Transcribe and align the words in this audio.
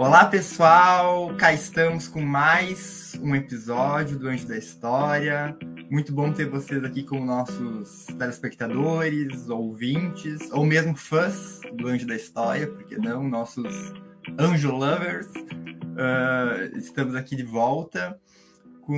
Olá, 0.00 0.26
pessoal! 0.26 1.34
Cá 1.36 1.52
estamos 1.52 2.06
com 2.06 2.20
mais 2.20 3.18
um 3.20 3.34
episódio 3.34 4.16
do 4.16 4.28
Anjo 4.28 4.46
da 4.46 4.56
História. 4.56 5.58
Muito 5.90 6.12
bom 6.12 6.32
ter 6.32 6.48
vocês 6.48 6.84
aqui 6.84 7.02
como 7.02 7.26
nossos 7.26 8.06
telespectadores, 8.16 9.48
ouvintes, 9.48 10.52
ou 10.52 10.64
mesmo 10.64 10.94
fãs 10.94 11.58
do 11.76 11.88
Anjo 11.88 12.06
da 12.06 12.14
História, 12.14 12.68
porque 12.68 12.96
não, 12.96 13.28
nossos 13.28 13.92
anjo 14.38 14.70
lovers. 14.70 15.26
Uh, 15.26 16.78
estamos 16.78 17.16
aqui 17.16 17.34
de 17.34 17.42
volta 17.42 18.16
com 18.82 18.94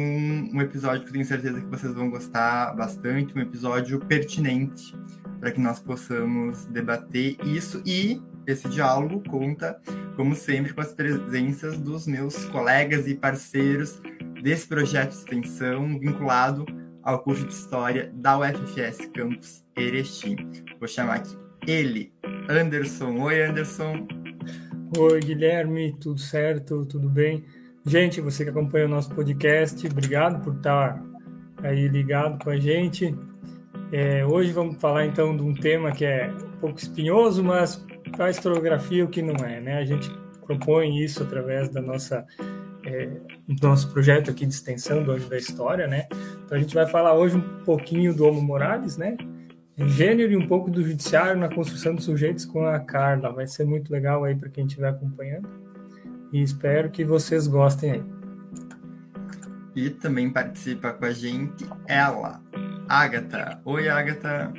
um 0.53 0.61
episódio 0.61 1.07
que 1.07 1.13
tenho 1.13 1.25
certeza 1.25 1.63
que 1.63 1.67
vocês 1.67 1.95
vão 1.95 2.11
gostar 2.11 2.77
bastante, 2.77 3.35
um 3.35 3.41
episódio 3.41 4.01
pertinente 4.01 4.95
para 5.41 5.51
que 5.51 5.61
nós 5.63 5.81
possamos 5.81 6.67
debater 6.67 7.39
isso 7.43 7.83
e 7.87 8.21
esse 8.47 8.69
diálogo 8.69 9.23
conta, 9.29 9.81
como 10.17 10.35
sempre, 10.35 10.73
com 10.73 10.81
as 10.81 10.93
presenças 10.93 11.79
dos 11.79 12.07
meus 12.07 12.45
colegas 12.47 13.07
e 13.07 13.15
parceiros 13.15 14.01
desse 14.43 14.67
projeto 14.67 15.11
de 15.11 15.17
extensão 15.17 15.99
vinculado 15.99 16.65
ao 17.03 17.23
curso 17.23 17.47
de 17.47 17.53
História 17.53 18.11
da 18.15 18.39
UFFS 18.39 19.07
Campus 19.15 19.65
Erechim. 19.77 20.37
Vou 20.79 20.89
chamar 20.89 21.17
aqui 21.17 21.37
ele, 21.67 22.13
Anderson. 22.49 23.19
Oi, 23.21 23.43
Anderson. 23.43 24.07
Oi, 24.99 25.21
Guilherme, 25.21 25.97
tudo 26.01 26.19
certo? 26.19 26.85
Tudo 26.85 27.09
bem? 27.09 27.45
Gente, 27.87 28.21
você 28.21 28.45
que 28.45 28.51
acompanha 28.51 28.87
o 28.87 28.89
nosso 28.89 29.15
podcast, 29.15 29.87
obrigado 29.87 30.43
por 30.43 30.55
estar 30.57 31.03
aí 31.63 31.89
ligado 31.89 32.43
com 32.43 32.51
a 32.51 32.59
gente. 32.59 33.15
É, 33.93 34.25
hoje 34.25 34.53
vamos 34.53 34.81
falar 34.81 35.07
então 35.07 35.37
de 35.37 35.43
um 35.43 35.55
tema 35.55 35.91
que 35.91 36.05
é 36.05 36.31
um 36.31 36.59
pouco 36.59 36.79
espinhoso, 36.79 37.43
mas 37.43 37.85
a 38.19 38.31
historiografia 38.31 39.05
o 39.05 39.09
que 39.09 39.23
não 39.23 39.45
é, 39.45 39.61
né? 39.61 39.79
A 39.79 39.85
gente 39.85 40.11
propõe 40.47 41.03
isso 41.03 41.23
através 41.23 41.69
da 41.69 41.81
nossa 41.81 42.27
é, 42.85 43.07
do 43.47 43.69
nosso 43.69 43.91
projeto 43.93 44.31
aqui 44.31 44.47
de 44.47 44.55
extensão 44.55 45.03
do 45.03 45.13
Anjo 45.13 45.29
da 45.29 45.37
História, 45.37 45.87
né? 45.87 46.07
Então 46.45 46.57
a 46.57 46.61
gente 46.61 46.75
vai 46.75 46.87
falar 46.87 47.15
hoje 47.15 47.37
um 47.37 47.65
pouquinho 47.65 48.15
do 48.15 48.27
Homo 48.27 48.41
Morales, 48.41 48.97
né? 48.97 49.17
Gênero 49.77 50.33
e 50.33 50.37
um 50.37 50.47
pouco 50.47 50.71
do 50.71 50.83
judiciário 50.83 51.41
na 51.41 51.49
construção 51.49 51.95
dos 51.95 52.05
sujeitos 52.05 52.45
com 52.45 52.67
a 52.67 52.79
Carla. 52.81 53.33
Vai 53.33 53.47
ser 53.47 53.65
muito 53.65 53.91
legal 53.91 54.25
aí 54.25 54.35
para 54.35 54.49
quem 54.49 54.67
estiver 54.67 54.89
acompanhando. 54.89 55.49
E 56.33 56.43
espero 56.43 56.91
que 56.91 57.05
vocês 57.05 57.47
gostem 57.47 57.93
aí. 57.93 58.05
E 59.75 59.89
também 59.89 60.31
participa 60.31 60.93
com 60.93 61.05
a 61.05 61.13
gente 61.13 61.67
ela, 61.87 62.43
Agatha. 62.89 63.61
Oi, 63.65 63.89
Agatha. 63.89 64.53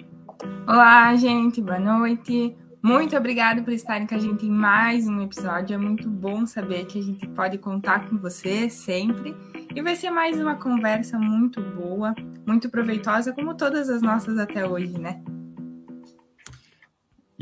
Olá, 0.67 1.15
gente. 1.15 1.61
Boa 1.61 1.79
noite. 1.79 2.55
Muito 2.83 3.15
obrigada 3.15 3.61
por 3.61 3.71
estarem 3.71 4.07
com 4.07 4.15
a 4.15 4.17
gente 4.17 4.47
em 4.47 4.49
mais 4.49 5.07
um 5.07 5.21
episódio. 5.21 5.75
É 5.75 5.77
muito 5.77 6.09
bom 6.09 6.47
saber 6.47 6.85
que 6.85 6.97
a 6.97 7.03
gente 7.03 7.27
pode 7.27 7.59
contar 7.59 8.09
com 8.09 8.17
você 8.17 8.71
sempre. 8.71 9.35
E 9.75 9.81
vai 9.83 9.95
ser 9.95 10.09
mais 10.09 10.39
uma 10.39 10.55
conversa 10.55 11.19
muito 11.19 11.61
boa, 11.61 12.15
muito 12.43 12.71
proveitosa, 12.71 13.33
como 13.33 13.53
todas 13.53 13.87
as 13.87 14.01
nossas 14.01 14.39
até 14.39 14.67
hoje, 14.67 14.97
né? 14.99 15.21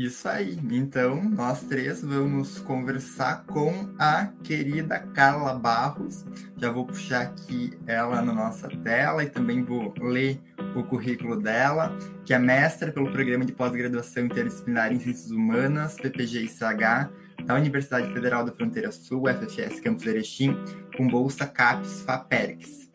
Isso 0.00 0.26
aí. 0.26 0.58
Então, 0.70 1.22
nós 1.22 1.62
três 1.64 2.00
vamos 2.00 2.58
conversar 2.58 3.44
com 3.44 3.86
a 3.98 4.28
querida 4.42 4.98
Carla 4.98 5.52
Barros. 5.52 6.24
Já 6.56 6.70
vou 6.70 6.86
puxar 6.86 7.20
aqui 7.20 7.74
ela 7.86 8.22
na 8.22 8.32
nossa 8.32 8.66
tela 8.66 9.22
e 9.22 9.28
também 9.28 9.62
vou 9.62 9.92
ler 10.00 10.40
o 10.74 10.82
currículo 10.84 11.38
dela, 11.38 11.94
que 12.24 12.32
é 12.32 12.38
mestra 12.38 12.90
pelo 12.90 13.12
Programa 13.12 13.44
de 13.44 13.52
Pós-Graduação 13.52 14.24
Interdisciplinar 14.24 14.90
em 14.90 14.98
Ciências 14.98 15.30
Humanas, 15.30 15.96
PPG-ICH, 15.96 17.44
da 17.44 17.54
Universidade 17.54 18.10
Federal 18.10 18.42
da 18.42 18.52
Fronteira 18.52 18.90
Sul, 18.90 19.24
FFS 19.28 19.80
Campus 19.80 20.06
Erechim, 20.06 20.56
com 20.96 21.06
bolsa 21.08 21.46
CAPES 21.46 22.04
FAPERX. 22.06 22.88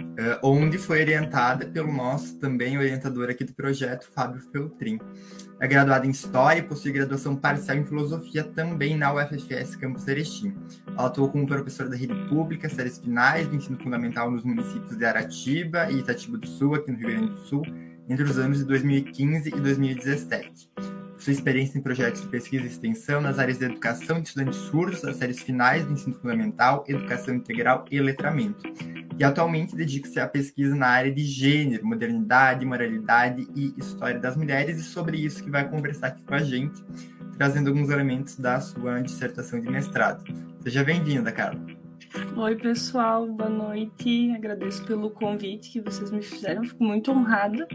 Uh, 0.00 0.38
onde 0.42 0.76
foi 0.76 1.02
orientada 1.02 1.66
pelo 1.66 1.92
nosso 1.92 2.36
também 2.40 2.76
orientador 2.76 3.30
aqui 3.30 3.44
do 3.44 3.54
projeto, 3.54 4.10
Fábio 4.12 4.42
Feltrin. 4.50 4.98
É 5.62 5.68
graduada 5.68 6.04
em 6.04 6.10
História 6.10 6.58
e 6.58 6.62
possui 6.64 6.90
graduação 6.90 7.36
parcial 7.36 7.76
em 7.76 7.84
Filosofia 7.84 8.42
também 8.42 8.96
na 8.96 9.14
UFFS 9.14 9.76
Campus 9.76 10.08
Erechim. 10.08 10.52
Ela 10.88 11.06
atuou 11.06 11.28
como 11.28 11.46
professora 11.46 11.88
da 11.88 11.94
rede 11.94 12.12
pública, 12.28 12.68
séries 12.68 12.98
finais 12.98 13.46
do 13.46 13.54
ensino 13.54 13.78
fundamental 13.78 14.28
nos 14.28 14.42
municípios 14.42 14.98
de 14.98 15.04
Aratiba 15.04 15.88
e 15.88 16.00
Itatiba 16.00 16.36
do 16.36 16.48
Sul, 16.48 16.74
aqui 16.74 16.90
no 16.90 16.98
Rio 16.98 17.10
Grande 17.10 17.26
do 17.28 17.38
Sul, 17.46 17.62
entre 18.08 18.24
os 18.24 18.40
anos 18.40 18.58
de 18.58 18.64
2015 18.64 19.50
e 19.50 19.60
2017 19.60 20.68
sua 21.22 21.32
experiência 21.32 21.78
em 21.78 21.80
projetos 21.80 22.20
de 22.20 22.26
pesquisa 22.26 22.64
e 22.64 22.66
extensão 22.66 23.20
nas 23.20 23.38
áreas 23.38 23.56
de 23.56 23.64
educação 23.64 24.20
de 24.20 24.26
estudantes 24.26 24.58
surdos, 24.58 25.02
das 25.02 25.16
séries 25.16 25.40
finais 25.40 25.86
do 25.86 25.92
ensino 25.92 26.16
fundamental, 26.16 26.84
educação 26.88 27.32
integral 27.32 27.84
e 27.92 28.00
letramento. 28.00 28.64
E 29.16 29.22
atualmente 29.22 29.76
dedica-se 29.76 30.18
à 30.18 30.26
pesquisa 30.26 30.74
na 30.74 30.88
área 30.88 31.12
de 31.12 31.22
gênero, 31.22 31.86
modernidade, 31.86 32.66
moralidade 32.66 33.46
e 33.54 33.72
história 33.78 34.18
das 34.18 34.36
mulheres, 34.36 34.80
e 34.80 34.82
sobre 34.82 35.16
isso 35.16 35.44
que 35.44 35.50
vai 35.50 35.68
conversar 35.68 36.08
aqui 36.08 36.24
com 36.24 36.34
a 36.34 36.42
gente, 36.42 36.82
trazendo 37.38 37.68
alguns 37.68 37.88
elementos 37.88 38.36
da 38.36 38.60
sua 38.60 39.00
dissertação 39.00 39.60
de 39.60 39.70
mestrado. 39.70 40.24
Seja 40.60 40.82
bem-vinda, 40.82 41.30
Carla. 41.30 41.64
Oi, 42.36 42.56
pessoal, 42.56 43.28
boa 43.28 43.48
noite. 43.48 44.32
Agradeço 44.32 44.84
pelo 44.86 45.08
convite 45.08 45.70
que 45.70 45.80
vocês 45.80 46.10
me 46.10 46.20
fizeram, 46.20 46.64
fico 46.64 46.82
muito 46.82 47.12
honrada 47.12 47.68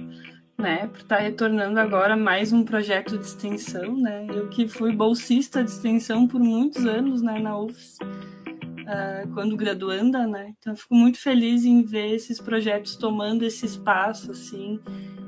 né, 0.57 0.87
por 0.87 1.01
estar 1.01 1.17
tá 1.17 1.21
retornando 1.21 1.79
agora 1.79 2.17
mais 2.17 2.51
um 2.51 2.63
projeto 2.63 3.15
de 3.15 3.23
extensão, 3.23 3.95
né? 3.95 4.25
Eu 4.27 4.49
que 4.49 4.67
fui 4.67 4.91
bolsista 4.91 5.63
de 5.63 5.69
extensão 5.69 6.27
por 6.27 6.39
muitos 6.39 6.83
anos, 6.83 7.21
né, 7.21 7.37
na 7.37 7.59
UFS, 7.59 7.99
uh, 8.01 9.31
quando 9.35 9.55
graduanda, 9.55 10.25
né? 10.25 10.55
Então 10.57 10.75
fico 10.75 10.95
muito 10.95 11.19
feliz 11.19 11.63
em 11.63 11.83
ver 11.83 12.15
esses 12.15 12.41
projetos 12.41 12.95
tomando 12.95 13.45
esse 13.45 13.67
espaço, 13.67 14.31
assim, 14.31 14.79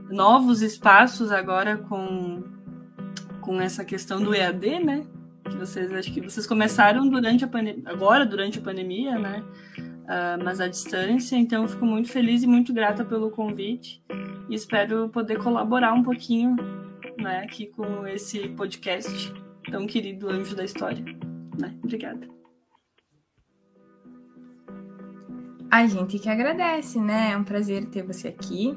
novos 0.09 0.63
espaços 0.63 1.31
agora 1.31 1.77
com 1.77 2.43
com 3.41 3.61
essa 3.61 3.85
questão 3.85 4.21
do 4.21 4.33
EAD, 4.33 4.79
né? 4.79 5.05
Que 5.43 5.57
vocês 5.57 5.91
acho 5.93 6.11
que 6.11 6.21
vocês 6.21 6.45
começaram 6.47 7.07
durante 7.07 7.45
a 7.45 7.49
agora 7.85 8.25
durante 8.25 8.57
a 8.57 8.61
pandemia, 8.61 9.17
né? 9.19 9.43
Uh, 9.77 10.43
mas 10.43 10.59
à 10.59 10.67
distância. 10.67 11.35
Então 11.35 11.67
fico 11.67 11.85
muito 11.85 12.09
feliz 12.09 12.41
e 12.41 12.47
muito 12.47 12.73
grata 12.73 13.05
pelo 13.05 13.29
convite 13.29 14.01
e 14.49 14.55
espero 14.55 15.09
poder 15.09 15.37
colaborar 15.37 15.93
um 15.93 16.03
pouquinho 16.03 16.55
né, 17.17 17.43
aqui 17.43 17.67
com 17.67 18.05
esse 18.07 18.49
podcast 18.49 19.33
tão 19.69 19.85
querido 19.85 20.29
Anjo 20.29 20.55
da 20.55 20.65
História. 20.65 21.03
Né? 21.57 21.77
Obrigada. 21.83 22.27
A 25.71 25.85
gente 25.85 26.17
que 26.17 26.27
agradece, 26.27 26.99
né? 26.99 27.31
É 27.31 27.37
um 27.37 27.43
prazer 27.43 27.85
ter 27.85 28.01
você 28.01 28.29
aqui. 28.29 28.75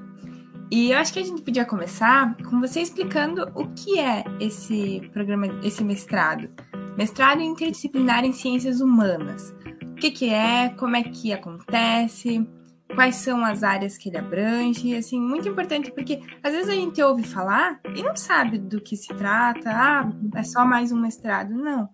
E 0.71 0.91
eu 0.91 0.99
acho 0.99 1.13
que 1.13 1.21
a 1.21 1.25
gente 1.25 1.41
podia 1.41 1.65
começar 1.65 2.37
com 2.45 2.61
você 2.61 2.81
explicando 2.81 3.51
o 3.55 3.69
que 3.69 3.99
é 3.99 4.25
esse 4.39 5.01
programa, 5.13 5.47
esse 5.65 5.83
mestrado. 5.83 6.51
Mestrado 6.97 7.41
interdisciplinar 7.41 8.25
em 8.25 8.33
ciências 8.33 8.81
humanas. 8.83 9.55
O 9.83 9.95
que, 9.95 10.11
que 10.11 10.29
é, 10.29 10.69
como 10.71 10.97
é 10.97 11.03
que 11.03 11.33
acontece, 11.33 12.47
quais 12.95 13.17
são 13.17 13.45
as 13.45 13.63
áreas 13.63 13.97
que 13.97 14.09
ele 14.09 14.19
abrange, 14.19 14.95
assim, 14.95 15.21
muito 15.21 15.49
importante, 15.49 15.91
porque 15.91 16.23
às 16.43 16.53
vezes 16.53 16.69
a 16.69 16.75
gente 16.75 17.03
ouve 17.03 17.23
falar 17.23 17.81
e 17.95 18.03
não 18.03 18.17
sabe 18.17 18.59
do 18.59 18.81
que 18.81 18.97
se 18.97 19.15
trata, 19.15 19.71
ah, 19.71 20.11
é 20.37 20.43
só 20.43 20.65
mais 20.65 20.93
um 20.93 21.01
mestrado, 21.01 21.55
não. 21.55 21.89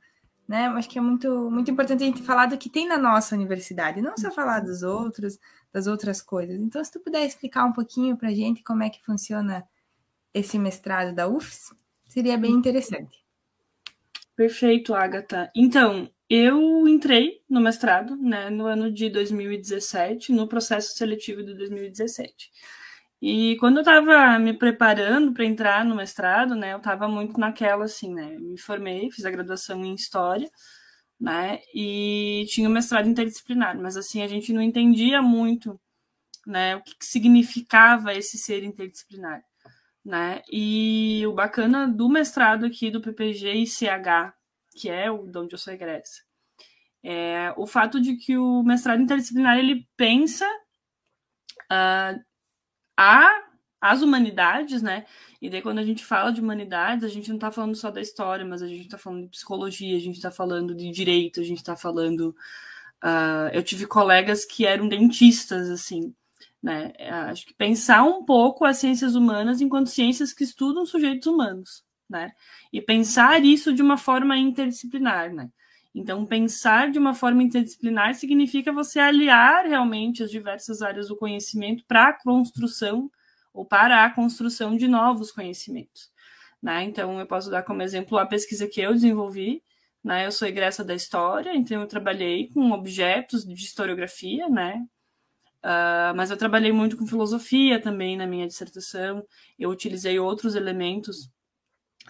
Né? 0.47 0.67
Acho 0.69 0.89
que 0.89 0.99
é 0.99 1.03
muito, 1.03 1.51
muito 1.51 1.71
importante 1.71 2.03
a 2.03 2.07
gente 2.07 2.23
falar 2.23 2.47
do 2.47 2.57
que 2.57 2.71
tem 2.71 2.89
na 2.89 2.97
nossa 2.97 3.35
universidade, 3.35 4.01
não 4.01 4.17
só 4.17 4.31
falar 4.31 4.61
dos 4.61 4.83
outros, 4.83 5.39
das 5.73 5.87
outras 5.87 6.23
coisas. 6.23 6.59
Então, 6.59 6.83
se 6.83 6.91
tu 6.91 7.01
puder 7.01 7.25
explicar 7.25 7.65
um 7.65 7.73
pouquinho 7.73 8.17
para 8.17 8.29
a 8.29 8.35
gente 8.35 8.63
como 8.63 8.83
é 8.83 8.89
que 8.89 9.05
funciona 9.05 9.65
esse 10.33 10.59
mestrado 10.59 11.15
da 11.15 11.29
UFS, 11.29 11.75
seria 12.09 12.39
bem 12.39 12.53
interessante. 12.53 13.19
Perfeito, 14.35 14.95
Agatha. 14.95 15.51
Então, 15.55 16.09
eu 16.31 16.87
entrei 16.87 17.43
no 17.49 17.61
mestrado, 17.61 18.17
né, 18.17 18.51
no 18.51 18.67
ano 18.67 18.93
de 18.93 19.09
2017, 19.11 20.33
no 20.33 20.47
processo 20.49 20.95
seletivo 20.97 21.43
de 21.43 21.55
2017. 21.55 22.51
E 23.21 23.57
quando 23.59 23.79
eu 23.79 23.81
estava 23.83 24.39
me 24.39 24.53
preparando 24.57 25.33
para 25.33 25.45
entrar 25.45 25.85
no 25.85 25.97
mestrado, 25.97 26.55
né, 26.55 26.73
eu 26.75 26.79
estava 26.79 27.09
muito 27.09 27.39
naquela 27.41 27.85
assim, 27.85 28.15
né, 28.15 28.39
me 28.39 28.59
formei, 28.59 29.11
fiz 29.11 29.25
a 29.25 29.31
graduação 29.31 29.85
em 29.85 29.95
história, 29.95 30.49
né, 31.21 31.61
e 31.75 32.47
tinha 32.51 32.69
o 32.69 32.73
mestrado 32.73 33.09
interdisciplinar, 33.09 33.79
mas 33.81 33.97
assim 33.97 34.23
a 34.23 34.29
gente 34.29 34.53
não 34.53 34.63
entendia 34.63 35.23
muito, 35.23 35.81
né, 36.47 36.77
o 36.77 36.83
que, 36.83 36.97
que 36.99 37.07
significava 37.07 38.15
esse 38.15 38.39
ser 38.39 38.65
interdisciplinar, 38.65 39.43
né? 40.05 40.43
E 40.53 41.25
o 41.27 41.33
bacana 41.35 41.89
do 41.89 42.09
mestrado 42.09 42.67
aqui 42.67 42.91
do 42.91 43.01
PPG 43.01 43.53
e 43.55 43.67
CH 43.67 44.38
que 44.79 44.89
é 44.89 45.11
o 45.11 45.27
de 45.27 45.39
onde 45.39 45.55
eu 45.55 45.59
sou 45.59 45.73
egressa. 45.73 46.23
É, 47.03 47.53
o 47.57 47.67
fato 47.67 48.01
de 48.01 48.17
que 48.17 48.37
o 48.37 48.63
mestrado 48.63 49.03
interdisciplinar 49.03 49.59
ele 49.59 49.89
pensa 49.97 50.47
uh, 51.73 52.21
a 52.97 53.49
as 53.81 54.03
humanidades, 54.03 54.83
né? 54.83 55.07
E 55.41 55.49
daí, 55.49 55.63
quando 55.63 55.79
a 55.79 55.85
gente 55.85 56.05
fala 56.05 56.33
de 56.33 56.41
humanidades, 56.41 57.05
a 57.05 57.09
gente 57.09 57.29
não 57.29 57.37
está 57.37 57.51
falando 57.51 57.77
só 57.77 57.91
da 57.91 58.01
história, 58.01 58.45
mas 58.45 58.61
a 58.61 58.67
gente 58.67 58.87
está 58.87 58.99
falando 58.99 59.23
de 59.23 59.29
psicologia, 59.29 59.97
a 59.97 60.01
gente 60.01 60.17
está 60.17 60.31
falando 60.31 60.75
de 60.75 60.91
direito, 60.91 61.41
a 61.41 61.45
gente 61.45 61.59
está 61.59 61.77
falando. 61.77 62.35
Uh, 63.05 63.49
eu 63.53 63.63
tive 63.63 63.87
colegas 63.87 64.45
que 64.45 64.67
eram 64.67 64.89
dentistas, 64.89 65.71
assim, 65.71 66.13
né? 66.63 66.93
Acho 67.29 67.47
que 67.47 67.55
pensar 67.55 68.03
um 68.03 68.25
pouco 68.25 68.65
as 68.65 68.79
ciências 68.79 69.15
humanas 69.15 69.61
enquanto 69.61 69.89
ciências 69.89 70.33
que 70.33 70.43
estudam 70.43 70.85
sujeitos 70.85 71.29
humanos, 71.29 71.85
né? 72.09 72.33
E 72.73 72.81
pensar 72.81 73.45
isso 73.45 73.73
de 73.73 73.83
uma 73.83 73.97
forma 73.97 74.37
interdisciplinar, 74.37 75.33
né? 75.33 75.51
Então, 75.95 76.25
pensar 76.25 76.91
de 76.91 76.99
uma 76.99 77.15
forma 77.15 77.43
interdisciplinar 77.43 78.15
significa 78.15 78.73
você 78.73 79.01
aliar 79.01 79.65
realmente 79.67 80.23
as 80.23 80.31
diversas 80.31 80.83
áreas 80.83 81.09
do 81.09 81.17
conhecimento 81.17 81.85
para 81.87 82.09
a 82.09 82.13
construção 82.13 83.11
ou 83.53 83.65
para 83.65 84.05
a 84.05 84.11
construção 84.11 84.77
de 84.77 84.87
novos 84.87 85.33
conhecimentos. 85.33 86.11
Né? 86.63 86.85
Então, 86.85 87.19
eu 87.19 87.27
posso 87.27 87.51
dar 87.51 87.63
como 87.63 87.83
exemplo 87.83 88.19
a 88.19 88.27
pesquisa 88.27 88.69
que 88.69 88.81
eu 88.81 88.93
desenvolvi. 88.93 89.63
Né? 90.05 90.27
Eu 90.27 90.33
sou 90.33 90.47
egressa 90.47 90.85
da 90.85 90.95
história, 90.95 91.55
então 91.57 91.81
eu 91.81 91.87
trabalhei 91.87 92.49
com 92.49 92.71
objetos 92.71 93.45
de 93.45 93.55
historiografia, 93.55 94.49
né? 94.49 94.87
Uh, 95.59 96.15
mas 96.15 96.31
eu 96.31 96.37
trabalhei 96.37 96.71
muito 96.71 96.97
com 96.97 97.07
filosofia 97.07 97.81
também 97.81 98.17
na 98.17 98.27
minha 98.27 98.47
dissertação. 98.47 99.27
Eu 99.59 99.71
utilizei 99.71 100.19
outros 100.19 100.55
elementos, 100.55 101.29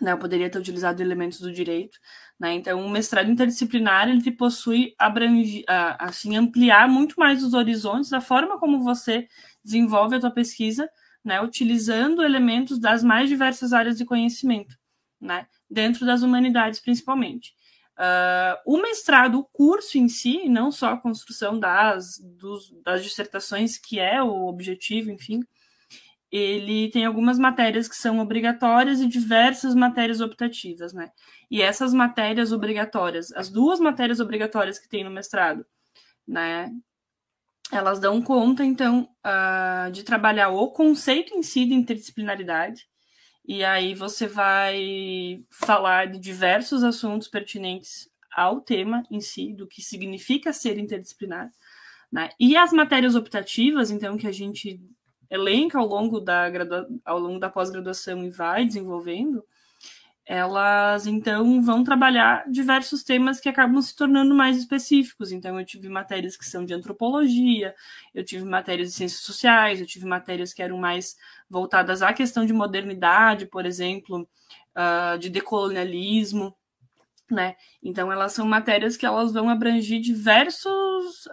né? 0.00 0.12
Eu 0.12 0.18
poderia 0.18 0.50
ter 0.50 0.58
utilizado 0.58 1.02
elementos 1.02 1.40
do 1.40 1.52
direito, 1.52 1.98
né? 2.38 2.54
Então, 2.54 2.84
o 2.84 2.90
mestrado 2.90 3.30
interdisciplinar 3.30 4.08
ele 4.08 4.30
possui 4.32 4.94
abrange, 4.98 5.64
assim 5.98 6.36
ampliar 6.36 6.88
muito 6.88 7.14
mais 7.18 7.42
os 7.42 7.54
horizontes 7.54 8.10
da 8.10 8.20
forma 8.20 8.58
como 8.58 8.82
você 8.82 9.26
desenvolve 9.64 10.16
a 10.16 10.20
tua 10.20 10.30
pesquisa, 10.30 10.88
né? 11.24 11.40
Utilizando 11.40 12.22
elementos 12.22 12.78
das 12.78 13.02
mais 13.02 13.28
diversas 13.28 13.72
áreas 13.72 13.98
de 13.98 14.04
conhecimento, 14.04 14.76
né? 15.20 15.46
Dentro 15.70 16.06
das 16.06 16.22
humanidades, 16.22 16.80
principalmente. 16.80 17.52
Uh, 17.98 18.54
o 18.64 18.80
mestrado, 18.80 19.40
o 19.40 19.44
curso 19.44 19.98
em 19.98 20.08
si, 20.08 20.48
não 20.48 20.70
só 20.70 20.92
a 20.92 20.96
construção 20.96 21.58
das, 21.58 22.16
dos, 22.18 22.70
das 22.84 23.02
dissertações, 23.02 23.76
que 23.76 23.98
é 23.98 24.22
o 24.22 24.46
objetivo, 24.46 25.10
enfim, 25.10 25.40
ele 26.30 26.90
tem 26.90 27.04
algumas 27.06 27.38
matérias 27.38 27.88
que 27.88 27.96
são 27.96 28.18
obrigatórias 28.18 29.00
e 29.00 29.08
diversas 29.08 29.74
matérias 29.74 30.20
optativas, 30.20 30.92
né? 30.92 31.10
E 31.50 31.62
essas 31.62 31.94
matérias 31.94 32.52
obrigatórias, 32.52 33.32
as 33.32 33.48
duas 33.48 33.80
matérias 33.80 34.20
obrigatórias 34.20 34.78
que 34.78 34.88
tem 34.88 35.04
no 35.04 35.10
mestrado, 35.10 35.64
né? 36.26 36.70
Elas 37.72 37.98
dão 37.98 38.20
conta, 38.22 38.64
então, 38.64 39.08
uh, 39.24 39.90
de 39.90 40.02
trabalhar 40.02 40.48
o 40.48 40.70
conceito 40.70 41.34
em 41.34 41.42
si 41.42 41.66
de 41.66 41.74
interdisciplinaridade, 41.74 42.86
e 43.46 43.64
aí 43.64 43.94
você 43.94 44.26
vai 44.26 45.42
falar 45.50 46.06
de 46.06 46.18
diversos 46.18 46.84
assuntos 46.84 47.28
pertinentes 47.28 48.10
ao 48.30 48.60
tema 48.60 49.02
em 49.10 49.20
si, 49.20 49.54
do 49.54 49.66
que 49.66 49.80
significa 49.80 50.52
ser 50.52 50.78
interdisciplinar. 50.78 51.50
Né? 52.12 52.30
E 52.38 52.56
as 52.56 52.72
matérias 52.72 53.14
optativas, 53.14 53.90
então, 53.90 54.18
que 54.18 54.26
a 54.26 54.32
gente 54.32 54.80
elenca 55.30 55.78
ao 55.78 55.86
longo 55.86 56.20
da, 56.20 56.50
ao 57.04 57.18
longo 57.18 57.38
da 57.38 57.50
pós-graduação 57.50 58.24
e 58.24 58.30
vai 58.30 58.64
desenvolvendo, 58.64 59.44
elas 60.28 61.06
então 61.06 61.62
vão 61.62 61.82
trabalhar 61.82 62.44
diversos 62.50 63.02
temas 63.02 63.40
que 63.40 63.48
acabam 63.48 63.80
se 63.80 63.96
tornando 63.96 64.34
mais 64.34 64.58
específicos. 64.58 65.32
Então, 65.32 65.58
eu 65.58 65.64
tive 65.64 65.88
matérias 65.88 66.36
que 66.36 66.44
são 66.44 66.66
de 66.66 66.74
antropologia, 66.74 67.74
eu 68.14 68.22
tive 68.22 68.44
matérias 68.44 68.88
de 68.88 68.94
ciências 68.94 69.22
sociais, 69.22 69.80
eu 69.80 69.86
tive 69.86 70.04
matérias 70.04 70.52
que 70.52 70.62
eram 70.62 70.76
mais 70.76 71.16
voltadas 71.48 72.02
à 72.02 72.12
questão 72.12 72.44
de 72.44 72.52
modernidade, 72.52 73.46
por 73.46 73.64
exemplo, 73.64 74.28
uh, 74.76 75.18
de 75.18 75.30
decolonialismo, 75.30 76.54
né? 77.30 77.56
Então, 77.82 78.10
elas 78.10 78.32
são 78.32 78.46
matérias 78.46 78.96
que 78.96 79.04
elas 79.06 79.32
vão 79.32 79.48
abranger 79.48 80.00
diversos, 80.00 81.28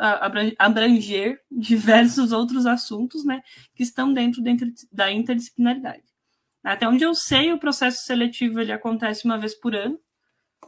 abranger 0.57 1.42
diversos 1.50 2.31
outros 2.31 2.65
assuntos, 2.65 3.24
né, 3.24 3.42
que 3.74 3.83
estão 3.83 4.12
dentro 4.12 4.42
da 4.92 5.12
interdisciplinaridade. 5.12 6.03
Até 6.63 6.88
onde 6.88 7.03
eu 7.03 7.13
sei, 7.13 7.53
o 7.53 7.59
processo 7.59 8.03
seletivo 8.03 8.59
ele 8.59 8.71
acontece 8.71 9.25
uma 9.25 9.38
vez 9.38 9.53
por 9.53 9.75
ano, 9.75 10.00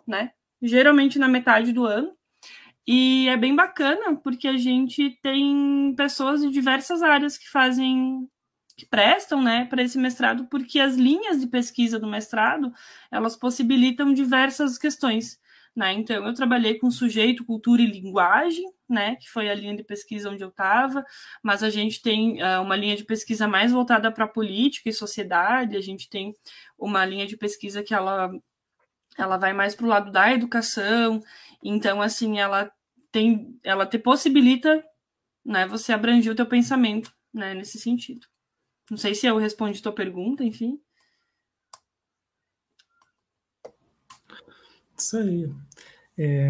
né? 0.06 0.32
Geralmente 0.62 1.18
na 1.18 1.28
metade 1.28 1.74
do 1.74 1.86
ano. 1.86 2.16
E 2.86 3.28
é 3.28 3.36
bem 3.36 3.56
bacana, 3.56 4.16
porque 4.16 4.48
a 4.48 4.56
gente 4.56 5.20
tem 5.22 5.94
pessoas 5.98 6.42
de 6.42 6.50
diversas 6.50 7.02
áreas 7.02 7.38
que 7.38 7.50
fazem, 7.50 8.30
que 8.78 8.86
prestam, 8.86 9.42
né, 9.42 9.66
para 9.66 9.82
esse 9.82 9.98
mestrado, 9.98 10.46
porque 10.46 10.80
as 10.80 10.96
linhas 10.96 11.42
de 11.42 11.48
pesquisa 11.48 12.00
do 12.00 12.08
mestrado, 12.08 12.72
elas 13.12 13.36
possibilitam 13.36 14.14
diversas 14.14 14.78
questões. 14.78 15.40
Né? 15.76 15.94
Então, 15.94 16.26
eu 16.26 16.34
trabalhei 16.34 16.80
com 16.80 16.90
sujeito, 16.92 17.44
cultura 17.44 17.82
e 17.82 17.88
linguagem, 17.88 18.72
né? 18.88 19.16
que 19.16 19.30
foi 19.30 19.50
a 19.50 19.56
linha 19.56 19.76
de 19.76 19.84
pesquisa 19.84 20.30
onde 20.30 20.44
eu 20.44 20.50
estava, 20.50 21.04
mas 21.42 21.64
a 21.64 21.72
gente 21.72 22.02
tem 22.02 22.42
uh, 22.42 22.62
uma 22.62 22.76
linha 22.76 22.96
de 22.96 23.04
pesquisa 23.04 23.48
mais 23.48 23.72
voltada 23.72 24.12
para 24.12 24.28
política 24.28 24.90
e 24.90 24.94
sociedade, 24.94 25.76
a 25.76 25.82
gente 25.82 26.08
tem 26.10 26.36
uma 26.78 27.04
linha 27.04 27.26
de 27.26 27.36
pesquisa 27.36 27.84
que 27.84 27.94
ela, 27.96 28.32
ela 29.18 29.38
vai 29.38 29.54
mais 29.54 29.76
para 29.76 29.86
o 29.86 29.90
lado 29.90 30.12
da 30.12 30.32
educação, 30.32 31.24
então, 31.64 32.02
assim, 32.02 32.40
ela 32.40 32.72
tem, 33.12 33.60
ela 33.64 33.86
te 33.88 33.98
possibilita 33.98 34.84
né, 35.44 35.66
você 35.68 35.94
abranger 35.94 36.32
o 36.32 36.36
teu 36.36 36.46
pensamento 36.46 37.12
né, 37.34 37.54
nesse 37.54 37.80
sentido. 37.80 38.28
Não 38.90 38.98
sei 38.98 39.14
se 39.14 39.28
eu 39.28 39.38
respondi 39.38 39.82
tua 39.82 39.92
pergunta, 39.92 40.44
enfim. 40.44 40.80
Isso 44.98 45.18
aí. 45.18 45.50
É, 46.18 46.50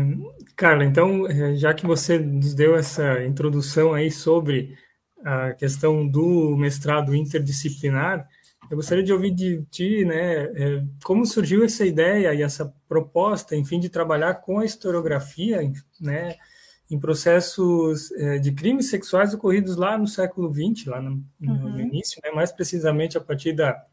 Carla, 0.55 0.85
então, 0.85 1.27
é, 1.27 1.55
já 1.57 1.73
que 1.73 1.85
você 1.85 2.17
nos 2.17 2.53
deu 2.53 2.75
essa 2.75 3.23
introdução 3.25 3.93
aí 3.93 4.09
sobre 4.09 4.77
a 5.23 5.53
questão 5.53 6.07
do 6.07 6.55
mestrado 6.55 7.13
interdisciplinar, 7.13 8.27
eu 8.69 8.77
gostaria 8.77 9.03
de 9.03 9.11
ouvir 9.11 9.31
de 9.31 9.65
ti, 9.65 10.05
né, 10.05 10.43
é, 10.43 10.83
como 11.03 11.25
surgiu 11.25 11.63
essa 11.63 11.85
ideia 11.85 12.33
e 12.33 12.41
essa 12.41 12.73
proposta, 12.87 13.55
enfim, 13.55 13.79
de 13.79 13.89
trabalhar 13.89 14.35
com 14.35 14.59
a 14.59 14.65
historiografia, 14.65 15.59
né, 15.99 16.35
em 16.89 16.99
processos 16.99 18.11
é, 18.13 18.37
de 18.37 18.51
crimes 18.53 18.89
sexuais 18.89 19.33
ocorridos 19.33 19.75
lá 19.75 19.97
no 19.97 20.07
século 20.07 20.51
XX, 20.51 20.85
lá 20.85 21.01
no, 21.01 21.23
no 21.39 21.53
uhum. 21.53 21.79
início, 21.79 22.21
né, 22.23 22.31
mais 22.31 22.51
precisamente 22.51 23.17
a 23.17 23.21
partir 23.21 23.53
da 23.53 23.83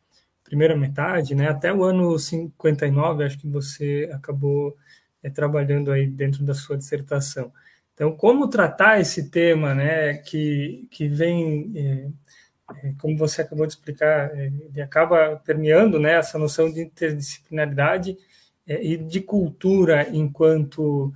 primeira 0.44 0.76
metade, 0.76 1.34
né, 1.34 1.48
até 1.48 1.72
o 1.72 1.82
ano 1.82 2.16
59, 2.16 3.24
acho 3.24 3.38
que 3.38 3.48
você 3.48 4.08
acabou 4.12 4.76
é, 5.22 5.30
trabalhando 5.30 5.90
aí 5.90 6.06
dentro 6.06 6.44
da 6.44 6.54
sua 6.54 6.76
dissertação. 6.76 7.52
Então, 7.94 8.16
como 8.16 8.48
tratar 8.48 9.00
esse 9.00 9.28
tema, 9.28 9.74
né, 9.74 10.14
que, 10.18 10.86
que 10.90 11.08
vem, 11.08 11.72
é, 11.76 12.92
como 12.98 13.16
você 13.16 13.42
acabou 13.42 13.66
de 13.66 13.72
explicar, 13.72 14.36
ele 14.38 14.80
acaba 14.80 15.36
permeando, 15.44 15.98
né, 15.98 16.14
essa 16.14 16.38
noção 16.38 16.72
de 16.72 16.80
interdisciplinaridade 16.82 18.16
e 18.66 18.96
de 18.96 19.20
cultura 19.20 20.08
enquanto 20.10 21.12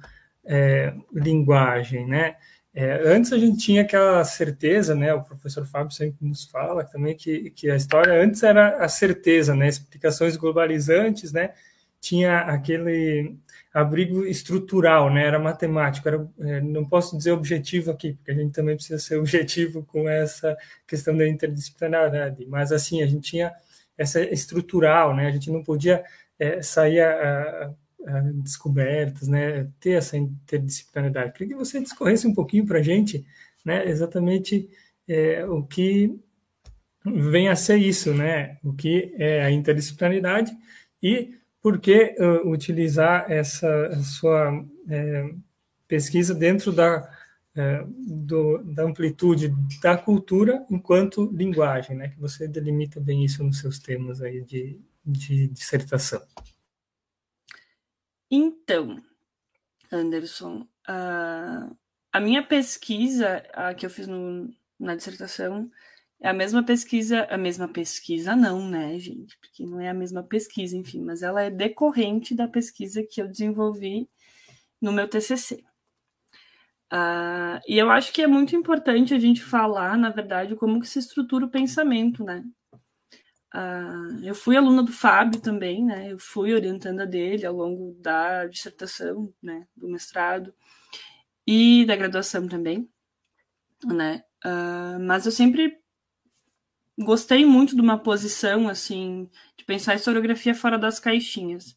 é, 0.48 0.94
linguagem, 1.12 2.06
né? 2.06 2.36
É, 2.74 3.02
antes 3.08 3.32
a 3.32 3.38
gente 3.38 3.58
tinha 3.58 3.82
aquela 3.82 4.24
certeza, 4.24 4.94
né? 4.94 5.12
O 5.12 5.22
professor 5.22 5.66
Fábio 5.66 5.92
sempre 5.92 6.26
nos 6.26 6.44
fala 6.44 6.84
também 6.84 7.14
que, 7.16 7.50
que 7.50 7.70
a 7.70 7.76
história 7.76 8.22
antes 8.22 8.42
era 8.42 8.82
a 8.82 8.88
certeza, 8.88 9.54
né? 9.54 9.68
Explicações 9.68 10.36
globalizantes, 10.36 11.32
né? 11.32 11.52
Tinha 12.00 12.38
aquele 12.40 13.36
abrigo 13.74 14.24
estrutural, 14.24 15.12
né? 15.12 15.26
Era 15.26 15.38
matemático. 15.38 16.08
Era, 16.08 16.28
é, 16.40 16.60
não 16.60 16.84
posso 16.88 17.16
dizer 17.16 17.32
objetivo 17.32 17.90
aqui, 17.90 18.14
porque 18.14 18.30
a 18.30 18.34
gente 18.34 18.52
também 18.52 18.76
precisa 18.76 18.98
ser 18.98 19.16
objetivo 19.20 19.84
com 19.84 20.08
essa 20.08 20.56
questão 20.86 21.16
da 21.16 21.28
interdisciplinaridade. 21.28 22.46
Mas 22.46 22.72
assim 22.72 23.02
a 23.02 23.06
gente 23.06 23.30
tinha 23.30 23.52
essa 23.98 24.20
estrutural, 24.22 25.14
né? 25.14 25.26
A 25.26 25.30
gente 25.32 25.50
não 25.50 25.62
podia 25.62 26.04
é, 26.38 26.62
sair 26.62 27.00
a, 27.00 27.10
a 27.10 27.70
descobertas, 28.34 29.28
né, 29.28 29.68
ter 29.80 29.92
essa 29.92 30.16
interdisciplinaridade. 30.16 31.32
Queria 31.32 31.48
que 31.48 31.58
você 31.58 31.80
discorresse 31.80 32.26
um 32.26 32.34
pouquinho 32.34 32.66
para 32.66 32.78
a 32.78 32.82
gente, 32.82 33.26
né, 33.64 33.88
exatamente 33.88 34.68
é, 35.06 35.44
o 35.46 35.62
que 35.62 36.18
vem 37.04 37.48
a 37.48 37.56
ser 37.56 37.76
isso, 37.76 38.14
né, 38.14 38.58
o 38.62 38.72
que 38.72 39.14
é 39.18 39.44
a 39.44 39.50
interdisciplinaridade 39.50 40.56
e 41.02 41.34
por 41.60 41.78
que 41.78 42.14
uh, 42.18 42.48
utilizar 42.48 43.30
essa 43.30 43.90
sua 44.02 44.64
é, 44.88 45.30
pesquisa 45.86 46.34
dentro 46.34 46.72
da, 46.72 47.10
é, 47.54 47.84
do, 48.06 48.58
da 48.58 48.84
amplitude 48.84 49.52
da 49.82 49.96
cultura 49.96 50.64
enquanto 50.70 51.30
linguagem, 51.32 51.96
né, 51.96 52.08
que 52.08 52.18
você 52.18 52.46
delimita 52.46 53.00
bem 53.00 53.24
isso 53.24 53.42
nos 53.42 53.58
seus 53.58 53.78
temas 53.78 54.22
aí 54.22 54.42
de, 54.42 54.80
de 55.04 55.48
dissertação. 55.48 56.22
Então, 58.30 59.02
Anderson, 59.92 60.68
uh, 60.88 61.76
a 62.12 62.20
minha 62.20 62.42
pesquisa 62.46 63.44
a 63.54 63.74
que 63.74 63.86
eu 63.86 63.90
fiz 63.90 64.06
no, 64.06 64.50
na 64.78 64.96
dissertação, 64.96 65.70
É 66.20 66.28
a 66.30 66.34
mesma 66.34 66.64
pesquisa, 66.64 67.24
a 67.30 67.38
mesma 67.38 67.68
pesquisa 67.68 68.36
não, 68.36 68.68
né, 68.68 68.98
gente? 69.00 69.38
Porque 69.38 69.64
não 69.66 69.80
é 69.80 69.90
a 69.90 69.94
mesma 69.94 70.22
pesquisa, 70.24 70.76
enfim, 70.76 71.02
mas 71.04 71.22
ela 71.22 71.42
é 71.42 71.50
decorrente 71.50 72.34
da 72.36 72.48
pesquisa 72.48 73.04
que 73.04 73.22
eu 73.22 73.28
desenvolvi 73.28 74.08
no 74.82 74.92
meu 74.92 75.08
TCC. 75.08 75.64
Uh, 76.92 77.60
e 77.66 77.76
eu 77.78 77.90
acho 77.90 78.12
que 78.12 78.22
é 78.22 78.26
muito 78.26 78.56
importante 78.56 79.12
a 79.14 79.18
gente 79.18 79.42
falar, 79.42 79.96
na 79.98 80.08
verdade, 80.10 80.56
como 80.56 80.80
que 80.80 80.88
se 80.88 80.98
estrutura 80.98 81.44
o 81.44 81.50
pensamento, 81.50 82.24
né? 82.24 82.44
Uh, 83.54 84.22
eu 84.22 84.34
fui 84.34 84.56
aluna 84.56 84.82
do 84.82 84.92
Fábio 84.92 85.40
também, 85.40 85.84
né? 85.84 86.12
Eu 86.12 86.18
fui 86.18 86.52
orientando 86.52 87.00
a 87.00 87.04
dele 87.06 87.46
ao 87.46 87.54
longo 87.54 87.96
da 88.00 88.46
dissertação, 88.46 89.32
né? 89.42 89.66
Do 89.74 89.88
mestrado 89.88 90.52
e 91.46 91.84
da 91.86 91.96
graduação 91.96 92.46
também, 92.46 92.88
né? 93.84 94.22
Uh, 94.44 95.00
mas 95.00 95.24
eu 95.24 95.32
sempre 95.32 95.80
gostei 96.98 97.46
muito 97.46 97.74
de 97.74 97.80
uma 97.80 97.98
posição 97.98 98.68
assim 98.68 99.30
de 99.56 99.64
pensar 99.64 99.92
a 99.92 99.96
historiografia 99.96 100.54
fora 100.54 100.78
das 100.78 101.00
caixinhas, 101.00 101.76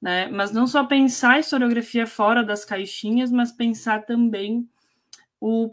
né? 0.00 0.28
Mas 0.28 0.50
não 0.50 0.66
só 0.66 0.84
pensar 0.84 1.34
a 1.34 1.38
historiografia 1.38 2.06
fora 2.06 2.42
das 2.42 2.64
caixinhas, 2.64 3.30
mas 3.30 3.52
pensar 3.52 4.04
também 4.04 4.68
o 5.40 5.68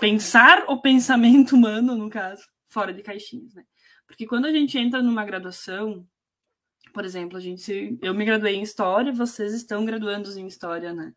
pensar 0.00 0.64
o 0.68 0.80
pensamento 0.80 1.56
humano, 1.56 1.96
no 1.96 2.08
caso, 2.10 2.46
fora 2.66 2.92
de 2.92 3.02
caixinhas, 3.02 3.54
né? 3.54 3.64
Porque 4.06 4.26
quando 4.26 4.46
a 4.46 4.52
gente 4.52 4.78
entra 4.78 5.02
numa 5.02 5.24
graduação, 5.24 6.06
por 6.92 7.04
exemplo, 7.04 7.36
a 7.36 7.40
gente, 7.40 7.98
eu 8.00 8.14
me 8.14 8.24
graduei 8.24 8.54
em 8.54 8.62
história, 8.62 9.12
vocês 9.12 9.52
estão 9.52 9.84
graduando 9.84 10.30
em 10.38 10.46
história, 10.46 10.94
né? 10.94 11.12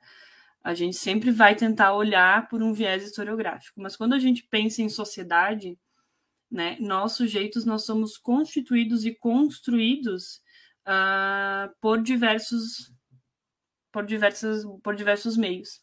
A 0.64 0.74
gente 0.74 0.98
sempre 0.98 1.32
vai 1.32 1.56
tentar 1.56 1.94
olhar 1.94 2.50
por 2.50 2.62
um 2.62 2.74
viés 2.74 3.04
historiográfico, 3.04 3.80
mas 3.82 3.96
quando 3.96 4.14
a 4.14 4.20
gente 4.20 4.44
pensa 4.44 4.82
em 4.82 4.90
sociedade, 4.90 5.80
né, 6.52 6.76
nós 6.80 7.14
sujeitos 7.14 7.64
nós 7.64 7.86
somos 7.86 8.18
constituídos 8.18 9.06
e 9.06 9.14
construídos 9.14 10.42
uh, 10.86 11.74
por 11.80 12.02
diversos 12.02 12.92
por 13.92 14.06
diversas 14.06 14.66
por 14.84 14.96
diversos 14.96 15.38
meios, 15.38 15.80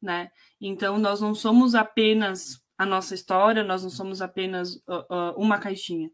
né? 0.00 0.30
Então 0.60 0.98
nós 0.98 1.20
não 1.20 1.34
somos 1.34 1.74
apenas 1.74 2.62
a 2.78 2.86
nossa 2.86 3.14
história, 3.14 3.64
nós 3.64 3.82
não 3.82 3.90
somos 3.90 4.22
apenas 4.22 4.76
uh, 4.86 5.04
uh, 5.10 5.34
uma 5.36 5.58
caixinha. 5.58 6.10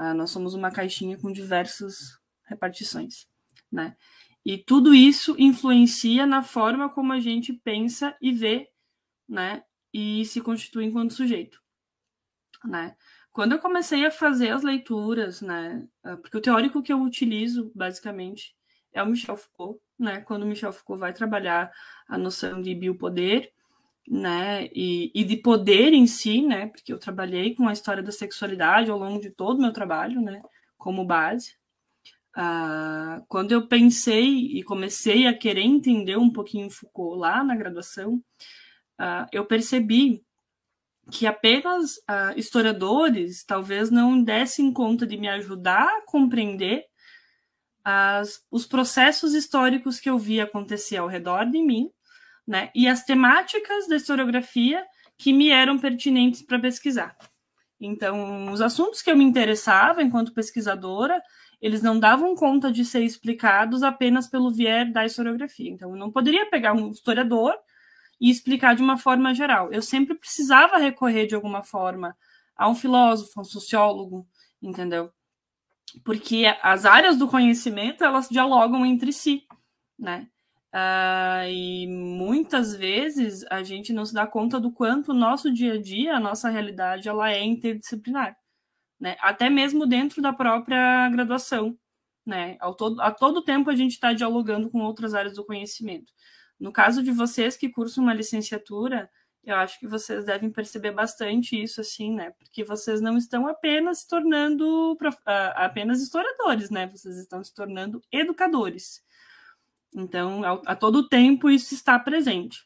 Uh, 0.00 0.14
nós 0.14 0.30
somos 0.30 0.54
uma 0.54 0.70
caixinha 0.70 1.18
com 1.18 1.30
diversas 1.30 2.18
repartições, 2.44 3.28
né? 3.70 3.94
E 4.42 4.56
tudo 4.56 4.94
isso 4.94 5.36
influencia 5.38 6.24
na 6.24 6.42
forma 6.42 6.88
como 6.88 7.12
a 7.12 7.20
gente 7.20 7.52
pensa 7.52 8.16
e 8.18 8.32
vê, 8.32 8.70
né? 9.28 9.62
E 9.92 10.24
se 10.24 10.40
constitui 10.40 10.86
enquanto 10.86 11.12
sujeito, 11.12 11.60
né? 12.64 12.96
Quando 13.30 13.52
eu 13.52 13.58
comecei 13.58 14.06
a 14.06 14.10
fazer 14.10 14.48
as 14.48 14.62
leituras, 14.62 15.42
né? 15.42 15.86
Ah, 16.02 16.16
porque 16.16 16.38
o 16.38 16.40
teórico 16.40 16.82
que 16.82 16.92
eu 16.92 17.02
utilizo, 17.02 17.70
basicamente, 17.74 18.56
é 18.94 19.02
o 19.02 19.06
Michel 19.06 19.36
Foucault, 19.36 19.82
né? 19.98 20.22
Quando 20.22 20.44
o 20.44 20.46
Michel 20.46 20.72
Foucault 20.72 20.98
vai 20.98 21.12
trabalhar 21.12 21.70
a 22.08 22.16
noção 22.16 22.62
de 22.62 22.74
biopoder, 22.74 23.52
né, 24.10 24.68
e, 24.74 25.12
e, 25.14 25.22
de 25.22 25.36
poder 25.36 25.92
em 25.92 26.04
si, 26.04 26.42
né, 26.42 26.66
porque 26.66 26.92
eu 26.92 26.98
trabalhei 26.98 27.54
com 27.54 27.68
a 27.68 27.72
história 27.72 28.02
da 28.02 28.10
sexualidade 28.10 28.90
ao 28.90 28.98
longo 28.98 29.20
de 29.20 29.30
todo 29.30 29.58
o 29.58 29.62
meu 29.62 29.72
trabalho, 29.72 30.20
né, 30.20 30.42
como 30.76 31.04
base. 31.04 31.54
Ah, 32.34 33.22
quando 33.28 33.52
eu 33.52 33.68
pensei 33.68 34.58
e 34.58 34.64
comecei 34.64 35.28
a 35.28 35.36
querer 35.36 35.62
entender 35.62 36.16
um 36.16 36.30
pouquinho 36.30 36.70
Foucault 36.70 37.20
lá 37.20 37.44
na 37.44 37.54
graduação, 37.54 38.20
ah, 38.98 39.28
eu 39.32 39.46
percebi 39.46 40.24
que 41.12 41.24
apenas 41.24 42.00
ah, 42.08 42.34
historiadores 42.36 43.44
talvez 43.44 43.92
não 43.92 44.20
dessem 44.20 44.72
conta 44.72 45.06
de 45.06 45.16
me 45.16 45.28
ajudar 45.28 45.86
a 45.86 46.02
compreender 46.04 46.84
as, 47.84 48.44
os 48.50 48.66
processos 48.66 49.34
históricos 49.34 50.00
que 50.00 50.10
eu 50.10 50.18
vi 50.18 50.40
acontecer 50.40 50.96
ao 50.96 51.06
redor 51.06 51.44
de 51.44 51.62
mim 51.62 51.90
né? 52.50 52.68
E 52.74 52.88
as 52.88 53.04
temáticas 53.04 53.86
da 53.86 53.94
historiografia 53.94 54.84
que 55.16 55.32
me 55.32 55.50
eram 55.50 55.78
pertinentes 55.78 56.42
para 56.42 56.58
pesquisar. 56.58 57.16
Então, 57.80 58.50
os 58.50 58.60
assuntos 58.60 59.00
que 59.00 59.08
eu 59.08 59.16
me 59.16 59.22
interessava 59.22 60.02
enquanto 60.02 60.34
pesquisadora, 60.34 61.22
eles 61.62 61.80
não 61.80 62.00
davam 62.00 62.34
conta 62.34 62.72
de 62.72 62.84
ser 62.84 63.04
explicados 63.04 63.84
apenas 63.84 64.26
pelo 64.26 64.50
viés 64.50 64.92
da 64.92 65.06
historiografia. 65.06 65.70
Então, 65.70 65.90
eu 65.90 65.96
não 65.96 66.10
poderia 66.10 66.50
pegar 66.50 66.72
um 66.72 66.90
historiador 66.90 67.54
e 68.20 68.28
explicar 68.28 68.74
de 68.74 68.82
uma 68.82 68.98
forma 68.98 69.32
geral. 69.32 69.72
Eu 69.72 69.80
sempre 69.80 70.16
precisava 70.16 70.76
recorrer 70.76 71.28
de 71.28 71.36
alguma 71.36 71.62
forma 71.62 72.16
a 72.56 72.68
um 72.68 72.74
filósofo, 72.74 73.30
a 73.38 73.42
um 73.42 73.44
sociólogo, 73.44 74.26
entendeu? 74.60 75.12
Porque 76.04 76.52
as 76.62 76.84
áreas 76.84 77.16
do 77.16 77.28
conhecimento, 77.28 78.02
elas 78.02 78.28
dialogam 78.28 78.84
entre 78.84 79.12
si, 79.12 79.44
né? 79.96 80.26
Uh, 80.72 81.48
e 81.48 81.86
muitas 81.88 82.74
vezes 82.76 83.44
a 83.50 83.62
gente 83.62 83.92
não 83.92 84.04
se 84.04 84.14
dá 84.14 84.24
conta 84.26 84.60
do 84.60 84.70
quanto 84.70 85.10
o 85.10 85.14
nosso 85.14 85.52
dia 85.52 85.74
a 85.74 85.82
dia, 85.82 86.14
a 86.14 86.20
nossa 86.20 86.48
realidade, 86.48 87.08
ela 87.08 87.30
é 87.32 87.42
interdisciplinar, 87.42 88.36
né? 88.98 89.16
Até 89.20 89.50
mesmo 89.50 89.86
dentro 89.86 90.22
da 90.22 90.32
própria 90.32 91.08
graduação, 91.10 91.76
né? 92.24 92.56
Ao 92.60 92.74
todo, 92.74 93.00
a 93.00 93.10
todo 93.10 93.42
tempo 93.42 93.68
a 93.70 93.74
gente 93.74 93.92
está 93.92 94.12
dialogando 94.12 94.70
com 94.70 94.80
outras 94.82 95.14
áreas 95.14 95.34
do 95.34 95.44
conhecimento. 95.44 96.12
No 96.58 96.72
caso 96.72 97.02
de 97.02 97.10
vocês 97.10 97.56
que 97.56 97.68
cursam 97.70 98.04
uma 98.04 98.14
licenciatura, 98.14 99.10
eu 99.42 99.56
acho 99.56 99.78
que 99.80 99.86
vocês 99.88 100.24
devem 100.24 100.50
perceber 100.50 100.92
bastante 100.92 101.60
isso, 101.60 101.80
assim, 101.80 102.14
né? 102.14 102.30
Porque 102.38 102.62
vocês 102.62 103.00
não 103.00 103.16
estão 103.16 103.46
apenas 103.48 104.00
se 104.00 104.08
tornando 104.08 104.92
uh, 104.92 104.96
apenas 105.56 106.00
historiadores, 106.02 106.70
né? 106.70 106.86
Vocês 106.86 107.16
estão 107.16 107.42
se 107.42 107.52
tornando 107.54 108.02
educadores. 108.12 109.02
Então, 109.94 110.44
a, 110.44 110.72
a 110.72 110.76
todo 110.76 111.08
tempo 111.08 111.50
isso 111.50 111.74
está 111.74 111.98
presente, 111.98 112.64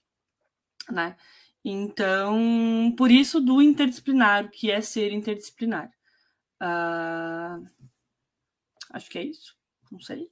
né? 0.90 1.16
Então, 1.64 2.94
por 2.96 3.10
isso 3.10 3.40
do 3.40 3.62
interdisciplinar, 3.62 4.44
o 4.44 4.50
que 4.50 4.70
é 4.70 4.82
ser 4.82 5.12
interdisciplinar. 5.12 5.90
Uh, 6.62 7.66
acho 8.92 9.08
que 9.08 9.18
é 9.18 9.24
isso. 9.24 9.56
Não 9.90 9.98
sei. 10.00 10.28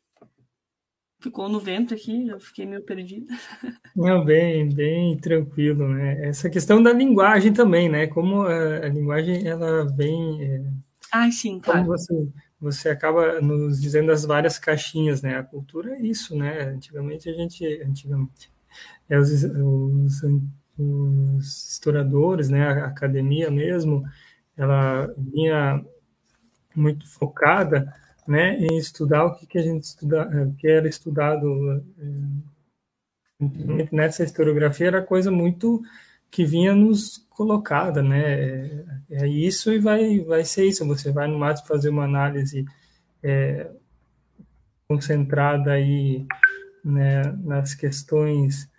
Ficou 1.20 1.48
no 1.48 1.60
vento 1.60 1.94
aqui, 1.94 2.28
eu 2.28 2.40
fiquei 2.40 2.66
meio 2.66 2.82
perdida. 2.84 3.32
Não, 3.96 4.24
bem, 4.24 4.68
bem 4.68 5.16
tranquilo, 5.16 5.88
né? 5.88 6.26
Essa 6.26 6.50
questão 6.50 6.82
da 6.82 6.92
linguagem 6.92 7.52
também, 7.52 7.88
né? 7.88 8.08
Como 8.08 8.42
a, 8.42 8.78
a 8.84 8.88
linguagem 8.88 9.46
ela 9.46 9.84
vem. 9.96 10.42
É... 10.42 10.64
Ah, 11.12 11.30
sim, 11.30 11.60
claro. 11.60 11.86
Como 11.86 11.96
você 11.96 12.28
você 12.62 12.90
acaba 12.90 13.40
nos 13.40 13.80
dizendo 13.80 14.12
as 14.12 14.24
várias 14.24 14.56
caixinhas, 14.56 15.20
né? 15.20 15.36
A 15.36 15.42
cultura 15.42 15.96
é 15.96 16.00
isso, 16.00 16.36
né? 16.36 16.60
Antigamente 16.62 17.28
a 17.28 17.32
gente, 17.32 17.66
antigamente, 17.82 18.52
é 19.10 19.18
os, 19.18 19.42
os, 19.42 20.22
os 20.78 21.72
historiadores, 21.72 22.48
né? 22.48 22.64
A 22.68 22.86
academia 22.86 23.50
mesmo, 23.50 24.04
ela 24.56 25.12
vinha 25.18 25.84
muito 26.74 27.04
focada, 27.10 27.92
né? 28.28 28.56
Em 28.60 28.78
estudar 28.78 29.24
o 29.24 29.34
que, 29.34 29.44
que 29.44 29.58
a 29.58 29.62
gente 29.62 29.82
estuda, 29.82 30.28
o 30.46 30.54
que 30.54 30.68
era 30.68 30.88
estudado 30.88 31.84
é, 33.40 33.88
nessa 33.90 34.22
historiografia 34.22 34.86
era 34.86 35.02
coisa 35.02 35.32
muito 35.32 35.82
que 36.32 36.46
vinha 36.46 36.74
nos 36.74 37.18
colocada, 37.28 38.02
né? 38.02 38.22
É, 39.10 39.24
é 39.24 39.28
isso 39.28 39.70
e 39.70 39.78
vai, 39.78 40.20
vai 40.20 40.44
ser 40.44 40.64
isso. 40.64 40.86
Você 40.86 41.12
vai 41.12 41.28
no 41.28 41.38
máximo 41.38 41.68
fazer 41.68 41.90
uma 41.90 42.04
análise 42.04 42.64
é, 43.22 43.70
concentrada 44.88 45.72
aí 45.72 46.26
né, 46.82 47.22
nas 47.44 47.74
questões 47.74 48.70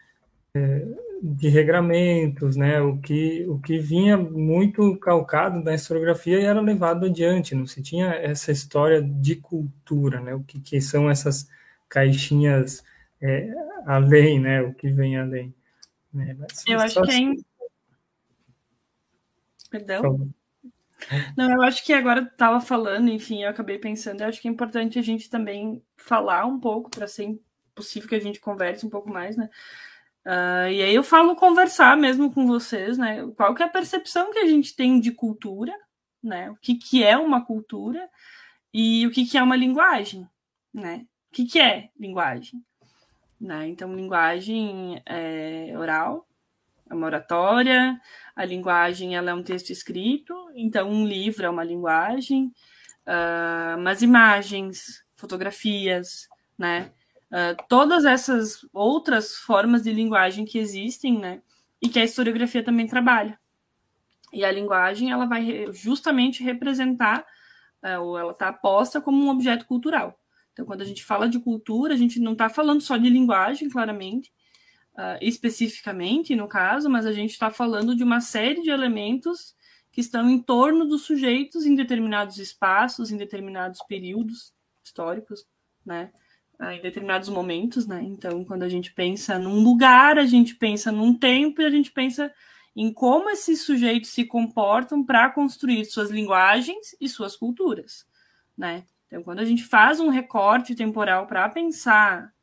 é, 0.56 0.86
de 1.22 1.48
regramentos, 1.48 2.56
né? 2.56 2.82
O 2.82 2.98
que, 2.98 3.46
o 3.48 3.60
que 3.60 3.78
vinha 3.78 4.18
muito 4.18 4.98
calcado 4.98 5.64
da 5.64 5.76
historiografia 5.76 6.40
e 6.40 6.46
era 6.46 6.60
levado 6.60 7.06
adiante. 7.06 7.54
Não 7.54 7.68
se 7.68 7.84
tinha 7.84 8.16
essa 8.16 8.52
história 8.52 9.00
de 9.02 9.36
cultura, 9.36 10.20
né? 10.20 10.34
O 10.34 10.44
que, 10.44 10.60
que 10.60 10.82
são 10.82 11.10
essas 11.10 11.48
caixinhas 11.88 12.84
é, 13.22 13.48
além, 13.86 14.40
né? 14.40 14.62
O 14.64 14.74
que 14.74 14.90
vem 14.90 15.18
além. 15.18 15.54
Né? 16.14 16.38
Eu 16.68 16.80
acho 16.80 17.02
que 17.02 17.12
é 17.12 17.34
Perdão? 19.70 20.30
Não, 21.36 21.52
eu 21.52 21.62
acho 21.64 21.84
que 21.84 21.92
agora 21.92 22.22
estava 22.22 22.62
falando, 22.62 23.10
enfim, 23.10 23.44
eu 23.44 23.50
acabei 23.50 23.78
pensando, 23.78 24.22
eu 24.22 24.28
acho 24.28 24.42
que 24.42 24.48
é 24.48 24.52
importante 24.52 25.00
a 25.00 25.02
gente 25.02 25.30
também 25.30 25.84
falar 25.98 26.46
um 26.46 26.60
pouco, 26.60 26.90
para 26.90 27.08
ser 27.08 27.38
possível 27.74 28.08
que 28.08 28.16
a 28.16 28.20
gente 28.20 28.40
converse 28.40 28.86
um 28.86 28.90
pouco 28.90 29.12
mais, 29.12 29.36
né? 29.36 29.50
Uh, 30.26 30.70
e 30.72 30.82
aí 30.82 30.96
eu 30.96 31.04
falo 31.04 31.36
conversar 31.36 31.98
mesmo 31.98 32.32
com 32.34 32.48
vocês, 32.48 32.98
né? 32.98 33.28
Qual 33.36 33.54
que 33.54 33.62
é 33.62 33.66
a 33.66 33.70
percepção 33.70 34.32
que 34.32 34.40
a 34.40 34.48
gente 34.48 34.76
tem 34.76 35.00
de 35.00 35.12
cultura, 35.12 35.74
né? 36.22 36.50
O 36.52 36.56
que, 36.56 36.76
que 36.76 37.04
é 37.04 37.18
uma 37.18 37.46
cultura 37.46 38.10
e 38.74 39.06
o 39.06 39.12
que, 39.12 39.26
que 39.26 39.38
é 39.38 39.44
uma 39.44 39.56
linguagem, 39.56 40.28
né? 40.74 41.06
O 41.30 41.36
que, 41.36 41.46
que 41.46 41.60
é 41.60 41.90
linguagem? 42.00 42.64
Né? 43.44 43.68
Então, 43.68 43.94
linguagem 43.94 45.04
é 45.06 45.74
oral, 45.78 46.26
É 46.90 46.94
uma 46.94 47.08
oratória, 47.08 48.00
a 48.34 48.46
linguagem 48.46 49.18
ela 49.18 49.32
é 49.32 49.34
um 49.34 49.44
texto 49.44 49.70
escrito, 49.70 50.34
então 50.56 50.90
um 50.90 51.06
livro 51.06 51.46
é 51.46 51.50
uma 51.50 51.64
linguagem, 51.64 52.54
uh, 53.06 53.78
mas 53.82 54.02
imagens, 54.02 55.04
fotografias, 55.16 56.30
né? 56.58 56.92
Uh, 57.30 57.56
todas 57.68 58.06
essas 58.06 58.66
outras 58.72 59.36
formas 59.36 59.84
de 59.84 59.92
linguagem 59.92 60.46
que 60.46 60.58
existem, 60.60 61.20
né? 61.20 61.42
E 61.82 61.90
que 61.90 62.00
a 62.00 62.04
historiografia 62.06 62.64
também 62.64 62.88
trabalha. 62.88 63.38
E 64.32 64.46
a 64.46 64.52
linguagem 64.52 65.12
ela 65.12 65.26
vai 65.26 65.68
justamente 65.74 66.44
representar, 66.44 67.26
uh, 67.84 68.02
ou 68.02 68.18
ela 68.18 68.32
está 68.32 68.54
posta 68.54 69.02
como 69.02 69.26
um 69.26 69.30
objeto 69.30 69.66
cultural. 69.66 70.18
Então, 70.54 70.66
quando 70.66 70.82
a 70.82 70.86
gente 70.86 71.04
fala 71.04 71.28
de 71.28 71.40
cultura, 71.40 71.94
a 71.94 71.98
gente 71.98 72.20
não 72.20 72.34
está 72.34 72.48
falando 72.48 72.82
só 72.82 72.96
de 72.96 73.10
linguagem, 73.10 73.70
claramente, 73.70 74.32
uh, 74.94 75.18
especificamente 75.20 76.36
no 76.36 76.48
caso, 76.48 76.90
mas 76.90 77.06
a 77.06 77.12
gente 77.12 77.32
está 77.32 77.50
falando 77.50 77.96
de 77.96 78.04
uma 78.04 78.22
série 78.22 78.62
de 78.62 78.70
elementos 78.70 79.56
que 79.92 80.00
estão 80.00 80.30
em 80.30 80.40
torno 80.40 80.86
dos 80.86 81.04
sujeitos 81.04 81.66
em 81.66 81.76
determinados 81.76 82.38
espaços, 82.38 83.12
em 83.12 83.18
determinados 83.18 83.82
períodos 83.88 84.54
históricos, 84.84 85.46
né? 85.86 86.12
Uh, 86.60 86.66
em 86.66 86.82
determinados 86.82 87.30
momentos, 87.30 87.88
né? 87.88 88.04
Então, 88.04 88.46
quando 88.46 88.62
a 88.62 88.70
gente 88.70 88.94
pensa 88.94 89.40
num 89.40 89.64
lugar, 89.64 90.20
a 90.20 90.26
gente 90.26 90.56
pensa 90.56 90.92
num 90.92 91.18
tempo 91.18 91.62
e 91.62 91.66
a 91.66 91.70
gente 91.72 91.92
pensa 91.92 92.32
em 92.76 92.92
como 92.94 93.30
esses 93.30 93.62
sujeitos 93.62 94.12
se 94.12 94.24
comportam 94.26 95.04
para 95.04 95.30
construir 95.32 95.86
suas 95.86 96.12
linguagens 96.12 96.96
e 97.00 97.10
suas 97.10 97.36
culturas, 97.36 98.06
né? 98.58 98.86
Então, 99.14 99.22
quando 99.22 99.42
a 99.42 99.46
gente 99.46 99.64
faz 99.64 100.00
um 100.00 100.10
recorte 100.10 100.74
temporal 100.74 101.28
para 101.28 101.48
pensar 101.48 102.34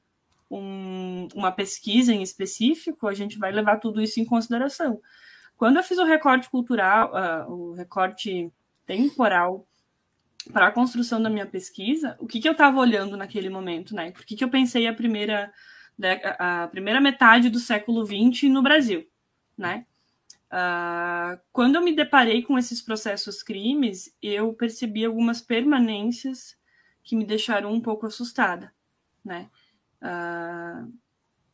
um, 0.48 1.26
uma 1.34 1.50
pesquisa 1.50 2.14
em 2.14 2.22
específico, 2.22 3.08
a 3.08 3.12
gente 3.12 3.36
vai 3.36 3.50
levar 3.50 3.78
tudo 3.78 4.00
isso 4.00 4.20
em 4.20 4.24
consideração. 4.24 5.00
Quando 5.56 5.78
eu 5.78 5.82
fiz 5.82 5.98
o 5.98 6.04
recorte 6.04 6.48
cultural, 6.48 7.10
uh, 7.12 7.52
o 7.52 7.72
recorte 7.72 8.52
temporal 8.86 9.66
para 10.52 10.68
a 10.68 10.70
construção 10.70 11.20
da 11.20 11.28
minha 11.28 11.44
pesquisa, 11.44 12.16
o 12.20 12.26
que, 12.28 12.38
que 12.38 12.46
eu 12.46 12.52
estava 12.52 12.78
olhando 12.78 13.16
naquele 13.16 13.50
momento, 13.50 13.92
né? 13.92 14.12
Por 14.12 14.24
que, 14.24 14.36
que 14.36 14.44
eu 14.44 14.48
pensei 14.48 14.86
a 14.86 14.94
primeira, 14.94 15.52
a 16.38 16.68
primeira 16.68 17.00
metade 17.00 17.50
do 17.50 17.58
século 17.58 18.06
XX 18.06 18.44
no 18.44 18.62
Brasil, 18.62 19.04
né? 19.58 19.86
Uh, 20.52 21.36
quando 21.52 21.74
eu 21.74 21.82
me 21.82 21.96
deparei 21.96 22.42
com 22.42 22.56
esses 22.56 22.80
processos 22.80 23.42
crimes, 23.42 24.16
eu 24.22 24.52
percebi 24.52 25.04
algumas 25.04 25.40
permanências 25.40 26.59
que 27.10 27.16
me 27.16 27.24
deixaram 27.24 27.72
um 27.72 27.80
pouco 27.80 28.06
assustada, 28.06 28.72
né? 29.24 29.50
Uh, 30.00 30.92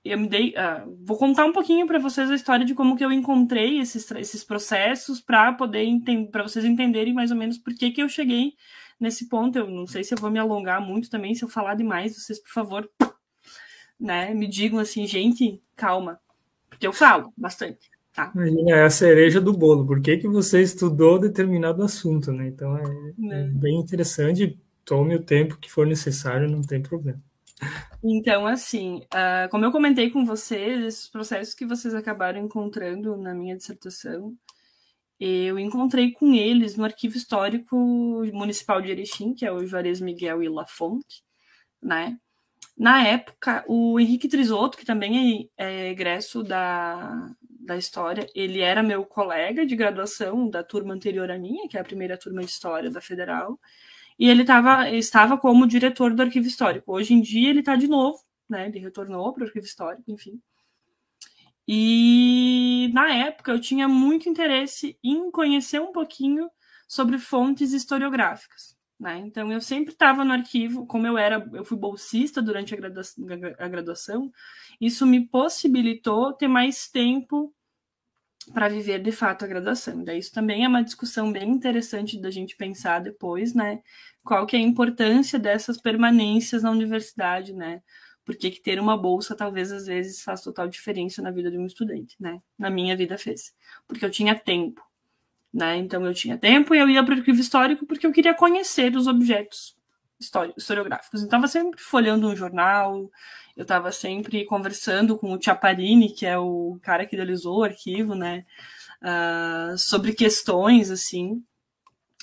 eu 0.04 0.18
me 0.18 0.28
dei, 0.28 0.50
uh, 0.50 0.98
vou 1.02 1.16
contar 1.16 1.46
um 1.46 1.52
pouquinho 1.52 1.86
para 1.86 1.98
vocês 1.98 2.30
a 2.30 2.34
história 2.34 2.66
de 2.66 2.74
como 2.74 2.94
que 2.94 3.02
eu 3.02 3.10
encontrei 3.10 3.80
esses, 3.80 4.08
esses 4.10 4.44
processos 4.44 5.18
para 5.18 5.54
poder 5.54 5.88
para 6.30 6.42
vocês 6.42 6.62
entenderem 6.62 7.14
mais 7.14 7.30
ou 7.30 7.38
menos 7.38 7.56
por 7.56 7.74
que 7.74 7.90
que 7.90 8.02
eu 8.02 8.08
cheguei 8.08 8.52
nesse 9.00 9.30
ponto. 9.30 9.58
Eu 9.58 9.66
não 9.66 9.86
sei 9.86 10.04
se 10.04 10.12
eu 10.12 10.18
vou 10.18 10.30
me 10.30 10.38
alongar 10.38 10.78
muito 10.78 11.08
também, 11.08 11.34
se 11.34 11.42
eu 11.42 11.48
falar 11.48 11.74
demais, 11.74 12.14
vocês 12.14 12.38
por 12.38 12.50
favor, 12.50 12.90
né, 13.98 14.34
me 14.34 14.46
digam 14.46 14.78
assim, 14.78 15.06
gente, 15.06 15.62
calma, 15.74 16.20
porque 16.68 16.86
eu 16.86 16.92
falo 16.92 17.32
bastante. 17.34 17.90
Tá. 18.12 18.30
É 18.68 18.82
a 18.82 18.90
cereja 18.90 19.40
do 19.40 19.54
bolo. 19.54 19.86
Por 19.86 20.02
que, 20.02 20.18
que 20.18 20.28
você 20.28 20.60
estudou 20.60 21.18
determinado 21.18 21.82
assunto, 21.82 22.30
né? 22.30 22.46
Então 22.46 22.76
é, 22.76 22.82
é. 22.82 23.40
é 23.40 23.44
bem 23.48 23.78
interessante 23.78 24.58
tome 24.86 25.16
o 25.16 25.22
tempo 25.22 25.58
que 25.58 25.70
for 25.70 25.86
necessário, 25.86 26.48
não 26.48 26.62
tem 26.62 26.80
problema. 26.80 27.20
Então, 28.02 28.46
assim, 28.46 28.98
uh, 29.06 29.48
como 29.50 29.64
eu 29.64 29.72
comentei 29.72 30.10
com 30.10 30.24
vocês, 30.24 30.84
esses 30.84 31.08
processos 31.08 31.54
que 31.54 31.66
vocês 31.66 31.94
acabaram 31.94 32.38
encontrando 32.38 33.16
na 33.16 33.34
minha 33.34 33.56
dissertação, 33.56 34.34
eu 35.18 35.58
encontrei 35.58 36.12
com 36.12 36.32
eles 36.34 36.76
no 36.76 36.84
Arquivo 36.84 37.16
Histórico 37.16 37.76
Municipal 38.32 38.80
de 38.80 38.90
Erechim, 38.90 39.34
que 39.34 39.46
é 39.46 39.52
o 39.52 39.66
Juarez 39.66 40.00
Miguel 40.00 40.42
e 40.42 40.48
Lafonte, 40.48 41.22
né? 41.82 42.18
Na 42.76 43.02
época, 43.02 43.64
o 43.66 43.98
Henrique 43.98 44.28
Trisotto, 44.28 44.76
que 44.76 44.84
também 44.84 45.50
é, 45.56 45.86
é 45.86 45.90
egresso 45.90 46.42
da, 46.42 47.30
da 47.66 47.76
História, 47.76 48.26
ele 48.34 48.60
era 48.60 48.82
meu 48.82 49.04
colega 49.06 49.64
de 49.64 49.74
graduação 49.74 50.48
da 50.50 50.62
turma 50.62 50.92
anterior 50.94 51.30
à 51.30 51.38
minha, 51.38 51.66
que 51.68 51.78
é 51.78 51.80
a 51.80 51.84
primeira 51.84 52.18
turma 52.18 52.42
de 52.42 52.50
História 52.50 52.90
da 52.90 53.00
Federal, 53.00 53.58
e 54.18 54.28
ele 54.28 54.44
tava, 54.44 54.88
estava 54.90 55.36
como 55.38 55.66
diretor 55.66 56.14
do 56.14 56.22
arquivo 56.22 56.46
histórico. 56.46 56.92
Hoje 56.92 57.14
em 57.14 57.20
dia 57.20 57.50
ele 57.50 57.60
está 57.60 57.76
de 57.76 57.88
novo, 57.88 58.18
né? 58.48 58.66
Ele 58.68 58.78
retornou 58.78 59.32
para 59.32 59.42
o 59.42 59.46
arquivo 59.46 59.66
histórico, 59.66 60.10
enfim. 60.10 60.40
E 61.68 62.90
na 62.94 63.12
época 63.12 63.50
eu 63.50 63.60
tinha 63.60 63.88
muito 63.88 64.28
interesse 64.28 64.98
em 65.02 65.30
conhecer 65.30 65.80
um 65.80 65.92
pouquinho 65.92 66.48
sobre 66.86 67.18
fontes 67.18 67.72
historiográficas. 67.72 68.76
Né? 68.98 69.18
Então 69.18 69.52
eu 69.52 69.60
sempre 69.60 69.92
estava 69.92 70.24
no 70.24 70.32
arquivo, 70.32 70.86
como 70.86 71.06
eu 71.06 71.18
era, 71.18 71.46
eu 71.52 71.64
fui 71.64 71.76
bolsista 71.76 72.40
durante 72.40 72.72
a 72.72 72.76
graduação, 72.76 73.26
a 73.58 73.68
graduação, 73.68 74.32
isso 74.80 75.04
me 75.04 75.26
possibilitou 75.26 76.32
ter 76.32 76.48
mais 76.48 76.88
tempo 76.88 77.54
para 78.52 78.68
viver 78.68 79.00
de 79.00 79.12
fato 79.12 79.44
a 79.44 79.48
graduação. 79.48 80.02
Daí 80.04 80.18
isso 80.18 80.32
também 80.32 80.64
é 80.64 80.68
uma 80.68 80.82
discussão 80.82 81.32
bem 81.32 81.48
interessante 81.48 82.20
da 82.20 82.30
gente 82.30 82.56
pensar 82.56 83.00
depois, 83.00 83.54
né? 83.54 83.80
Qual 84.24 84.46
que 84.46 84.56
é 84.56 84.58
a 84.58 84.62
importância 84.62 85.38
dessas 85.38 85.80
permanências 85.80 86.62
na 86.62 86.70
universidade, 86.70 87.52
né? 87.52 87.82
Por 88.24 88.36
que, 88.36 88.50
que 88.50 88.60
ter 88.60 88.80
uma 88.80 88.96
bolsa 88.96 89.36
talvez 89.36 89.70
às 89.70 89.86
vezes 89.86 90.22
faz 90.22 90.40
total 90.42 90.68
diferença 90.68 91.22
na 91.22 91.30
vida 91.30 91.50
de 91.50 91.58
um 91.58 91.66
estudante, 91.66 92.16
né? 92.18 92.40
Na 92.58 92.70
minha 92.70 92.96
vida 92.96 93.16
fez. 93.18 93.54
Porque 93.86 94.04
eu 94.04 94.10
tinha 94.10 94.34
tempo, 94.34 94.82
né? 95.52 95.76
Então 95.76 96.04
eu 96.04 96.14
tinha 96.14 96.36
tempo 96.38 96.74
e 96.74 96.78
eu 96.78 96.88
ia 96.88 97.04
para 97.04 97.14
o 97.14 97.18
arquivo 97.18 97.40
histórico 97.40 97.86
porque 97.86 98.06
eu 98.06 98.12
queria 98.12 98.34
conhecer 98.34 98.96
os 98.96 99.06
objetos 99.06 99.75
historiográficos. 100.18 101.22
Então, 101.22 101.38
estava 101.40 101.48
sempre 101.48 101.80
folhando 101.80 102.28
um 102.28 102.36
jornal, 102.36 103.10
eu 103.56 103.62
estava 103.62 103.92
sempre 103.92 104.44
conversando 104.44 105.18
com 105.18 105.32
o 105.32 105.42
Chiaparini, 105.42 106.14
que 106.14 106.26
é 106.26 106.38
o 106.38 106.78
cara 106.82 107.06
que 107.06 107.14
idealizou 107.14 107.58
o 107.58 107.64
arquivo, 107.64 108.14
né, 108.14 108.44
uh, 109.02 109.76
sobre 109.78 110.14
questões, 110.14 110.90
assim. 110.90 111.42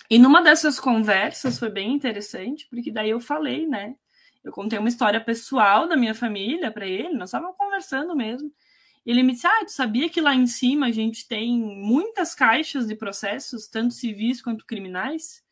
E 0.09 0.19
numa 0.19 0.41
dessas 0.41 0.79
conversas 0.79 1.57
foi 1.59 1.69
bem 1.69 1.93
interessante, 1.93 2.67
porque 2.69 2.91
daí 2.91 3.09
eu 3.09 3.19
falei, 3.19 3.67
né, 3.67 3.95
eu 4.43 4.51
contei 4.51 4.77
uma 4.77 4.89
história 4.89 5.21
pessoal 5.21 5.87
da 5.87 5.95
minha 5.95 6.13
família 6.13 6.71
para 6.71 6.85
ele, 6.85 7.13
nós 7.13 7.29
estávamos 7.29 7.57
conversando 7.57 8.15
mesmo. 8.15 8.51
Ele 9.05 9.23
me 9.23 9.33
disse: 9.33 9.47
Ah, 9.47 9.65
tu 9.65 9.71
sabia 9.71 10.09
que 10.09 10.21
lá 10.21 10.33
em 10.33 10.47
cima 10.47 10.87
a 10.87 10.91
gente 10.91 11.27
tem 11.27 11.59
muitas 11.59 12.33
caixas 12.33 12.87
de 12.87 12.95
processos, 12.95 13.67
tanto 13.67 13.93
civis 13.93 14.41
quanto 14.41 14.65
criminais? 14.65 15.42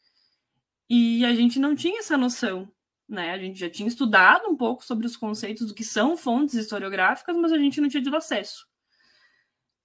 E 0.94 1.24
a 1.26 1.34
gente 1.34 1.60
não 1.60 1.76
tinha 1.76 2.00
essa 2.00 2.18
noção 2.18 2.68
né? 3.12 3.32
A 3.32 3.38
gente 3.38 3.60
já 3.60 3.70
tinha 3.70 3.90
estudado 3.90 4.48
um 4.50 4.56
pouco 4.56 4.86
sobre 4.86 5.06
os 5.06 5.18
conceitos 5.18 5.68
do 5.68 5.74
que 5.74 5.84
são 5.84 6.16
fontes 6.16 6.56
historiográficas, 6.56 7.36
mas 7.36 7.52
a 7.52 7.58
gente 7.58 7.82
não 7.82 7.90
tinha 7.90 8.02
tido 8.02 8.16
acesso. 8.16 8.66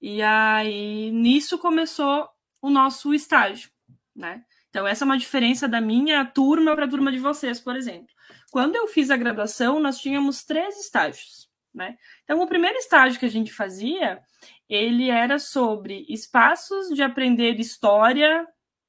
E 0.00 0.22
aí 0.22 1.10
nisso 1.10 1.58
começou 1.58 2.28
o 2.62 2.70
nosso 2.70 3.12
estágio, 3.12 3.68
né? 4.14 4.44
Então 4.70 4.86
essa 4.86 5.04
é 5.04 5.06
uma 5.06 5.18
diferença 5.18 5.66
da 5.66 5.80
minha 5.80 6.24
turma 6.24 6.76
para 6.76 6.84
a 6.84 6.88
turma 6.88 7.10
de 7.10 7.18
vocês, 7.18 7.58
por 7.58 7.74
exemplo. 7.74 8.14
Quando 8.52 8.76
eu 8.76 8.86
fiz 8.86 9.10
a 9.10 9.16
graduação, 9.16 9.80
nós 9.80 9.98
tínhamos 9.98 10.44
três 10.44 10.78
estágios, 10.78 11.50
né? 11.74 11.96
Então 12.22 12.40
o 12.40 12.46
primeiro 12.46 12.78
estágio 12.78 13.18
que 13.18 13.26
a 13.26 13.30
gente 13.30 13.52
fazia, 13.52 14.20
ele 14.68 15.10
era 15.10 15.40
sobre 15.40 16.06
espaços 16.08 16.88
de 16.94 17.02
aprender 17.02 17.58
história 17.58 18.46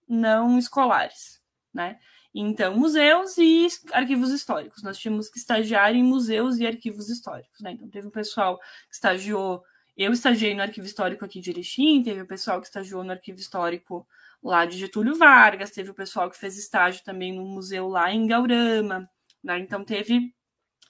não 0.08 0.60
escolares, 0.60 1.37
né? 1.78 2.00
Então, 2.34 2.76
museus 2.76 3.38
e 3.38 3.68
arquivos 3.94 4.32
históricos. 4.32 4.82
Nós 4.82 4.98
tínhamos 4.98 5.30
que 5.30 5.38
estagiar 5.38 5.96
em 5.96 6.04
museus 6.04 6.58
e 6.58 6.66
arquivos 6.66 7.08
históricos. 7.08 7.60
Né? 7.62 7.72
Então, 7.72 7.88
teve 7.88 8.08
um 8.08 8.12
pessoal 8.12 8.58
que 8.58 8.96
estagiou. 8.96 9.64
Eu 9.96 10.12
estagiei 10.12 10.56
no 10.56 10.62
arquivo 10.64 10.86
histórico 10.86 11.24
aqui 11.24 11.40
de 11.40 11.52
Erechim, 11.52 12.04
teve 12.04 12.22
o 12.22 12.28
pessoal 12.28 12.60
que 12.60 12.68
estagiou 12.68 13.04
no 13.04 13.12
arquivo 13.12 13.40
histórico 13.40 14.08
lá 14.44 14.66
de 14.66 14.78
Getúlio 14.78 15.16
Vargas, 15.16 15.72
teve 15.72 15.90
o 15.92 15.94
pessoal 15.94 16.30
que 16.30 16.38
fez 16.38 16.58
estágio 16.58 17.04
também 17.04 17.34
no 17.34 17.46
museu 17.46 17.88
lá 17.88 18.12
em 18.12 18.28
Gaurama. 18.28 19.10
Né? 19.44 19.60
Então, 19.60 19.84
teve 19.84 20.34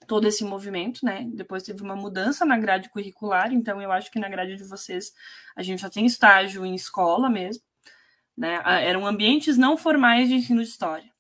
todo 0.07 0.27
esse 0.27 0.43
movimento, 0.43 1.05
né? 1.05 1.25
Depois 1.33 1.63
teve 1.63 1.81
uma 1.81 1.95
mudança 1.95 2.45
na 2.45 2.57
grade 2.57 2.89
curricular, 2.89 3.51
então 3.53 3.81
eu 3.81 3.91
acho 3.91 4.09
que 4.11 4.19
na 4.19 4.29
grade 4.29 4.55
de 4.55 4.63
vocês 4.63 5.11
a 5.55 5.61
gente 5.61 5.81
já 5.81 5.89
tem 5.89 6.05
estágio 6.05 6.65
em 6.65 6.75
escola 6.75 7.29
mesmo, 7.29 7.63
né? 8.37 8.61
Eram 8.65 9.05
ambientes 9.05 9.57
não 9.57 9.75
formais 9.75 10.29
de 10.29 10.35
ensino 10.35 10.61
de 10.61 10.69
história 10.69 11.17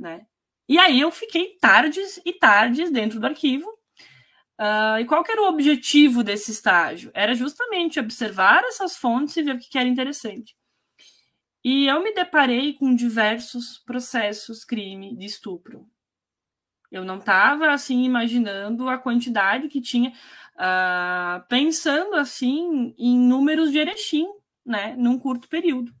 né? 0.00 0.26
E 0.68 0.78
aí 0.78 1.00
eu 1.00 1.10
fiquei 1.10 1.58
tardes 1.60 2.20
e 2.24 2.32
tardes 2.32 2.90
dentro 2.90 3.20
do 3.20 3.26
arquivo. 3.26 3.68
Uh, 4.58 5.00
e 5.00 5.04
qual 5.04 5.24
era 5.28 5.42
o 5.42 5.48
objetivo 5.48 6.22
desse 6.22 6.50
estágio? 6.50 7.10
Era 7.14 7.34
justamente 7.34 8.00
observar 8.00 8.62
essas 8.64 8.96
fontes 8.96 9.36
e 9.36 9.42
ver 9.42 9.56
o 9.56 9.58
que 9.58 9.78
era 9.78 9.88
interessante. 9.88 10.56
E 11.62 11.86
eu 11.86 12.02
me 12.02 12.14
deparei 12.14 12.72
com 12.74 12.94
diversos 12.94 13.78
processos 13.78 14.64
crime 14.64 15.14
de 15.16 15.26
estupro. 15.26 15.86
Eu 16.90 17.04
não 17.04 17.18
estava 17.18 17.70
assim 17.70 18.02
imaginando 18.02 18.88
a 18.88 18.98
quantidade 18.98 19.68
que 19.68 19.80
tinha, 19.80 20.10
uh, 20.56 21.46
pensando 21.48 22.16
assim 22.16 22.94
em 22.98 23.18
números 23.18 23.70
de 23.70 23.78
Erechim, 23.78 24.26
né, 24.64 24.94
num 24.96 25.18
curto 25.18 25.48
período. 25.48 25.94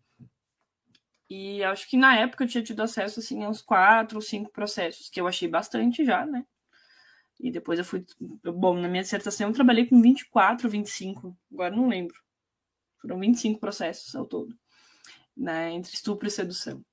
E 1.30 1.62
acho 1.62 1.88
que 1.88 1.96
na 1.96 2.16
época 2.16 2.42
eu 2.42 2.48
tinha 2.48 2.64
tido 2.64 2.82
acesso 2.82 3.20
assim, 3.20 3.44
a 3.44 3.48
uns 3.48 3.62
quatro 3.62 4.18
ou 4.18 4.22
cinco 4.22 4.50
processos, 4.50 5.08
que 5.08 5.20
eu 5.20 5.28
achei 5.28 5.46
bastante 5.46 6.04
já, 6.04 6.26
né? 6.26 6.44
E 7.38 7.52
depois 7.52 7.78
eu 7.78 7.84
fui. 7.84 8.04
Bom, 8.42 8.76
na 8.76 8.88
minha 8.88 9.02
dissertação 9.02 9.48
eu 9.48 9.54
trabalhei 9.54 9.86
com 9.86 10.02
24, 10.02 10.68
25, 10.68 11.36
agora 11.52 11.74
não 11.74 11.88
lembro. 11.88 12.16
Foram 13.00 13.20
25 13.20 13.60
processos 13.60 14.14
ao 14.16 14.26
todo, 14.26 14.58
né? 15.36 15.70
Entre 15.70 15.94
estupro 15.94 16.26
e 16.26 16.30
sedução. 16.30 16.84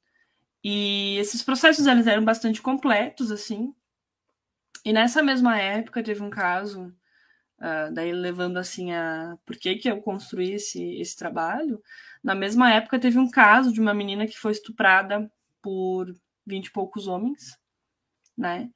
E 0.64 1.18
esses 1.18 1.42
processos 1.42 1.88
eles 1.88 2.08
eram 2.08 2.24
bastante 2.24 2.62
completos, 2.62 3.32
assim. 3.32 3.74
E 4.86 4.94
nessa 4.94 5.24
mesma 5.24 5.58
época 5.60 6.04
teve 6.04 6.22
um 6.22 6.30
caso, 6.30 6.94
uh, 7.60 7.92
daí 7.92 8.12
levando 8.12 8.58
assim 8.58 8.92
a. 8.94 9.38
Por 9.46 9.58
que, 9.58 9.76
que 9.78 9.90
eu 9.90 10.02
construí 10.02 10.54
esse, 10.54 11.00
esse 11.00 11.18
trabalho? 11.18 11.82
Na 12.28 12.36
mesma 12.36 12.74
época, 12.74 13.00
teve 13.00 13.18
um 13.18 13.32
caso 13.32 13.72
de 13.72 13.80
uma 13.80 13.94
menina 13.94 14.28
que 14.28 14.38
foi 14.38 14.52
estuprada 14.52 15.32
por 15.62 16.14
vinte 16.46 16.66
e 16.66 16.72
poucos 16.74 17.08
homens, 17.08 17.58
né? 18.38 18.70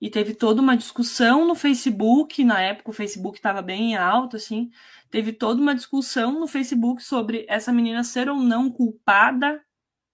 E 0.00 0.08
teve 0.08 0.32
toda 0.32 0.62
uma 0.62 0.74
discussão 0.74 1.46
no 1.46 1.54
Facebook, 1.54 2.42
na 2.42 2.62
época 2.62 2.88
o 2.88 2.94
Facebook 2.94 3.36
estava 3.36 3.60
bem 3.60 3.94
alto, 3.94 4.36
assim, 4.36 4.70
teve 5.10 5.34
toda 5.34 5.60
uma 5.60 5.74
discussão 5.74 6.40
no 6.40 6.46
Facebook 6.46 7.02
sobre 7.02 7.44
essa 7.46 7.70
menina 7.70 8.02
ser 8.02 8.26
ou 8.30 8.38
não 8.38 8.70
culpada 8.70 9.62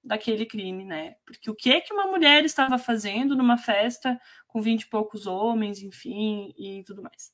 daquele 0.03 0.45
crime, 0.45 0.85
né? 0.85 1.15
Porque 1.25 1.49
o 1.49 1.55
que 1.55 1.71
é 1.71 1.81
que 1.81 1.95
uma 1.95 2.09
mulher 2.09 2.45
estava 2.45 2.77
fazendo 2.77 3.37
numa 3.37 3.57
festa 3.57 4.21
com 4.49 4.61
vinte 4.61 4.83
e 4.83 4.89
poucos 4.89 5.29
homens, 5.29 5.81
enfim, 5.81 6.53
e 6.59 6.83
tudo 6.85 7.03
mais. 7.03 7.31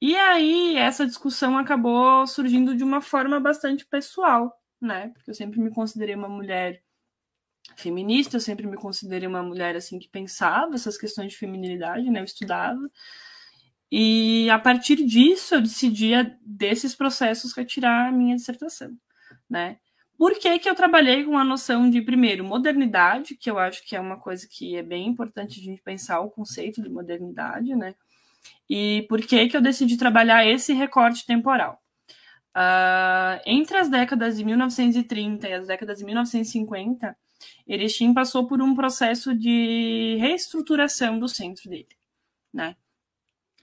E 0.00 0.16
aí 0.16 0.76
essa 0.76 1.06
discussão 1.06 1.58
acabou 1.58 2.26
surgindo 2.26 2.76
de 2.76 2.84
uma 2.84 3.00
forma 3.00 3.40
bastante 3.40 3.84
pessoal, 3.86 4.52
né? 4.80 5.08
Porque 5.08 5.30
eu 5.30 5.34
sempre 5.34 5.60
me 5.60 5.70
considerei 5.70 6.14
uma 6.14 6.28
mulher 6.28 6.82
feminista, 7.76 8.36
eu 8.36 8.40
sempre 8.40 8.66
me 8.66 8.76
considerei 8.76 9.28
uma 9.28 9.42
mulher 9.42 9.76
assim 9.76 9.98
que 9.98 10.08
pensava 10.08 10.74
essas 10.74 10.96
questões 10.96 11.32
de 11.32 11.38
feminilidade, 11.38 12.10
né? 12.10 12.20
Eu 12.20 12.24
estudava. 12.24 12.80
E 13.90 14.48
a 14.50 14.58
partir 14.58 14.96
disso 15.04 15.54
eu 15.54 15.62
decidia 15.62 16.38
desses 16.42 16.94
processos 16.94 17.54
retirar 17.54 18.08
a 18.08 18.12
minha 18.12 18.36
dissertação, 18.36 18.92
né? 19.48 19.78
Por 20.18 20.36
que, 20.38 20.58
que 20.58 20.68
eu 20.68 20.74
trabalhei 20.74 21.24
com 21.24 21.38
a 21.38 21.44
noção 21.44 21.88
de, 21.88 22.02
primeiro, 22.02 22.44
modernidade, 22.44 23.36
que 23.36 23.48
eu 23.48 23.56
acho 23.58 23.86
que 23.86 23.94
é 23.94 24.00
uma 24.00 24.18
coisa 24.18 24.48
que 24.50 24.76
é 24.76 24.82
bem 24.82 25.06
importante 25.06 25.60
a 25.60 25.62
gente 25.62 25.80
pensar 25.80 26.20
o 26.20 26.30
conceito 26.30 26.82
de 26.82 26.88
modernidade, 26.88 27.74
né? 27.76 27.94
E 28.68 29.06
por 29.08 29.20
que, 29.20 29.48
que 29.48 29.56
eu 29.56 29.60
decidi 29.60 29.96
trabalhar 29.96 30.46
esse 30.46 30.72
recorte 30.72 31.24
temporal? 31.26 31.82
Uh, 32.56 33.40
entre 33.46 33.76
as 33.78 33.88
décadas 33.88 34.36
de 34.36 34.44
1930 34.44 35.48
e 35.48 35.52
as 35.52 35.66
décadas 35.66 35.98
de 35.98 36.04
1950, 36.04 37.16
Erechim 37.66 38.12
passou 38.12 38.46
por 38.46 38.60
um 38.60 38.74
processo 38.74 39.34
de 39.34 40.16
reestruturação 40.18 41.18
do 41.18 41.28
centro 41.28 41.70
dele, 41.70 41.96
né? 42.52 42.76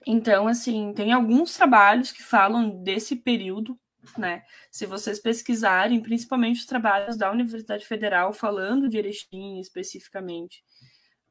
Então, 0.06 0.46
assim, 0.46 0.92
tem 0.94 1.12
alguns 1.12 1.54
trabalhos 1.54 2.12
que 2.12 2.22
falam 2.22 2.82
desse 2.82 3.16
período, 3.16 3.78
né? 4.16 4.44
Se 4.70 4.86
vocês 4.86 5.20
pesquisarem, 5.20 6.00
principalmente 6.00 6.60
os 6.60 6.66
trabalhos 6.66 7.16
da 7.16 7.30
Universidade 7.30 7.84
Federal 7.84 8.32
falando 8.32 8.88
de 8.88 8.96
Erechim 8.96 9.58
especificamente, 9.58 10.64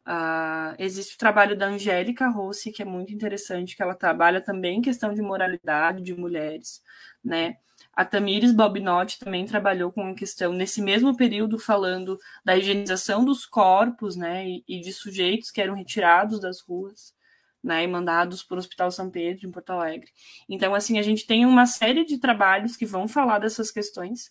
Uh, 0.07 0.75
existe 0.77 1.15
o 1.15 1.17
trabalho 1.17 1.57
da 1.57 1.65
Angélica 1.65 2.29
Rossi, 2.29 2.71
que 2.71 2.83
é 2.83 2.85
muito 2.85 3.11
interessante, 3.11 3.75
que 3.75 3.81
ela 3.81 3.95
trabalha 3.95 4.39
também 4.39 4.77
em 4.77 4.81
questão 4.81 5.13
de 5.13 5.21
moralidade 5.21 6.03
de 6.03 6.13
mulheres, 6.13 6.83
né? 7.23 7.57
A 7.95 8.05
Tamires 8.05 8.51
Bobinotti 8.51 9.17
também 9.17 9.45
trabalhou 9.45 9.91
com 9.91 10.07
a 10.07 10.13
questão, 10.13 10.53
nesse 10.53 10.81
mesmo 10.81 11.15
período, 11.15 11.57
falando 11.57 12.19
da 12.43 12.55
higienização 12.55 13.23
dos 13.23 13.45
corpos, 13.45 14.15
né, 14.15 14.45
e, 14.47 14.63
e 14.67 14.79
de 14.81 14.91
sujeitos 14.91 15.49
que 15.49 15.61
eram 15.61 15.73
retirados 15.73 16.39
das 16.41 16.59
ruas, 16.61 17.15
né, 17.63 17.83
e 17.83 17.87
mandados 17.87 18.43
para 18.43 18.55
o 18.55 18.59
Hospital 18.59 18.91
São 18.91 19.09
Pedro, 19.09 19.47
em 19.47 19.51
Porto 19.51 19.71
Alegre. 19.71 20.11
Então, 20.49 20.75
assim, 20.75 20.99
a 20.99 21.01
gente 21.01 21.25
tem 21.25 21.45
uma 21.45 21.65
série 21.65 22.05
de 22.05 22.17
trabalhos 22.17 22.75
que 22.75 22.85
vão 22.85 23.07
falar 23.07 23.39
dessas 23.39 23.71
questões, 23.71 24.27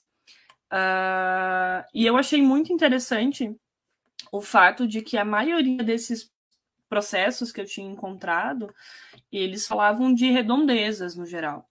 uh, 0.70 1.82
e 1.94 2.04
eu 2.06 2.16
achei 2.18 2.42
muito 2.42 2.72
interessante 2.72 3.56
o 4.32 4.40
fato 4.40 4.87
de 4.87 5.02
que 5.02 5.16
a 5.16 5.24
maioria 5.24 5.82
desses 5.82 6.32
processos 6.88 7.50
que 7.50 7.60
eu 7.60 7.66
tinha 7.66 7.90
encontrado, 7.90 8.72
eles 9.32 9.66
falavam 9.66 10.14
de 10.14 10.30
redondezas 10.30 11.16
no 11.16 11.26
geral, 11.26 11.68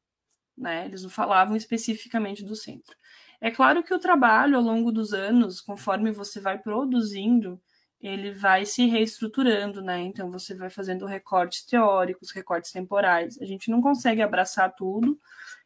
né? 0.57 0.85
Eles 0.85 1.03
não 1.03 1.09
falavam 1.09 1.55
especificamente 1.55 2.43
do 2.43 2.55
centro. 2.55 2.95
É 3.39 3.51
claro 3.51 3.83
que 3.83 3.93
o 3.93 3.99
trabalho 3.99 4.57
ao 4.57 4.63
longo 4.63 4.91
dos 4.91 5.13
anos, 5.13 5.61
conforme 5.61 6.11
você 6.11 6.39
vai 6.39 6.57
produzindo, 6.57 7.61
ele 8.01 8.33
vai 8.33 8.65
se 8.65 8.85
reestruturando, 8.85 9.81
né? 9.81 9.99
Então 10.01 10.29
você 10.29 10.53
vai 10.53 10.69
fazendo 10.69 11.05
recortes 11.05 11.65
teóricos, 11.65 12.31
recortes 12.31 12.71
temporais. 12.71 13.41
A 13.41 13.45
gente 13.45 13.71
não 13.71 13.81
consegue 13.81 14.21
abraçar 14.21 14.75
tudo 14.75 15.17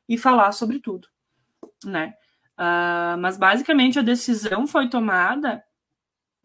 e 0.08 0.17
falar 0.17 0.52
sobre 0.52 0.80
tudo, 0.80 1.08
né? 1.84 2.13
Uh, 2.60 3.17
mas 3.19 3.38
basicamente 3.38 4.00
a 4.00 4.04
decisão 4.04 4.67
foi 4.67 4.89
tomada 4.89 5.63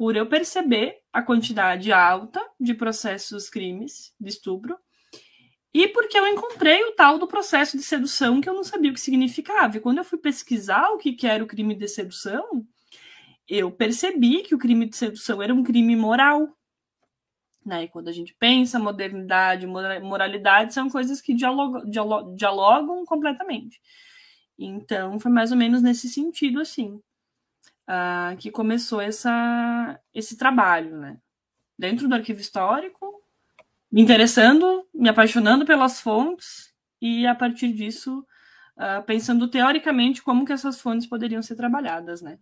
por 0.03 0.17
eu 0.17 0.27
perceber 0.27 0.99
a 1.13 1.23
quantidade 1.23 1.93
alta 1.93 2.45
de 2.59 2.75
processos 2.75 3.49
crimes 3.49 4.13
de 4.21 4.31
estupro 4.31 4.77
e 5.73 5.87
porque 5.87 6.19
eu 6.19 6.27
encontrei 6.27 6.83
o 6.83 6.97
tal 6.97 7.21
do 7.21 7.29
processo 7.29 7.77
de 7.77 7.85
sedução 7.85 8.41
que 8.41 8.49
eu 8.49 8.53
não 8.53 8.65
sabia 8.65 8.91
o 8.91 8.95
que 8.95 9.01
significava. 9.01 9.77
E 9.77 9.81
quando 9.81 9.99
eu 9.99 10.05
fui 10.05 10.19
pesquisar 10.19 10.91
o 10.91 10.99
que 10.99 11.17
era 11.25 11.45
o 11.45 11.47
crime 11.47 11.77
de 11.77 11.87
sedução, 11.87 12.67
eu 13.47 13.71
percebi 13.71 14.43
que 14.43 14.57
o 14.57 14.59
crime 14.59 14.89
de 14.89 14.97
sedução 14.97 15.41
era 15.41 15.55
um 15.55 15.63
crime 15.63 15.95
moral. 15.95 16.49
Né? 17.65 17.85
E 17.85 17.89
quando 17.89 18.09
a 18.09 18.13
gente 18.13 18.35
pensa 18.35 18.81
modernidade, 18.81 19.69
moralidade, 19.69 20.75
são 20.75 20.91
coisas 20.91 21.21
que 21.21 21.33
dialogam, 21.33 21.85
dialogam 22.35 23.05
completamente. 23.05 23.81
Então, 24.59 25.21
foi 25.21 25.31
mais 25.31 25.53
ou 25.53 25.57
menos 25.57 25.81
nesse 25.81 26.09
sentido, 26.09 26.61
assim 26.61 27.01
uh, 27.93 28.37
que 28.39 28.51
começou 28.51 29.01
essa, 29.01 30.01
esse 30.15 30.37
trabalho, 30.37 30.97
né? 30.97 31.19
Dentro 31.79 32.09
do 32.09 32.15
arquivo 32.15 32.41
histórico, 32.41 33.23
me 33.91 34.01
interessando, 34.01 34.87
me 34.95 35.09
apaixonando 35.09 35.67
pelas 35.67 36.01
fontes 36.01 36.73
e 37.01 37.27
a 37.27 37.35
partir 37.35 37.73
disso 37.73 38.25
uh, 38.77 39.03
pensando 39.05 39.49
teoricamente 39.49 40.23
como 40.23 40.45
que 40.45 40.53
essas 40.53 40.81
fontes 40.81 41.07
poderiam 41.07 41.43
ser 41.43 41.57
trabalhadas, 41.57 42.23
né? 42.23 42.39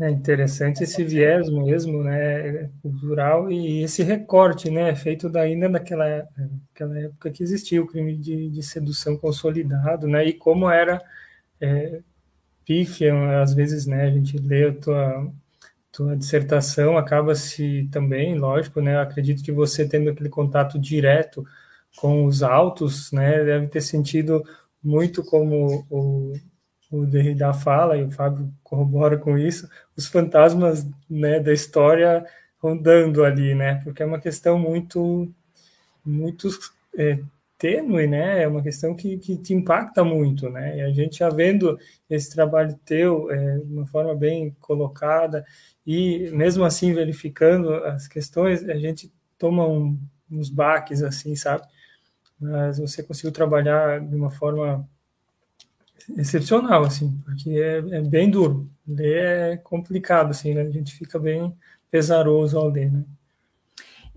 É 0.00 0.08
interessante 0.08 0.84
esse 0.84 1.02
viés 1.02 1.50
mesmo, 1.50 2.04
né, 2.04 2.70
cultural 2.80 3.50
e 3.50 3.82
esse 3.82 4.00
recorte, 4.04 4.70
né, 4.70 4.94
feito 4.94 5.26
ainda 5.36 5.68
naquela, 5.68 6.24
naquela 6.36 7.00
época 7.00 7.32
que 7.32 7.42
existia 7.42 7.82
o 7.82 7.86
crime 7.86 8.16
de, 8.16 8.48
de 8.48 8.62
sedução 8.62 9.18
consolidado, 9.18 10.06
né, 10.06 10.24
e 10.24 10.32
como 10.32 10.70
era 10.70 11.02
é, 11.60 12.00
pífia, 12.68 13.40
às 13.40 13.54
vezes, 13.54 13.86
né, 13.86 14.04
a 14.04 14.10
gente 14.10 14.36
lê 14.36 14.68
a 14.68 14.74
tua, 14.74 15.32
tua 15.90 16.14
dissertação, 16.14 16.98
acaba 16.98 17.34
se 17.34 17.88
também, 17.90 18.38
lógico, 18.38 18.82
né, 18.82 19.00
acredito 19.00 19.42
que 19.42 19.50
você 19.50 19.88
tendo 19.88 20.10
aquele 20.10 20.28
contato 20.28 20.78
direto 20.78 21.46
com 21.96 22.26
os 22.26 22.42
autos, 22.42 23.10
né, 23.10 23.42
deve 23.42 23.68
ter 23.68 23.80
sentido 23.80 24.44
muito 24.84 25.24
como 25.24 25.86
o, 25.88 26.34
o 26.92 27.06
Derrida 27.06 27.54
fala, 27.54 27.96
e 27.96 28.04
o 28.04 28.10
Fábio 28.10 28.52
corrobora 28.62 29.16
com 29.16 29.38
isso, 29.38 29.66
os 29.96 30.06
fantasmas, 30.06 30.86
né, 31.08 31.40
da 31.40 31.54
história 31.54 32.26
rondando 32.58 33.24
ali, 33.24 33.54
né, 33.54 33.76
porque 33.82 34.02
é 34.02 34.06
uma 34.06 34.20
questão 34.20 34.58
muito, 34.58 35.32
muito 36.04 36.50
é, 36.98 37.18
tênue, 37.58 38.06
né? 38.06 38.42
É 38.42 38.48
uma 38.48 38.62
questão 38.62 38.94
que, 38.94 39.18
que 39.18 39.36
te 39.36 39.52
impacta 39.52 40.04
muito, 40.04 40.48
né? 40.48 40.78
E 40.78 40.80
a 40.82 40.90
gente 40.92 41.18
já 41.18 41.28
vendo 41.28 41.78
esse 42.08 42.30
trabalho 42.30 42.78
teu 42.84 43.30
é, 43.30 43.58
de 43.58 43.72
uma 43.72 43.86
forma 43.86 44.14
bem 44.14 44.56
colocada 44.60 45.44
e 45.86 46.30
mesmo 46.30 46.64
assim 46.64 46.94
verificando 46.94 47.74
as 47.74 48.06
questões, 48.06 48.66
a 48.68 48.76
gente 48.76 49.12
toma 49.36 49.66
um, 49.66 49.98
uns 50.30 50.48
baques 50.48 51.02
assim, 51.02 51.34
sabe? 51.34 51.66
Mas 52.40 52.78
você 52.78 53.02
conseguiu 53.02 53.32
trabalhar 53.32 54.00
de 54.00 54.14
uma 54.14 54.30
forma 54.30 54.88
excepcional, 56.16 56.84
assim, 56.84 57.18
porque 57.24 57.50
é, 57.50 57.78
é 57.78 58.00
bem 58.02 58.30
duro. 58.30 58.68
Ler 58.86 59.52
é 59.52 59.56
complicado, 59.56 60.30
assim, 60.30 60.54
né? 60.54 60.62
A 60.62 60.70
gente 60.70 60.94
fica 60.94 61.18
bem 61.18 61.54
pesaroso 61.90 62.56
ao 62.56 62.68
ler, 62.68 62.92
né? 62.92 63.04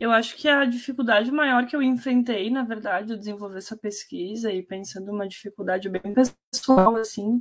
Eu 0.02 0.12
acho 0.12 0.36
que 0.36 0.48
a 0.48 0.66
dificuldade 0.66 1.32
maior 1.32 1.68
que 1.68 1.76
eu 1.76 1.82
enfrentei, 1.84 2.50
na 2.50 2.64
verdade, 2.64 3.12
ao 3.12 3.20
desenvolver 3.20 3.60
essa 3.60 3.78
pesquisa 3.78 4.52
e 4.52 4.64
pensando 4.64 5.12
uma 5.12 5.28
dificuldade 5.28 5.88
bem 5.90 6.02
pessoal, 6.52 6.96
assim, 6.96 7.36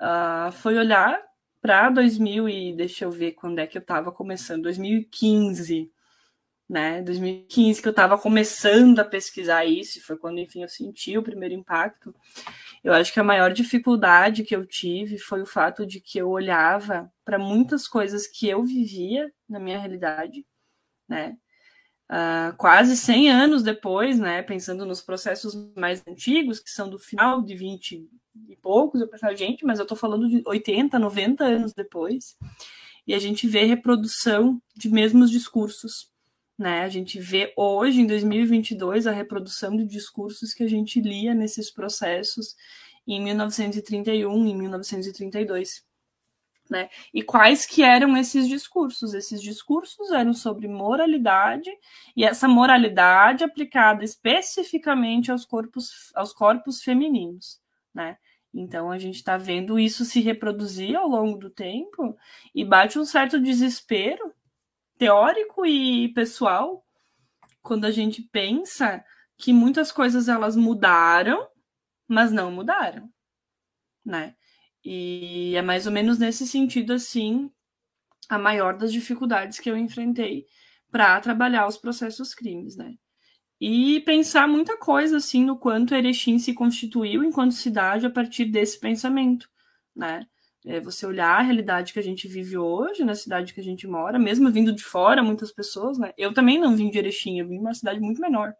uh, 0.00 0.52
foi 0.52 0.78
olhar 0.78 1.20
para 1.60 1.90
2000 1.90 2.48
e 2.48 2.72
deixa 2.72 3.04
eu 3.04 3.10
ver 3.10 3.32
quando 3.32 3.58
é 3.58 3.66
que 3.66 3.76
eu 3.76 3.82
estava 3.82 4.12
começando, 4.12 4.62
2015, 4.62 5.90
né? 6.68 7.02
2015 7.02 7.82
que 7.82 7.88
eu 7.88 7.90
estava 7.90 8.16
começando 8.16 9.00
a 9.00 9.04
pesquisar 9.04 9.64
isso, 9.64 10.00
foi 10.06 10.16
quando, 10.16 10.38
enfim, 10.38 10.62
eu 10.62 10.68
senti 10.68 11.18
o 11.18 11.22
primeiro 11.24 11.54
impacto. 11.54 12.14
Eu 12.84 12.92
acho 12.92 13.12
que 13.12 13.18
a 13.18 13.24
maior 13.24 13.52
dificuldade 13.52 14.44
que 14.44 14.54
eu 14.54 14.64
tive 14.64 15.18
foi 15.18 15.42
o 15.42 15.46
fato 15.46 15.84
de 15.84 16.00
que 16.00 16.18
eu 16.18 16.30
olhava 16.30 17.12
para 17.24 17.40
muitas 17.40 17.88
coisas 17.88 18.28
que 18.28 18.48
eu 18.48 18.62
vivia 18.62 19.32
na 19.48 19.58
minha 19.58 19.80
realidade, 19.80 20.46
né? 21.08 21.36
Uh, 22.12 22.54
quase 22.58 22.94
100 22.94 23.30
anos 23.30 23.62
depois, 23.62 24.18
né, 24.18 24.42
pensando 24.42 24.84
nos 24.84 25.00
processos 25.00 25.56
mais 25.74 26.02
antigos, 26.06 26.60
que 26.60 26.68
são 26.68 26.90
do 26.90 26.98
final 26.98 27.40
de 27.40 27.54
20 27.54 28.06
e 28.50 28.56
poucos, 28.56 29.00
eu 29.00 29.08
pensava, 29.08 29.34
gente, 29.34 29.64
mas 29.64 29.78
eu 29.78 29.84
estou 29.84 29.96
falando 29.96 30.28
de 30.28 30.42
80, 30.44 30.98
90 30.98 31.42
anos 31.42 31.72
depois, 31.72 32.36
e 33.06 33.14
a 33.14 33.18
gente 33.18 33.48
vê 33.48 33.64
reprodução 33.64 34.60
de 34.76 34.90
mesmos 34.90 35.30
discursos, 35.30 36.10
né? 36.58 36.82
A 36.82 36.88
gente 36.90 37.18
vê 37.18 37.54
hoje, 37.56 38.02
em 38.02 38.06
2022, 38.06 39.06
a 39.06 39.12
reprodução 39.12 39.74
de 39.74 39.86
discursos 39.86 40.52
que 40.52 40.62
a 40.62 40.68
gente 40.68 41.00
lia 41.00 41.32
nesses 41.32 41.70
processos 41.70 42.54
em 43.06 43.22
1931, 43.22 44.46
em 44.46 44.54
1932. 44.54 45.82
Né? 46.72 46.88
E 47.12 47.22
quais 47.22 47.66
que 47.66 47.82
eram 47.82 48.16
esses 48.16 48.48
discursos? 48.48 49.12
Esses 49.12 49.42
discursos 49.42 50.10
eram 50.10 50.32
sobre 50.32 50.66
moralidade 50.66 51.70
e 52.16 52.24
essa 52.24 52.48
moralidade 52.48 53.44
aplicada 53.44 54.02
especificamente 54.02 55.30
aos 55.30 55.44
corpos, 55.44 56.10
aos 56.14 56.32
corpos 56.32 56.82
femininos, 56.82 57.60
né? 57.92 58.16
Então 58.54 58.90
a 58.90 58.96
gente 58.96 59.16
está 59.16 59.36
vendo 59.36 59.78
isso 59.78 60.02
se 60.06 60.20
reproduzir 60.20 60.96
ao 60.96 61.06
longo 61.06 61.36
do 61.36 61.50
tempo 61.50 62.16
e 62.54 62.64
bate 62.64 62.98
um 62.98 63.04
certo 63.04 63.38
desespero 63.38 64.32
teórico 64.96 65.66
e 65.66 66.08
pessoal 66.14 66.82
quando 67.62 67.84
a 67.84 67.90
gente 67.90 68.22
pensa 68.22 69.04
que 69.36 69.52
muitas 69.52 69.92
coisas 69.92 70.26
elas 70.26 70.56
mudaram, 70.56 71.46
mas 72.08 72.32
não 72.32 72.50
mudaram, 72.50 73.10
né? 74.02 74.34
E 74.84 75.54
é 75.56 75.62
mais 75.62 75.86
ou 75.86 75.92
menos 75.92 76.18
nesse 76.18 76.46
sentido 76.46 76.92
assim 76.92 77.50
a 78.28 78.38
maior 78.38 78.76
das 78.76 78.92
dificuldades 78.92 79.60
que 79.60 79.70
eu 79.70 79.76
enfrentei 79.76 80.46
para 80.90 81.20
trabalhar 81.20 81.66
os 81.66 81.76
processos 81.76 82.34
crimes, 82.34 82.76
né? 82.76 82.94
E 83.60 84.00
pensar 84.00 84.48
muita 84.48 84.76
coisa 84.76 85.18
assim 85.18 85.44
no 85.44 85.56
quanto 85.56 85.94
Erechim 85.94 86.38
se 86.38 86.52
constituiu 86.52 87.22
enquanto 87.22 87.52
cidade 87.52 88.04
a 88.04 88.10
partir 88.10 88.46
desse 88.46 88.78
pensamento, 88.80 89.48
né? 89.94 90.26
É 90.64 90.80
você 90.80 91.06
olhar 91.06 91.38
a 91.38 91.42
realidade 91.42 91.92
que 91.92 91.98
a 91.98 92.02
gente 92.02 92.28
vive 92.28 92.56
hoje, 92.56 93.04
na 93.04 93.14
cidade 93.14 93.52
que 93.52 93.60
a 93.60 93.64
gente 93.64 93.86
mora, 93.86 94.18
mesmo 94.18 94.50
vindo 94.50 94.72
de 94.72 94.82
fora, 94.82 95.22
muitas 95.22 95.52
pessoas, 95.52 95.98
né? 95.98 96.12
Eu 96.16 96.32
também 96.34 96.58
não 96.58 96.76
vim 96.76 96.90
de 96.90 96.98
Erechim, 96.98 97.38
eu 97.38 97.48
vim 97.48 97.56
de 97.56 97.60
uma 97.60 97.74
cidade 97.74 98.00
muito 98.00 98.20
menor, 98.20 98.52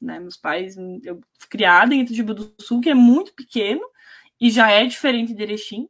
né? 0.00 0.20
Meus 0.20 0.36
pais, 0.36 0.76
eu 1.04 1.20
criada 1.50 1.94
em 1.94 2.02
Itatiba 2.02 2.34
do 2.34 2.54
Sul, 2.60 2.80
que 2.80 2.90
é 2.90 2.94
muito 2.94 3.34
pequeno 3.34 3.82
e 4.40 4.50
já 4.50 4.70
é 4.70 4.84
diferente 4.86 5.34
de 5.34 5.42
Erechim, 5.42 5.88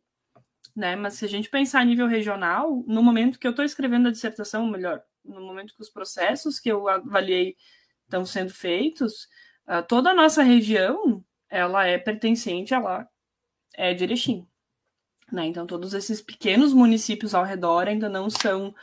né? 0.75 0.97
Mas 0.97 1.15
se 1.15 1.25
a 1.25 1.29
gente 1.29 1.51
pensar 1.51 1.81
a 1.81 1.85
nível 1.85 2.07
regional, 2.07 2.85
no 2.87 3.03
momento 3.03 3.39
que 3.39 3.47
eu 3.47 3.51
estou 3.51 3.65
escrevendo 3.65 4.09
a 4.09 4.13
dissertação, 4.13 4.67
melhor, 4.67 5.03
no 5.25 5.41
momento 5.41 5.75
que 5.75 5.83
os 5.83 5.91
processos 5.91 6.61
que 6.61 6.71
eu 6.71 6.89
avaliei 6.89 7.57
estão 8.05 8.25
sendo 8.25 8.53
feitos, 8.55 9.29
uh, 9.67 9.83
toda 9.87 10.11
a 10.11 10.15
nossa 10.15 10.43
região, 10.43 11.23
ela 11.51 11.87
é 11.87 11.99
pertencente, 11.99 12.73
ela 12.73 13.09
é 13.75 13.93
de 13.93 14.05
Erechim. 14.05 14.47
Né? 15.31 15.47
Então, 15.47 15.67
todos 15.67 15.93
esses 15.95 16.23
pequenos 16.23 16.73
municípios 16.73 17.35
ao 17.35 17.45
redor 17.45 17.89
ainda 17.89 18.09
não 18.09 18.31
são 18.31 18.75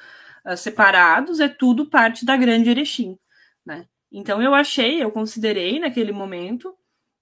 uh, 0.45 0.57
separados, 0.57 1.39
é 1.39 1.47
tudo 1.47 1.89
parte 1.89 2.25
da 2.25 2.37
grande 2.37 2.69
Erechim. 2.69 3.17
Né? 3.65 3.87
Então, 4.11 4.41
eu 4.41 4.53
achei, 4.53 5.01
eu 5.01 5.11
considerei 5.11 5.79
naquele 5.79 6.11
momento 6.11 6.75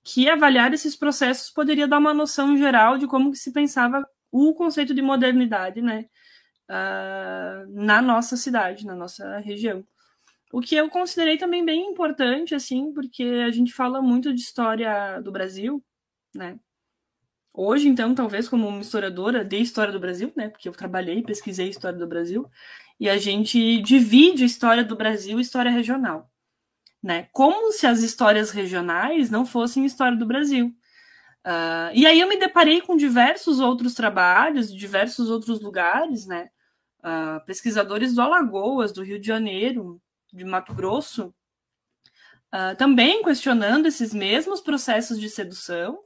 que 0.04 0.30
avaliar 0.30 0.74
esses 0.74 0.96
processos 0.96 1.50
poderia 1.50 1.88
dar 1.88 2.00
uma 2.00 2.14
noção 2.14 2.58
geral 2.58 2.98
de 2.98 3.08
como 3.08 3.32
que 3.32 3.38
se 3.38 3.52
pensava 3.52 4.06
o 4.32 4.54
conceito 4.54 4.94
de 4.94 5.02
modernidade 5.02 5.82
né? 5.82 6.06
Uh, 6.70 7.70
na 7.70 8.02
nossa 8.02 8.36
cidade, 8.36 8.86
na 8.86 8.96
nossa 8.96 9.38
região. 9.40 9.86
O 10.52 10.62
que 10.62 10.76
eu 10.76 10.90
considerei 10.90 11.38
também 11.38 11.66
bem 11.66 11.92
importante, 11.92 12.54
assim, 12.56 12.94
porque 12.94 13.24
a 13.46 13.52
gente 13.52 13.74
fala 13.74 14.02
muito 14.02 14.34
de 14.34 14.42
história 14.42 15.20
do 15.22 15.32
Brasil, 15.32 15.84
né? 16.36 16.60
Hoje, 17.54 17.88
então, 17.88 18.16
talvez 18.16 18.50
como 18.50 18.68
uma 18.68 18.82
historiadora 18.82 19.46
de 19.46 19.58
história 19.58 19.94
do 19.94 20.00
Brasil, 20.00 20.32
né? 20.36 20.50
Porque 20.50 20.68
eu 20.68 20.74
trabalhei 20.74 21.22
pesquisei 21.22 21.70
história 21.70 21.98
do 21.98 22.08
Brasil, 22.08 22.50
e 23.00 23.10
a 23.10 23.18
gente 23.18 23.82
divide 23.82 24.44
a 24.44 24.46
história 24.46 24.84
do 24.84 24.96
Brasil 24.96 25.38
e 25.40 25.42
história 25.42 25.72
regional, 25.72 26.32
né? 27.04 27.28
Como 27.34 27.74
se 27.74 27.86
as 27.86 28.00
histórias 28.00 28.50
regionais 28.50 29.30
não 29.30 29.46
fossem 29.46 29.86
história 29.86 30.18
do 30.18 30.26
Brasil. 30.26 30.74
Uh, 31.46 31.92
e 31.94 32.06
aí 32.06 32.22
eu 32.22 32.30
me 32.30 32.40
deparei 32.40 32.80
com 32.80 32.96
diversos 32.96 33.60
outros 33.60 33.94
trabalhos, 33.94 34.72
de 34.72 34.80
diversos 34.80 35.30
outros 35.30 35.60
lugares, 35.60 36.26
né? 36.26 36.50
Uh, 37.00 37.46
pesquisadores 37.46 38.16
do 38.16 38.22
Alagoas, 38.22 38.94
do 38.94 39.04
Rio 39.04 39.20
de 39.20 39.28
Janeiro, 39.28 40.02
de 40.32 40.46
Mato 40.46 40.74
Grosso, 40.74 41.36
uh, 42.54 42.76
também 42.78 43.22
questionando 43.22 43.88
esses 43.88 44.14
mesmos 44.14 44.62
processos 44.62 45.20
de 45.20 45.30
sedução 45.30 46.00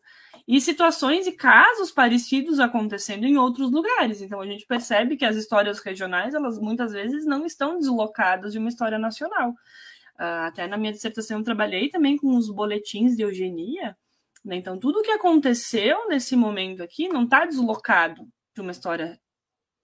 e 0.48 0.60
situações 0.60 1.28
e 1.28 1.34
casos 1.34 1.92
parecidos 1.92 2.60
acontecendo 2.60 3.26
em 3.26 3.38
outros 3.38 3.70
lugares. 3.70 4.22
Então 4.22 4.42
a 4.42 4.48
gente 4.48 4.66
percebe 4.66 5.16
que 5.16 5.26
as 5.26 5.36
histórias 5.36 5.78
regionais, 5.80 6.34
elas 6.34 6.58
muitas 6.58 6.94
vezes 6.94 7.26
não 7.26 7.46
estão 7.46 7.78
deslocadas 7.78 8.54
de 8.54 8.58
uma 8.58 8.70
história 8.70 8.98
nacional. 8.98 9.54
Uh, 10.20 10.48
até 10.48 10.68
na 10.68 10.78
minha 10.78 10.92
dissertação 10.92 11.38
eu 11.38 11.44
trabalhei 11.44 11.90
também 11.90 12.18
com 12.18 12.36
os 12.36 12.50
boletins 12.50 13.16
de 13.16 13.24
eugenia. 13.24 13.96
Né? 14.44 14.56
Então 14.58 14.80
tudo 14.80 15.00
o 15.00 15.04
que 15.04 15.12
aconteceu 15.12 16.08
nesse 16.08 16.36
momento 16.36 16.82
aqui 16.82 17.08
não 17.08 17.24
está 17.24 17.46
deslocado 17.46 18.28
de 18.56 18.62
uma 18.62 18.72
história 18.72 19.20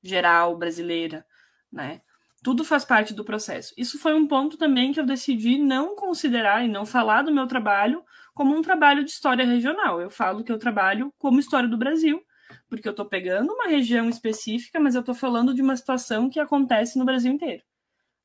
geral 0.02 0.58
brasileira, 0.58 1.26
né? 1.72 2.02
Tudo 2.44 2.66
faz 2.66 2.84
parte 2.84 3.14
do 3.14 3.24
processo. 3.24 3.74
Isso 3.78 3.98
foi 3.98 4.14
um 4.14 4.28
ponto 4.28 4.58
também 4.58 4.92
que 4.92 5.00
eu 5.00 5.06
decidi 5.06 5.58
não 5.58 5.96
considerar 5.96 6.66
e 6.66 6.68
não 6.68 6.86
falar 6.86 7.22
do 7.22 7.34
meu 7.34 7.48
trabalho 7.48 8.04
como 8.34 8.54
um 8.54 8.62
trabalho 8.62 9.06
de 9.06 9.12
história 9.12 9.46
regional. 9.46 10.02
Eu 10.02 10.10
falo 10.10 10.44
que 10.44 10.52
eu 10.52 10.60
trabalho 10.60 11.14
como 11.18 11.40
história 11.40 11.70
do 11.70 11.78
Brasil, 11.78 12.22
porque 12.70 12.88
eu 12.88 12.92
estou 12.92 13.06
pegando 13.06 13.54
uma 13.54 13.68
região 13.68 14.10
específica, 14.10 14.78
mas 14.78 14.94
eu 14.94 15.00
estou 15.00 15.16
falando 15.16 15.54
de 15.54 15.62
uma 15.62 15.78
situação 15.78 16.30
que 16.30 16.40
acontece 16.40 17.00
no 17.00 17.06
Brasil 17.06 17.32
inteiro. 17.32 17.64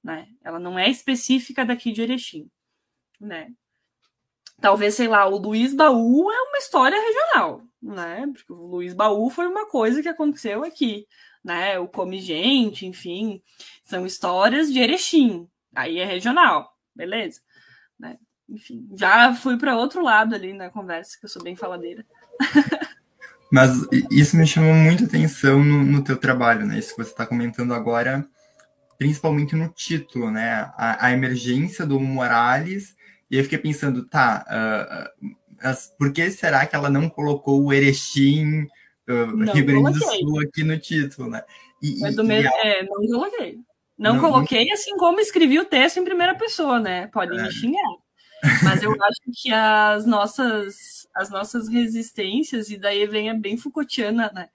Né? 0.02 0.28
Ela 0.42 0.58
não 0.58 0.78
é 0.78 0.88
específica 0.88 1.64
daqui 1.64 1.92
de 1.92 2.02
Erechim. 2.02 2.50
Né? 3.20 3.52
Talvez, 4.61 4.94
sei 4.94 5.08
lá, 5.08 5.26
o 5.26 5.37
Luiz 5.37 5.74
Baú 5.74 6.30
é 6.30 6.42
uma 6.42 6.58
história 6.58 7.00
regional, 7.00 7.62
né? 7.80 8.26
Porque 8.32 8.52
o 8.52 8.66
Luiz 8.66 8.92
Baú 8.92 9.30
foi 9.30 9.46
uma 9.46 9.68
coisa 9.68 10.02
que 10.02 10.08
aconteceu 10.08 10.64
aqui, 10.64 11.06
né? 11.44 11.78
O 11.78 11.87
Come 11.87 12.20
Gente, 12.20 12.84
enfim, 12.84 13.40
são 13.84 14.04
histórias 14.04 14.72
de 14.72 14.80
Erechim. 14.80 15.48
Aí 15.74 15.98
é 15.98 16.04
regional, 16.04 16.76
beleza? 16.94 17.40
Né? 17.96 18.18
enfim, 18.48 18.88
já 18.96 19.34
fui 19.34 19.58
para 19.58 19.76
outro 19.76 20.02
lado 20.02 20.34
ali 20.34 20.52
na 20.52 20.70
conversa, 20.70 21.18
que 21.18 21.26
eu 21.26 21.28
sou 21.28 21.42
bem 21.42 21.54
faladeira. 21.54 22.04
Mas 23.52 23.70
isso 24.11 24.37
me 24.37 24.46
chamou 24.46 24.74
muita 24.74 25.04
atenção 25.04 25.62
no, 25.62 25.84
no 25.84 26.04
teu 26.04 26.16
trabalho, 26.16 26.66
né? 26.66 26.78
Isso 26.78 26.90
que 26.94 27.02
você 27.02 27.11
está 27.11 27.26
comentando 27.26 27.72
agora, 27.72 28.26
principalmente 28.98 29.54
no 29.54 29.68
título, 29.68 30.30
né? 30.30 30.70
A, 30.76 31.06
a, 31.06 31.12
emergência 31.12 31.87
do 31.87 32.00
Morales. 32.00 32.96
E 33.30 33.37
eu 33.37 33.44
fiquei 33.44 33.58
pensando, 33.58 34.04
tá, 34.06 34.44
uh, 34.50 35.26
as, 35.61 35.87
por 35.98 36.12
que 36.12 36.28
será 36.30 36.66
que 36.66 36.74
ela 36.74 36.90
não 36.90 37.08
colocou 37.08 37.62
o 37.62 37.72
Erechim, 37.72 38.62
uh, 39.08 39.52
Rio 39.54 39.64
Grande 39.64 39.92
do 39.92 40.04
Sul 40.04 40.40
aqui 40.40 40.64
no 40.64 40.78
título, 40.78 41.30
né? 41.30 41.42
E, 41.80 42.04
é, 42.04 42.11
do 42.11 42.24
mesmo, 42.24 42.50
é, 42.56 42.82
não 42.82 43.06
coloquei. 43.06 43.58
Não, 43.96 44.14
não 44.14 44.20
coloquei, 44.20 44.66
não... 44.66 44.74
assim 44.74 44.96
como 44.96 45.20
escrevi 45.20 45.58
o 45.58 45.64
texto 45.64 45.98
em 45.98 46.04
primeira 46.04 46.34
pessoa, 46.34 46.80
né? 46.80 47.06
Pode 47.08 47.38
é. 47.38 47.42
me 47.42 47.52
xingar. 47.52 47.96
Mas 48.62 48.82
eu 48.82 48.92
acho 48.92 49.20
que 49.42 49.52
as 49.52 50.06
nossas, 50.06 51.08
as 51.14 51.30
nossas 51.30 51.68
resistências, 51.68 52.70
e 52.70 52.76
daí 52.76 53.06
vem 53.06 53.30
a 53.30 53.34
bem 53.34 53.56
Foucaultiana, 53.56 54.30
né? 54.34 54.48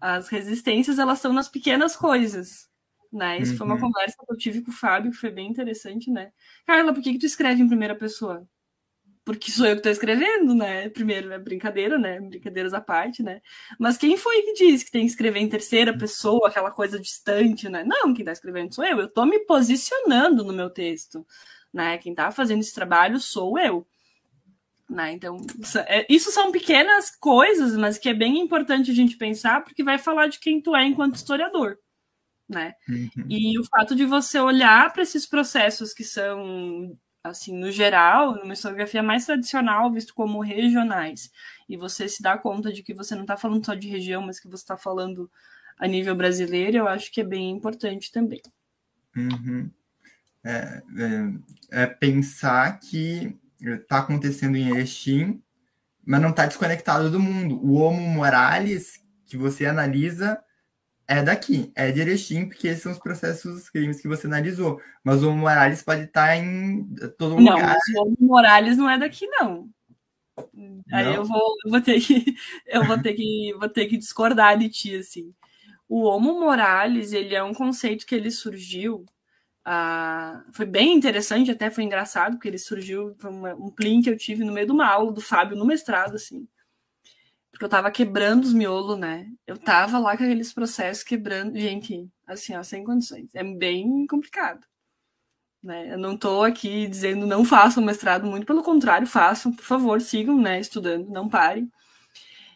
As 0.00 0.28
resistências, 0.28 0.98
elas 0.98 1.18
são 1.18 1.32
nas 1.32 1.48
pequenas 1.48 1.96
coisas, 1.96 2.68
né? 3.16 3.38
Isso 3.38 3.52
uhum. 3.52 3.58
foi 3.58 3.66
uma 3.66 3.74
uhum. 3.76 3.80
conversa 3.80 4.16
que 4.18 4.32
eu 4.32 4.36
tive 4.36 4.62
com 4.62 4.70
o 4.70 4.74
Fábio, 4.74 5.10
que 5.10 5.16
foi 5.16 5.30
bem 5.30 5.48
interessante, 5.48 6.10
né? 6.10 6.32
Carla, 6.66 6.92
por 6.92 7.02
que, 7.02 7.12
que 7.12 7.18
tu 7.18 7.26
escreve 7.26 7.62
em 7.62 7.68
primeira 7.68 7.94
pessoa? 7.94 8.46
Porque 9.24 9.50
sou 9.50 9.64
eu 9.64 9.72
que 9.72 9.78
estou 9.78 9.92
escrevendo, 9.92 10.54
né? 10.54 10.90
Primeiro, 10.90 11.32
é 11.32 11.38
brincadeira, 11.38 11.96
né? 11.98 12.20
Brincadeiras 12.20 12.74
à 12.74 12.80
parte, 12.80 13.22
né? 13.22 13.40
Mas 13.78 13.96
quem 13.96 14.18
foi 14.18 14.42
que 14.42 14.52
disse 14.52 14.84
que 14.84 14.90
tem 14.90 15.02
que 15.02 15.10
escrever 15.10 15.40
em 15.40 15.48
terceira 15.48 15.96
pessoa, 15.96 16.48
aquela 16.48 16.70
coisa 16.70 17.00
distante, 17.00 17.68
né? 17.68 17.84
Não, 17.84 18.12
quem 18.12 18.22
está 18.22 18.32
escrevendo 18.32 18.74
sou 18.74 18.84
eu. 18.84 18.98
Eu 18.98 19.06
estou 19.06 19.24
me 19.24 19.38
posicionando 19.40 20.44
no 20.44 20.52
meu 20.52 20.68
texto 20.68 21.24
né? 21.74 21.98
Quem 21.98 22.12
está 22.12 22.30
fazendo 22.30 22.60
esse 22.60 22.72
trabalho 22.72 23.18
sou 23.18 23.58
eu. 23.58 23.84
Né? 24.88 25.12
Então, 25.12 25.38
é, 25.88 26.06
isso 26.08 26.30
são 26.30 26.52
pequenas 26.52 27.10
coisas, 27.10 27.76
mas 27.76 27.98
que 27.98 28.08
é 28.08 28.14
bem 28.14 28.38
importante 28.38 28.92
a 28.92 28.94
gente 28.94 29.16
pensar, 29.16 29.64
porque 29.64 29.82
vai 29.82 29.98
falar 29.98 30.28
de 30.28 30.38
quem 30.38 30.60
tu 30.60 30.76
é 30.76 30.84
enquanto 30.84 31.16
historiador. 31.16 31.78
Né? 32.48 32.74
Uhum. 32.88 33.26
E 33.28 33.58
o 33.58 33.64
fato 33.64 33.94
de 33.94 34.04
você 34.04 34.38
olhar 34.38 34.92
para 34.92 35.02
esses 35.02 35.26
processos 35.26 35.92
que 35.92 36.04
são 36.04 36.96
assim, 37.24 37.58
no 37.58 37.72
geral, 37.72 38.36
numa 38.36 38.52
historiografia 38.52 39.02
mais 39.02 39.24
tradicional, 39.24 39.90
visto 39.90 40.14
como 40.14 40.42
regionais, 40.42 41.30
e 41.66 41.74
você 41.74 42.06
se 42.06 42.22
dá 42.22 42.36
conta 42.36 42.70
de 42.70 42.82
que 42.82 42.92
você 42.92 43.14
não 43.14 43.22
está 43.22 43.34
falando 43.34 43.64
só 43.64 43.74
de 43.74 43.88
região, 43.88 44.20
mas 44.20 44.38
que 44.38 44.46
você 44.46 44.62
está 44.62 44.76
falando 44.76 45.30
a 45.78 45.88
nível 45.88 46.14
brasileiro, 46.14 46.76
eu 46.76 46.86
acho 46.86 47.10
que 47.10 47.22
é 47.22 47.24
bem 47.24 47.50
importante 47.50 48.12
também. 48.12 48.42
Uhum. 49.16 49.70
É, 50.44 50.82
é, 50.98 51.82
é, 51.82 51.86
pensar 51.86 52.78
que 52.78 53.34
está 53.58 54.00
acontecendo 54.00 54.56
em 54.56 54.68
Erechim, 54.68 55.42
mas 56.04 56.20
não 56.20 56.28
está 56.28 56.44
desconectado 56.44 57.10
do 57.10 57.18
mundo. 57.18 57.58
O 57.64 57.76
Homo 57.76 58.02
Morales, 58.02 59.00
que 59.24 59.38
você 59.38 59.64
analisa, 59.64 60.43
é 61.06 61.22
daqui, 61.22 61.70
é 61.74 61.90
de 61.92 62.00
Erechim, 62.00 62.46
porque 62.46 62.68
esses 62.68 62.82
são 62.82 62.92
os 62.92 62.98
processos 62.98 63.68
crimes 63.70 64.00
que 64.00 64.08
você 64.08 64.26
analisou. 64.26 64.80
Mas 65.02 65.22
o 65.22 65.30
Homo 65.30 65.38
Morales 65.38 65.82
pode 65.82 66.04
estar 66.04 66.36
em 66.36 66.84
todo 67.18 67.36
não, 67.36 67.54
lugar. 67.54 67.76
Não, 67.88 68.02
o 68.02 68.06
Homo 68.06 68.16
Morales 68.20 68.76
não 68.76 68.88
é 68.88 68.98
daqui, 68.98 69.26
não. 69.26 69.68
Aí 70.92 71.04
não? 71.04 71.14
eu 71.14 71.24
vou, 71.24 71.56
eu 71.64 71.70
vou 71.70 71.80
ter 71.80 72.00
que 72.00 72.36
eu 72.66 72.84
vou 72.84 73.00
ter 73.00 73.14
que 73.14 73.54
vou 73.58 73.68
ter 73.68 73.86
que 73.86 73.96
discordar 73.96 74.58
de 74.58 74.68
ti 74.68 74.96
assim. 74.96 75.32
O 75.88 76.02
Homo 76.04 76.40
Morales, 76.40 77.12
ele 77.12 77.34
é 77.34 77.42
um 77.42 77.54
conceito 77.54 78.06
que 78.06 78.14
ele 78.14 78.30
surgiu 78.30 79.06
Uh, 79.66 80.44
foi 80.52 80.66
bem 80.66 80.92
interessante, 80.94 81.50
até 81.50 81.70
foi 81.70 81.84
engraçado, 81.84 82.32
porque 82.32 82.48
ele 82.48 82.58
surgiu, 82.58 83.16
foi 83.18 83.30
uma, 83.30 83.54
um 83.54 83.70
plim 83.70 84.02
que 84.02 84.10
eu 84.10 84.16
tive 84.16 84.44
no 84.44 84.52
meio 84.52 84.66
de 84.66 84.72
uma 84.72 84.86
aula 84.86 85.10
do 85.10 85.22
Fábio 85.22 85.56
no 85.56 85.64
mestrado, 85.64 86.16
assim. 86.16 86.46
Porque 87.54 87.66
eu 87.66 87.68
tava 87.68 87.88
quebrando 87.88 88.42
os 88.42 88.52
miolos, 88.52 88.98
né? 88.98 89.28
Eu 89.46 89.56
tava 89.56 89.96
lá 90.00 90.16
com 90.16 90.24
aqueles 90.24 90.52
processos 90.52 91.04
quebrando. 91.04 91.56
Gente, 91.56 92.10
assim, 92.26 92.56
ó, 92.56 92.64
sem 92.64 92.82
condições. 92.82 93.32
É 93.32 93.44
bem 93.44 94.08
complicado. 94.08 94.66
Né? 95.62 95.94
Eu 95.94 95.98
não 95.98 96.16
tô 96.16 96.42
aqui 96.42 96.88
dizendo 96.88 97.24
não 97.28 97.44
façam 97.44 97.80
mestrado, 97.82 98.26
muito 98.26 98.44
pelo 98.44 98.60
contrário, 98.60 99.06
façam, 99.06 99.52
por 99.52 99.64
favor, 99.64 100.00
sigam, 100.00 100.36
né, 100.36 100.58
estudando, 100.58 101.08
não 101.08 101.28
parem. 101.28 101.70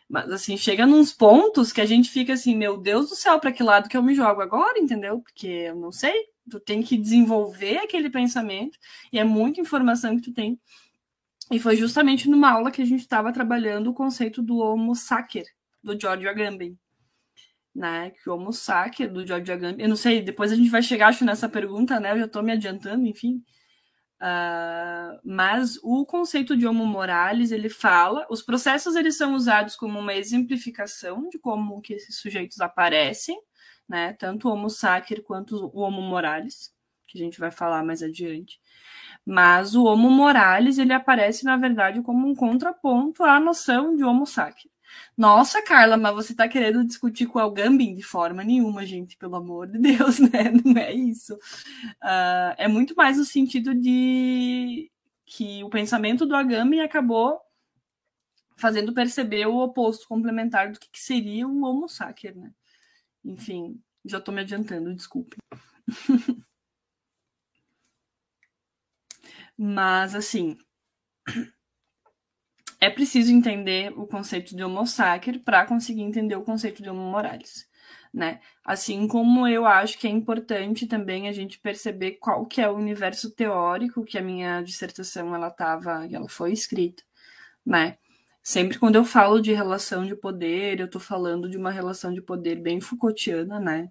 Mas 0.09 0.31
assim, 0.33 0.57
chega 0.57 0.85
nos 0.85 1.13
pontos 1.13 1.73
que 1.73 1.81
a 1.81 1.87
gente 1.87 2.11
fica 2.11 2.33
assim, 2.33 2.57
meu 2.57 2.77
Deus 2.77 3.09
do 3.09 3.15
céu, 3.15 3.39
para 3.39 3.53
que 3.53 3.63
lado 3.63 3.89
que 3.89 3.97
eu 3.97 4.03
me 4.03 4.15
jogo 4.17 4.43
agora, 4.43 4.81
entendeu? 4.81 5.21
Porque 5.21 5.47
eu 5.47 5.77
não 5.77 5.93
sei, 5.93 6.27
tu 6.51 6.59
tem 6.59 6.83
que 6.83 6.97
desenvolver 6.97 7.79
aquele 7.79 8.11
pensamento 8.11 8.77
e 9.13 9.19
é 9.19 9.25
muita 9.25 9.61
informação 9.61 10.17
que 10.17 10.23
tu 10.23 10.33
tem. 10.33 10.59
E 11.51 11.59
foi 11.59 11.77
justamente 11.77 12.29
numa 12.29 12.51
aula 12.51 12.71
que 12.71 12.83
a 12.83 12.85
gente 12.85 13.01
estava 13.01 13.33
trabalhando 13.33 13.89
o 13.91 13.95
conceito 13.95 14.43
do 14.43 14.59
Homo 14.59 14.95
sacer, 14.95 15.47
do 15.83 15.99
George 15.99 16.29
Agamben. 16.29 16.79
Né? 17.75 18.11
Que 18.11 18.29
o 18.29 18.35
Homo 18.35 18.53
sacer 18.53 19.09
do 19.09 19.27
George 19.27 19.51
Agamben, 19.51 19.83
eu 19.83 19.89
não 19.89 19.97
sei, 19.97 20.21
depois 20.21 20.53
a 20.53 20.57
gente 20.57 20.69
vai 20.69 20.83
chegar 20.83 21.09
acho 21.09 21.25
nessa 21.25 21.49
pergunta, 21.49 21.99
né? 21.99 22.13
Eu 22.13 22.19
já 22.19 22.25
estou 22.27 22.43
me 22.43 22.53
adiantando, 22.53 23.07
enfim. 23.07 23.43
Uh, 24.21 25.15
mas 25.25 25.79
o 25.83 26.05
conceito 26.05 26.57
de 26.57 26.67
Homo 26.67 26.85
Morales, 26.85 27.53
ele 27.53 27.69
fala, 27.69 28.27
os 28.29 28.43
processos 28.43 28.97
eles 28.97 29.17
são 29.17 29.35
usados 29.35 29.77
como 29.77 29.99
uma 29.99 30.13
exemplificação 30.13 31.29
de 31.29 31.39
como 31.39 31.81
que 31.81 31.95
esses 31.95 32.19
sujeitos 32.19 32.61
aparecem, 32.61 33.41
né? 33.89 34.13
Tanto 34.15 34.49
o 34.49 34.53
Homo 34.53 34.69
sacer 34.69 35.23
quanto 35.23 35.71
o 35.73 35.81
Homo 35.81 36.03
Morales, 36.03 36.75
que 37.07 37.17
a 37.17 37.25
gente 37.25 37.39
vai 37.39 37.51
falar 37.51 37.85
mais 37.85 38.03
adiante. 38.03 38.61
Mas 39.31 39.75
o 39.75 39.85
Homo 39.85 40.09
Morales 40.09 40.79
ele 40.79 40.95
aparece, 40.95 41.45
na 41.45 41.55
verdade, 41.55 42.01
como 42.01 42.27
um 42.27 42.35
contraponto 42.35 43.23
à 43.23 43.39
noção 43.39 43.95
de 43.95 44.03
Homo 44.03 44.25
sacer. 44.25 44.71
Nossa, 45.15 45.61
Carla, 45.61 45.99
mas 45.99 46.15
você 46.15 46.33
está 46.33 46.49
querendo 46.49 46.83
discutir 46.83 47.27
com 47.27 47.39
o 47.39 47.51
Gambin 47.51 47.95
de 47.95 48.03
forma 48.03 48.43
nenhuma, 48.43 48.87
gente, 48.87 49.19
pelo 49.19 49.37
amor 49.37 49.67
de 49.67 49.79
Deus, 49.79 50.19
né? 50.33 50.51
Não 50.65 50.81
é 50.81 50.95
isso. 50.95 51.35
Uh, 51.35 52.57
é 52.57 52.67
muito 52.69 52.95
mais 52.97 53.19
no 53.19 53.25
sentido 53.27 53.75
de 53.75 54.91
que 55.27 55.63
o 55.63 55.69
pensamento 55.69 56.25
do 56.25 56.35
Agamben 56.35 56.81
acabou 56.81 57.39
fazendo 58.57 58.95
perceber 58.95 59.47
o 59.47 59.59
oposto 59.59 60.09
complementar 60.09 60.73
do 60.73 60.81
que, 60.81 60.89
que 60.91 61.01
seria 61.01 61.47
um 61.47 61.65
Homo 61.65 61.87
sacer, 61.87 62.35
né? 62.35 62.51
Enfim, 63.23 63.79
já 64.07 64.17
estou 64.17 64.33
me 64.33 64.41
adiantando, 64.41 64.95
desculpe. 64.95 65.37
Mas, 69.59 70.15
assim, 70.15 70.57
é 72.81 72.89
preciso 72.89 73.33
entender 73.33 73.93
o 73.99 74.07
conceito 74.07 74.55
de 74.55 74.63
Homo 74.63 74.87
sacer 74.87 75.41
para 75.41 75.67
conseguir 75.67 76.03
entender 76.03 76.37
o 76.37 76.45
conceito 76.45 76.83
de 76.83 76.89
Homo 76.89 77.03
Morales. 77.03 77.67
Né? 78.15 78.41
Assim 78.65 79.07
como 79.09 79.47
eu 79.47 79.67
acho 79.67 79.99
que 79.99 80.07
é 80.07 80.11
importante 80.11 80.87
também 80.87 81.29
a 81.29 81.33
gente 81.33 81.59
perceber 81.59 82.13
qual 82.13 82.47
que 82.47 82.61
é 82.61 82.69
o 82.69 82.77
universo 82.77 83.31
teórico 83.35 84.05
que 84.05 84.17
a 84.17 84.23
minha 84.23 84.63
dissertação 84.63 85.35
ela 85.35 85.51
tava, 85.51 86.07
ela 86.11 86.29
foi 86.29 86.53
escrita, 86.53 87.03
né? 87.65 87.99
Sempre 88.43 88.79
quando 88.79 88.97
eu 88.97 89.05
falo 89.05 89.41
de 89.41 89.53
relação 89.53 90.07
de 90.07 90.17
poder, 90.17 90.81
eu 90.81 90.87
estou 90.87 91.01
falando 91.01 91.51
de 91.51 91.59
uma 91.59 91.71
relação 91.71 92.13
de 92.15 92.23
poder 92.23 92.57
bem 92.57 92.81
Foucaultiana, 92.81 93.61
né? 93.61 93.91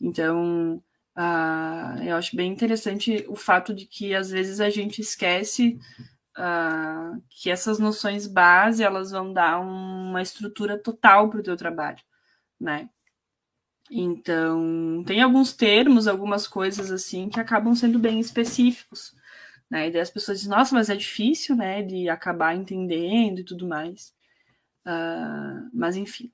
Então, 0.00 0.82
uh, 1.18 2.02
eu 2.02 2.16
acho 2.16 2.36
bem 2.36 2.52
interessante 2.52 3.24
o 3.28 3.34
fato 3.34 3.74
de 3.74 3.84
que 3.84 4.14
às 4.14 4.30
vezes 4.30 4.60
a 4.60 4.70
gente 4.70 5.00
esquece 5.00 5.78
uh, 6.38 7.20
que 7.28 7.50
essas 7.50 7.78
noções 7.78 8.26
base 8.26 8.82
elas 8.82 9.10
vão 9.10 9.32
dar 9.32 9.60
uma 9.60 10.22
estrutura 10.22 10.78
total 10.78 11.28
para 11.28 11.40
o 11.40 11.42
teu 11.42 11.56
trabalho, 11.56 11.98
né? 12.60 12.88
Então, 13.90 15.02
tem 15.06 15.22
alguns 15.22 15.52
termos, 15.54 16.06
algumas 16.06 16.46
coisas 16.46 16.90
assim 16.90 17.28
que 17.28 17.40
acabam 17.40 17.74
sendo 17.74 17.98
bem 17.98 18.20
específicos. 18.20 19.14
Né? 19.70 19.88
E 19.88 19.90
daí 19.90 20.00
as 20.00 20.10
pessoas 20.10 20.38
dizem, 20.38 20.56
nossa, 20.56 20.74
mas 20.74 20.90
é 20.90 20.96
difícil, 20.96 21.56
né, 21.56 21.82
de 21.82 22.08
acabar 22.08 22.54
entendendo 22.54 23.40
e 23.40 23.44
tudo 23.44 23.66
mais. 23.66 24.14
Uh, 24.86 25.70
mas 25.72 25.96
enfim. 25.96 26.32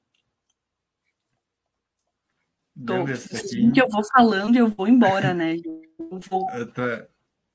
Tô, 2.86 3.04
assim 3.04 3.70
que 3.70 3.80
eu 3.80 3.88
vou 3.88 4.02
falando 4.04 4.56
e 4.56 4.58
eu 4.58 4.68
vou 4.68 4.88
embora, 4.88 5.32
né? 5.32 5.56
Eu 5.56 6.18
vou. 6.28 6.50
Eu 6.50 6.66
tô, 6.72 6.82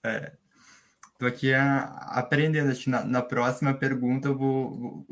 é, 0.06 0.34
tô 1.18 1.26
aqui 1.26 1.54
a, 1.54 1.84
aprendendo. 2.12 2.72
Acho 2.72 2.86
que 2.86 2.90
na, 2.90 3.04
na, 3.04 3.22
próxima 3.22 3.74
pergunta 3.74 4.30
eu 4.30 4.38
vou. 4.38 5.06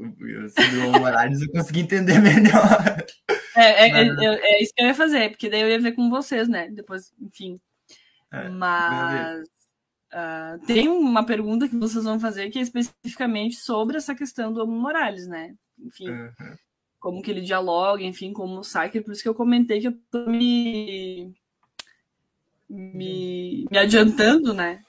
Sobre 0.57 0.77
o 0.79 1.03
horários 1.03 1.41
eu 1.41 1.51
consegui 1.51 1.81
entender 1.81 2.19
melhor. 2.23 3.05
É, 3.55 3.87
é, 3.87 3.89
é, 3.89 4.07
é, 4.23 4.63
isso 4.63 4.73
que 4.73 4.81
eu 4.81 4.87
ia 4.87 4.93
fazer, 4.93 5.29
porque 5.29 5.49
daí 5.49 5.61
eu 5.61 5.69
ia 5.69 5.81
ver 5.81 5.91
com 5.91 6.09
vocês, 6.09 6.47
né? 6.47 6.69
Depois, 6.69 7.13
enfim. 7.19 7.59
É, 8.31 8.47
mas. 8.49 9.43
Uh, 10.07 10.65
tem 10.65 10.87
uma 10.87 11.25
pergunta 11.25 11.67
que 11.67 11.75
vocês 11.75 12.05
vão 12.05 12.17
fazer 12.17 12.49
que 12.49 12.57
é 12.57 12.61
especificamente 12.61 13.57
sobre 13.57 13.97
essa 13.97 14.15
questão 14.15 14.53
do 14.53 14.65
Morales, 14.65 15.27
né? 15.27 15.53
Enfim, 15.77 16.09
uhum. 16.09 16.31
Como 17.07 17.21
que 17.21 17.31
ele 17.31 17.39
dialoga, 17.39 18.03
enfim, 18.03 18.33
como 18.33 18.59
o 18.59 18.63
Sacker, 18.65 19.01
por 19.01 19.13
isso 19.13 19.23
que 19.23 19.29
eu 19.29 19.33
comentei 19.33 19.79
que 19.79 19.87
eu 19.87 19.97
tô 20.11 20.29
me, 20.29 21.33
me, 22.69 23.65
me 23.71 23.77
adiantando, 23.77 24.53
né? 24.53 24.83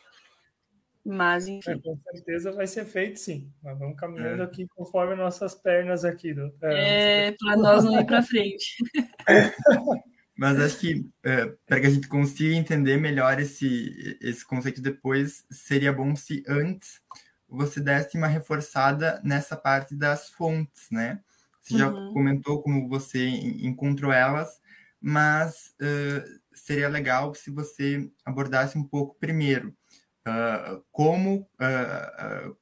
Mas, 1.07 1.47
enfim. 1.47 1.71
É, 1.71 1.79
com 1.79 1.97
certeza 1.97 2.51
vai 2.51 2.67
ser 2.67 2.87
feito, 2.87 3.21
sim. 3.21 3.49
Nós 3.63 3.79
vamos 3.79 3.97
caminhando 3.97 4.43
é. 4.43 4.47
aqui 4.47 4.67
conforme 4.75 5.15
nossas 5.15 5.55
pernas 5.55 6.05
aqui. 6.05 6.35
Do, 6.35 6.53
é, 6.61 7.29
é 7.29 7.37
para 7.39 7.57
nós 7.57 7.85
não 7.85 8.01
ir 8.01 8.05
para 8.05 8.21
frente. 8.21 8.75
Mas 10.37 10.59
acho 10.59 10.81
que 10.81 11.09
é, 11.25 11.47
para 11.69 11.81
que 11.81 11.87
a 11.87 11.91
gente 11.91 12.09
consiga 12.09 12.53
entender 12.53 12.97
melhor 12.97 13.39
esse, 13.39 14.19
esse 14.21 14.45
conceito 14.45 14.83
depois, 14.83 15.47
seria 15.53 15.93
bom 15.93 16.17
se 16.17 16.43
antes 16.49 17.01
você 17.49 17.81
desse 17.81 18.19
uma 18.19 18.27
reforçada 18.27 19.21
nessa 19.23 19.57
parte 19.57 19.95
das 19.95 20.31
fontes, 20.31 20.89
né? 20.91 21.21
Você 21.69 21.75
uhum. 21.75 21.81
já 21.81 21.91
comentou 22.13 22.63
como 22.63 22.89
você 22.89 23.29
encontrou 23.29 24.11
elas, 24.11 24.59
mas 25.01 25.75
uh, 25.81 26.41
seria 26.55 26.89
legal 26.89 27.35
se 27.35 27.51
você 27.51 28.11
abordasse 28.25 28.79
um 28.79 28.83
pouco 28.83 29.19
primeiro 29.21 29.77
uh, 30.27 30.83
como 30.91 31.47
uh, 31.61 32.57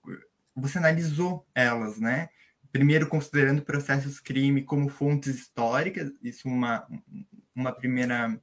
você 0.55 0.79
analisou 0.79 1.47
elas, 1.55 2.01
né? 2.01 2.29
Primeiro, 2.73 3.07
considerando 3.07 3.63
processos 3.63 4.19
crime 4.19 4.63
como 4.63 4.89
fontes 4.89 5.35
históricas, 5.37 6.13
isso 6.23 6.49
é 6.49 6.51
uma, 6.51 6.87
uma 7.55 7.73
primeira, 7.73 8.39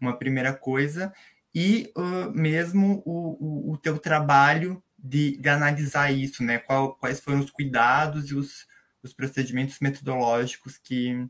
uma 0.00 0.16
primeira 0.16 0.54
coisa, 0.54 1.12
e 1.54 1.92
mesmo 2.32 3.02
o, 3.04 3.70
o, 3.70 3.72
o, 3.72 3.76
teu 3.78 3.98
trabalho 3.98 4.82
de, 4.98 5.36
de 5.36 5.48
analisar 5.48 6.10
isso, 6.10 6.42
né? 6.42 6.58
Qual, 6.58 6.94
quais 6.94 7.20
foram 7.20 7.40
os 7.40 7.50
cuidados 7.50 8.30
e 8.30 8.34
os, 8.34 8.66
os 9.06 9.14
procedimentos 9.14 9.78
metodológicos 9.80 10.76
que, 10.78 11.26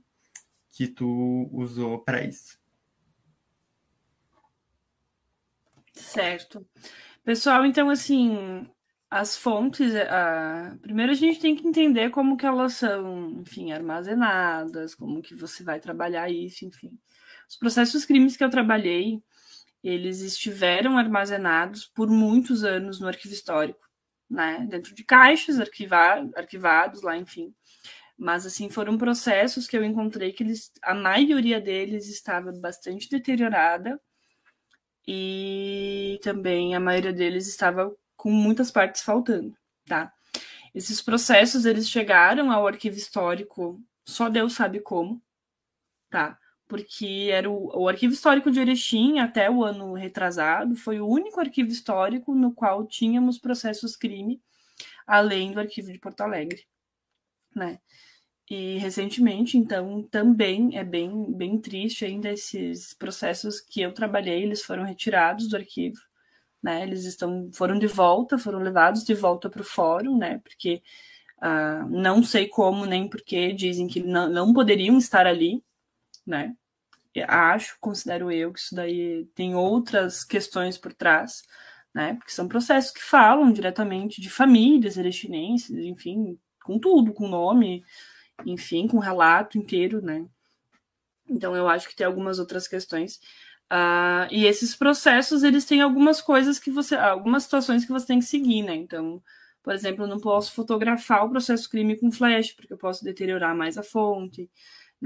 que 0.70 0.89
tu 0.89 1.49
usou 1.53 2.01
para 2.01 2.24
isso. 2.24 2.59
Certo. 5.93 6.66
Pessoal, 7.24 7.64
então, 7.64 7.89
assim, 7.89 8.68
as 9.11 9.37
fontes, 9.37 9.95
a... 9.95 10.77
primeiro 10.83 11.12
a 11.12 11.14
gente 11.14 11.41
tem 11.41 11.55
que 11.57 11.66
entender 11.66 12.11
como 12.11 12.37
que 12.37 12.47
elas 12.47 12.74
são, 12.74 13.41
enfim, 13.41 13.72
armazenadas, 13.72 14.95
como 14.95 15.22
que 15.22 15.35
você 15.35 15.64
vai 15.64 15.81
trabalhar 15.81 16.31
isso, 16.31 16.64
enfim. 16.64 16.99
Os 17.49 17.57
processos 17.57 18.05
crimes 18.05 18.37
que 18.37 18.45
eu 18.45 18.51
trabalhei, 18.51 19.22
eles 19.83 20.20
estiveram 20.20 20.99
armazenados 20.99 21.87
por 21.87 22.09
muitos 22.09 22.64
anos 22.64 23.01
no 23.01 23.07
arquivo 23.07 23.35
histórico, 23.35 23.86
né? 24.29 24.66
Dentro 24.68 24.95
de 24.95 25.05
caixas 25.05 25.61
arquivar, 25.61 26.29
arquivados 26.37 27.03
lá, 27.03 27.16
enfim. 27.16 27.55
Mas 28.18 28.47
assim 28.47 28.70
foram 28.70 28.97
processos 28.97 29.66
que 29.66 29.77
eu 29.77 29.85
encontrei 29.85 30.33
que 30.33 30.43
eles, 30.43 30.72
a 30.83 30.95
maioria 30.95 31.61
deles 31.61 32.09
estava 32.09 32.51
bastante 32.53 33.09
deteriorada 33.11 34.01
e 35.07 36.18
também 36.22 36.74
a 36.74 36.81
maioria 36.81 37.12
deles 37.12 37.47
estava 37.47 37.95
com 38.16 38.31
muitas 38.31 38.70
partes 38.70 39.03
faltando, 39.03 39.57
tá? 39.87 40.12
Esses 40.74 41.01
processos 41.01 41.64
eles 41.64 41.89
chegaram 41.89 42.51
ao 42.51 42.66
arquivo 42.66 42.97
histórico, 42.97 43.81
só 44.05 44.29
Deus 44.29 44.55
sabe 44.55 44.81
como, 44.81 45.22
tá? 46.11 46.39
Porque 46.69 47.29
era 47.33 47.49
o, 47.51 47.83
o 47.83 47.89
arquivo 47.89 48.12
histórico 48.12 48.51
de 48.51 48.61
Erechim 48.61 49.19
até 49.19 49.51
o 49.51 49.64
ano 49.64 49.95
retrasado 49.95 50.75
foi 50.75 51.01
o 51.01 51.07
único 51.07 51.41
arquivo 51.41 51.71
histórico 51.71 52.35
no 52.35 52.53
qual 52.53 52.87
tínhamos 52.87 53.39
processos 53.39 53.97
crime, 53.97 54.43
além 55.07 55.53
do 55.53 55.61
arquivo 55.61 55.93
de 55.93 55.99
Porto 55.99 56.23
Alegre, 56.23 56.67
né? 57.55 57.79
E 58.49 58.79
recentemente, 58.79 59.59
então, 59.59 60.05
também 60.05 60.79
é 60.79 60.85
bem, 60.85 61.33
bem 61.33 61.59
triste 61.59 62.05
ainda 62.05 62.31
esses 62.31 62.95
processos 62.95 63.61
que 63.61 63.81
eu 63.81 63.93
trabalhei, 63.93 64.43
eles 64.43 64.62
foram 64.62 64.85
retirados 64.85 65.49
do 65.49 65.57
arquivo, 65.57 66.01
né? 66.62 66.85
Eles 66.85 67.05
estão, 67.05 67.51
foram 67.53 67.77
de 67.79 67.89
volta, 67.89 68.39
foram 68.39 68.61
levados 68.61 69.05
de 69.05 69.14
volta 69.14 69.51
para 69.51 69.62
o 69.62 69.64
fórum, 69.64 70.17
né? 70.17 70.39
Porque 70.45 70.81
uh, 71.43 71.89
não 71.91 72.23
sei 72.23 72.49
como 72.49 72.87
nem 72.87 73.09
porque 73.09 73.53
dizem 73.53 73.89
que 73.89 74.01
não, 74.01 74.29
não 74.29 74.55
poderiam 74.55 74.97
estar 74.97 75.27
ali, 75.27 75.64
né? 76.27 76.55
Acho, 77.29 77.79
considero 77.81 78.31
eu 78.31 78.53
que 78.53 78.59
isso 78.59 78.74
daí 78.74 79.27
tem 79.35 79.55
outras 79.55 80.22
questões 80.24 80.77
por 80.77 80.93
trás, 80.93 81.45
né? 81.95 82.14
Porque 82.14 82.33
são 82.33 82.49
processos 82.49 82.91
que 82.91 83.03
falam 83.03 83.53
diretamente 83.53 84.20
de 84.20 84.29
famílias 84.29 84.99
erechinenses, 84.99 85.70
enfim, 85.85 86.39
com 86.62 86.79
tudo, 86.79 87.14
com 87.14 87.29
nome, 87.29 87.83
enfim, 88.45 88.87
com 88.87 88.99
relato 88.99 89.57
inteiro, 89.57 90.03
né? 90.03 90.27
Então 91.29 91.57
eu 91.57 91.68
acho 91.68 91.89
que 91.89 91.97
tem 91.97 92.07
algumas 92.07 92.39
outras 92.39 92.68
questões. 92.68 93.18
Uh, 93.72 94.31
e 94.31 94.45
esses 94.45 94.77
processos, 94.77 95.43
eles 95.43 95.64
têm 95.64 95.81
algumas 95.81 96.20
coisas 96.20 96.59
que 96.59 96.70
você. 96.70 96.95
algumas 96.95 97.45
situações 97.45 97.85
que 97.85 97.93
você 97.93 98.07
tem 98.07 98.18
que 98.20 98.24
seguir, 98.27 98.62
né? 98.62 98.74
Então, 98.74 99.22
por 99.62 99.74
exemplo, 99.74 100.05
eu 100.05 100.09
não 100.09 100.20
posso 100.20 100.53
fotografar 100.53 101.24
o 101.24 101.31
processo 101.31 101.68
crime 101.68 101.97
com 101.97 102.12
flash, 102.12 102.53
porque 102.53 102.72
eu 102.72 102.79
posso 102.79 103.03
deteriorar 103.03 103.57
mais 103.57 103.77
a 103.77 103.83
fonte. 103.83 104.49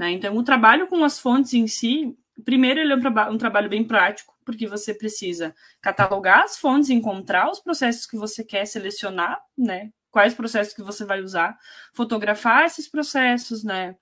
Né? 0.01 0.09
Então, 0.09 0.35
o 0.35 0.43
trabalho 0.43 0.87
com 0.87 1.03
as 1.03 1.19
fontes 1.19 1.53
em 1.53 1.67
si, 1.67 2.17
primeiro, 2.43 2.79
ele 2.79 2.91
é 2.91 2.95
um, 2.95 2.99
traba 2.99 3.29
um 3.29 3.37
trabalho 3.37 3.69
bem 3.69 3.83
prático, 3.83 4.35
porque 4.43 4.65
você 4.65 4.95
precisa 4.95 5.53
catalogar 5.79 6.43
as 6.43 6.57
fontes, 6.57 6.89
encontrar 6.89 7.51
os 7.51 7.59
processos 7.59 8.07
que 8.07 8.17
você 8.17 8.43
quer 8.43 8.65
selecionar, 8.65 9.39
né? 9.55 9.91
quais 10.09 10.33
processos 10.33 10.73
que 10.73 10.81
você 10.81 11.05
vai 11.05 11.21
usar, 11.21 11.55
fotografar 11.93 12.65
esses 12.65 12.87
processos, 12.87 13.63
né? 13.63 13.95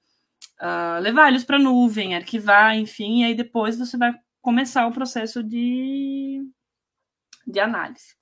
Uh, 0.62 1.02
levar 1.02 1.28
eles 1.28 1.44
para 1.44 1.58
a 1.58 1.60
nuvem, 1.60 2.16
arquivar, 2.16 2.78
enfim, 2.78 3.22
e 3.22 3.26
aí 3.26 3.36
depois 3.36 3.78
você 3.78 3.98
vai 3.98 4.14
começar 4.42 4.88
o 4.88 4.94
processo 4.94 5.44
de, 5.44 6.42
de 7.46 7.60
análise, 7.60 8.16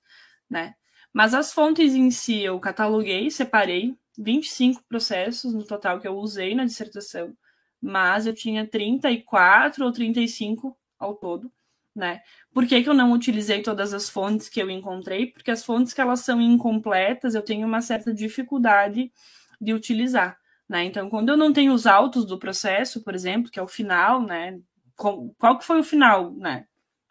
né? 0.50 0.74
Mas 1.12 1.32
as 1.32 1.52
fontes 1.52 1.94
em 1.94 2.10
si 2.10 2.42
eu 2.42 2.58
cataloguei, 2.58 3.30
separei 3.30 3.96
25 4.18 4.82
processos 4.88 5.54
no 5.54 5.64
total 5.64 6.00
que 6.00 6.08
eu 6.08 6.16
usei 6.16 6.56
na 6.56 6.64
dissertação, 6.64 7.36
mas 7.80 8.26
eu 8.26 8.34
tinha 8.34 8.66
34 8.66 9.84
ou 9.84 9.92
35 9.92 10.76
ao 10.98 11.14
todo 11.14 11.52
né? 11.98 12.22
Por 12.54 12.66
que, 12.66 12.82
que 12.82 12.88
eu 12.88 12.94
não 12.94 13.12
utilizei 13.12 13.60
todas 13.60 13.92
as 13.92 14.08
fontes 14.08 14.48
que 14.48 14.62
eu 14.62 14.70
encontrei? 14.70 15.26
Porque 15.26 15.50
as 15.50 15.64
fontes 15.64 15.92
que 15.92 16.00
elas 16.00 16.20
são 16.20 16.40
incompletas, 16.40 17.34
eu 17.34 17.42
tenho 17.42 17.66
uma 17.66 17.82
certa 17.82 18.14
dificuldade 18.14 19.12
de 19.60 19.74
utilizar, 19.74 20.38
né? 20.68 20.84
Então, 20.84 21.10
quando 21.10 21.30
eu 21.30 21.36
não 21.36 21.52
tenho 21.52 21.72
os 21.74 21.86
autos 21.86 22.24
do 22.24 22.38
processo, 22.38 23.02
por 23.02 23.14
exemplo, 23.14 23.50
que 23.50 23.58
é 23.58 23.62
o 23.62 23.66
final, 23.66 24.22
né? 24.22 24.58
Qual 24.96 25.58
que 25.58 25.64
foi 25.64 25.80
o 25.80 25.84
final, 25.84 26.32
né? 26.34 26.66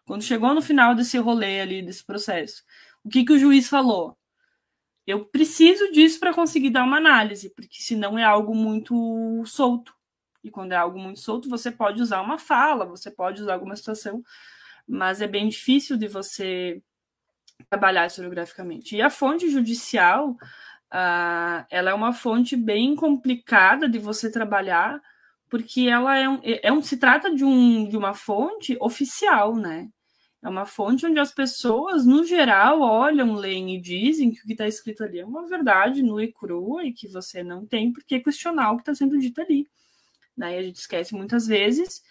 Quando 0.06 0.22
chegou 0.22 0.54
no 0.54 0.62
final 0.62 0.94
desse 0.94 1.18
rolê 1.18 1.60
ali, 1.60 1.82
desse 1.82 2.04
processo, 2.04 2.64
o 3.04 3.08
que, 3.10 3.24
que 3.24 3.32
o 3.32 3.38
juiz 3.38 3.68
falou? 3.68 4.16
Eu 5.06 5.24
preciso 5.26 5.90
disso 5.92 6.20
para 6.20 6.34
conseguir 6.34 6.70
dar 6.70 6.84
uma 6.84 6.98
análise, 6.98 7.50
porque 7.50 7.80
senão 7.80 8.18
é 8.18 8.24
algo 8.24 8.54
muito 8.54 9.42
solto. 9.46 9.97
E 10.48 10.50
quando 10.50 10.72
é 10.72 10.76
algo 10.76 10.98
muito 10.98 11.20
solto, 11.20 11.48
você 11.48 11.70
pode 11.70 12.02
usar 12.02 12.20
uma 12.20 12.38
fala, 12.38 12.84
você 12.84 13.10
pode 13.10 13.40
usar 13.42 13.54
alguma 13.54 13.76
situação 13.76 14.22
mas 14.88 15.20
é 15.20 15.26
bem 15.26 15.48
difícil 15.48 15.98
de 15.98 16.08
você 16.08 16.82
trabalhar 17.68 18.06
historiograficamente. 18.06 18.96
E 18.96 19.02
a 19.02 19.10
fonte 19.10 19.50
judicial, 19.50 20.30
uh, 20.30 21.66
ela 21.70 21.90
é 21.90 21.94
uma 21.94 22.12
fonte 22.12 22.56
bem 22.56 22.96
complicada 22.96 23.86
de 23.88 23.98
você 23.98 24.30
trabalhar, 24.30 25.00
porque 25.50 25.82
ela 25.82 26.16
é 26.16 26.28
um, 26.28 26.40
é 26.42 26.72
um 26.72 26.80
se 26.80 26.96
trata 26.96 27.34
de, 27.34 27.44
um, 27.44 27.86
de 27.88 27.96
uma 27.96 28.14
fonte 28.14 28.76
oficial, 28.80 29.54
né? 29.54 29.88
É 30.40 30.48
uma 30.48 30.64
fonte 30.64 31.04
onde 31.04 31.18
as 31.18 31.34
pessoas, 31.34 32.06
no 32.06 32.24
geral, 32.24 32.80
olham, 32.80 33.34
leem 33.34 33.74
e 33.74 33.80
dizem 33.80 34.30
que 34.30 34.40
o 34.40 34.44
que 34.44 34.52
está 34.52 34.68
escrito 34.68 35.02
ali 35.02 35.18
é 35.18 35.26
uma 35.26 35.46
verdade 35.48 36.02
nua 36.02 36.22
e 36.22 36.32
crua 36.32 36.84
e 36.84 36.92
que 36.92 37.08
você 37.08 37.42
não 37.42 37.66
tem 37.66 37.92
por 37.92 38.04
que 38.04 38.20
questionar 38.20 38.70
o 38.70 38.76
que 38.76 38.82
está 38.82 38.94
sendo 38.94 39.18
dito 39.18 39.40
ali. 39.40 39.66
E 40.46 40.58
a 40.58 40.62
gente 40.62 40.76
esquece 40.76 41.14
muitas 41.14 41.46
vezes 41.46 42.02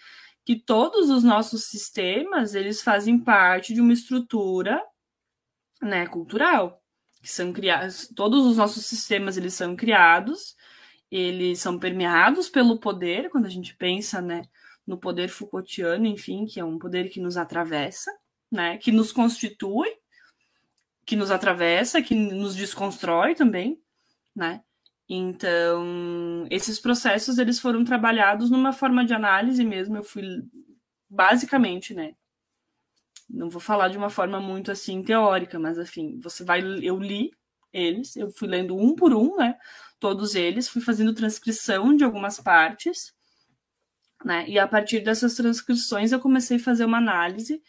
que 0.47 0.55
todos 0.55 1.09
os 1.09 1.25
nossos 1.25 1.65
sistemas 1.65 2.55
eles 2.55 2.81
fazem 2.81 3.19
parte 3.19 3.73
de 3.73 3.81
uma 3.81 3.91
estrutura 3.91 4.81
né, 5.81 6.07
cultural 6.07 6.81
que 7.21 7.29
são 7.29 7.51
criados 7.51 8.09
todos 8.15 8.45
os 8.45 8.55
nossos 8.55 8.85
sistemas 8.85 9.35
eles 9.35 9.53
são 9.53 9.75
criados 9.75 10.55
eles 11.11 11.59
são 11.59 11.77
permeados 11.77 12.49
pelo 12.49 12.79
poder 12.79 13.29
quando 13.29 13.45
a 13.45 13.49
gente 13.49 13.75
pensa 13.75 14.21
né, 14.21 14.43
no 14.85 14.97
poder 14.97 15.27
Foucaultiano 15.27 16.05
enfim 16.05 16.45
que 16.45 16.61
é 16.61 16.63
um 16.63 16.79
poder 16.79 17.09
que 17.09 17.19
nos 17.19 17.35
atravessa 17.35 18.09
né, 18.49 18.77
que 18.77 18.89
nos 18.89 19.11
constitui 19.11 19.89
que 21.05 21.17
nos 21.17 21.29
atravessa 21.29 22.01
que 22.01 22.15
nos 22.15 22.55
desconstrói 22.55 23.35
também 23.35 23.81
né 24.33 24.63
então, 25.09 26.45
esses 26.51 26.79
processos 26.79 27.37
eles 27.37 27.59
foram 27.59 27.83
trabalhados 27.85 28.49
numa 28.49 28.73
forma 28.73 29.05
de 29.05 29.13
análise 29.13 29.63
mesmo. 29.63 29.97
Eu 29.97 30.03
fui 30.03 30.23
basicamente, 31.09 31.93
né? 31.93 32.13
Não 33.29 33.49
vou 33.49 33.61
falar 33.61 33.89
de 33.89 33.97
uma 33.97 34.09
forma 34.09 34.39
muito 34.39 34.71
assim 34.71 35.03
teórica, 35.03 35.59
mas 35.59 35.77
enfim, 35.77 36.19
você 36.19 36.43
vai 36.43 36.61
eu 36.81 36.97
li 36.99 37.31
eles, 37.73 38.15
eu 38.15 38.31
fui 38.31 38.47
lendo 38.47 38.75
um 38.75 38.95
por 38.95 39.13
um, 39.13 39.35
né? 39.37 39.57
Todos 39.99 40.35
eles, 40.35 40.69
fui 40.69 40.81
fazendo 40.81 41.13
transcrição 41.13 41.95
de 41.95 42.03
algumas 42.03 42.39
partes, 42.39 43.13
né? 44.25 44.47
E 44.47 44.59
a 44.59 44.67
partir 44.67 45.01
dessas 45.01 45.35
transcrições 45.35 46.11
eu 46.11 46.19
comecei 46.19 46.57
a 46.57 46.59
fazer 46.59 46.85
uma 46.85 46.97
análise, 46.97 47.61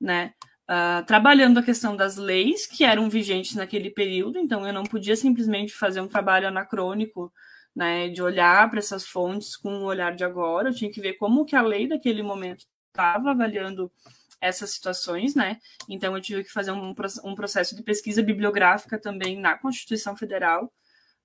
né? 0.00 0.34
Uh, 0.68 1.04
trabalhando 1.06 1.58
a 1.58 1.62
questão 1.62 1.96
das 1.96 2.16
leis 2.16 2.66
que 2.66 2.84
eram 2.84 3.08
vigentes 3.08 3.54
naquele 3.54 3.90
período, 3.90 4.38
então 4.38 4.66
eu 4.66 4.72
não 4.72 4.84
podia 4.84 5.16
simplesmente 5.16 5.72
fazer 5.72 6.00
um 6.00 6.08
trabalho 6.08 6.48
anacrônico, 6.48 7.32
né, 7.74 8.08
de 8.08 8.22
olhar 8.22 8.70
para 8.70 8.78
essas 8.78 9.06
fontes 9.06 9.56
com 9.56 9.80
o 9.80 9.84
olhar 9.84 10.14
de 10.14 10.24
agora, 10.24 10.70
eu 10.70 10.74
tinha 10.74 10.90
que 10.90 11.00
ver 11.00 11.14
como 11.14 11.44
que 11.44 11.54
a 11.54 11.62
lei 11.62 11.86
daquele 11.86 12.22
momento 12.22 12.64
estava 12.88 13.32
avaliando 13.32 13.92
essas 14.40 14.70
situações, 14.70 15.34
né? 15.34 15.58
Então 15.88 16.14
eu 16.14 16.22
tive 16.22 16.44
que 16.44 16.52
fazer 16.52 16.70
um, 16.70 16.94
um 17.24 17.34
processo 17.34 17.74
de 17.74 17.82
pesquisa 17.82 18.22
bibliográfica 18.22 18.98
também 18.98 19.38
na 19.38 19.56
Constituição 19.58 20.16
Federal, 20.16 20.72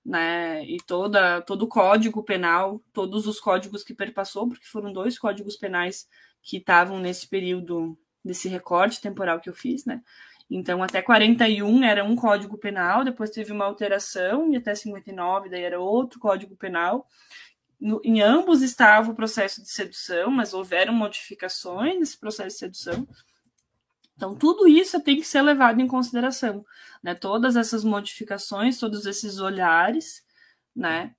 né? 0.04 0.64
E 0.64 0.78
toda 0.86 1.40
todo 1.42 1.62
o 1.62 1.68
Código 1.68 2.22
Penal, 2.22 2.82
todos 2.92 3.26
os 3.26 3.40
códigos 3.40 3.84
que 3.84 3.94
perpassou, 3.94 4.48
porque 4.48 4.66
foram 4.66 4.92
dois 4.92 5.18
códigos 5.18 5.56
penais 5.56 6.06
que 6.42 6.56
estavam 6.56 6.98
nesse 6.98 7.28
período 7.28 7.96
desse 8.24 8.48
recorte 8.48 9.00
temporal 9.00 9.40
que 9.40 9.48
eu 9.48 9.54
fiz, 9.54 9.84
né? 9.84 10.02
Então, 10.54 10.82
até 10.82 11.00
41 11.00 11.82
era 11.82 12.04
um 12.04 12.14
código 12.14 12.58
penal, 12.58 13.04
depois 13.04 13.30
teve 13.30 13.52
uma 13.52 13.64
alteração, 13.64 14.52
e 14.52 14.56
até 14.56 14.74
59 14.74 15.48
daí 15.48 15.62
era 15.62 15.80
outro 15.80 16.20
código 16.20 16.54
penal. 16.56 17.06
No, 17.80 18.00
em 18.04 18.20
ambos 18.20 18.60
estava 18.62 19.10
o 19.10 19.14
processo 19.14 19.62
de 19.62 19.70
sedução, 19.70 20.30
mas 20.30 20.52
houveram 20.52 20.92
modificações 20.92 21.98
nesse 21.98 22.18
processo 22.18 22.50
de 22.50 22.58
sedução. 22.58 23.08
Então, 24.14 24.36
tudo 24.36 24.68
isso 24.68 25.00
tem 25.00 25.16
que 25.16 25.24
ser 25.24 25.42
levado 25.42 25.80
em 25.80 25.86
consideração, 25.88 26.64
né? 27.02 27.14
Todas 27.14 27.56
essas 27.56 27.82
modificações, 27.82 28.78
todos 28.78 29.06
esses 29.06 29.38
olhares, 29.38 30.22
né? 30.76 31.14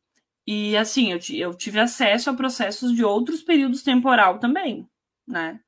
E 0.45 0.77
assim, 0.77 1.11
eu, 1.11 1.19
eu 1.31 1.53
tive 1.55 1.79
acesso 1.79 2.29
a 2.29 2.33
processos 2.33 2.93
de 2.93 3.03
outros 3.03 3.41
períodos 3.41 3.81
temporal 3.81 4.39
também, 4.39 4.87
né? 5.27 5.59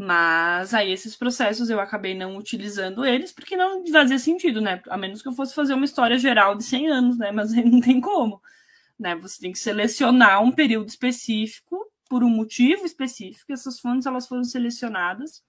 Mas 0.00 0.72
aí 0.74 0.92
esses 0.92 1.16
processos 1.16 1.68
eu 1.70 1.80
acabei 1.80 2.14
não 2.14 2.36
utilizando 2.36 3.04
eles 3.04 3.32
porque 3.32 3.56
não 3.56 3.84
fazia 3.88 4.16
sentido, 4.16 4.60
né? 4.60 4.80
A 4.88 4.96
menos 4.96 5.20
que 5.20 5.26
eu 5.26 5.32
fosse 5.32 5.52
fazer 5.52 5.74
uma 5.74 5.84
história 5.84 6.16
geral 6.16 6.54
de 6.54 6.62
100 6.62 6.86
anos, 6.88 7.18
né? 7.18 7.32
Mas 7.32 7.52
aí 7.52 7.64
não 7.68 7.80
tem 7.80 8.00
como, 8.00 8.40
né? 8.96 9.16
Você 9.16 9.40
tem 9.40 9.50
que 9.50 9.58
selecionar 9.58 10.40
um 10.40 10.52
período 10.52 10.86
específico 10.86 11.84
por 12.08 12.22
um 12.22 12.30
motivo 12.30 12.86
específico. 12.86 13.52
Essas 13.52 13.80
fontes 13.80 14.06
elas 14.06 14.28
foram 14.28 14.44
selecionadas 14.44 15.42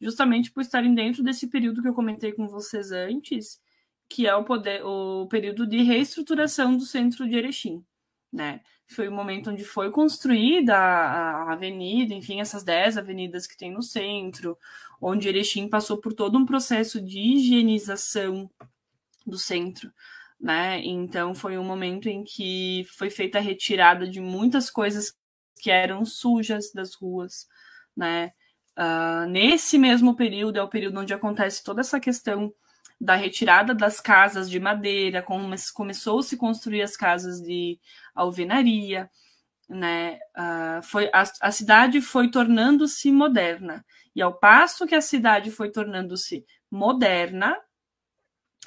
justamente 0.00 0.50
por 0.50 0.62
estarem 0.62 0.94
dentro 0.94 1.22
desse 1.22 1.46
período 1.48 1.82
que 1.82 1.88
eu 1.88 1.94
comentei 1.94 2.32
com 2.32 2.48
vocês 2.48 2.90
antes, 2.90 3.60
que 4.08 4.26
é 4.26 4.34
o, 4.34 4.44
poder, 4.44 4.82
o 4.82 5.26
período 5.28 5.66
de 5.66 5.82
reestruturação 5.82 6.74
do 6.74 6.86
centro 6.86 7.28
de 7.28 7.36
Erechim, 7.36 7.84
né? 8.32 8.62
Foi 8.86 9.08
o 9.08 9.12
momento 9.12 9.50
onde 9.50 9.64
foi 9.64 9.90
construída 9.90 10.76
a, 10.76 11.52
avenida, 11.52 12.14
enfim, 12.14 12.40
essas 12.40 12.62
dez 12.62 12.98
avenidas 12.98 13.46
que 13.46 13.56
tem 13.56 13.72
no 13.72 13.82
centro, 13.82 14.58
onde 15.00 15.28
Erechim 15.28 15.68
passou 15.68 15.98
por 15.98 16.12
todo 16.12 16.38
um 16.38 16.44
processo 16.44 17.00
de 17.00 17.18
higienização 17.18 18.50
do 19.26 19.38
centro, 19.38 19.90
né? 20.38 20.80
Então 20.84 21.34
foi 21.34 21.56
um 21.56 21.64
momento 21.64 22.08
em 22.08 22.22
que 22.22 22.86
foi 22.96 23.08
feita 23.10 23.38
a 23.38 23.40
retirada 23.40 24.06
de 24.06 24.20
muitas 24.20 24.70
coisas 24.70 25.16
que 25.60 25.70
eram 25.70 26.04
sujas 26.04 26.72
das 26.72 26.94
ruas, 26.94 27.48
né? 27.96 28.32
Uh, 28.76 29.28
nesse 29.28 29.78
mesmo 29.78 30.16
período 30.16 30.58
é 30.58 30.62
o 30.62 30.68
período 30.68 30.98
onde 31.00 31.14
acontece 31.14 31.62
toda 31.62 31.80
essa 31.80 32.00
questão 32.00 32.52
da 33.00 33.14
retirada 33.14 33.74
das 33.74 34.00
casas 34.00 34.50
de 34.50 34.58
madeira, 34.60 35.22
come, 35.22 35.56
começou 35.74 36.20
a 36.20 36.22
se 36.22 36.36
construir 36.36 36.82
as 36.82 36.96
casas 36.96 37.40
de 37.40 37.78
alvenaria, 38.14 39.10
né? 39.68 40.18
Uh, 40.36 40.82
foi, 40.82 41.10
a, 41.12 41.24
a 41.40 41.52
cidade 41.52 42.00
foi 42.00 42.30
tornando-se 42.30 43.10
moderna. 43.12 43.84
E 44.14 44.22
ao 44.22 44.38
passo 44.38 44.86
que 44.86 44.94
a 44.94 45.00
cidade 45.00 45.50
foi 45.50 45.70
tornando-se 45.70 46.44
moderna, 46.70 47.56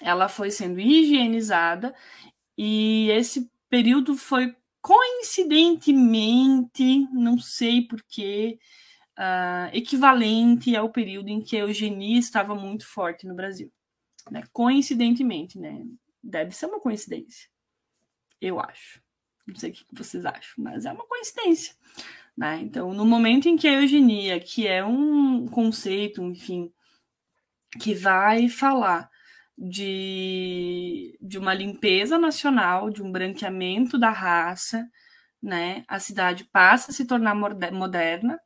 ela 0.01 0.28
foi 0.30 0.51
sendo 0.51 0.80
higienizada, 0.80 1.95
e 2.57 3.09
esse 3.11 3.49
período 3.69 4.15
foi 4.15 4.55
coincidentemente, 4.82 7.07
não 7.11 7.38
sei 7.39 7.88
porquê, 7.88 8.59
uh, 9.17 9.69
equivalente 9.73 10.75
ao 10.75 10.89
período 10.89 11.30
em 11.30 11.41
que 11.41 11.57
a 11.57 11.61
eugenia 11.61 12.19
estava 12.19 12.55
muito 12.55 12.88
forte 12.88 13.28
no 13.28 13.36
Brasil. 13.36 13.71
Né? 14.32 14.43
Coincidentemente, 14.51 15.59
né? 15.59 15.86
Deve 16.23 16.51
ser 16.51 16.65
uma 16.65 16.80
coincidência. 16.80 17.49
Eu 18.41 18.59
acho. 18.59 19.01
Não 19.45 19.55
sei 19.55 19.71
o 19.71 19.73
que 19.73 19.86
vocês 19.93 20.25
acham, 20.25 20.55
mas 20.57 20.86
é 20.86 20.91
uma 20.91 21.05
coincidência. 21.05 21.75
Né? 22.36 22.59
Então, 22.61 22.93
no 22.93 23.05
momento 23.05 23.47
em 23.47 23.55
que 23.55 23.67
a 23.67 23.82
eugenia, 23.82 24.39
que 24.39 24.67
é 24.67 24.84
um 24.84 25.47
conceito, 25.47 26.21
enfim, 26.21 26.71
que 27.80 27.93
vai 27.93 28.47
falar 28.49 29.09
de, 29.57 31.17
de 31.21 31.38
uma 31.38 31.53
limpeza 31.53 32.17
nacional, 32.17 32.89
de 32.89 33.01
um 33.01 33.11
branqueamento 33.11 33.97
da 33.97 34.11
raça, 34.11 34.88
né? 35.41 35.84
A 35.88 35.99
cidade 35.99 36.45
passa 36.45 36.91
a 36.91 36.93
se 36.93 37.05
tornar 37.05 37.36
moderna 37.36 38.39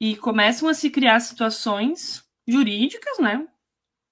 e 0.00 0.16
começam 0.16 0.68
a 0.68 0.74
se 0.74 0.90
criar 0.90 1.18
situações 1.20 2.24
jurídicas, 2.46 3.18
né? 3.18 3.46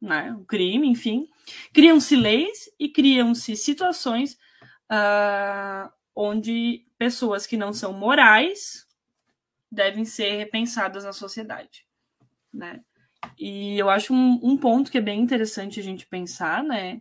Né? 0.01 0.33
O 0.35 0.45
crime, 0.45 0.89
enfim. 0.89 1.29
Criam-se 1.73 2.17
leis 2.17 2.71
e 2.79 2.89
criam-se 2.89 3.57
situações 3.57 4.39
uh, 4.91 5.91
onde 6.15 6.87
pessoas 6.99 7.47
que 7.47 7.57
não 7.57 7.73
são 7.73 7.93
morais 7.93 8.87
devem 9.71 10.05
ser 10.05 10.37
repensadas 10.37 11.05
na 11.05 11.13
sociedade, 11.13 11.87
né? 12.53 12.83
E 13.39 13.79
eu 13.79 13.91
acho 13.91 14.15
um, 14.15 14.41
um 14.43 14.57
ponto 14.57 14.91
que 14.91 14.99
é 14.99 15.03
bem 15.03 15.21
interessante 15.21 15.79
a 15.79 15.83
gente 15.83 16.07
pensar, 16.07 16.65
né? 16.65 17.01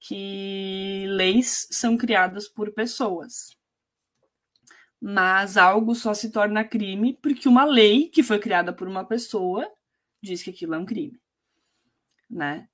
Que 0.00 1.04
leis 1.08 1.66
são 1.70 1.96
criadas 1.96 2.48
por 2.48 2.72
pessoas. 2.72 3.56
Mas 5.00 5.56
algo 5.56 5.94
só 5.94 6.14
se 6.14 6.30
torna 6.30 6.64
crime 6.64 7.18
porque 7.20 7.48
uma 7.48 7.64
lei 7.64 8.08
que 8.08 8.22
foi 8.22 8.38
criada 8.38 8.72
por 8.72 8.88
uma 8.88 9.04
pessoa 9.04 9.70
diz 10.22 10.42
que 10.42 10.50
aquilo 10.50 10.74
é 10.74 10.78
um 10.78 10.86
crime, 10.86 11.20
né? 12.28 12.68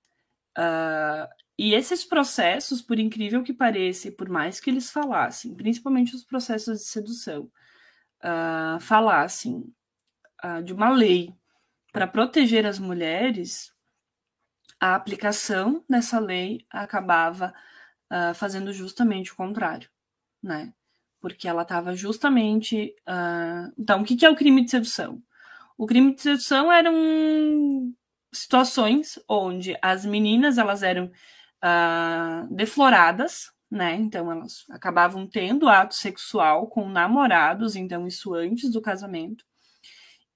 Uh, 0.56 1.28
e 1.58 1.74
esses 1.74 2.04
processos, 2.04 2.82
por 2.82 2.98
incrível 2.98 3.42
que 3.42 3.52
pareça, 3.52 4.08
e 4.08 4.10
por 4.10 4.28
mais 4.28 4.60
que 4.60 4.70
eles 4.70 4.90
falassem, 4.90 5.54
principalmente 5.54 6.14
os 6.14 6.24
processos 6.24 6.80
de 6.80 6.86
sedução, 6.86 7.50
uh, 8.22 8.80
falassem 8.80 9.72
uh, 10.44 10.62
de 10.62 10.72
uma 10.72 10.90
lei 10.90 11.34
para 11.92 12.06
proteger 12.06 12.66
as 12.66 12.78
mulheres, 12.78 13.72
a 14.80 14.94
aplicação 14.96 15.84
dessa 15.88 16.18
lei 16.18 16.66
acabava 16.70 17.54
fazendo 18.36 18.72
justamente 18.72 19.32
o 19.32 19.36
contrário, 19.36 19.88
né? 20.40 20.72
Porque 21.20 21.48
ela 21.48 21.62
estava 21.62 21.96
justamente. 21.96 22.94
Então, 23.76 24.02
o 24.02 24.04
que, 24.04 24.14
que 24.14 24.26
é 24.26 24.30
o 24.30 24.36
crime 24.36 24.64
de 24.64 24.70
sedução? 24.70 25.20
O 25.76 25.86
crime 25.86 26.14
de 26.14 26.20
sedução 26.20 26.70
eram 26.70 27.92
situações 28.34 29.18
onde 29.28 29.76
as 29.80 30.04
meninas 30.04 30.58
elas 30.58 30.82
eram 30.82 31.06
uh, 31.06 32.54
defloradas, 32.54 33.52
né? 33.70 33.94
Então 33.94 34.30
elas 34.30 34.64
acabavam 34.70 35.26
tendo 35.26 35.68
ato 35.68 35.94
sexual 35.94 36.66
com 36.68 36.88
namorados, 36.88 37.76
então 37.76 38.06
isso 38.06 38.34
antes 38.34 38.70
do 38.70 38.82
casamento. 38.82 39.44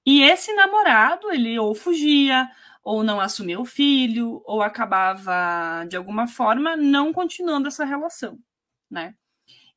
E 0.07 0.23
esse 0.23 0.55
namorado, 0.55 1.31
ele 1.31 1.59
ou 1.59 1.75
fugia, 1.75 2.49
ou 2.83 3.05
não 3.05 3.21
assumia 3.21 3.61
o 3.61 3.65
filho, 3.65 4.43
ou 4.47 4.63
acabava, 4.63 5.85
de 5.87 5.97
alguma 5.97 6.27
forma, 6.27 6.77
não 6.77 7.13
continuando 7.13 7.69
essa 7.69 7.85
relação, 7.85 8.39
né? 8.91 9.15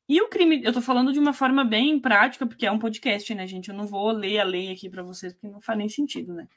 E 0.08 0.20
o 0.20 0.28
crime, 0.28 0.62
eu 0.64 0.72
tô 0.72 0.80
falando 0.80 1.12
de 1.12 1.18
uma 1.18 1.32
forma 1.32 1.64
bem 1.64 2.00
prática, 2.00 2.46
porque 2.46 2.66
é 2.66 2.72
um 2.72 2.78
podcast, 2.78 3.34
né, 3.34 3.46
gente? 3.46 3.68
Eu 3.68 3.74
não 3.74 3.86
vou 3.86 4.10
ler 4.10 4.40
a 4.40 4.44
lei 4.44 4.72
aqui 4.72 4.88
para 4.90 5.02
vocês, 5.02 5.32
porque 5.32 5.48
não 5.48 5.60
faz 5.60 5.78
nem 5.78 5.88
sentido, 5.88 6.34
né? 6.34 6.48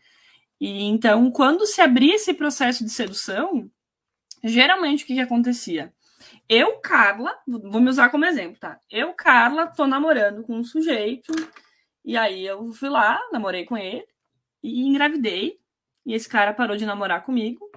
E 0.60 0.84
então, 0.84 1.30
quando 1.32 1.66
se 1.66 1.82
abria 1.82 2.16
esse 2.16 2.34
processo 2.34 2.84
de 2.84 2.90
sedução, 2.90 3.70
geralmente 4.44 5.04
o 5.04 5.08
que, 5.08 5.16
que 5.16 5.22
acontecia? 5.22 5.94
Eu, 6.48 6.80
Carla, 6.80 7.38
vou 7.48 7.82
me 7.82 7.90
usar 7.90 8.10
como 8.10 8.26
exemplo, 8.26 8.60
tá? 8.60 8.80
Eu, 8.90 9.14
Carla, 9.14 9.68
tô 9.68 9.86
namorando 9.88 10.44
com 10.44 10.56
um 10.58 10.64
sujeito 10.64 11.34
e 12.04 12.16
aí 12.18 12.46
eu 12.46 12.72
fui 12.74 12.90
lá, 12.90 13.20
namorei 13.32 13.66
com 13.66 13.78
ele 13.78 14.06
e 14.64 14.86
engravidei. 14.86 15.60
E 16.06 16.14
esse 16.14 16.30
cara 16.30 16.54
parou 16.54 16.78
de 16.78 16.86
namorar 16.86 17.24
comigo. 17.24 17.70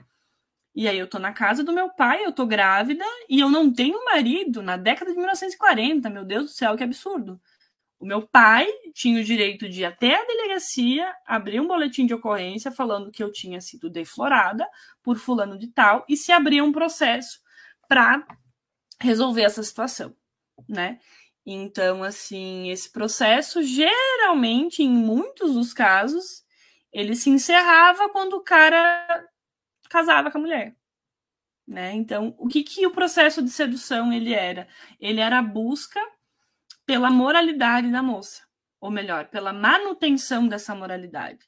E 0.74 0.86
aí 0.86 0.98
eu 0.98 1.08
tô 1.08 1.18
na 1.18 1.32
casa 1.32 1.64
do 1.64 1.72
meu 1.72 1.90
pai, 1.90 2.24
eu 2.24 2.32
tô 2.32 2.46
grávida 2.46 3.04
e 3.28 3.40
eu 3.40 3.48
não 3.48 3.72
tenho 3.72 4.04
marido 4.04 4.62
na 4.62 4.76
década 4.76 5.10
de 5.10 5.16
1940. 5.16 6.10
Meu 6.10 6.24
Deus 6.24 6.44
do 6.44 6.50
céu, 6.50 6.76
que 6.76 6.84
absurdo. 6.84 7.40
O 7.98 8.06
meu 8.06 8.26
pai 8.26 8.68
tinha 8.94 9.20
o 9.20 9.24
direito 9.24 9.68
de 9.68 9.80
ir 9.80 9.84
até 9.84 10.14
a 10.14 10.24
delegacia, 10.24 11.12
abrir 11.26 11.60
um 11.60 11.66
boletim 11.66 12.06
de 12.06 12.14
ocorrência 12.14 12.70
falando 12.70 13.10
que 13.10 13.22
eu 13.22 13.32
tinha 13.32 13.60
sido 13.60 13.90
deflorada 13.90 14.68
por 15.02 15.16
fulano 15.16 15.58
de 15.58 15.66
tal 15.68 16.04
e 16.08 16.16
se 16.16 16.30
abrir 16.30 16.62
um 16.62 16.70
processo 16.70 17.40
para 17.88 18.24
resolver 19.00 19.42
essa 19.42 19.62
situação, 19.62 20.14
né? 20.68 21.00
Então, 21.44 22.04
assim, 22.04 22.70
esse 22.70 22.90
processo, 22.90 23.62
geralmente, 23.62 24.82
em 24.82 24.90
muitos 24.90 25.54
dos 25.54 25.72
casos, 25.72 26.44
ele 26.92 27.16
se 27.16 27.30
encerrava 27.30 28.08
quando 28.10 28.34
o 28.34 28.42
cara 28.42 29.26
casava 29.88 30.30
com 30.30 30.38
a 30.38 30.40
mulher. 30.40 30.76
Né? 31.66 31.94
Então, 31.94 32.34
o 32.38 32.48
que, 32.48 32.62
que 32.62 32.86
o 32.86 32.92
processo 32.92 33.42
de 33.42 33.50
sedução 33.50 34.12
ele 34.12 34.34
era? 34.34 34.68
Ele 35.00 35.20
era 35.20 35.38
a 35.38 35.42
busca 35.42 36.00
pela 36.88 37.10
moralidade 37.10 37.92
da 37.92 38.02
moça, 38.02 38.42
ou 38.80 38.90
melhor, 38.90 39.28
pela 39.28 39.52
manutenção 39.52 40.48
dessa 40.48 40.74
moralidade. 40.74 41.46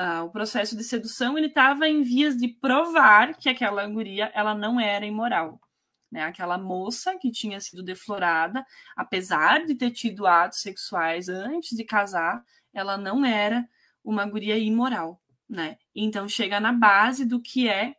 Uh, 0.00 0.24
o 0.24 0.30
processo 0.30 0.74
de 0.74 0.82
sedução 0.82 1.36
ele 1.36 1.48
estava 1.48 1.86
em 1.86 2.02
vias 2.02 2.36
de 2.36 2.48
provar 2.48 3.36
que 3.36 3.48
aquela 3.48 3.86
guria 3.86 4.32
ela 4.34 4.54
não 4.54 4.80
era 4.80 5.04
imoral 5.04 5.60
né? 6.12 6.24
Aquela 6.24 6.58
moça 6.58 7.18
que 7.18 7.30
tinha 7.30 7.58
sido 7.58 7.82
deflorada, 7.82 8.64
apesar 8.94 9.64
de 9.64 9.74
ter 9.74 9.90
tido 9.90 10.26
atos 10.26 10.60
sexuais 10.60 11.30
antes 11.30 11.74
de 11.74 11.84
casar, 11.84 12.44
ela 12.74 12.98
não 12.98 13.24
era 13.24 13.66
uma 14.04 14.26
guria 14.26 14.58
imoral, 14.58 15.22
né? 15.48 15.78
Então 15.94 16.28
chega 16.28 16.60
na 16.60 16.72
base 16.72 17.24
do 17.24 17.40
que 17.40 17.66
é 17.66 17.94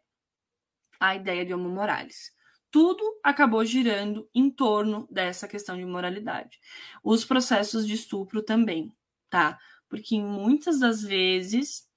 a 1.00 1.16
ideia 1.16 1.44
de 1.44 1.54
homo 1.54 1.70
morales. 1.70 2.32
Tudo 2.74 3.04
acabou 3.24 3.64
girando 3.64 4.28
em 4.34 4.50
torno 4.50 5.08
dessa 5.12 5.48
questão 5.48 5.78
de 5.78 5.86
moralidade. 5.86 6.60
Os 7.04 7.24
processos 7.24 7.86
de 7.86 7.94
estupro 7.94 8.42
também, 8.42 8.92
tá? 9.30 9.60
Porque 9.88 10.20
muitas 10.20 10.80
das 10.80 11.04
vezes 11.04 11.88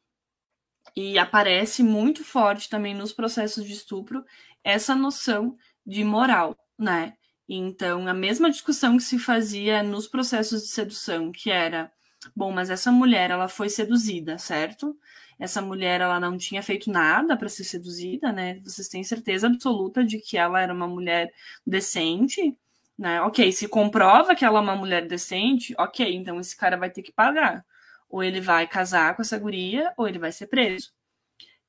e 0.95 1.19
aparece 1.19 1.83
muito 1.83 2.23
forte 2.23 2.69
também 2.69 2.95
nos 2.95 3.11
processos 3.11 3.65
de 3.65 3.73
estupro 3.73 4.23
essa 4.63 4.95
noção 4.95 5.57
de 5.87 6.05
moral, 6.05 6.55
né? 6.79 7.15
Então, 7.49 8.07
a 8.07 8.13
mesma 8.13 8.51
discussão 8.51 8.99
que 8.99 9.03
se 9.03 9.19
fazia 9.19 9.83
nos 9.83 10.07
processos 10.07 10.65
de 10.65 10.69
sedução, 10.69 11.33
que 11.33 11.51
era, 11.51 11.91
bom, 12.35 12.53
mas 12.53 12.69
essa 12.69 12.93
mulher, 12.93 13.31
ela 13.31 13.49
foi 13.49 13.71
seduzida, 13.71 14.37
certo? 14.37 14.95
Essa 15.39 15.61
mulher, 15.61 16.01
ela 16.01 16.19
não 16.19 16.39
tinha 16.39 16.63
feito 16.63 16.91
nada 16.91 17.37
para 17.37 17.49
ser 17.49 17.65
seduzida, 17.65 18.33
né? 18.33 18.61
Vocês 18.65 18.89
têm 18.89 19.05
certeza 19.05 19.47
absoluta 19.47 20.03
de 20.03 20.19
que 20.19 20.39
ela 20.39 20.61
era 20.61 20.73
uma 20.73 20.89
mulher 20.89 21.33
decente? 21.67 22.57
Né? 22.99 23.21
Ok, 23.21 23.53
se 23.53 23.69
comprova 23.69 24.35
que 24.35 24.45
ela 24.45 24.59
é 24.59 24.63
uma 24.63 24.75
mulher 24.75 25.07
decente, 25.07 25.75
ok, 25.79 26.15
então 26.15 26.41
esse 26.41 26.57
cara 26.57 26.77
vai 26.77 26.89
ter 26.91 27.03
que 27.03 27.13
pagar. 27.13 27.65
Ou 28.09 28.23
ele 28.23 28.41
vai 28.41 28.67
casar 28.67 29.15
com 29.15 29.23
essa 29.23 29.39
guria, 29.39 29.93
ou 29.97 30.09
ele 30.09 30.19
vai 30.19 30.33
ser 30.33 30.47
preso. 30.47 30.93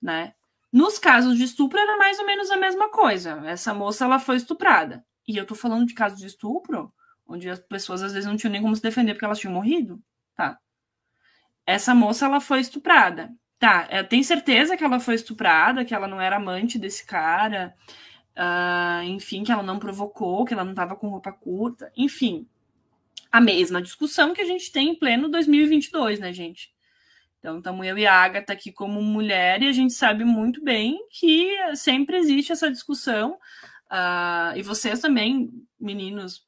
Né? 0.02 0.34
Nos 0.72 0.98
casos 1.00 1.38
de 1.38 1.44
estupro 1.44 1.78
era 1.80 1.98
mais 1.98 2.20
ou 2.20 2.26
menos 2.26 2.50
a 2.50 2.58
mesma 2.58 2.90
coisa. 2.90 3.42
Essa 3.46 3.74
moça 3.74 4.06
ela 4.06 4.20
foi 4.20 4.38
estuprada. 4.38 5.06
E 5.28 5.36
eu 5.36 5.46
tô 5.46 5.56
falando 5.56 5.86
de 5.86 5.94
casos 5.94 6.20
de 6.20 6.28
estupro, 6.28 6.94
onde 7.28 7.50
as 7.50 7.60
pessoas 7.60 8.02
às 8.02 8.14
vezes 8.14 8.28
não 8.28 8.38
tinham 8.38 8.52
nem 8.52 8.62
como 8.62 8.76
se 8.76 8.82
defender 8.82 9.14
porque 9.14 9.26
elas 9.26 9.40
tinham 9.40 9.54
morrido, 9.54 10.02
tá? 10.36 10.58
Essa 11.66 11.94
moça 11.94 12.26
ela 12.26 12.40
foi 12.40 12.62
estuprada. 12.62 13.30
Tá, 13.60 13.88
é, 13.90 14.04
tem 14.04 14.22
certeza 14.22 14.78
que 14.78 14.84
ela 14.84 15.00
foi 15.00 15.16
estuprada, 15.16 15.84
que 15.84 15.94
ela 15.94 16.08
não 16.08 16.22
era 16.22 16.36
amante 16.38 16.78
desse 16.78 17.06
cara, 17.06 17.74
uh, 18.38 19.04
enfim, 19.04 19.44
que 19.44 19.52
ela 19.52 19.64
não 19.64 19.80
provocou, 19.80 20.46
que 20.46 20.54
ela 20.54 20.64
não 20.64 20.74
estava 20.74 20.96
com 20.96 21.10
roupa 21.10 21.32
curta, 21.32 21.92
enfim. 21.98 22.48
A 23.32 23.42
mesma 23.42 23.82
discussão 23.82 24.34
que 24.34 24.42
a 24.42 24.46
gente 24.46 24.72
tem 24.72 24.90
em 24.90 24.96
pleno 24.96 25.28
2022, 25.30 26.20
né, 26.20 26.32
gente? 26.32 26.72
Então, 27.40 27.58
estamos 27.58 27.86
eu 27.86 27.98
e 27.98 28.06
a 28.06 28.14
Agatha 28.14 28.54
aqui 28.54 28.72
como 28.72 29.02
mulher 29.02 29.62
e 29.62 29.68
a 29.68 29.72
gente 29.72 29.94
sabe 29.94 30.24
muito 30.24 30.64
bem 30.64 31.00
que 31.10 31.56
sempre 31.76 32.18
existe 32.18 32.52
essa 32.52 32.72
discussão. 32.72 33.38
Uh, 33.92 34.56
e 34.56 34.62
vocês 34.62 35.00
também, 35.00 35.50
meninos, 35.80 36.46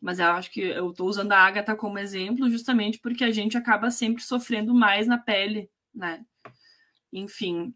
mas 0.00 0.18
eu 0.18 0.26
acho 0.26 0.50
que 0.50 0.60
eu 0.60 0.90
estou 0.90 1.08
usando 1.08 1.32
a 1.32 1.38
Agatha 1.38 1.74
como 1.76 1.98
exemplo 1.98 2.48
justamente 2.50 2.98
porque 2.98 3.24
a 3.24 3.30
gente 3.30 3.56
acaba 3.56 3.90
sempre 3.90 4.22
sofrendo 4.22 4.72
mais 4.74 5.06
na 5.06 5.18
pele, 5.18 5.68
né? 5.94 6.24
Enfim. 7.12 7.74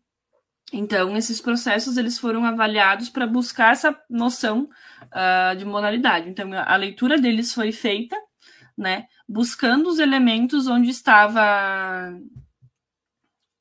Então, 0.73 1.17
esses 1.17 1.41
processos 1.41 1.97
eles 1.97 2.19
foram 2.19 2.45
avaliados 2.45 3.11
para 3.11 3.27
buscar 3.27 3.73
essa 3.73 3.99
noção 4.09 4.69
uh, 5.05 5.57
de 5.57 5.65
moralidade. 5.65 6.31
Então, 6.31 6.51
a 6.55 6.77
leitura 6.77 7.19
deles 7.19 7.53
foi 7.53 7.73
feita, 7.73 8.17
né, 8.77 9.07
buscando 9.29 9.89
os 9.89 9.99
elementos 9.99 10.67
onde 10.67 10.91
estava 10.91 12.19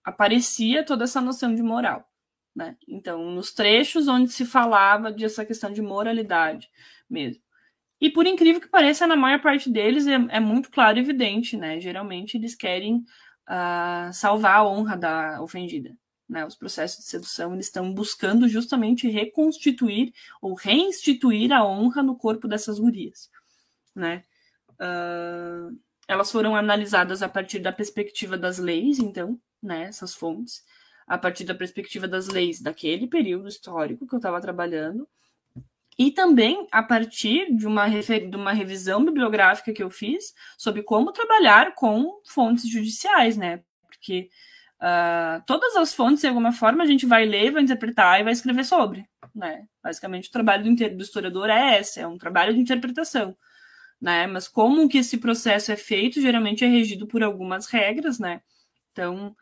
aparecia 0.03 0.85
toda 0.85 1.03
essa 1.03 1.21
noção 1.21 1.53
de 1.53 1.61
moral, 1.61 2.07
né? 2.55 2.75
Então, 2.87 3.29
nos 3.31 3.53
trechos 3.53 4.07
onde 4.07 4.31
se 4.31 4.45
falava 4.45 5.11
dessa 5.11 5.45
questão 5.45 5.71
de 5.71 5.81
moralidade 5.81 6.69
mesmo. 7.09 7.43
E 7.99 8.09
por 8.09 8.25
incrível 8.25 8.59
que 8.59 8.67
pareça, 8.67 9.05
na 9.05 9.15
maior 9.15 9.41
parte 9.41 9.69
deles 9.69 10.07
é, 10.07 10.15
é 10.29 10.39
muito 10.39 10.71
claro 10.71 10.97
e 10.97 11.01
evidente, 11.01 11.55
né? 11.55 11.79
Geralmente 11.79 12.35
eles 12.35 12.55
querem 12.55 13.03
uh, 13.49 14.13
salvar 14.13 14.57
a 14.57 14.65
honra 14.65 14.97
da 14.97 15.41
ofendida. 15.41 15.95
Né? 16.27 16.45
Os 16.45 16.55
processos 16.55 17.03
de 17.03 17.09
sedução 17.09 17.53
eles 17.53 17.65
estão 17.65 17.93
buscando 17.93 18.47
justamente 18.47 19.09
reconstituir 19.09 20.13
ou 20.41 20.53
reinstituir 20.53 21.51
a 21.51 21.65
honra 21.65 22.01
no 22.01 22.15
corpo 22.15 22.47
dessas 22.47 22.79
gurias. 22.79 23.29
Né? 23.93 24.23
Uh, 24.73 25.77
elas 26.07 26.31
foram 26.31 26.55
analisadas 26.55 27.21
a 27.21 27.29
partir 27.29 27.59
da 27.59 27.71
perspectiva 27.71 28.37
das 28.37 28.57
leis, 28.57 28.99
então, 28.99 29.39
né, 29.61 29.83
essas 29.83 30.13
fontes, 30.13 30.63
a 31.07 31.17
partir 31.17 31.43
da 31.43 31.55
perspectiva 31.55 32.07
das 32.07 32.27
leis 32.27 32.61
daquele 32.61 33.07
período 33.07 33.47
histórico 33.47 34.07
que 34.07 34.13
eu 34.13 34.17
estava 34.17 34.41
trabalhando, 34.41 35.07
e 35.97 36.11
também 36.11 36.67
a 36.71 36.81
partir 36.81 37.53
de 37.55 37.67
uma, 37.67 37.87
de 37.87 38.35
uma 38.35 38.53
revisão 38.53 39.03
bibliográfica 39.03 39.73
que 39.73 39.83
eu 39.83 39.89
fiz 39.89 40.33
sobre 40.57 40.83
como 40.83 41.11
trabalhar 41.11 41.75
com 41.75 42.21
fontes 42.25 42.69
judiciais, 42.69 43.37
né? 43.37 43.61
Porque 43.87 44.29
uh, 44.81 45.43
todas 45.45 45.75
as 45.75 45.93
fontes, 45.93 46.21
de 46.21 46.27
alguma 46.27 46.51
forma, 46.51 46.83
a 46.83 46.87
gente 46.87 47.05
vai 47.05 47.25
ler, 47.25 47.51
vai 47.51 47.63
interpretar 47.63 48.19
e 48.19 48.23
vai 48.23 48.33
escrever 48.33 48.63
sobre, 48.63 49.05
né? 49.35 49.65
Basicamente, 49.83 50.29
o 50.29 50.31
trabalho 50.31 50.63
do, 50.63 50.95
do 50.95 51.03
historiador 51.03 51.49
é 51.49 51.79
esse, 51.79 51.99
é 51.99 52.07
um 52.07 52.17
trabalho 52.17 52.53
de 52.53 52.59
interpretação, 52.59 53.35
né? 53.99 54.27
Mas 54.27 54.47
como 54.47 54.87
que 54.89 54.97
esse 54.97 55.17
processo 55.17 55.71
é 55.71 55.75
feito, 55.75 56.21
geralmente 56.21 56.63
é 56.63 56.67
regido 56.67 57.05
por 57.05 57.21
algumas 57.21 57.67
regras, 57.67 58.17
né? 58.17 58.41
Então, 58.91 59.35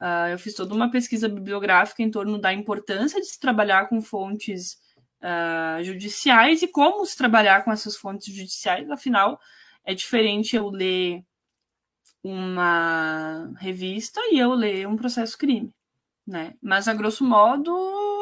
uh, 0.00 0.28
eu 0.30 0.38
fiz 0.38 0.54
toda 0.54 0.74
uma 0.74 0.90
pesquisa 0.90 1.28
bibliográfica 1.28 2.02
em 2.02 2.10
torno 2.10 2.38
da 2.38 2.52
importância 2.52 3.20
de 3.20 3.26
se 3.26 3.40
trabalhar 3.40 3.88
com 3.88 4.00
fontes 4.00 4.85
uh, 5.22 5.82
judiciais 5.82 6.62
e 6.62 6.68
como 6.68 7.04
se 7.04 7.16
trabalhar 7.16 7.64
com 7.64 7.72
essas 7.72 7.96
fontes 7.96 8.34
judiciais. 8.34 8.90
Afinal, 8.90 9.40
é 9.84 9.94
diferente 9.94 10.56
eu 10.56 10.68
ler 10.68 11.24
uma 12.22 13.52
revista 13.58 14.20
e 14.30 14.38
eu 14.38 14.52
ler 14.52 14.86
um 14.88 14.96
processo 14.96 15.38
crime, 15.38 15.72
né? 16.26 16.54
Mas 16.60 16.88
a 16.88 16.94
grosso 16.94 17.24
modo 17.24 17.72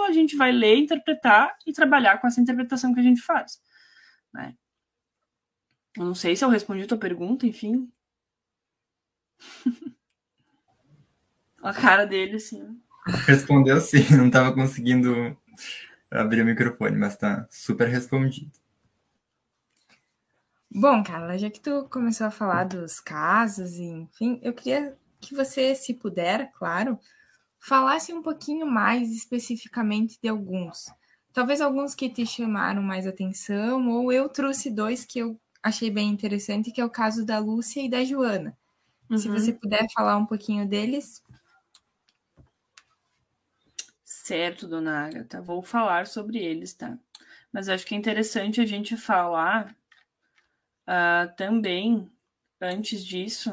a 0.06 0.12
gente 0.12 0.36
vai 0.36 0.52
ler, 0.52 0.76
interpretar 0.76 1.56
e 1.66 1.72
trabalhar 1.72 2.18
com 2.18 2.26
essa 2.26 2.40
interpretação 2.40 2.92
que 2.92 3.00
a 3.00 3.04
gente 3.04 3.22
faz, 3.22 3.60
né? 4.32 4.54
Eu 5.96 6.04
não 6.04 6.14
sei 6.14 6.34
se 6.34 6.44
eu 6.44 6.48
respondi 6.48 6.82
a 6.82 6.88
tua 6.88 6.98
pergunta, 6.98 7.46
enfim. 7.46 7.90
a 11.62 11.72
cara 11.72 12.04
dele, 12.04 12.36
assim. 12.36 12.80
Respondeu 13.26 13.80
sim, 13.80 14.16
não 14.16 14.26
estava 14.26 14.52
conseguindo 14.52 15.36
abrir 16.14 16.42
o 16.42 16.46
microfone, 16.46 16.96
mas 16.96 17.16
tá 17.16 17.46
super 17.50 17.88
respondido. 17.88 18.52
Bom, 20.70 21.02
Carla, 21.04 21.38
já 21.38 21.50
que 21.50 21.60
tu 21.60 21.88
começou 21.88 22.26
a 22.26 22.30
falar 22.30 22.64
dos 22.64 22.98
casos, 23.00 23.78
enfim, 23.78 24.40
eu 24.42 24.52
queria 24.52 24.96
que 25.20 25.34
você, 25.34 25.74
se 25.74 25.94
puder, 25.94 26.50
claro, 26.52 26.98
falasse 27.58 28.12
um 28.12 28.22
pouquinho 28.22 28.66
mais 28.66 29.10
especificamente 29.10 30.18
de 30.20 30.28
alguns. 30.28 30.86
Talvez 31.32 31.60
alguns 31.60 31.94
que 31.94 32.10
te 32.10 32.26
chamaram 32.26 32.82
mais 32.82 33.06
atenção, 33.06 33.88
ou 33.88 34.12
eu 34.12 34.28
trouxe 34.28 34.70
dois 34.70 35.04
que 35.04 35.18
eu 35.18 35.40
achei 35.62 35.90
bem 35.90 36.10
interessante, 36.10 36.70
que 36.70 36.80
é 36.80 36.84
o 36.84 36.90
caso 36.90 37.24
da 37.24 37.38
Lúcia 37.38 37.80
e 37.80 37.88
da 37.88 38.04
Joana. 38.04 38.56
Uhum. 39.08 39.18
Se 39.18 39.28
você 39.28 39.52
puder 39.52 39.86
falar 39.94 40.16
um 40.16 40.26
pouquinho 40.26 40.68
deles, 40.68 41.22
Certo, 44.24 44.66
dona 44.66 45.04
Agatha, 45.04 45.42
vou 45.42 45.60
falar 45.60 46.06
sobre 46.06 46.38
eles, 46.38 46.72
tá? 46.72 46.98
Mas 47.52 47.68
acho 47.68 47.84
que 47.84 47.94
é 47.94 47.98
interessante 47.98 48.58
a 48.58 48.64
gente 48.64 48.96
falar 48.96 49.76
uh, 50.88 51.36
também, 51.36 52.10
antes 52.58 53.04
disso, 53.04 53.52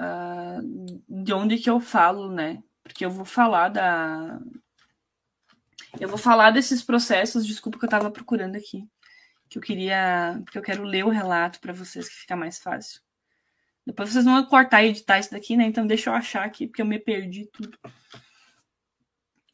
uh, 0.00 1.02
de 1.06 1.34
onde 1.34 1.58
que 1.58 1.68
eu 1.68 1.78
falo, 1.80 2.32
né? 2.32 2.62
Porque 2.82 3.04
eu 3.04 3.10
vou 3.10 3.26
falar 3.26 3.68
da. 3.68 4.40
Eu 6.00 6.08
vou 6.08 6.16
falar 6.16 6.50
desses 6.50 6.82
processos, 6.82 7.46
desculpa 7.46 7.78
que 7.78 7.84
eu 7.84 7.88
estava 7.88 8.10
procurando 8.10 8.56
aqui. 8.56 8.88
Que 9.50 9.58
eu 9.58 9.62
queria. 9.62 10.40
Porque 10.46 10.56
eu 10.56 10.62
quero 10.62 10.82
ler 10.82 11.04
o 11.04 11.10
relato 11.10 11.60
para 11.60 11.74
vocês, 11.74 12.08
que 12.08 12.14
fica 12.14 12.36
mais 12.36 12.58
fácil. 12.58 13.02
Depois 13.86 14.08
vocês 14.08 14.24
vão 14.24 14.42
cortar 14.46 14.82
e 14.82 14.88
editar 14.88 15.18
isso 15.18 15.30
daqui, 15.30 15.58
né? 15.58 15.64
Então 15.64 15.86
deixa 15.86 16.08
eu 16.08 16.14
achar 16.14 16.42
aqui, 16.42 16.66
porque 16.66 16.80
eu 16.80 16.86
me 16.86 16.98
perdi 16.98 17.44
tudo. 17.52 17.78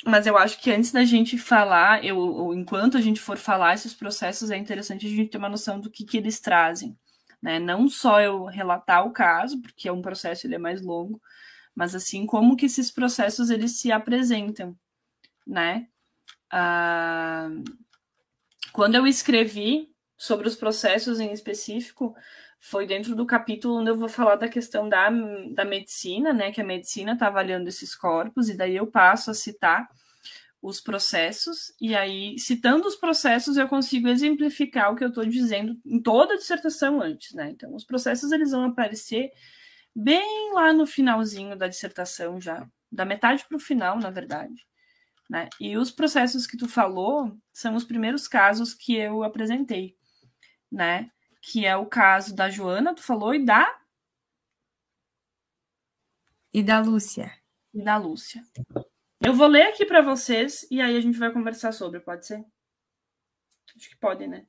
Mas 0.07 0.24
eu 0.24 0.38
acho 0.38 0.61
que 0.61 0.70
antes 0.70 0.92
da 0.92 1.04
gente 1.04 1.36
falar, 1.36 2.04
eu, 2.04 2.16
ou 2.16 2.54
enquanto 2.54 2.96
a 2.96 3.00
gente 3.00 3.20
for 3.20 3.36
falar 3.36 3.74
esses 3.74 3.92
processos, 3.92 4.52
é 4.52 4.57
interessante 4.57 5.04
a 5.04 5.09
gente 5.11 5.30
ter 5.30 5.38
uma 5.38 5.48
noção 5.48 5.80
do 5.80 5.90
que, 5.90 6.04
que 6.04 6.16
eles 6.16 6.38
trazem. 6.38 6.96
Né? 7.42 7.59
Não 7.59 7.88
só 7.88 8.20
eu 8.20 8.44
relatar 8.44 9.04
o 9.04 9.11
caso, 9.11 9.61
porque 9.61 9.88
é 9.88 9.92
um 9.92 10.00
processo 10.00 10.46
ele 10.46 10.54
é 10.54 10.59
mais 10.59 10.80
longo, 10.80 11.20
mas 11.74 11.92
assim 11.92 12.24
como 12.24 12.57
que 12.57 12.66
esses 12.66 12.88
processos 12.88 13.50
eles 13.50 13.80
se 13.80 13.90
apresentam, 13.90 14.78
né? 15.44 15.88
Ah, 16.52 17.48
quando 18.72 18.94
eu 18.94 19.09
escrevi 19.09 19.90
sobre 20.16 20.46
os 20.46 20.54
processos 20.54 21.18
em 21.18 21.32
específico, 21.32 22.14
foi 22.59 22.86
dentro 22.86 23.14
do 23.14 23.26
capítulo 23.26 23.78
onde 23.78 23.90
eu 23.90 23.96
vou 23.96 24.09
falar 24.09 24.36
da 24.36 24.48
questão 24.48 24.88
da, 24.88 25.11
da 25.52 25.64
medicina, 25.64 26.32
né? 26.32 26.50
Que 26.52 26.61
a 26.61 26.64
medicina 26.64 27.12
está 27.12 27.28
avaliando 27.28 27.68
esses 27.68 27.94
corpos, 27.94 28.48
e 28.48 28.57
daí 28.57 28.76
eu 28.76 28.86
passo 28.86 29.30
a 29.30 29.34
citar 29.34 29.88
os 30.61 30.80
processos, 30.80 31.72
e 31.80 31.94
aí, 31.94 32.38
citando 32.38 32.88
os 32.88 32.96
processos, 32.96 33.57
eu 33.57 33.68
consigo 33.68 34.09
exemplificar 34.09 34.92
o 34.92 34.96
que 34.96 35.04
eu 35.04 35.09
estou 35.09 35.24
dizendo 35.24 35.78
em 35.84 36.02
toda 36.02 36.34
a 36.34 36.36
dissertação 36.36 37.00
antes, 37.00 37.32
né? 37.34 37.50
Então, 37.50 37.74
os 37.74 37.84
processos 37.84 38.32
eles 38.32 38.50
vão 38.50 38.64
aparecer 38.64 39.30
bem 39.94 40.52
lá 40.52 40.72
no 40.72 40.86
finalzinho 40.86 41.57
da 41.57 41.68
dissertação 41.68 42.40
já, 42.40 42.68
da 42.90 43.04
metade 43.04 43.44
para 43.48 43.57
o 43.57 43.61
final, 43.61 43.98
na 43.98 44.11
verdade. 44.11 44.66
Né? 45.28 45.48
E 45.61 45.76
os 45.76 45.90
processos 45.90 46.46
que 46.46 46.57
tu 46.57 46.68
falou 46.68 47.36
são 47.52 47.74
os 47.74 47.84
primeiros 47.84 48.28
casos 48.28 48.74
que 48.74 48.94
eu 48.94 49.24
apresentei, 49.24 49.96
né? 50.70 51.11
Que 51.49 51.64
é 51.64 51.76
o 51.76 51.86
caso 51.86 52.34
da 52.34 52.51
Joana, 52.51 52.92
tu 52.92 53.05
falou, 53.05 53.32
e 53.32 53.44
da. 53.44 53.78
E 56.53 56.61
da 56.61 56.80
Lúcia. 56.80 57.32
E 57.72 57.80
da 57.80 57.97
Lúcia. 57.97 58.42
Eu 59.20 59.32
vou 59.32 59.47
ler 59.47 59.68
aqui 59.68 59.86
para 59.86 60.03
vocês 60.03 60.66
e 60.72 60.80
aí 60.80 60.97
a 60.97 61.01
gente 61.01 61.16
vai 61.16 61.32
conversar 61.32 61.70
sobre, 61.70 62.01
pode 62.01 62.26
ser? 62.26 62.44
Acho 63.76 63.88
que 63.90 63.97
pode, 63.97 64.26
né? 64.26 64.44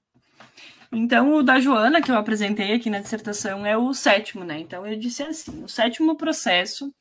Então, 0.92 1.36
o 1.36 1.44
da 1.44 1.60
Joana, 1.60 2.02
que 2.02 2.10
eu 2.10 2.18
apresentei 2.18 2.74
aqui 2.74 2.90
na 2.90 3.00
dissertação, 3.00 3.64
é 3.64 3.78
o 3.78 3.94
sétimo, 3.94 4.44
né? 4.44 4.58
Então, 4.58 4.88
eu 4.88 4.98
disse 4.98 5.22
assim: 5.22 5.64
o 5.64 5.70
sétimo 5.70 6.18
processo 6.18 6.92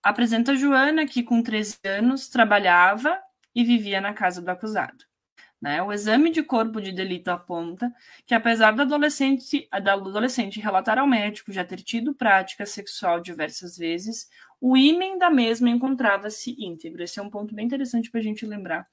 apresenta 0.00 0.52
a 0.52 0.54
Joana, 0.54 1.04
que 1.04 1.20
com 1.20 1.42
13 1.42 1.78
anos 1.84 2.28
trabalhava 2.28 3.20
e 3.52 3.64
vivia 3.64 4.00
na 4.00 4.14
casa 4.14 4.40
do 4.40 4.48
acusado. 4.48 5.04
Né? 5.62 5.80
O 5.80 5.92
exame 5.92 6.32
de 6.32 6.42
corpo 6.42 6.80
de 6.80 6.90
delito 6.92 7.28
aponta 7.28 7.94
que, 8.26 8.34
apesar 8.34 8.72
da 8.72 8.82
adolescente, 8.82 9.68
da 9.82 9.92
adolescente 9.94 10.60
relatar 10.60 10.98
ao 10.98 11.06
médico 11.06 11.52
já 11.52 11.64
ter 11.64 11.80
tido 11.82 12.12
prática 12.14 12.66
sexual 12.66 13.20
diversas 13.20 13.76
vezes, 13.78 14.28
o 14.60 14.76
ímen 14.76 15.18
da 15.18 15.30
mesma 15.30 15.70
encontrava-se 15.70 16.56
íntegro. 16.58 17.02
Esse 17.04 17.20
é 17.20 17.22
um 17.22 17.30
ponto 17.30 17.54
bem 17.54 17.64
interessante 17.66 18.10
para 18.10 18.18
a 18.20 18.24
gente 18.24 18.44
lembrar. 18.44 18.88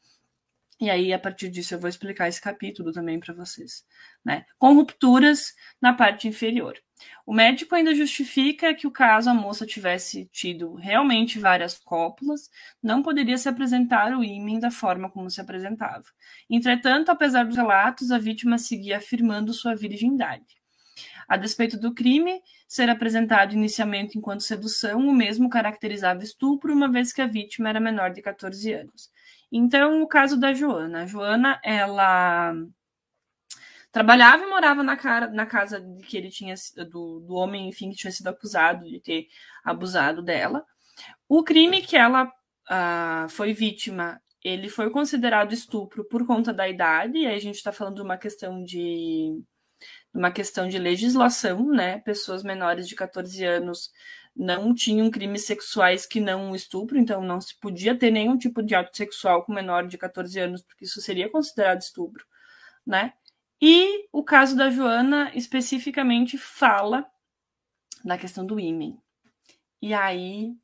E 0.80 0.90
aí, 0.90 1.12
a 1.12 1.20
partir 1.20 1.50
disso, 1.50 1.74
eu 1.74 1.80
vou 1.80 1.90
explicar 1.90 2.30
esse 2.30 2.42
capítulo 2.42 2.94
também 2.94 3.20
para 3.20 3.34
vocês. 3.34 3.84
Né? 4.24 4.46
Com 4.58 4.74
rupturas 4.74 5.54
na 5.82 5.94
parte 5.94 6.28
inferior. 6.28 6.80
O 7.26 7.34
médico 7.34 7.76
ainda 7.76 7.94
justifica 7.94 8.74
que 8.74 8.88
o 8.88 8.92
caso 8.92 9.30
a 9.30 9.34
moça 9.34 9.66
tivesse 9.66 10.26
tido 10.32 10.76
realmente 10.76 11.38
várias 11.38 11.78
cópulas, 11.78 12.50
não 12.82 13.04
poderia 13.04 13.38
se 13.38 13.50
apresentar 13.50 14.18
o 14.18 14.24
ímã 14.24 14.60
da 14.60 14.72
forma 14.72 15.10
como 15.10 15.30
se 15.30 15.42
apresentava. 15.42 16.06
Entretanto, 16.50 17.10
apesar 17.10 17.46
dos 17.46 17.58
relatos, 17.58 18.12
a 18.12 18.18
vítima 18.18 18.58
seguia 18.58 18.98
afirmando 18.98 19.54
sua 19.54 19.76
virgindade. 19.76 20.60
A 21.28 21.38
despeito 21.38 21.78
do 21.78 21.94
crime 21.94 22.42
ser 22.68 22.90
apresentado 22.90 23.54
inicialmente 23.54 24.18
enquanto 24.18 24.44
sedução, 24.44 25.08
o 25.08 25.14
mesmo 25.14 25.50
caracterizava 25.50 26.24
estupro, 26.24 26.74
uma 26.74 26.92
vez 26.92 27.14
que 27.14 27.22
a 27.22 27.28
vítima 27.28 27.70
era 27.70 27.80
menor 27.80 28.12
de 28.12 28.22
14 28.22 28.74
anos. 28.74 29.12
Então, 29.52 30.02
o 30.02 30.08
caso 30.08 30.40
da 30.40 30.54
Joana. 30.54 31.04
A 31.04 31.06
Joana, 31.06 31.60
ela 31.64 32.54
trabalhava 33.92 34.44
e 34.44 34.50
morava 34.50 34.84
na, 34.84 34.96
cara, 34.96 35.28
na 35.28 35.46
casa 35.46 35.84
que 36.08 36.16
ele 36.16 36.30
tinha 36.30 36.54
do, 36.90 37.20
do 37.22 37.34
homem, 37.36 37.68
enfim, 37.68 37.90
que 37.90 37.98
tinha 37.98 38.12
sido 38.12 38.28
acusado 38.28 38.86
de 38.86 39.00
ter 39.00 39.28
abusado 39.64 40.22
dela. 40.22 40.64
O 41.28 41.44
crime 41.44 41.82
que 41.82 41.98
ela 41.98 42.32
foi 43.30 43.54
vítima, 43.54 44.22
ele 44.44 44.70
foi 44.70 44.90
considerado 44.92 45.54
estupro 45.54 46.06
por 46.06 46.26
conta 46.26 46.54
da 46.54 46.70
idade, 46.70 47.18
e 47.18 47.26
aí 47.26 47.36
a 47.36 47.42
gente 47.42 47.56
está 47.56 47.72
falando 47.72 47.96
de 47.96 48.02
uma 48.02 48.18
questão 48.18 48.64
de 48.64 49.42
uma 50.14 50.32
questão 50.32 50.68
de 50.68 50.78
legislação, 50.78 51.68
né? 51.68 52.00
Pessoas 52.00 52.44
menores 52.44 52.88
de 52.88 52.96
14 52.96 53.44
anos 53.46 53.92
não 54.40 54.74
tinham 54.74 55.12
crimes 55.12 55.46
sexuais 55.46 56.06
que 56.06 56.22
não 56.22 56.56
estupro, 56.56 56.98
então 56.98 57.22
não 57.22 57.42
se 57.42 57.60
podia 57.60 57.94
ter 57.94 58.10
nenhum 58.10 58.38
tipo 58.38 58.64
de 58.64 58.74
ato 58.74 58.96
sexual 58.96 59.44
com 59.44 59.54
menor 59.54 59.86
de 59.86 59.98
14 59.98 60.40
anos, 60.40 60.62
porque 60.62 60.86
isso 60.86 61.02
seria 61.02 61.30
considerado 61.30 61.82
estupro, 61.82 62.26
né? 62.88 63.14
E 63.62 64.08
o 64.14 64.24
caso 64.24 64.56
da 64.56 64.70
Joana 64.70 65.30
especificamente 65.36 66.38
fala 66.38 67.06
da 68.06 68.18
questão 68.18 68.46
do 68.46 68.58
ímen. 68.58 68.98
E 69.82 69.94
aí. 69.94 70.56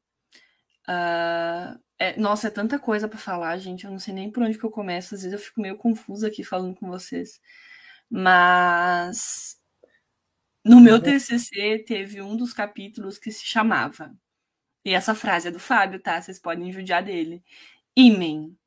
Uh, 0.88 1.78
é, 1.98 2.18
nossa, 2.18 2.48
é 2.48 2.52
tanta 2.52 2.80
coisa 2.80 3.10
para 3.10 3.20
falar, 3.20 3.58
gente. 3.58 3.84
Eu 3.84 3.92
não 3.92 4.00
sei 4.00 4.14
nem 4.14 4.32
por 4.32 4.42
onde 4.42 4.58
que 4.58 4.64
eu 4.64 4.72
começo. 4.72 5.16
Às 5.16 5.24
vezes 5.24 5.34
eu 5.34 5.46
fico 5.46 5.60
meio 5.60 5.78
confusa 5.78 6.28
aqui 6.28 6.46
falando 6.46 6.76
com 6.76 6.88
vocês. 6.88 7.42
Mas. 8.10 9.55
No 10.66 10.82
meu 10.82 11.00
TCC 11.00 11.84
teve 11.86 12.24
um 12.24 12.36
dos 12.36 12.52
capítulos 12.52 13.20
que 13.20 13.32
se 13.32 13.46
chamava. 13.46 14.12
E 14.84 14.96
essa 14.96 15.14
frase 15.14 15.50
é 15.50 15.52
do 15.52 15.60
Fábio, 15.60 16.00
tá? 16.00 16.20
Vocês 16.20 16.40
podem 16.40 16.72
judiar 16.72 17.04
dele. 17.04 17.44
Imen. 17.96 18.58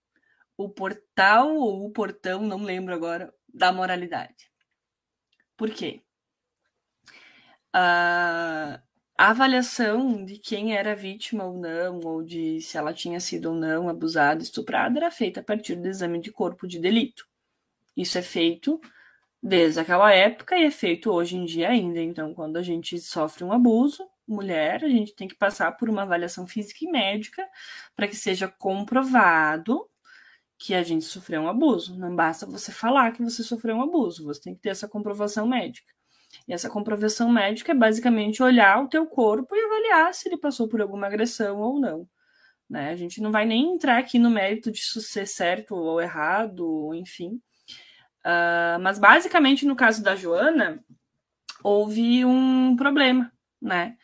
O 0.57 0.69
portal 0.69 1.57
ou 1.57 1.85
o 1.85 1.91
portão, 1.91 2.43
não 2.43 2.63
lembro 2.63 2.95
agora, 2.95 3.35
da 3.53 3.73
moralidade. 3.73 4.49
Por 5.57 5.71
quê? 5.71 6.01
Uh, 7.75 8.79
a 9.17 9.31
avaliação 9.31 10.25
de 10.25 10.39
quem 10.39 10.77
era 10.77 10.95
vítima 10.95 11.45
ou 11.47 11.59
não, 11.59 11.99
ou 12.01 12.23
de 12.23 12.61
se 12.61 12.79
ela 12.79 12.95
tinha 12.95 13.19
sido 13.19 13.51
ou 13.51 13.57
não 13.57 13.89
abusada, 13.89 14.41
estuprada, 14.41 14.97
era 14.99 15.11
feita 15.11 15.41
a 15.41 15.45
partir 15.45 15.75
do 15.75 15.89
exame 15.89 16.21
de 16.21 16.31
corpo 16.31 16.69
de 16.69 16.79
delito. 16.79 17.27
Isso 17.97 18.17
é 18.19 18.23
feito 18.23 18.81
desde 19.43 19.81
aquela 19.81 20.13
época 20.13 20.57
e 20.57 20.65
é 20.65 20.71
feito 20.71 21.11
hoje 21.11 21.37
em 21.37 21.45
dia 21.45 21.71
ainda. 21.71 22.01
Então, 22.01 22.35
quando 22.35 22.57
a 22.57 22.63
gente 22.63 22.99
sofre 23.01 23.45
um 23.45 23.53
abuso, 23.53 24.07
mulher, 24.27 24.85
a 24.85 24.89
gente 24.89 25.15
tem 25.15 25.29
que 25.29 25.35
passar 25.35 25.73
por 25.73 25.89
uma 25.89 26.03
avaliação 26.03 26.47
física 26.47 26.85
e 26.85 26.91
médica 26.91 27.47
para 27.97 28.09
que 28.09 28.17
seja 28.17 28.49
comprovado 28.49 29.89
que 30.59 30.75
a 30.75 30.83
gente 30.83 31.05
sofreu 31.05 31.43
um 31.43 31.49
abuso. 31.49 31.97
Não 31.99 32.15
basta 32.15 32.45
você 32.47 32.73
falar 32.73 33.13
que 33.13 33.23
você 33.23 33.43
sofreu 33.45 33.77
um 33.77 33.83
abuso, 33.83 34.25
você 34.25 34.41
tem 34.41 34.55
que 34.55 34.61
ter 34.61 34.71
essa 34.71 34.89
comprovação 34.89 35.47
médica. 35.47 35.93
E 36.47 36.53
essa 36.53 36.69
comprovação 36.69 37.31
médica 37.31 37.73
é 37.73 37.75
basicamente 37.75 38.43
olhar 38.43 38.83
o 38.83 38.89
teu 38.89 39.07
corpo 39.07 39.55
e 39.55 39.65
avaliar 39.65 40.13
se 40.15 40.29
ele 40.29 40.37
passou 40.37 40.69
por 40.69 40.81
alguma 40.81 41.07
agressão 41.07 41.61
ou 41.61 41.81
não. 41.81 42.09
Né? 42.69 42.91
A 42.91 42.97
gente 42.97 43.21
não 43.21 43.33
vai 43.33 43.47
nem 43.47 43.75
entrar 43.75 43.99
aqui 43.99 44.19
no 44.19 44.31
mérito 44.31 44.71
de 44.71 44.79
isso 44.79 45.01
ser 45.01 45.27
certo 45.27 45.75
ou 45.75 46.01
errado, 46.01 46.95
enfim. 46.95 47.41
Uh, 48.29 48.79
mas 48.83 48.99
basicamente 48.99 49.65
no 49.65 49.75
caso 49.75 50.03
da 50.03 50.15
Joana, 50.15 50.85
houve 51.65 52.27
um 52.27 52.77
problema, 52.77 53.33
né? 53.61 53.97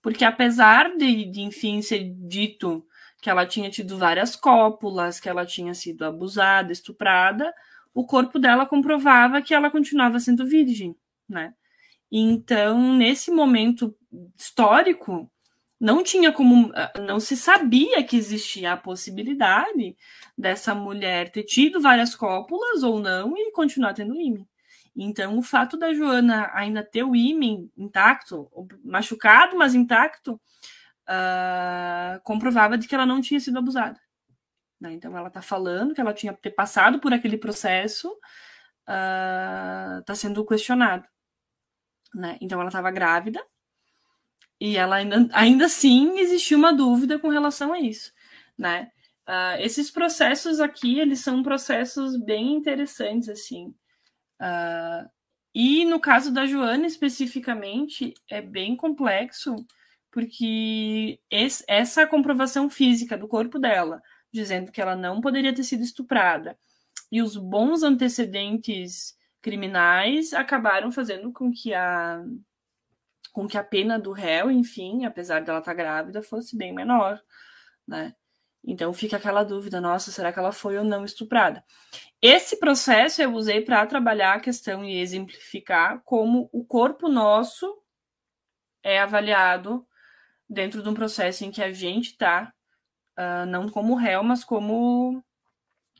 Porque 0.00 0.24
apesar 0.24 0.96
de, 0.96 1.24
de 1.24 1.40
enfim, 1.40 1.82
ser 1.82 2.14
dito 2.14 2.86
que 3.20 3.28
ela 3.28 3.44
tinha 3.44 3.68
tido 3.68 3.98
várias 3.98 4.36
cópulas, 4.36 5.18
que 5.18 5.28
ela 5.28 5.44
tinha 5.44 5.74
sido 5.74 6.04
abusada, 6.04 6.72
estuprada, 6.72 7.52
o 7.92 8.06
corpo 8.06 8.38
dela 8.38 8.66
comprovava 8.66 9.42
que 9.42 9.52
ela 9.52 9.68
continuava 9.68 10.20
sendo 10.20 10.46
virgem, 10.46 10.96
né? 11.28 11.52
Então, 12.10 12.96
nesse 12.96 13.32
momento 13.32 13.96
histórico, 14.38 15.28
não 15.82 16.04
tinha 16.04 16.30
como, 16.30 16.70
não 17.04 17.18
se 17.18 17.36
sabia 17.36 18.04
que 18.04 18.16
existia 18.16 18.72
a 18.72 18.76
possibilidade 18.76 19.96
dessa 20.38 20.76
mulher 20.76 21.32
ter 21.32 21.42
tido 21.42 21.80
várias 21.80 22.14
cópulas 22.14 22.84
ou 22.84 23.00
não 23.00 23.36
e 23.36 23.50
continuar 23.50 23.92
tendo 23.92 24.14
ímã. 24.14 24.46
Então, 24.94 25.36
o 25.36 25.42
fato 25.42 25.76
da 25.76 25.92
Joana 25.92 26.52
ainda 26.54 26.84
ter 26.84 27.02
o 27.02 27.16
ímã 27.16 27.68
intacto, 27.76 28.48
machucado, 28.84 29.56
mas 29.56 29.74
intacto, 29.74 30.34
uh, 31.08 32.22
comprovava 32.22 32.78
de 32.78 32.86
que 32.86 32.94
ela 32.94 33.06
não 33.06 33.20
tinha 33.20 33.40
sido 33.40 33.58
abusada. 33.58 33.98
Né? 34.80 34.92
Então 34.92 35.18
ela 35.18 35.26
está 35.26 35.42
falando 35.42 35.94
que 35.94 36.00
ela 36.00 36.14
tinha 36.14 36.32
ter 36.32 36.52
passado 36.52 37.00
por 37.00 37.12
aquele 37.12 37.36
processo, 37.36 38.08
está 38.82 40.04
ah, 40.06 40.12
uh, 40.12 40.16
sendo 40.16 40.46
questionado. 40.46 41.08
Né? 42.14 42.38
Então 42.40 42.60
ela 42.60 42.68
estava 42.68 42.90
grávida 42.92 43.44
e 44.64 44.76
ela 44.76 44.94
ainda, 44.94 45.28
ainda 45.32 45.66
assim 45.66 46.20
existia 46.20 46.56
uma 46.56 46.72
dúvida 46.72 47.18
com 47.18 47.28
relação 47.28 47.72
a 47.72 47.80
isso. 47.80 48.12
Né? 48.56 48.92
Uh, 49.26 49.58
esses 49.58 49.90
processos 49.90 50.60
aqui, 50.60 51.00
eles 51.00 51.18
são 51.18 51.42
processos 51.42 52.16
bem 52.16 52.52
interessantes, 52.52 53.28
assim. 53.28 53.74
Uh, 54.40 55.10
e 55.52 55.84
no 55.84 55.98
caso 55.98 56.32
da 56.32 56.46
Joana, 56.46 56.86
especificamente, 56.86 58.14
é 58.30 58.40
bem 58.40 58.76
complexo, 58.76 59.56
porque 60.12 61.18
esse, 61.28 61.64
essa 61.66 62.06
comprovação 62.06 62.70
física 62.70 63.18
do 63.18 63.26
corpo 63.26 63.58
dela, 63.58 64.00
dizendo 64.32 64.70
que 64.70 64.80
ela 64.80 64.94
não 64.94 65.20
poderia 65.20 65.52
ter 65.52 65.64
sido 65.64 65.82
estuprada, 65.82 66.56
e 67.10 67.20
os 67.20 67.36
bons 67.36 67.82
antecedentes 67.82 69.16
criminais 69.40 70.32
acabaram 70.32 70.92
fazendo 70.92 71.32
com 71.32 71.50
que 71.50 71.74
a 71.74 72.24
com 73.32 73.48
que 73.48 73.56
a 73.56 73.64
pena 73.64 73.98
do 73.98 74.12
réu, 74.12 74.50
enfim, 74.50 75.04
apesar 75.04 75.42
dela 75.42 75.60
estar 75.60 75.74
grávida, 75.74 76.22
fosse 76.22 76.56
bem 76.56 76.72
menor, 76.72 77.20
né? 77.88 78.14
Então 78.64 78.92
fica 78.92 79.16
aquela 79.16 79.42
dúvida, 79.42 79.80
nossa, 79.80 80.12
será 80.12 80.32
que 80.32 80.38
ela 80.38 80.52
foi 80.52 80.78
ou 80.78 80.84
não 80.84 81.04
estuprada? 81.04 81.64
Esse 82.20 82.60
processo 82.60 83.20
eu 83.20 83.34
usei 83.34 83.60
para 83.60 83.84
trabalhar 83.86 84.34
a 84.34 84.40
questão 84.40 84.84
e 84.84 85.00
exemplificar 85.00 86.00
como 86.04 86.48
o 86.52 86.64
corpo 86.64 87.08
nosso 87.08 87.82
é 88.82 89.00
avaliado 89.00 89.84
dentro 90.48 90.82
de 90.82 90.88
um 90.88 90.94
processo 90.94 91.44
em 91.44 91.50
que 91.50 91.62
a 91.62 91.72
gente 91.72 92.10
está, 92.10 92.52
uh, 93.18 93.46
não 93.46 93.68
como 93.68 93.96
réu, 93.96 94.22
mas 94.22 94.44
como, 94.44 95.24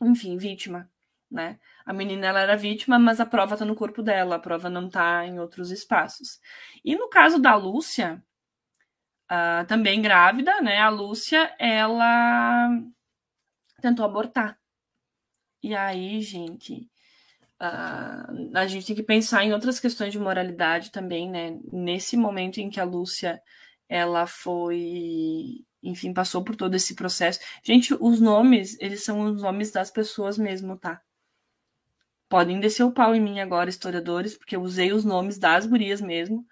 enfim, 0.01 0.37
vítima, 0.37 0.89
né? 1.29 1.59
A 1.85 1.93
menina 1.93 2.27
ela 2.27 2.39
era 2.39 2.55
vítima, 2.55 2.97
mas 2.97 3.19
a 3.19 3.25
prova 3.25 3.55
está 3.55 3.65
no 3.65 3.75
corpo 3.75 4.01
dela, 4.01 4.35
a 4.35 4.39
prova 4.39 4.69
não 4.69 4.87
está 4.87 5.25
em 5.25 5.39
outros 5.39 5.71
espaços. 5.71 6.39
E 6.83 6.95
no 6.95 7.09
caso 7.09 7.39
da 7.39 7.55
Lúcia, 7.55 8.23
uh, 9.31 9.65
também 9.67 10.01
grávida, 10.01 10.61
né? 10.61 10.79
A 10.79 10.89
Lúcia, 10.89 11.53
ela 11.59 12.69
tentou 13.81 14.05
abortar. 14.05 14.57
E 15.61 15.75
aí, 15.75 16.21
gente, 16.21 16.89
uh, 17.61 18.57
a 18.57 18.67
gente 18.67 18.87
tem 18.87 18.95
que 18.95 19.03
pensar 19.03 19.43
em 19.43 19.53
outras 19.53 19.79
questões 19.79 20.11
de 20.11 20.19
moralidade 20.19 20.91
também, 20.91 21.29
né? 21.29 21.59
Nesse 21.71 22.15
momento 22.17 22.59
em 22.59 22.69
que 22.69 22.79
a 22.79 22.85
Lúcia 22.85 23.41
ela 23.89 24.25
foi, 24.25 25.65
enfim, 25.81 26.13
passou 26.13 26.43
por 26.43 26.55
todo 26.55 26.75
esse 26.75 26.95
processo. 26.95 27.39
Gente, 27.63 27.93
os 27.93 28.19
nomes, 28.19 28.77
eles 28.79 29.03
são 29.03 29.21
os 29.21 29.41
nomes 29.41 29.71
das 29.71 29.91
pessoas 29.91 30.37
mesmo, 30.37 30.77
tá? 30.77 31.01
Podem 32.33 32.59
descer 32.59 32.81
o 32.83 32.91
pau 32.91 33.13
em 33.13 33.21
mim 33.21 33.39
agora, 33.41 33.69
historiadores, 33.69 34.35
porque 34.35 34.55
eu 34.55 34.61
usei 34.63 34.91
os 34.91 35.05
nomes 35.05 35.37
das 35.37 35.67
gurias 35.67 36.01
mesmo. 36.01 36.43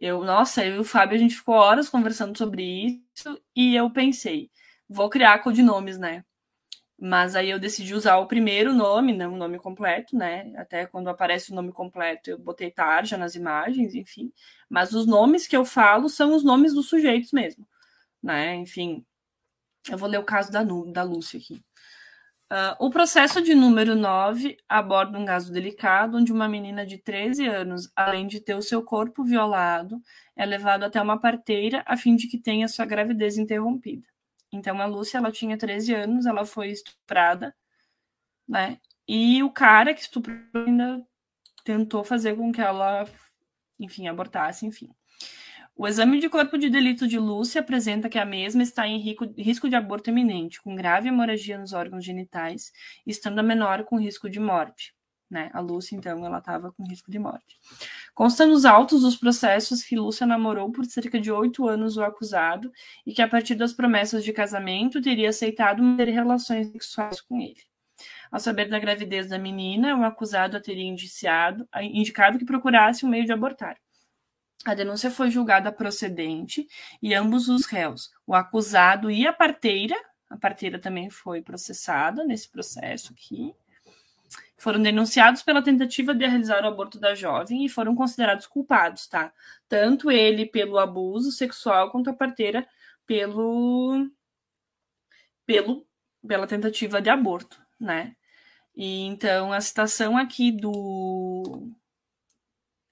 Eu, 0.00 0.24
nossa, 0.24 0.64
eu 0.64 0.76
e 0.76 0.78
o 0.78 0.84
Fábio, 0.84 1.14
a 1.14 1.18
gente 1.18 1.34
ficou 1.34 1.54
horas 1.56 1.90
conversando 1.90 2.38
sobre 2.38 2.62
isso 2.64 3.38
e 3.54 3.76
eu 3.76 3.90
pensei, 3.90 4.50
vou 4.88 5.10
criar 5.10 5.40
codinomes, 5.40 5.98
né? 5.98 6.24
Mas 6.98 7.36
aí 7.36 7.50
eu 7.50 7.58
decidi 7.58 7.94
usar 7.94 8.16
o 8.16 8.26
primeiro 8.26 8.72
nome, 8.72 9.12
não 9.14 9.34
o 9.34 9.36
nome 9.36 9.58
completo, 9.58 10.16
né? 10.16 10.54
Até 10.56 10.86
quando 10.86 11.08
aparece 11.10 11.52
o 11.52 11.54
nome 11.54 11.70
completo, 11.70 12.30
eu 12.30 12.38
botei 12.38 12.70
Tarja 12.70 13.18
nas 13.18 13.34
imagens, 13.34 13.94
enfim. 13.94 14.32
Mas 14.70 14.94
os 14.94 15.06
nomes 15.06 15.46
que 15.46 15.54
eu 15.54 15.66
falo 15.66 16.08
são 16.08 16.34
os 16.34 16.42
nomes 16.42 16.72
dos 16.72 16.88
sujeitos 16.88 17.30
mesmo, 17.32 17.68
né? 18.22 18.54
Enfim, 18.54 19.04
eu 19.90 19.98
vou 19.98 20.08
ler 20.08 20.18
o 20.18 20.24
caso 20.24 20.50
da, 20.50 20.62
da 20.62 21.02
Lúcia 21.02 21.38
aqui. 21.38 21.62
Uh, 22.50 22.76
o 22.78 22.90
processo 22.90 23.42
de 23.42 23.56
número 23.56 23.96
9 23.96 24.56
aborda 24.68 25.18
um 25.18 25.24
caso 25.24 25.52
delicado 25.52 26.16
onde 26.16 26.32
uma 26.32 26.48
menina 26.48 26.86
de 26.86 26.96
13 26.96 27.44
anos, 27.44 27.90
além 27.96 28.28
de 28.28 28.40
ter 28.40 28.54
o 28.54 28.62
seu 28.62 28.84
corpo 28.84 29.24
violado, 29.24 30.00
é 30.36 30.46
levado 30.46 30.84
até 30.84 31.02
uma 31.02 31.18
parteira 31.18 31.82
a 31.84 31.96
fim 31.96 32.14
de 32.14 32.28
que 32.28 32.38
tenha 32.38 32.68
sua 32.68 32.84
gravidez 32.84 33.36
interrompida. 33.36 34.06
Então 34.52 34.80
a 34.80 34.86
Lúcia, 34.86 35.18
ela 35.18 35.32
tinha 35.32 35.58
13 35.58 35.92
anos, 35.94 36.24
ela 36.24 36.44
foi 36.44 36.68
estuprada, 36.70 37.52
né? 38.48 38.78
E 39.08 39.42
o 39.42 39.50
cara 39.50 39.94
que 39.94 40.00
estuprou 40.00 40.36
ainda 40.54 41.04
tentou 41.64 42.04
fazer 42.04 42.36
com 42.36 42.52
que 42.52 42.60
ela, 42.60 43.04
enfim, 43.78 44.08
abortasse, 44.08 44.66
enfim. 44.66 44.90
O 45.78 45.86
exame 45.86 46.18
de 46.18 46.30
corpo 46.30 46.56
de 46.56 46.70
delito 46.70 47.06
de 47.06 47.18
Lúcia 47.18 47.60
apresenta 47.60 48.08
que 48.08 48.18
a 48.18 48.24
mesma 48.24 48.62
está 48.62 48.88
em 48.88 48.96
risco 48.96 49.68
de 49.68 49.76
aborto 49.76 50.08
iminente, 50.08 50.62
com 50.62 50.74
grave 50.74 51.08
hemorragia 51.08 51.58
nos 51.58 51.74
órgãos 51.74 52.02
genitais, 52.02 52.72
estando 53.06 53.40
a 53.40 53.42
menor 53.42 53.84
com 53.84 53.98
risco 53.98 54.30
de 54.30 54.40
morte. 54.40 54.94
Né? 55.28 55.50
A 55.52 55.60
Lúcia, 55.60 55.94
então, 55.94 56.24
ela 56.24 56.38
estava 56.38 56.72
com 56.72 56.82
risco 56.88 57.10
de 57.10 57.18
morte. 57.18 57.58
Consta 58.14 58.46
nos 58.46 58.64
autos 58.64 59.02
dos 59.02 59.16
processos 59.16 59.82
que 59.82 59.96
Lúcia 59.96 60.26
namorou 60.26 60.72
por 60.72 60.86
cerca 60.86 61.20
de 61.20 61.30
oito 61.30 61.68
anos 61.68 61.98
o 61.98 62.02
acusado 62.02 62.72
e 63.04 63.12
que, 63.12 63.20
a 63.20 63.28
partir 63.28 63.54
das 63.54 63.74
promessas 63.74 64.24
de 64.24 64.32
casamento, 64.32 65.02
teria 65.02 65.28
aceitado 65.28 65.96
ter 65.98 66.08
relações 66.08 66.68
sexuais 66.68 67.20
com 67.20 67.38
ele. 67.38 67.60
Ao 68.32 68.40
saber 68.40 68.70
da 68.70 68.78
gravidez 68.78 69.28
da 69.28 69.38
menina, 69.38 69.94
o 69.94 70.04
acusado 70.04 70.56
a 70.56 70.60
teria 70.60 70.88
indiciado, 70.88 71.68
indicado 71.82 72.38
que 72.38 72.46
procurasse 72.46 73.04
um 73.04 73.10
meio 73.10 73.26
de 73.26 73.32
abortar. 73.32 73.76
A 74.64 74.74
denúncia 74.74 75.10
foi 75.10 75.30
julgada 75.30 75.70
procedente 75.70 76.66
e 77.00 77.14
ambos 77.14 77.48
os 77.48 77.66
réus, 77.66 78.10
o 78.26 78.34
acusado 78.34 79.10
e 79.10 79.26
a 79.26 79.32
parteira, 79.32 79.94
a 80.28 80.36
parteira 80.36 80.78
também 80.78 81.08
foi 81.08 81.40
processada 81.40 82.24
nesse 82.24 82.48
processo 82.48 83.12
aqui, 83.12 83.54
foram 84.58 84.82
denunciados 84.82 85.42
pela 85.42 85.62
tentativa 85.62 86.14
de 86.14 86.26
realizar 86.26 86.64
o 86.64 86.68
aborto 86.68 86.98
da 86.98 87.14
jovem 87.14 87.64
e 87.64 87.68
foram 87.68 87.94
considerados 87.94 88.46
culpados, 88.46 89.06
tá? 89.06 89.32
Tanto 89.68 90.10
ele 90.10 90.46
pelo 90.46 90.78
abuso 90.78 91.30
sexual 91.30 91.90
quanto 91.90 92.10
a 92.10 92.14
parteira 92.14 92.66
pelo 93.06 94.08
pelo 95.44 95.86
pela 96.26 96.46
tentativa 96.46 97.00
de 97.00 97.10
aborto, 97.10 97.60
né? 97.78 98.16
E 98.74 99.04
então 99.04 99.52
a 99.52 99.60
citação 99.60 100.16
aqui 100.16 100.50
do 100.50 101.70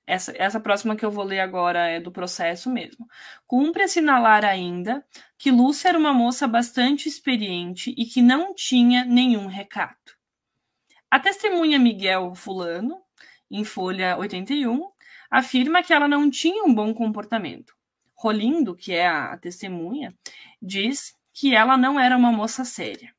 essa, 0.06 0.32
essa 0.36 0.60
próxima 0.60 0.96
que 0.96 1.04
eu 1.04 1.10
vou 1.10 1.24
ler 1.24 1.40
agora 1.40 1.88
é 1.88 1.98
do 1.98 2.12
processo 2.12 2.70
mesmo. 2.70 3.06
Cumpre 3.46 3.84
assinalar 3.84 4.44
ainda 4.44 5.04
que 5.38 5.50
Lúcia 5.50 5.88
era 5.88 5.98
uma 5.98 6.12
moça 6.12 6.46
bastante 6.46 7.08
experiente 7.08 7.94
e 7.96 8.04
que 8.04 8.20
não 8.20 8.54
tinha 8.54 9.04
nenhum 9.04 9.46
recato. 9.46 10.16
A 11.10 11.18
testemunha 11.18 11.78
Miguel 11.78 12.34
Fulano, 12.34 13.00
em 13.50 13.64
folha 13.64 14.16
81, 14.18 14.88
afirma 15.30 15.82
que 15.82 15.92
ela 15.92 16.08
não 16.08 16.28
tinha 16.28 16.64
um 16.64 16.74
bom 16.74 16.92
comportamento. 16.92 17.74
Rolindo, 18.14 18.74
que 18.74 18.92
é 18.92 19.06
a 19.06 19.36
testemunha, 19.36 20.14
diz 20.60 21.14
que 21.32 21.54
ela 21.54 21.76
não 21.76 21.98
era 21.98 22.16
uma 22.16 22.32
moça 22.32 22.64
séria. 22.64 23.14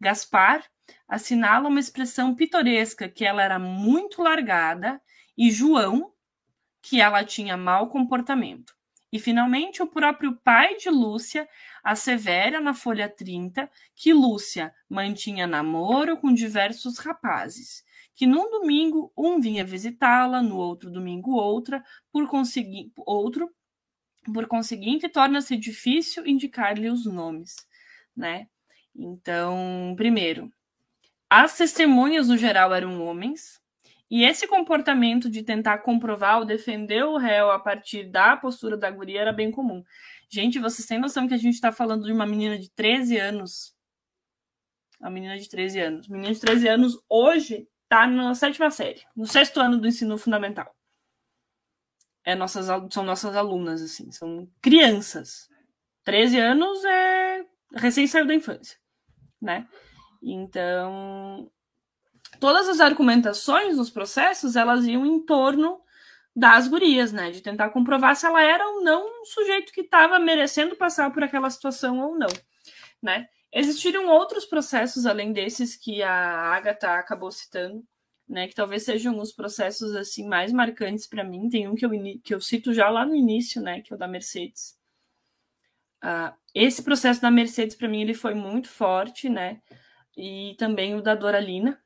Gaspar 0.00 0.64
assinala 1.08 1.68
uma 1.68 1.80
expressão 1.80 2.34
pitoresca 2.34 3.08
que 3.08 3.24
ela 3.24 3.42
era 3.42 3.58
muito 3.58 4.22
largada 4.22 5.00
e 5.36 5.50
João 5.50 6.12
que 6.88 7.00
ela 7.00 7.24
tinha 7.24 7.56
mau 7.56 7.88
comportamento. 7.88 8.72
E, 9.12 9.18
finalmente, 9.18 9.82
o 9.82 9.88
próprio 9.88 10.36
pai 10.36 10.76
de 10.76 10.88
Lúcia 10.88 11.48
assevera 11.82 12.60
na 12.60 12.74
folha 12.74 13.08
30 13.08 13.68
que 13.92 14.12
Lúcia 14.12 14.72
mantinha 14.88 15.48
namoro 15.48 16.16
com 16.16 16.32
diversos 16.32 16.98
rapazes, 16.98 17.84
que 18.14 18.24
num 18.24 18.48
domingo 18.48 19.12
um 19.16 19.40
vinha 19.40 19.64
visitá-la, 19.64 20.40
no 20.40 20.56
outro 20.56 20.88
domingo 20.88 21.32
outra, 21.32 21.82
por 22.12 22.28
conseguir 22.28 22.92
outro, 22.98 23.52
por 24.32 24.46
conseguinte 24.46 25.08
torna-se 25.08 25.56
difícil 25.56 26.24
indicar-lhe 26.24 26.88
os 26.88 27.04
nomes, 27.04 27.56
né? 28.16 28.46
Então, 28.94 29.92
primeiro, 29.96 30.52
as 31.28 31.56
testemunhas 31.56 32.28
no 32.28 32.38
geral 32.38 32.72
eram 32.72 33.02
homens, 33.02 33.60
e 34.10 34.24
esse 34.24 34.46
comportamento 34.46 35.28
de 35.28 35.42
tentar 35.42 35.78
comprovar 35.78 36.38
ou 36.38 36.44
defender 36.44 37.04
o 37.04 37.16
réu 37.16 37.50
a 37.50 37.58
partir 37.58 38.04
da 38.04 38.36
postura 38.36 38.76
da 38.76 38.90
guria 38.90 39.20
era 39.20 39.32
bem 39.32 39.50
comum. 39.50 39.82
Gente, 40.28 40.58
vocês 40.58 40.86
têm 40.86 40.98
noção 40.98 41.26
que 41.26 41.34
a 41.34 41.38
gente 41.38 41.54
está 41.54 41.72
falando 41.72 42.04
de 42.04 42.12
uma 42.12 42.26
menina 42.26 42.58
de 42.58 42.70
13 42.70 43.18
anos? 43.18 43.76
A 45.00 45.10
menina 45.10 45.38
de 45.38 45.48
13 45.48 45.80
anos. 45.80 46.08
Menina 46.08 46.32
de 46.32 46.40
13 46.40 46.68
anos 46.68 46.98
hoje 47.08 47.68
está 47.82 48.06
na 48.06 48.34
sétima 48.34 48.70
série, 48.70 49.02
no 49.14 49.26
sexto 49.26 49.60
ano 49.60 49.78
do 49.78 49.86
ensino 49.86 50.16
fundamental. 50.18 50.74
É 52.24 52.34
nossas, 52.34 52.66
são 52.92 53.04
nossas 53.04 53.36
alunas, 53.36 53.80
assim, 53.82 54.10
são 54.10 54.48
crianças. 54.60 55.48
13 56.04 56.38
anos 56.38 56.84
é 56.84 57.44
recém 57.74 58.06
saiu 58.06 58.26
da 58.26 58.34
infância, 58.34 58.78
né? 59.40 59.68
Então, 60.22 61.50
todas 62.40 62.68
as 62.68 62.80
argumentações 62.80 63.76
nos 63.76 63.90
processos, 63.90 64.56
elas 64.56 64.84
iam 64.86 65.04
em 65.04 65.20
torno 65.24 65.80
das 66.34 66.68
gurias, 66.68 67.12
né? 67.12 67.30
De 67.30 67.40
tentar 67.40 67.70
comprovar 67.70 68.14
se 68.14 68.26
ela 68.26 68.42
era 68.42 68.68
ou 68.68 68.82
não 68.82 69.22
um 69.22 69.24
sujeito 69.24 69.72
que 69.72 69.80
estava 69.80 70.18
merecendo 70.18 70.76
passar 70.76 71.10
por 71.12 71.22
aquela 71.22 71.48
situação 71.48 71.98
ou 71.98 72.18
não, 72.18 72.28
né? 73.02 73.26
Existiram 73.52 74.08
outros 74.08 74.44
processos 74.44 75.06
além 75.06 75.32
desses 75.32 75.76
que 75.76 76.02
a 76.02 76.12
Agatha 76.12 76.94
acabou 76.98 77.30
citando, 77.30 77.82
né? 78.28 78.48
Que 78.48 78.54
talvez 78.54 78.84
sejam 78.84 79.18
os 79.18 79.32
processos 79.32 79.96
assim 79.96 80.28
mais 80.28 80.52
marcantes 80.52 81.06
para 81.06 81.24
mim. 81.24 81.48
Tem 81.48 81.66
um 81.66 81.74
que 81.74 81.86
eu, 81.86 81.90
que 82.22 82.34
eu 82.34 82.40
cito 82.40 82.74
já 82.74 82.90
lá 82.90 83.06
no 83.06 83.14
início, 83.14 83.62
né? 83.62 83.80
Que 83.80 83.92
é 83.92 83.96
o 83.96 83.98
da 83.98 84.06
Mercedes. 84.06 84.76
Uh, 86.04 86.36
esse 86.54 86.82
processo 86.82 87.22
da 87.22 87.30
Mercedes 87.30 87.74
para 87.74 87.88
mim 87.88 88.02
ele 88.02 88.14
foi 88.14 88.34
muito 88.34 88.68
forte, 88.68 89.30
né? 89.30 89.62
E 90.16 90.54
também 90.58 90.94
o 90.94 91.02
da 91.02 91.14
Doralina, 91.14 91.82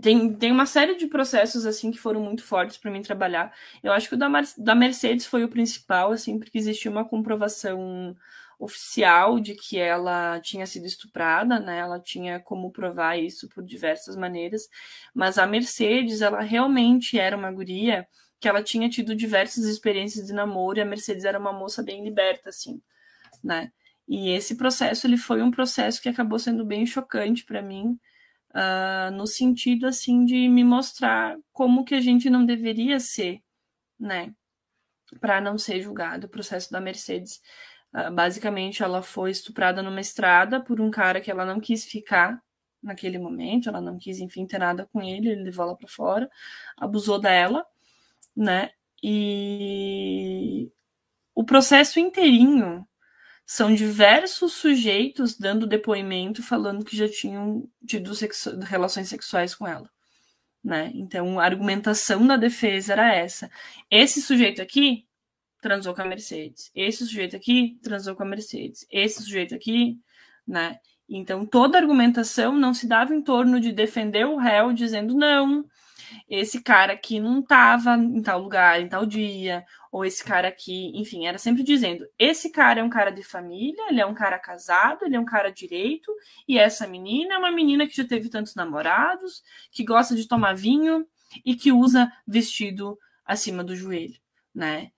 tem, 0.00 0.34
tem 0.34 0.52
uma 0.52 0.66
série 0.66 0.96
de 0.96 1.06
processos 1.06 1.64
assim 1.64 1.90
que 1.90 1.98
foram 1.98 2.20
muito 2.20 2.44
fortes 2.44 2.76
para 2.76 2.90
mim 2.90 3.02
trabalhar. 3.02 3.52
Eu 3.82 3.92
acho 3.92 4.08
que 4.08 4.14
o 4.14 4.18
da, 4.18 4.28
da 4.58 4.74
Mercedes 4.74 5.26
foi 5.26 5.44
o 5.44 5.48
principal, 5.48 6.12
assim, 6.12 6.38
porque 6.38 6.58
existia 6.58 6.90
uma 6.90 7.04
comprovação 7.04 8.14
oficial 8.58 9.38
de 9.38 9.54
que 9.54 9.78
ela 9.78 10.40
tinha 10.40 10.66
sido 10.66 10.86
estuprada, 10.86 11.58
né? 11.60 11.78
Ela 11.78 12.00
tinha 12.00 12.40
como 12.40 12.70
provar 12.70 13.16
isso 13.18 13.48
por 13.48 13.64
diversas 13.64 14.16
maneiras, 14.16 14.68
mas 15.14 15.38
a 15.38 15.46
Mercedes, 15.46 16.22
ela 16.22 16.40
realmente 16.40 17.18
era 17.18 17.36
uma 17.36 17.52
guria 17.52 18.06
que 18.40 18.48
ela 18.48 18.62
tinha 18.62 18.88
tido 18.88 19.14
diversas 19.14 19.64
experiências 19.64 20.26
de 20.26 20.32
namoro 20.32 20.78
e 20.78 20.82
a 20.82 20.84
Mercedes 20.84 21.24
era 21.24 21.38
uma 21.38 21.52
moça 21.52 21.82
bem 21.82 22.04
liberta, 22.04 22.50
assim, 22.50 22.80
né? 23.42 23.72
E 24.08 24.30
esse 24.30 24.56
processo, 24.56 25.06
ele 25.06 25.16
foi 25.16 25.42
um 25.42 25.50
processo 25.50 26.00
que 26.00 26.08
acabou 26.08 26.38
sendo 26.38 26.64
bem 26.64 26.86
chocante 26.86 27.44
para 27.44 27.62
mim, 27.62 27.98
uh, 28.56 29.10
no 29.12 29.26
sentido 29.26 29.86
assim 29.86 30.24
de 30.24 30.48
me 30.48 30.64
mostrar 30.64 31.36
como 31.52 31.84
que 31.84 31.94
a 31.94 32.00
gente 32.00 32.30
não 32.30 32.44
deveria 32.44 32.98
ser, 32.98 33.42
né, 34.00 34.34
para 35.20 35.40
não 35.40 35.58
ser 35.58 35.80
julgado. 35.82 36.26
O 36.26 36.30
processo 36.30 36.72
da 36.72 36.80
Mercedes, 36.80 37.42
uh, 37.94 38.10
basicamente, 38.12 38.82
ela 38.82 39.02
foi 39.02 39.30
estuprada 39.30 39.82
numa 39.82 40.00
estrada 40.00 40.60
por 40.60 40.80
um 40.80 40.90
cara 40.90 41.20
que 41.20 41.30
ela 41.30 41.44
não 41.44 41.60
quis 41.60 41.84
ficar 41.84 42.42
naquele 42.82 43.18
momento, 43.18 43.68
ela 43.68 43.80
não 43.80 43.98
quis, 43.98 44.20
enfim, 44.20 44.46
ter 44.46 44.58
nada 44.58 44.86
com 44.92 45.02
ele, 45.02 45.30
ele 45.30 45.42
levou 45.44 45.66
ela 45.66 45.76
para 45.76 45.88
fora, 45.88 46.30
abusou 46.76 47.18
dela, 47.18 47.66
né? 48.34 48.70
E 49.02 50.70
o 51.34 51.44
processo 51.44 52.00
inteirinho 52.00 52.86
são 53.46 53.72
diversos 53.72 54.54
sujeitos 54.54 55.38
dando 55.38 55.68
depoimento 55.68 56.42
falando 56.42 56.84
que 56.84 56.96
já 56.96 57.08
tinham 57.08 57.70
tido 57.86 58.12
sexu 58.12 58.58
relações 58.58 59.08
sexuais 59.08 59.54
com 59.54 59.66
ela. 59.66 59.88
Né? 60.62 60.90
Então, 60.94 61.38
a 61.38 61.44
argumentação 61.44 62.26
da 62.26 62.36
defesa 62.36 62.94
era 62.94 63.14
essa. 63.14 63.48
Esse 63.88 64.20
sujeito 64.20 64.60
aqui 64.60 65.06
transou 65.60 65.94
com 65.94 66.02
a 66.02 66.06
Mercedes. 66.06 66.72
Esse 66.74 67.06
sujeito 67.06 67.36
aqui 67.36 67.78
transou 67.84 68.16
com 68.16 68.24
a 68.24 68.26
Mercedes. 68.26 68.84
Esse 68.90 69.22
sujeito 69.22 69.54
aqui, 69.54 69.96
né? 70.46 70.80
Então, 71.08 71.46
toda 71.46 71.78
a 71.78 71.80
argumentação 71.80 72.56
não 72.56 72.74
se 72.74 72.88
dava 72.88 73.14
em 73.14 73.22
torno 73.22 73.60
de 73.60 73.70
defender 73.70 74.26
o 74.26 74.36
réu 74.36 74.72
dizendo 74.72 75.14
não, 75.14 75.64
esse 76.28 76.62
cara 76.62 76.92
aqui 76.92 77.20
não 77.20 77.40
estava 77.40 77.96
em 77.96 78.22
tal 78.22 78.40
lugar, 78.40 78.80
em 78.80 78.88
tal 78.88 79.06
dia, 79.06 79.64
ou 79.90 80.04
esse 80.04 80.24
cara 80.24 80.48
aqui, 80.48 80.92
enfim, 80.94 81.26
era 81.26 81.38
sempre 81.38 81.62
dizendo: 81.62 82.06
esse 82.18 82.50
cara 82.50 82.80
é 82.80 82.82
um 82.82 82.90
cara 82.90 83.10
de 83.10 83.22
família, 83.22 83.88
ele 83.88 84.00
é 84.00 84.06
um 84.06 84.14
cara 84.14 84.38
casado, 84.38 85.04
ele 85.04 85.16
é 85.16 85.20
um 85.20 85.24
cara 85.24 85.50
direito, 85.50 86.12
e 86.46 86.58
essa 86.58 86.86
menina 86.86 87.34
é 87.34 87.38
uma 87.38 87.50
menina 87.50 87.86
que 87.86 87.96
já 87.96 88.04
teve 88.04 88.28
tantos 88.28 88.54
namorados, 88.54 89.42
que 89.70 89.84
gosta 89.84 90.14
de 90.14 90.28
tomar 90.28 90.54
vinho 90.54 91.06
e 91.44 91.54
que 91.54 91.72
usa 91.72 92.12
vestido 92.26 92.98
acima 93.24 93.64
do 93.64 93.74
joelho, 93.74 94.18
né? 94.54 94.90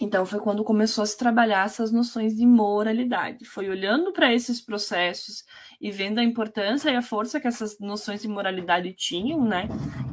Então 0.00 0.26
foi 0.26 0.40
quando 0.40 0.62
começou 0.62 1.02
a 1.02 1.06
se 1.06 1.16
trabalhar 1.16 1.64
essas 1.64 1.90
noções 1.90 2.36
de 2.36 2.44
moralidade. 2.44 3.44
Foi 3.46 3.68
olhando 3.68 4.12
para 4.12 4.32
esses 4.32 4.60
processos 4.60 5.42
e 5.80 5.90
vendo 5.90 6.18
a 6.18 6.24
importância 6.24 6.90
e 6.90 6.96
a 6.96 7.02
força 7.02 7.40
que 7.40 7.48
essas 7.48 7.78
noções 7.78 8.20
de 8.20 8.28
moralidade 8.28 8.92
tinham, 8.92 9.44
né, 9.44 9.68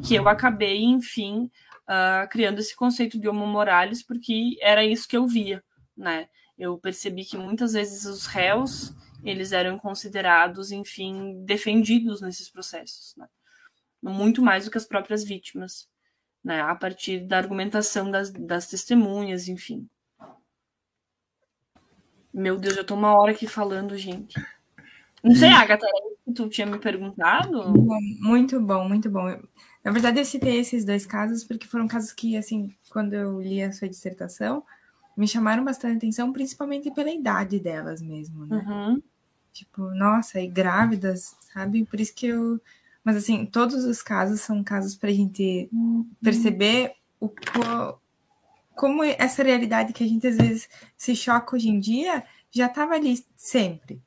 que 0.05 0.15
eu 0.15 0.29
acabei, 0.29 0.81
enfim, 0.83 1.49
uh, 1.83 2.27
criando 2.29 2.59
esse 2.59 2.75
conceito 2.75 3.19
de 3.19 3.27
homo 3.27 3.45
moralis, 3.45 4.01
porque 4.01 4.57
era 4.61 4.85
isso 4.85 5.07
que 5.07 5.17
eu 5.17 5.27
via, 5.27 5.63
né. 5.97 6.27
Eu 6.57 6.77
percebi 6.77 7.25
que 7.25 7.37
muitas 7.37 7.73
vezes 7.73 8.05
os 8.05 8.25
réus 8.25 8.93
eles 9.23 9.51
eram 9.51 9.77
considerados, 9.77 10.71
enfim, 10.71 11.43
defendidos 11.45 12.21
nesses 12.21 12.49
processos, 12.49 13.15
né? 13.17 13.27
muito 14.01 14.41
mais 14.41 14.65
do 14.65 14.71
que 14.71 14.77
as 14.77 14.85
próprias 14.85 15.23
vítimas 15.23 15.87
né, 16.43 16.61
a 16.61 16.75
partir 16.75 17.19
da 17.21 17.37
argumentação 17.37 18.11
das, 18.11 18.29
das 18.29 18.67
testemunhas, 18.67 19.47
enfim. 19.47 19.87
Meu 22.33 22.57
Deus, 22.57 22.75
já 22.75 22.83
tô 22.83 22.95
uma 22.95 23.15
hora 23.17 23.31
aqui 23.31 23.47
falando, 23.47 23.95
gente. 23.95 24.35
Não 25.23 25.35
sei, 25.35 25.49
Agatha, 25.49 25.85
tu 26.35 26.49
tinha 26.49 26.67
me 26.67 26.79
perguntado? 26.79 27.71
Muito 28.19 28.59
bom, 28.59 28.87
muito 28.87 29.09
bom. 29.09 29.39
Na 29.83 29.91
verdade, 29.91 30.19
eu 30.19 30.25
citei 30.25 30.59
esses 30.59 30.83
dois 30.83 31.05
casos 31.05 31.43
porque 31.43 31.67
foram 31.67 31.87
casos 31.87 32.11
que, 32.11 32.35
assim, 32.35 32.75
quando 32.89 33.13
eu 33.13 33.39
li 33.39 33.61
a 33.61 33.71
sua 33.71 33.87
dissertação, 33.87 34.63
me 35.15 35.27
chamaram 35.27 35.63
bastante 35.63 35.97
atenção, 35.97 36.33
principalmente 36.33 36.91
pela 36.91 37.11
idade 37.11 37.59
delas 37.59 38.01
mesmo, 38.01 38.45
né? 38.45 38.57
Uhum. 38.57 39.03
Tipo, 39.51 39.83
nossa, 39.91 40.41
e 40.41 40.47
grávidas, 40.47 41.35
sabe? 41.53 41.85
Por 41.85 41.99
isso 41.99 42.15
que 42.15 42.27
eu 42.27 42.59
mas, 43.03 43.17
assim, 43.17 43.45
todos 43.45 43.83
os 43.85 44.01
casos 44.01 44.41
são 44.41 44.63
casos 44.63 44.95
para 44.95 45.09
a 45.09 45.13
gente 45.13 45.69
perceber 46.21 46.95
o 47.19 47.29
como 48.75 49.03
essa 49.03 49.43
realidade 49.43 49.93
que 49.93 50.03
a 50.03 50.07
gente 50.07 50.25
às 50.25 50.37
vezes 50.37 50.67
se 50.97 51.15
choca 51.15 51.55
hoje 51.55 51.69
em 51.69 51.79
dia 51.79 52.23
já 52.51 52.67
estava 52.67 52.93
ali 52.93 53.25
sempre. 53.35 54.01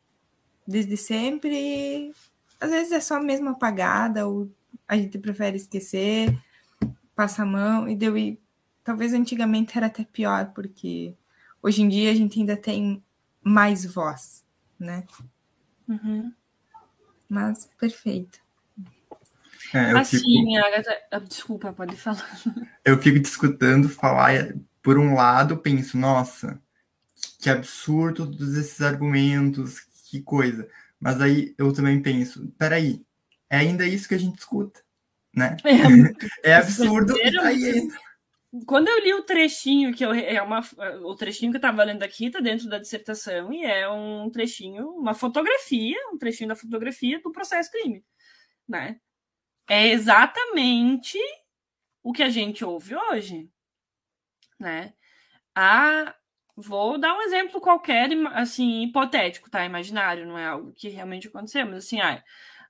Desde 0.67 0.97
sempre. 0.97 2.13
Às 2.61 2.71
vezes 2.71 2.93
é 2.93 3.01
só 3.01 3.21
mesmo 3.21 3.51
apagada, 3.51 4.27
ou 4.27 4.51
a 4.87 4.97
gente 4.97 5.19
prefere 5.19 5.57
esquecer, 5.57 6.37
passa 7.15 7.43
a 7.43 7.47
mão, 7.47 7.89
e 7.89 7.97
deu. 7.97 8.17
E 8.17 8.41
talvez 8.85 9.13
antigamente 9.13 9.77
era 9.77 9.87
até 9.87 10.05
pior, 10.05 10.53
porque 10.55 11.15
hoje 11.63 11.83
em 11.83 11.89
dia 11.89 12.11
a 12.11 12.15
gente 12.15 12.39
ainda 12.39 12.57
tem 12.57 13.03
mais 13.43 13.85
voz, 13.85 14.45
né? 14.79 15.05
Uhum. 15.89 16.33
Mas 17.29 17.69
perfeito. 17.79 18.41
É, 19.75 19.93
assim, 19.93 20.19
fico... 20.19 20.57
Agatha... 20.57 20.99
Ah, 21.11 21.19
desculpa, 21.19 21.73
pode 21.73 21.97
falar. 21.97 22.27
Eu 22.85 23.01
fico 23.01 23.19
discutindo 23.19 23.89
falar, 23.89 24.55
por 24.83 24.99
um 24.99 25.15
lado, 25.15 25.57
penso, 25.57 25.99
nossa, 25.99 26.61
que 27.41 27.51
absurdo 27.51 28.27
todos 28.27 28.57
esses 28.57 28.81
argumentos, 28.81 29.81
que 30.09 30.23
coisa. 30.23 30.69
Mas 31.01 31.21
aí 31.21 31.55
eu 31.59 31.73
também 31.73 32.01
penso, 32.01 32.53
peraí, 32.59 33.05
é 33.51 33.59
ainda 33.59 33.87
isso 33.87 34.09
que 34.09 34.15
a 34.15 34.19
gente 34.19 34.39
escuta, 34.39 34.81
né? 35.35 35.57
É, 36.43 36.51
é 36.51 36.55
absurdo. 36.57 37.15
Aí 37.43 37.89
Quando 38.67 38.89
eu 38.89 39.01
li 39.01 39.13
o 39.15 39.23
trechinho, 39.23 39.95
que 39.95 40.05
eu, 40.05 40.13
é 40.13 40.41
uma, 40.41 40.61
o 41.03 41.15
trechinho 41.15 41.53
que 41.53 41.57
eu 41.57 41.61
estava 41.61 41.85
lendo 41.85 42.03
aqui, 42.03 42.27
está 42.27 42.41
dentro 42.41 42.69
da 42.69 42.79
dissertação, 42.79 43.53
e 43.53 43.65
é 43.65 43.89
um 43.89 44.31
trechinho, 44.31 44.89
uma 44.91 45.15
fotografia, 45.15 45.97
um 46.13 46.19
trechinho 46.19 46.49
da 46.49 46.57
fotografia 46.57 47.21
do 47.21 47.33
processo 47.33 47.71
crime, 47.71 48.03
né? 48.69 48.99
É 49.69 49.89
exatamente 49.89 51.19
o 52.03 52.13
que 52.13 52.23
a 52.23 52.29
gente 52.29 52.65
ouve 52.65 52.95
hoje, 52.95 53.51
né? 54.59 54.95
Ah, 55.55 56.15
vou 56.57 56.99
dar 56.99 57.15
um 57.15 57.23
exemplo 57.23 57.61
qualquer, 57.61 58.11
assim, 58.35 58.83
hipotético, 58.85 59.51
tá? 59.51 59.65
Imaginário, 59.65 60.27
não 60.27 60.39
é 60.39 60.47
algo 60.47 60.73
que 60.73 60.89
realmente 60.89 61.29
aconteceu, 61.29 61.67
mas 61.67 61.79
assim, 61.79 62.01
ah, 62.01 62.23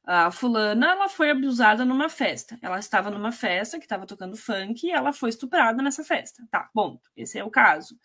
a 0.07 0.30
fulana, 0.30 0.92
ela 0.92 1.09
foi 1.09 1.30
abusada 1.30 1.84
numa 1.84 2.09
festa. 2.09 2.59
Ela 2.62 2.78
estava 2.78 3.11
numa 3.11 3.32
festa 3.32 3.78
que 3.78 3.84
estava 3.84 4.07
tocando 4.07 4.36
funk 4.36 4.86
e 4.86 4.92
ela 4.92 5.12
foi 5.12 5.30
estuprada 5.30 5.82
nessa 5.82 6.05
festa. 6.05 6.47
Tá, 6.51 6.70
bom, 6.72 7.01
esse 7.16 7.38
é 7.38 7.44
o 7.44 7.51
caso. 7.51 7.99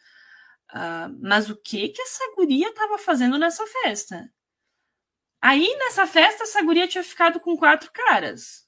Uh, 0.74 1.14
mas 1.22 1.50
o 1.50 1.56
que 1.56 1.90
que 1.90 2.02
essa 2.02 2.24
guria 2.36 2.70
estava 2.70 2.98
fazendo 2.98 3.38
nessa 3.38 3.66
festa? 3.68 4.32
Aí, 5.42 5.76
nessa 5.78 6.08
festa, 6.08 6.44
essa 6.44 6.62
guria 6.64 6.88
tinha 6.88 7.04
ficado 7.04 7.40
com 7.40 7.58
quatro 7.58 7.92
caras. 7.92 8.68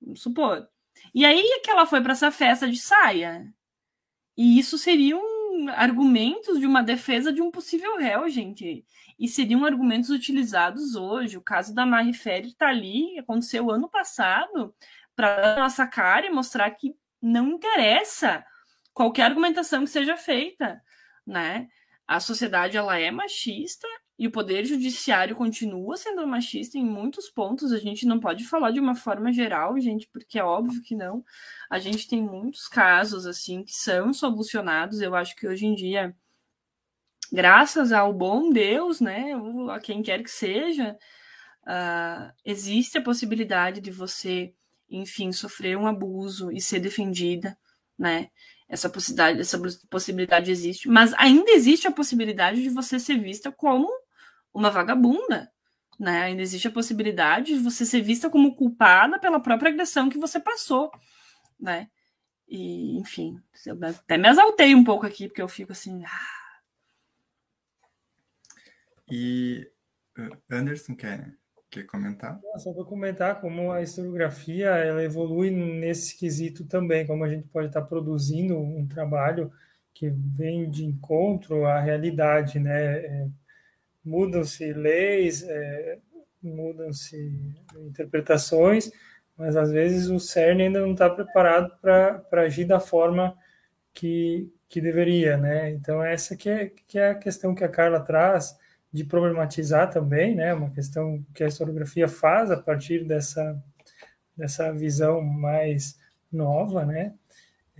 Vamos 0.00 0.22
supor. 0.22 0.68
E 1.14 1.24
aí 1.24 1.60
que 1.62 1.70
ela 1.70 1.86
foi 1.86 2.00
para 2.00 2.12
essa 2.12 2.30
festa 2.30 2.68
de 2.68 2.78
saia. 2.78 3.52
E 4.36 4.58
isso 4.58 4.78
seriam 4.78 5.20
argumentos 5.76 6.58
de 6.58 6.66
uma 6.66 6.82
defesa 6.82 7.32
de 7.32 7.42
um 7.42 7.50
possível 7.50 7.96
réu, 7.96 8.28
gente. 8.28 8.84
E 9.18 9.28
seriam 9.28 9.64
argumentos 9.64 10.10
utilizados 10.10 10.94
hoje. 10.94 11.36
O 11.36 11.42
caso 11.42 11.74
da 11.74 11.84
Marie 11.84 12.14
Ferrer 12.14 12.46
está 12.46 12.68
ali, 12.68 13.18
aconteceu 13.18 13.70
ano 13.70 13.88
passado, 13.88 14.74
para 15.14 15.56
nossa 15.58 15.86
cara 15.86 16.26
e 16.26 16.30
mostrar 16.30 16.70
que 16.70 16.94
não 17.20 17.48
interessa 17.48 18.44
qualquer 18.94 19.24
argumentação 19.24 19.84
que 19.84 19.90
seja 19.90 20.16
feita, 20.16 20.82
né? 21.26 21.68
A 22.06 22.18
sociedade 22.18 22.76
ela 22.76 22.98
é 22.98 23.10
machista 23.10 23.86
e 24.20 24.26
o 24.26 24.30
poder 24.30 24.66
judiciário 24.66 25.34
continua 25.34 25.96
sendo 25.96 26.26
machista 26.26 26.76
em 26.76 26.84
muitos 26.84 27.30
pontos. 27.30 27.72
A 27.72 27.78
gente 27.78 28.04
não 28.04 28.20
pode 28.20 28.44
falar 28.44 28.70
de 28.70 28.78
uma 28.78 28.94
forma 28.94 29.32
geral, 29.32 29.80
gente, 29.80 30.06
porque 30.12 30.38
é 30.38 30.44
óbvio 30.44 30.82
que 30.82 30.94
não. 30.94 31.24
A 31.70 31.78
gente 31.78 32.06
tem 32.06 32.20
muitos 32.22 32.68
casos 32.68 33.26
assim 33.26 33.64
que 33.64 33.72
são 33.72 34.12
solucionados. 34.12 35.00
Eu 35.00 35.14
acho 35.14 35.34
que 35.34 35.48
hoje 35.48 35.64
em 35.64 35.74
dia, 35.74 36.14
graças 37.32 37.92
ao 37.92 38.12
bom 38.12 38.50
Deus, 38.50 39.00
né, 39.00 39.32
a 39.72 39.80
quem 39.80 40.02
quer 40.02 40.22
que 40.22 40.30
seja, 40.30 40.98
uh, 41.62 42.30
existe 42.44 42.98
a 42.98 43.02
possibilidade 43.02 43.80
de 43.80 43.90
você, 43.90 44.52
enfim, 44.90 45.32
sofrer 45.32 45.78
um 45.78 45.86
abuso 45.86 46.52
e 46.52 46.60
ser 46.60 46.80
defendida, 46.80 47.56
né? 47.98 48.28
Essa 48.68 48.90
possibilidade, 48.90 49.40
essa 49.40 49.58
possibilidade 49.88 50.50
existe, 50.50 50.90
mas 50.90 51.14
ainda 51.14 51.50
existe 51.52 51.88
a 51.88 51.90
possibilidade 51.90 52.62
de 52.62 52.68
você 52.68 53.00
ser 53.00 53.18
vista 53.18 53.50
como 53.50 53.90
uma 54.52 54.70
vagabunda. 54.70 55.50
Né? 55.98 56.22
Ainda 56.22 56.42
existe 56.42 56.66
a 56.66 56.72
possibilidade 56.72 57.54
de 57.54 57.60
você 57.60 57.84
ser 57.84 58.00
vista 58.00 58.30
como 58.30 58.54
culpada 58.56 59.18
pela 59.18 59.40
própria 59.40 59.70
agressão 59.70 60.08
que 60.08 60.18
você 60.18 60.40
passou. 60.40 60.90
Né? 61.58 61.88
E, 62.48 62.98
enfim, 62.98 63.40
eu 63.66 63.78
até 63.82 64.16
me 64.16 64.28
exaltei 64.28 64.74
um 64.74 64.82
pouco 64.82 65.06
aqui, 65.06 65.28
porque 65.28 65.42
eu 65.42 65.48
fico 65.48 65.72
assim. 65.72 66.02
Ah. 66.04 66.40
E 69.10 69.70
Anderson 70.50 70.94
quer, 70.94 71.34
quer 71.70 71.84
comentar? 71.84 72.40
Só 72.58 72.72
para 72.72 72.84
comentar 72.84 73.40
como 73.40 73.70
a 73.70 73.82
historiografia 73.82 74.68
ela 74.68 75.02
evolui 75.02 75.50
nesse 75.50 76.16
quesito 76.16 76.64
também, 76.64 77.06
como 77.06 77.24
a 77.24 77.28
gente 77.28 77.46
pode 77.48 77.68
estar 77.68 77.82
produzindo 77.82 78.58
um 78.58 78.86
trabalho 78.86 79.52
que 79.92 80.08
vem 80.08 80.70
de 80.70 80.84
encontro 80.84 81.66
à 81.66 81.78
realidade, 81.78 82.58
né? 82.58 83.30
Mudam-se 84.04 84.72
leis, 84.72 85.42
é, 85.42 85.98
mudam-se 86.42 87.16
interpretações, 87.76 88.90
mas 89.36 89.56
às 89.56 89.70
vezes 89.70 90.08
o 90.08 90.18
CERN 90.18 90.62
ainda 90.62 90.80
não 90.80 90.92
está 90.92 91.08
preparado 91.08 91.76
para 91.80 92.24
agir 92.42 92.64
da 92.64 92.80
forma 92.80 93.36
que, 93.94 94.52
que 94.68 94.80
deveria, 94.80 95.36
né? 95.36 95.70
Então 95.70 96.02
essa 96.02 96.36
que 96.36 96.48
é, 96.48 96.72
que 96.86 96.98
é 96.98 97.10
a 97.10 97.14
questão 97.14 97.54
que 97.54 97.64
a 97.64 97.68
Carla 97.68 98.00
traz 98.00 98.58
de 98.92 99.04
problematizar 99.04 99.90
também, 99.90 100.34
né? 100.34 100.52
Uma 100.54 100.70
questão 100.70 101.24
que 101.34 101.44
a 101.44 101.48
historiografia 101.48 102.08
faz 102.08 102.50
a 102.50 102.56
partir 102.56 103.04
dessa 103.04 103.62
dessa 104.36 104.72
visão 104.72 105.20
mais 105.20 105.98
nova, 106.32 106.84
né? 106.86 107.14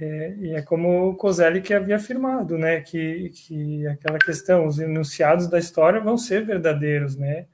É, 0.00 0.34
e 0.38 0.54
é 0.54 0.62
como 0.62 1.10
o 1.10 1.14
Coselli 1.14 1.60
que 1.60 1.74
havia 1.74 1.96
afirmado, 1.96 2.56
né, 2.56 2.80
que, 2.80 3.28
que 3.34 3.86
aquela 3.86 4.18
questão, 4.18 4.66
os 4.66 4.78
enunciados 4.78 5.46
da 5.46 5.58
história 5.58 6.00
vão 6.00 6.16
ser 6.16 6.46
verdadeiros, 6.46 7.16
né, 7.16 7.46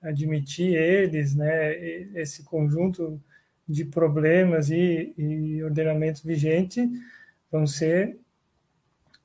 admitir 0.00 0.74
eles, 0.76 1.34
né, 1.34 1.74
esse 2.14 2.44
conjunto 2.44 3.20
de 3.68 3.84
problemas 3.84 4.70
e, 4.70 5.12
e 5.18 5.64
ordenamentos 5.64 6.22
vigentes 6.22 6.88
vão 7.50 7.66
ser 7.66 8.16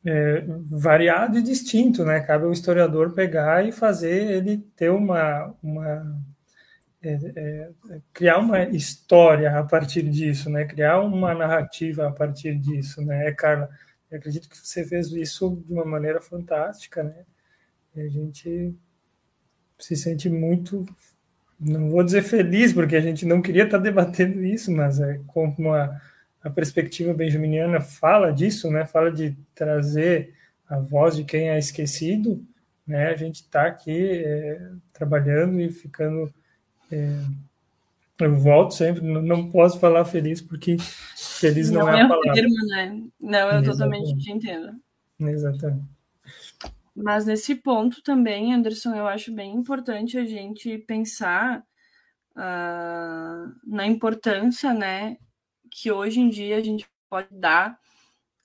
é, 0.03 0.43
variado 0.66 1.38
e 1.38 1.43
distinto, 1.43 2.03
né, 2.03 2.20
cabe 2.20 2.45
ao 2.45 2.51
historiador 2.51 3.13
pegar 3.13 3.63
e 3.63 3.72
fazer 3.72 4.32
ele 4.32 4.57
ter 4.76 4.89
uma, 4.89 5.53
uma 5.61 6.20
é, 7.08 7.72
é, 7.91 8.01
criar 8.12 8.39
uma 8.39 8.64
história 8.64 9.58
a 9.60 9.64
partir 9.64 10.01
disso, 10.10 10.49
né? 10.49 10.66
Criar 10.66 11.01
uma 11.01 11.36
narrativa 11.36 12.08
a 12.08 12.12
partir 12.12 12.56
disso, 12.56 13.01
né? 13.03 13.32
Carla, 13.34 13.70
eu 14.10 14.18
acredito 14.18 14.49
que 14.49 14.58
você 14.58 14.84
fez 14.84 15.12
isso 15.12 15.62
de 15.66 15.72
uma 15.72 15.86
maneira 15.86 16.20
fantástica, 16.20 17.03
né? 17.03 17.24
E 17.95 18.01
a 18.01 18.10
gente 18.10 18.76
se 19.78 19.95
sente 19.95 20.30
muito, 20.30 20.86
não 21.60 21.89
vou 21.91 22.03
dizer 22.03 22.24
feliz, 22.24 22.74
porque 22.74 22.95
a 22.95 23.01
gente 23.01 23.26
não 23.26 23.41
queria 23.41 23.66
estar 23.66 23.78
debatendo 23.78 24.43
isso, 24.43 24.72
mas 24.72 24.99
é 24.99 25.20
como 25.28 25.74
a, 25.74 26.01
a 26.41 26.49
perspectiva 26.49 27.14
benjaminiana 27.14 27.82
fala 27.82 28.32
disso, 28.32 28.72
né? 28.72 28.86
Fala 28.86 29.12
de 29.12 29.38
trazer 29.53 30.34
a 30.68 30.80
voz 30.80 31.16
de 31.16 31.24
quem 31.24 31.49
é 31.49 31.60
esquecido, 31.60 32.43
né? 32.88 33.10
A 33.10 33.16
gente 33.16 33.36
está 33.36 33.68
aqui 33.68 34.24
é, 34.26 34.72
trabalhando 34.91 35.62
e 35.62 35.70
ficando 35.70 36.34
é, 36.92 37.22
eu 38.20 38.36
volto 38.36 38.74
sempre, 38.74 39.02
não 39.02 39.50
posso 39.50 39.80
falar 39.80 40.06
feliz 40.06 40.42
porque 40.42 40.78
feliz 41.18 41.70
não, 41.70 41.82
não 41.82 41.90
é, 41.90 42.00
é 42.00 42.04
a 42.04 42.08
palavra. 42.08 42.34
Termo, 42.34 42.66
né? 42.68 43.04
Não, 43.20 43.40
eu 43.40 43.60
Exatamente. 43.60 43.72
totalmente 43.72 44.18
te 44.18 44.32
entendo. 44.32 44.80
Exatamente. 45.20 45.96
Mas 46.96 47.26
nesse 47.26 47.56
ponto 47.56 48.02
também, 48.02 48.54
Anderson, 48.54 48.96
eu 48.96 49.06
acho 49.06 49.34
bem 49.34 49.54
importante 49.54 50.18
a 50.18 50.24
gente 50.24 50.78
pensar 50.78 51.62
uh, 52.38 53.54
na 53.66 53.86
importância, 53.86 54.74
né, 54.74 55.18
que 55.70 55.92
hoje 55.92 56.22
em 56.22 56.30
dia 56.30 56.58
a 56.58 56.64
gente 56.64 56.88
pode 57.10 57.28
dar 57.32 57.78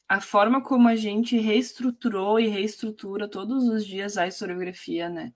a 0.08 0.20
forma 0.20 0.60
como 0.60 0.88
a 0.88 0.96
gente 0.96 1.38
reestruturou 1.38 2.40
e 2.40 2.48
reestrutura 2.48 3.28
todos 3.28 3.68
os 3.68 3.86
dias 3.86 4.18
a 4.18 4.26
historiografia, 4.26 5.08
né? 5.08 5.32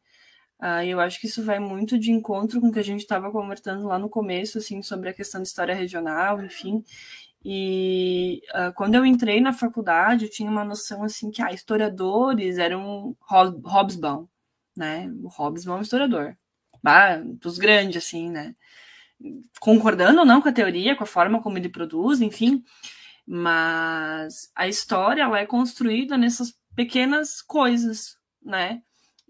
Uh, 0.61 0.83
eu 0.87 1.01
acho 1.01 1.21
que 1.21 1.27
isso 1.27 1.45
vai 1.45 1.59
muito 1.59 1.99
de 1.99 2.11
encontro 2.11 2.61
com 2.61 2.69
o 2.69 2.73
que 2.73 2.79
a 2.79 2.85
gente 2.85 3.01
estava 3.01 3.31
conversando 3.31 3.87
lá 3.87 3.99
no 3.99 4.09
começo, 4.09 4.59
assim, 4.59 4.81
sobre 4.83 5.09
a 5.09 5.15
questão 5.15 5.43
de 5.43 5.49
história 5.49 5.75
regional, 5.75 6.43
enfim. 6.43 6.83
E 7.45 8.41
uh, 8.55 8.73
quando 8.75 8.95
eu 8.95 9.05
entrei 9.05 9.41
na 9.41 9.53
faculdade, 9.53 10.25
eu 10.25 10.31
tinha 10.31 10.51
uma 10.51 10.65
noção 10.65 11.03
assim 11.03 11.31
que 11.31 11.43
ah, 11.43 11.53
historiadores 11.53 12.57
eram 12.57 13.15
Hobsbawm, 13.31 14.27
né? 14.75 15.13
O 15.23 15.29
Hobsbawm 15.29 15.77
é 15.77 15.79
um 15.81 15.83
historiador, 15.83 16.37
bah, 16.83 17.19
dos 17.19 17.59
grandes, 17.59 18.03
assim, 18.05 18.31
né? 18.31 18.55
Concordando 19.61 20.21
ou 20.21 20.27
não 20.27 20.41
com 20.41 20.49
a 20.49 20.53
teoria, 20.53 20.97
com 20.97 21.05
a 21.05 21.07
forma 21.07 21.43
como 21.43 21.59
ele 21.59 21.69
produz, 21.69 22.21
enfim, 22.23 22.65
mas 23.27 24.51
a 24.55 24.67
história 24.69 25.23
ela 25.23 25.39
é 25.39 25.47
construída 25.47 26.17
nessas 26.17 26.55
pequenas 26.75 27.43
coisas, 27.43 28.17
né? 28.43 28.83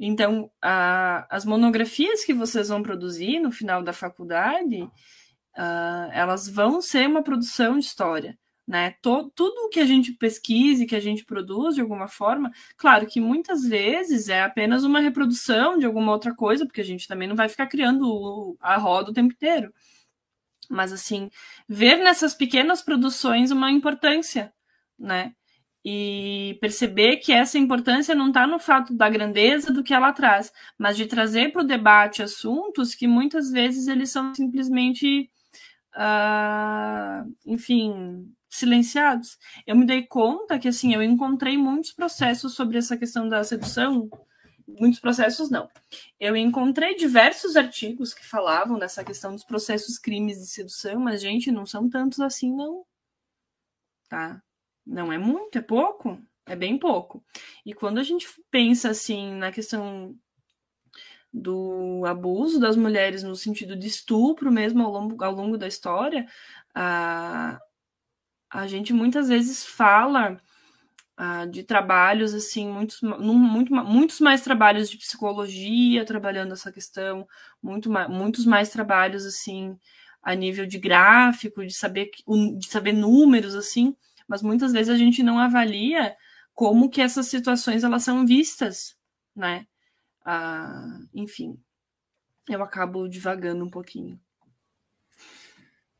Então, 0.06 0.50
a, 0.60 1.26
as 1.34 1.46
monografias 1.46 2.24
que 2.24 2.34
vocês 2.34 2.68
vão 2.68 2.82
produzir 2.82 3.40
no 3.40 3.50
final 3.50 3.82
da 3.82 3.92
faculdade, 3.94 4.82
uh, 4.82 6.10
elas 6.12 6.46
vão 6.46 6.82
ser 6.82 7.08
uma 7.08 7.22
produção 7.22 7.78
de 7.78 7.86
história. 7.86 8.38
Né? 8.66 8.94
Todo, 9.00 9.30
tudo 9.30 9.70
que 9.70 9.80
a 9.80 9.86
gente 9.86 10.12
pesquise, 10.12 10.84
que 10.84 10.94
a 10.94 11.00
gente 11.00 11.24
produz 11.24 11.74
de 11.74 11.80
alguma 11.80 12.06
forma, 12.06 12.50
claro 12.76 13.06
que 13.06 13.18
muitas 13.18 13.62
vezes 13.66 14.28
é 14.28 14.42
apenas 14.42 14.84
uma 14.84 15.00
reprodução 15.00 15.78
de 15.78 15.86
alguma 15.86 16.12
outra 16.12 16.34
coisa, 16.34 16.66
porque 16.66 16.82
a 16.82 16.84
gente 16.84 17.08
também 17.08 17.26
não 17.26 17.36
vai 17.36 17.48
ficar 17.48 17.66
criando 17.66 18.58
a 18.60 18.76
roda 18.76 19.10
o 19.10 19.14
tempo 19.14 19.32
inteiro. 19.32 19.72
Mas 20.68 20.92
assim, 20.92 21.30
ver 21.66 21.96
nessas 21.96 22.34
pequenas 22.34 22.82
produções 22.82 23.50
uma 23.50 23.70
importância, 23.70 24.52
né? 24.98 25.34
E 25.84 26.56
perceber 26.60 27.18
que 27.18 27.30
essa 27.32 27.58
importância 27.58 28.14
não 28.14 28.28
está 28.28 28.46
no 28.46 28.58
fato 28.58 28.94
da 28.94 29.08
grandeza 29.10 29.70
do 29.70 29.82
que 29.82 29.92
ela 29.92 30.12
traz, 30.12 30.50
mas 30.78 30.96
de 30.96 31.06
trazer 31.06 31.52
para 31.52 31.60
o 31.62 31.66
debate 31.66 32.22
assuntos 32.22 32.94
que 32.94 33.06
muitas 33.06 33.50
vezes 33.50 33.86
eles 33.86 34.10
são 34.10 34.34
simplesmente, 34.34 35.30
uh, 35.94 37.30
enfim, 37.44 38.32
silenciados. 38.48 39.38
Eu 39.66 39.76
me 39.76 39.84
dei 39.84 40.02
conta 40.06 40.58
que 40.58 40.68
assim 40.68 40.94
eu 40.94 41.02
encontrei 41.02 41.58
muitos 41.58 41.92
processos 41.92 42.54
sobre 42.54 42.78
essa 42.78 42.96
questão 42.96 43.28
da 43.28 43.44
sedução, 43.44 44.08
muitos 44.66 45.00
processos 45.00 45.50
não. 45.50 45.68
Eu 46.18 46.34
encontrei 46.34 46.94
diversos 46.96 47.56
artigos 47.56 48.14
que 48.14 48.24
falavam 48.24 48.78
dessa 48.78 49.04
questão 49.04 49.32
dos 49.32 49.44
processos 49.44 49.98
crimes 49.98 50.38
de 50.38 50.46
sedução, 50.46 50.98
mas 50.98 51.20
gente, 51.20 51.52
não 51.52 51.66
são 51.66 51.90
tantos 51.90 52.20
assim 52.20 52.54
não. 52.54 52.86
Tá? 54.08 54.40
Não 54.86 55.12
é 55.12 55.18
muito, 55.18 55.56
é 55.58 55.62
pouco, 55.62 56.18
é 56.46 56.54
bem 56.54 56.78
pouco. 56.78 57.24
E 57.64 57.72
quando 57.72 57.98
a 57.98 58.02
gente 58.02 58.26
pensa 58.50 58.90
assim 58.90 59.34
na 59.34 59.50
questão 59.50 60.14
do 61.32 62.04
abuso 62.06 62.60
das 62.60 62.76
mulheres 62.76 63.22
no 63.22 63.34
sentido 63.34 63.74
de 63.76 63.88
estupro 63.88 64.52
mesmo 64.52 64.84
ao 64.84 64.92
longo, 64.92 65.24
ao 65.24 65.32
longo 65.32 65.58
da 65.58 65.66
história, 65.66 66.26
a, 66.74 67.58
a 68.50 68.66
gente 68.66 68.92
muitas 68.92 69.28
vezes 69.28 69.64
fala 69.64 70.40
de 71.50 71.62
trabalhos 71.62 72.34
assim, 72.34 72.68
muitos, 72.68 73.00
muito, 73.00 73.72
muitos 73.72 74.18
mais 74.18 74.42
trabalhos 74.42 74.90
de 74.90 74.98
psicologia 74.98 76.04
trabalhando 76.04 76.52
essa 76.52 76.72
questão, 76.72 77.26
muito, 77.62 77.88
muitos 78.08 78.44
mais 78.44 78.68
trabalhos 78.70 79.24
assim 79.24 79.78
a 80.20 80.34
nível 80.34 80.66
de 80.66 80.78
gráfico, 80.78 81.64
de 81.64 81.72
saber, 81.72 82.10
de 82.58 82.66
saber 82.66 82.92
números 82.92 83.54
assim, 83.54 83.94
mas 84.28 84.42
muitas 84.42 84.72
vezes 84.72 84.92
a 84.92 84.96
gente 84.96 85.22
não 85.22 85.38
avalia 85.38 86.16
como 86.54 86.88
que 86.88 87.00
essas 87.00 87.26
situações 87.26 87.84
elas 87.84 88.02
são 88.02 88.26
vistas, 88.26 88.96
né? 89.34 89.66
Ah, 90.24 91.00
enfim, 91.12 91.58
eu 92.48 92.62
acabo 92.62 93.08
divagando 93.08 93.64
um 93.64 93.70
pouquinho. 93.70 94.20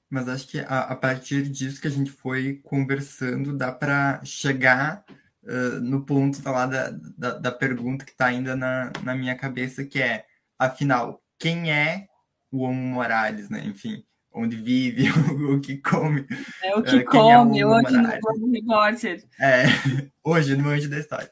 Mas 0.08 0.28
acho 0.28 0.46
que 0.46 0.60
a, 0.60 0.80
a 0.80 0.96
partir 0.96 1.48
disso 1.48 1.80
que 1.80 1.88
a 1.88 1.90
gente 1.90 2.10
foi 2.10 2.60
conversando, 2.62 3.56
dá 3.56 3.72
para 3.72 4.24
chegar 4.24 5.04
uh, 5.42 5.80
no 5.80 6.04
ponto 6.04 6.42
tá 6.42 6.50
lá 6.50 6.66
da, 6.66 6.90
da, 6.90 7.38
da 7.38 7.52
pergunta 7.52 8.04
que 8.04 8.12
está 8.12 8.26
ainda 8.26 8.54
na, 8.54 8.92
na 9.02 9.14
minha 9.14 9.36
cabeça, 9.36 9.84
que 9.84 10.00
é, 10.00 10.24
afinal, 10.58 11.22
quem 11.38 11.72
é 11.72 12.06
o 12.50 12.62
Homo 12.62 12.80
Morales, 12.80 13.50
né? 13.50 13.64
Enfim, 13.66 14.04
onde 14.34 14.56
vive, 14.56 15.08
o, 15.48 15.60
que 15.60 15.78
come. 15.78 16.26
É 16.62 16.74
o 16.74 16.82
que 16.82 16.96
uh, 16.96 17.04
come, 17.04 17.60
é 17.60 17.66
hoje 17.66 17.96
no 17.96 18.20
Globo 18.20 18.50
Repórter. 18.50 19.24
É, 19.40 19.62
hoje 20.24 20.56
no 20.56 20.68
Anjo 20.68 20.90
da 20.90 20.98
História. 20.98 21.30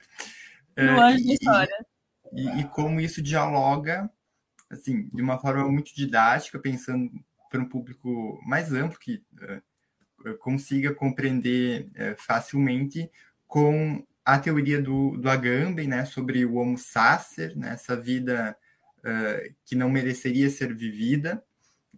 No 0.77 0.97
uh, 0.97 1.01
Anjo 1.01 1.27
da 1.27 1.33
História. 1.35 1.87
E, 2.33 2.47
e, 2.47 2.61
e, 2.61 2.65
como 2.69 3.01
isso 3.01 3.21
dialoga, 3.21 4.09
assim, 4.71 5.09
de 5.09 5.21
uma 5.21 5.37
forma 5.39 5.69
muito 5.69 5.93
didática, 5.95 6.59
pensando 6.59 7.11
para 7.51 7.61
um 7.61 7.69
público 7.69 8.41
mais 8.47 8.73
amplo, 8.73 8.99
que 8.99 9.23
uh, 10.25 10.39
consiga 10.39 10.95
compreender 10.95 11.89
facilmente 12.17 13.11
com 13.49 14.07
a 14.25 14.39
teoria 14.39 14.81
do, 14.81 15.17
do 15.17 15.29
Agamben, 15.29 15.89
né, 15.89 16.05
sobre 16.05 16.45
o 16.47 16.55
Homo 16.55 16.79
sacer, 16.79 17.57
né, 17.57 17.73
essa 17.73 17.97
vida 17.97 18.57
que 19.65 19.75
não 19.75 19.91
mereceria 19.91 20.49
ser 20.49 20.73
vivida, 20.73 21.43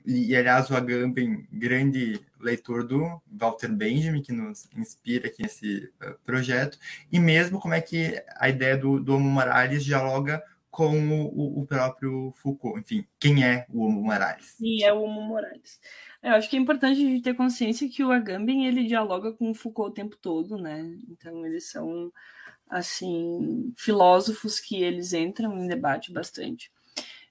e, 0.05 0.37
aliás, 0.37 0.69
o 0.71 0.77
Agamben, 0.77 1.47
grande 1.51 2.21
leitor 2.39 2.87
do 2.87 3.23
Walter 3.27 3.73
Benjamin, 3.73 4.21
que 4.21 4.33
nos 4.33 4.69
inspira 4.77 5.29
aqui 5.29 5.43
nesse 5.43 5.91
uh, 6.03 6.19
projeto, 6.25 6.79
e 7.11 7.19
mesmo 7.19 7.59
como 7.59 7.73
é 7.73 7.81
que 7.81 8.23
a 8.37 8.49
ideia 8.49 8.77
do, 8.77 9.01
do 9.01 9.17
Homo 9.17 9.31
Morales 9.31 9.83
dialoga 9.83 10.43
com 10.71 11.09
o, 11.09 11.61
o, 11.61 11.67
próprio 11.67 12.33
Foucault. 12.33 12.81
Enfim, 12.81 13.07
quem 13.19 13.45
é 13.45 13.65
o 13.73 13.85
Homo 13.85 14.03
Morales? 14.03 14.57
Sim, 14.59 14.83
é 14.83 14.93
o 14.93 15.03
Homo 15.03 15.23
Morales. 15.23 15.81
Eu 16.21 16.33
acho 16.33 16.51
que 16.51 16.57
é 16.57 16.59
importante 16.59 17.01
a 17.01 17.05
gente 17.09 17.23
ter 17.23 17.35
consciência 17.35 17.89
que 17.89 18.03
o 18.03 18.11
Agamben 18.11 18.67
ele 18.67 18.85
dialoga 18.85 19.33
com 19.33 19.53
o 19.53 19.55
Foucault 19.55 19.93
o 19.93 19.95
tempo 19.95 20.17
todo, 20.17 20.59
né? 20.59 20.99
Então 21.09 21.47
eles 21.47 21.71
são 21.71 22.13
assim 22.69 23.73
filósofos 23.77 24.59
que 24.59 24.83
eles 24.83 25.13
entram 25.13 25.57
em 25.57 25.69
debate 25.69 26.13
bastante. 26.13 26.74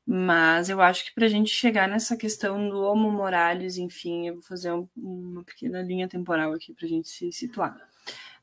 Mas 0.06 0.70
eu 0.70 0.82
acho 0.82 1.06
que 1.06 1.14
para 1.14 1.26
a 1.26 1.30
gente 1.30 1.50
chegar 1.50 1.88
nessa 1.88 2.18
questão 2.18 2.70
do 2.70 2.82
Homo 2.82 3.10
Morales, 3.10 3.78
enfim, 3.78 4.28
eu 4.28 4.36
vou 4.36 4.44
fazer 4.44 4.72
um, 4.72 4.88
uma 4.98 5.44
pequena 5.44 5.82
linha 5.82 6.10
temporal 6.10 6.54
aqui 6.54 6.74
para 6.74 6.86
a 6.86 6.90
gente 6.90 7.08
se 7.08 7.32
situar. 7.32 7.78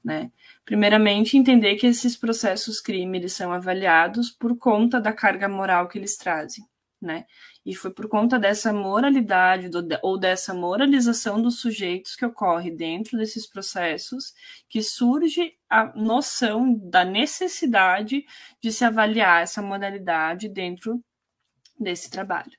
Né? 0.03 0.32
Primeiramente, 0.65 1.37
entender 1.37 1.77
que 1.77 1.87
esses 1.87 2.16
processos 2.16 2.81
crime 2.81 3.19
eles 3.19 3.35
são 3.35 3.53
avaliados 3.53 4.31
por 4.31 4.57
conta 4.57 4.99
da 4.99 5.12
carga 5.12 5.49
moral 5.49 5.87
que 5.87 5.99
eles 5.99 6.16
trazem. 6.16 6.65
Né? 7.01 7.27
E 7.65 7.74
foi 7.74 7.91
por 7.91 8.09
conta 8.09 8.39
dessa 8.39 8.73
moralidade 8.73 9.69
do, 9.69 9.87
ou 10.03 10.19
dessa 10.19 10.55
moralização 10.55 11.41
dos 11.41 11.61
sujeitos 11.61 12.16
que 12.16 12.24
ocorre 12.24 12.70
dentro 12.70 13.19
desses 13.19 13.47
processos 13.47 14.35
que 14.69 14.82
surge 14.82 15.55
a 15.69 15.87
noção 15.95 16.74
da 16.74 17.05
necessidade 17.05 18.24
de 18.62 18.73
se 18.73 18.85
avaliar 18.85 19.43
essa 19.43 19.62
moralidade 19.62 20.49
dentro 20.49 21.03
desse 21.81 22.11
trabalho, 22.11 22.52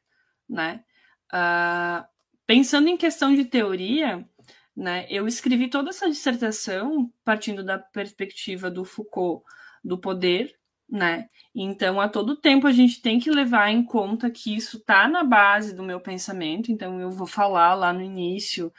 né? 0.50 0.84
Uh, 1.32 2.06
pensando 2.46 2.90
em 2.90 2.98
questão 2.98 3.34
de 3.34 3.46
teoria, 3.46 4.28
né, 4.76 5.06
eu 5.10 5.28
escrevi 5.28 5.70
toda 5.70 5.90
essa 5.90 6.10
dissertação 6.10 7.12
partindo 7.24 7.64
da 7.64 7.78
perspectiva 7.78 8.70
do 8.70 8.84
Foucault 8.84 9.46
do 9.84 9.98
poder, 9.98 10.56
né? 10.90 11.28
Então, 11.56 12.02
a 12.02 12.10
todo 12.10 12.36
tempo 12.36 12.68
a 12.68 12.72
gente 12.72 13.02
tem 13.02 13.20
que 13.20 13.32
levar 13.32 13.70
em 13.70 13.84
conta 13.84 14.30
que 14.30 14.56
isso 14.56 14.78
está 14.78 15.08
na 15.08 15.24
base 15.24 15.74
do 15.74 15.84
meu 15.84 16.02
pensamento. 16.02 16.72
Então, 16.72 17.00
eu 17.00 17.10
vou 17.10 17.28
falar 17.28 17.74
lá 17.76 17.94
no 17.94 18.02
início 18.02 18.74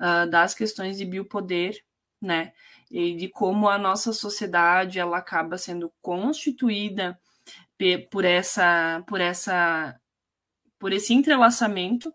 uh, 0.00 0.28
das 0.30 0.54
questões 0.54 0.96
de 0.96 1.04
biopoder, 1.04 1.78
né? 2.20 2.52
E 2.90 3.14
de 3.14 3.28
como 3.28 3.68
a 3.68 3.76
nossa 3.76 4.12
sociedade 4.14 4.98
ela 4.98 5.18
acaba 5.18 5.58
sendo 5.58 5.92
constituída 6.00 7.18
por 8.10 8.24
essa, 8.24 9.02
por 9.06 9.20
essa, 9.20 9.98
por 10.78 10.92
esse 10.92 11.14
entrelaçamento, 11.14 12.12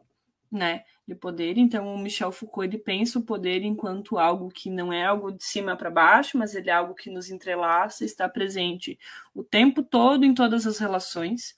né? 0.52 0.84
de 1.08 1.16
poder. 1.16 1.58
Então, 1.58 1.94
o 1.94 1.98
Michel 1.98 2.32
Foucault 2.32 2.68
ele 2.68 2.82
pensa 2.82 3.20
o 3.20 3.24
poder 3.24 3.64
enquanto 3.64 4.18
algo 4.18 4.50
que 4.50 4.70
não 4.70 4.92
é 4.92 5.04
algo 5.06 5.32
de 5.32 5.44
cima 5.44 5.76
para 5.76 5.92
baixo, 5.92 6.38
mas 6.38 6.56
ele 6.56 6.70
é 6.70 6.74
algo 6.74 6.96
que 6.96 7.10
nos 7.10 7.30
entrelaça, 7.30 8.06
está 8.06 8.28
presente 8.30 8.98
o 9.34 9.44
tempo 9.44 9.84
todo 9.84 10.24
em 10.26 10.34
todas 10.34 10.66
as 10.66 10.80
relações, 10.80 11.56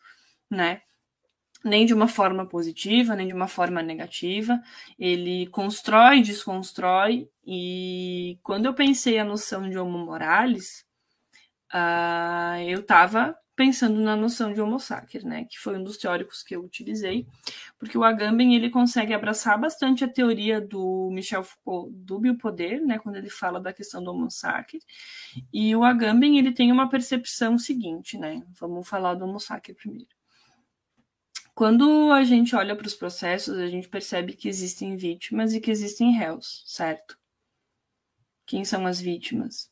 né? 0.50 0.82
Nem 1.64 1.86
de 1.86 1.94
uma 1.94 2.08
forma 2.08 2.48
positiva, 2.48 3.16
nem 3.16 3.28
de 3.28 3.34
uma 3.34 3.48
forma 3.48 3.82
negativa. 3.82 4.62
Ele 5.00 5.48
constrói, 5.48 6.22
desconstrói. 6.22 7.30
E 7.46 8.40
quando 8.44 8.66
eu 8.68 8.74
pensei 8.74 9.18
a 9.18 9.24
noção 9.26 9.68
de 9.70 9.78
Homo 9.78 9.98
Morales, 9.98 10.86
uh, 11.74 12.62
eu 12.68 12.82
estava 12.82 13.36
pensando 13.56 14.00
na 14.02 14.16
noção 14.16 14.54
de 14.54 14.60
homo 14.60 14.80
sacer, 14.80 15.24
né, 15.24 15.46
que 15.46 15.58
foi 15.58 15.78
um 15.78 15.84
dos 15.84 15.98
teóricos 15.98 16.44
que 16.44 16.56
eu 16.56 16.64
utilizei, 16.64 17.26
porque 17.80 17.98
o 17.98 18.04
Agamben 18.04 18.54
ele 18.56 18.70
consegue 18.70 19.14
abraçar 19.14 19.58
bastante 19.60 20.04
a 20.04 20.08
teoria 20.08 20.60
do 20.60 21.10
Michel 21.12 21.44
Foucault 21.44 21.94
do 21.96 22.20
biopoder, 22.20 22.86
né, 22.86 23.00
quando 23.00 23.16
ele 23.16 23.30
fala 23.30 23.60
da 23.60 23.72
questão 23.72 24.04
do 24.04 24.12
homo 24.12 24.30
sacer, 24.30 24.80
e 25.54 25.76
o 25.76 25.84
Agamben 25.84 26.38
ele 26.38 26.52
tem 26.52 26.72
uma 26.72 26.90
percepção 26.90 27.58
seguinte, 27.58 28.18
né, 28.18 28.44
vamos 28.60 28.88
falar 28.88 29.14
do 29.16 29.26
homo 29.26 29.40
sacer 29.40 29.74
primeiro. 29.74 30.10
Quando 31.54 32.12
a 32.12 32.22
gente 32.26 32.54
olha 32.54 32.76
para 32.76 32.86
os 32.86 32.96
processos, 32.96 33.58
a 33.58 33.68
gente 33.68 33.88
percebe 33.88 34.34
que 34.34 34.50
existem 34.50 34.98
vítimas 34.98 35.54
e 35.54 35.62
que 35.62 35.72
existem 35.72 36.12
réus, 36.12 36.64
certo? 36.66 37.18
Quem 38.46 38.66
são 38.66 38.86
as 38.86 39.00
vítimas? 39.00 39.72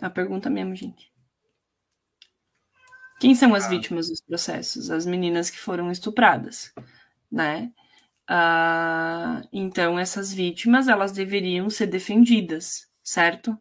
A 0.00 0.08
pergunta 0.08 0.48
mesmo, 0.48 0.74
gente. 0.74 1.11
Quem 3.22 3.36
são 3.36 3.54
as 3.54 3.66
ah. 3.66 3.68
vítimas 3.68 4.08
dos 4.08 4.20
processos? 4.20 4.90
As 4.90 5.06
meninas 5.06 5.48
que 5.48 5.56
foram 5.56 5.92
estupradas, 5.92 6.74
né? 7.30 7.70
Ah, 8.26 9.42
então, 9.52 9.96
essas 9.96 10.32
vítimas, 10.32 10.88
elas 10.88 11.12
deveriam 11.12 11.70
ser 11.70 11.86
defendidas, 11.86 12.90
certo? 13.00 13.56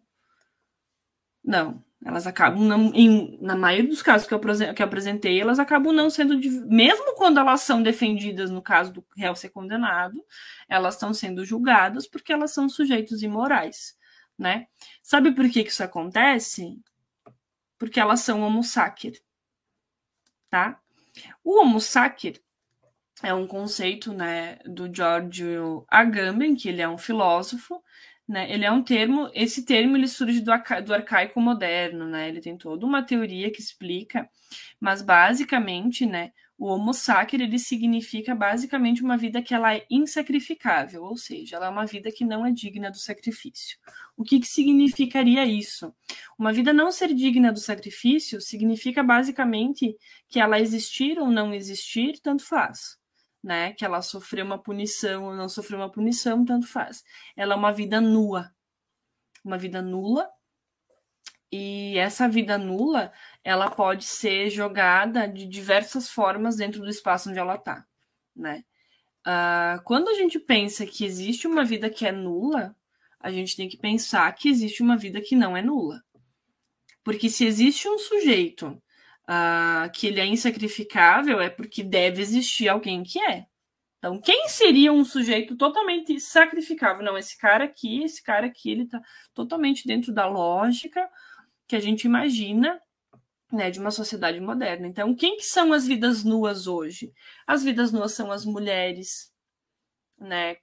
Não, 1.44 1.84
elas 2.04 2.26
acabam, 2.26 2.64
não, 2.64 2.92
em, 2.96 3.38
na 3.40 3.56
maioria 3.56 3.88
dos 3.88 4.02
casos 4.02 4.28
que 4.28 4.34
eu, 4.34 4.40
que 4.40 4.82
eu 4.82 4.86
apresentei, 4.88 5.40
elas 5.40 5.60
acabam 5.60 5.94
não 5.94 6.10
sendo, 6.10 6.40
mesmo 6.68 7.14
quando 7.16 7.40
elas 7.40 7.62
são 7.62 7.84
defendidas 7.84 8.50
no 8.50 8.64
caso 8.64 8.92
do 8.92 9.06
réu 9.16 9.36
ser 9.36 9.50
condenado, 9.50 10.26
elas 10.68 10.96
estão 10.96 11.14
sendo 11.14 11.46
julgadas 11.46 12.08
porque 12.08 12.34
elas 12.34 12.52
são 12.52 12.68
sujeitos 12.68 13.22
imorais, 13.22 13.96
né? 14.36 14.66
Sabe 15.04 15.32
por 15.32 15.48
que, 15.52 15.64
que 15.64 15.70
isso 15.70 15.84
acontece? 15.84 16.80
Porque 17.78 18.00
elas 18.00 18.22
são 18.22 18.42
homo 18.42 18.64
sacer, 18.64 19.22
tá? 20.52 20.80
O 21.44 21.60
Homo 21.60 21.80
sacer 21.80 22.42
é 23.24 23.34
um 23.34 23.48
conceito, 23.48 24.14
né, 24.14 24.58
do 24.66 24.94
Giorgio 24.94 25.86
Agamben, 25.88 26.56
que 26.56 26.70
ele 26.70 26.82
é 26.82 26.90
um 26.90 26.98
filósofo, 26.98 27.82
né? 28.28 28.52
Ele 28.52 28.66
é 28.66 28.72
um 28.72 28.84
termo, 28.84 29.30
esse 29.34 29.66
termo 29.66 29.98
ele 29.98 30.08
surge 30.08 30.42
do, 30.42 30.52
arca, 30.52 30.82
do 30.82 30.94
arcaico 30.94 31.40
moderno, 31.40 32.06
né? 32.08 32.30
Ele 32.30 32.42
tem 32.42 32.58
toda 32.58 32.86
uma 32.86 33.04
teoria 33.04 33.52
que 33.52 33.62
explica, 33.62 34.30
mas 34.80 35.02
basicamente, 35.02 36.06
né, 36.06 36.32
o 36.62 36.68
homo 36.68 36.94
sacer 36.94 37.42
ele 37.42 37.58
significa 37.58 38.36
basicamente 38.36 39.02
uma 39.02 39.18
vida 39.18 39.42
que 39.42 39.52
ela 39.52 39.76
é 39.76 39.84
insacrificável, 39.90 41.02
ou 41.04 41.18
seja, 41.18 41.56
ela 41.56 41.66
é 41.66 41.70
uma 41.70 41.88
vida 41.88 42.12
que 42.12 42.24
não 42.24 42.46
é 42.46 42.52
digna 42.52 42.92
do 42.92 43.00
sacrifício. 43.00 43.80
O 44.16 44.24
que, 44.24 44.40
que 44.40 44.46
significaria 44.46 45.44
isso? 45.44 45.92
Uma 46.38 46.54
vida 46.54 46.72
não 46.72 46.92
ser 46.92 47.16
digna 47.16 47.52
do 47.52 47.60
sacrifício 47.60 48.40
significa 48.40 49.02
basicamente 49.02 49.98
que 50.30 50.40
ela 50.40 50.60
existir 50.60 51.18
ou 51.18 51.32
não 51.32 51.52
existir, 51.52 52.20
tanto 52.20 52.44
faz. 52.44 52.96
Né? 53.44 53.74
Que 53.74 53.84
ela 53.84 54.00
sofreu 54.04 54.46
uma 54.46 54.60
punição 54.60 55.24
ou 55.26 55.36
não 55.36 55.50
sofreu 55.50 55.80
uma 55.80 55.92
punição, 55.92 56.46
tanto 56.46 56.68
faz. 56.68 57.04
Ela 57.36 57.56
é 57.56 57.58
uma 57.58 57.74
vida 57.74 58.00
nua. 58.00 58.54
Uma 59.44 59.58
vida 59.58 59.82
nula. 59.82 60.30
E 61.52 61.98
essa 61.98 62.30
vida 62.30 62.58
nula, 62.58 63.12
ela 63.44 63.70
pode 63.70 64.06
ser 64.06 64.50
jogada 64.50 65.28
de 65.28 65.46
diversas 65.46 66.10
formas 66.10 66.56
dentro 66.56 66.82
do 66.82 66.90
espaço 66.90 67.30
onde 67.30 67.40
ela 67.40 67.56
está, 67.56 67.86
né? 68.36 68.64
Uh, 69.28 69.84
quando 69.84 70.08
a 70.10 70.14
gente 70.14 70.40
pensa 70.40 70.86
que 70.86 71.06
existe 71.06 71.48
uma 71.48 71.64
vida 71.64 71.90
que 71.90 72.08
é 72.08 72.12
nula, 72.12 72.76
a 73.20 73.30
gente 73.32 73.56
tem 73.56 73.68
que 73.68 73.78
pensar 73.78 74.32
que 74.34 74.50
existe 74.50 74.82
uma 74.82 74.98
vida 74.98 75.22
que 75.22 75.36
não 75.36 75.56
é 75.56 75.62
nula. 75.62 76.02
Porque 77.04 77.30
se 77.30 77.46
existe 77.46 77.88
um 77.88 77.98
sujeito 77.98 78.82
uh, 79.28 79.92
que 79.94 80.08
ele 80.08 80.20
é 80.20 80.26
insacrificável, 80.26 81.40
é 81.40 81.50
porque 81.50 81.84
deve 81.84 82.22
existir 82.22 82.70
alguém 82.70 83.04
que 83.04 83.20
é. 83.20 83.46
Então, 84.00 84.20
quem 84.20 84.48
seria 84.48 84.92
um 84.92 85.06
sujeito 85.06 85.56
totalmente 85.56 86.20
sacrificável? 86.20 87.06
Não, 87.06 87.16
esse 87.16 87.38
cara 87.38 87.66
aqui, 87.66 88.04
esse 88.04 88.24
cara 88.24 88.48
aqui, 88.48 88.72
ele 88.72 88.84
está 88.84 89.00
totalmente 89.32 89.86
dentro 89.86 90.12
da 90.12 90.26
lógica 90.26 91.08
que 91.72 91.76
a 91.78 91.80
gente 91.80 92.04
imagina 92.04 92.82
né, 93.50 93.72
de 93.72 93.80
uma 93.80 93.92
sociedade 93.92 94.42
moderna. 94.42 94.86
Então, 94.86 95.16
quem 95.16 95.38
que 95.38 95.44
são 95.44 95.72
as 95.72 95.88
vidas 95.88 96.22
nuas 96.22 96.68
hoje? 96.68 97.14
As 97.48 97.64
vidas 97.64 97.94
nuas 97.94 98.12
são 98.12 98.30
as 98.30 98.44
mulheres, 98.44 99.32
né, 100.20 100.58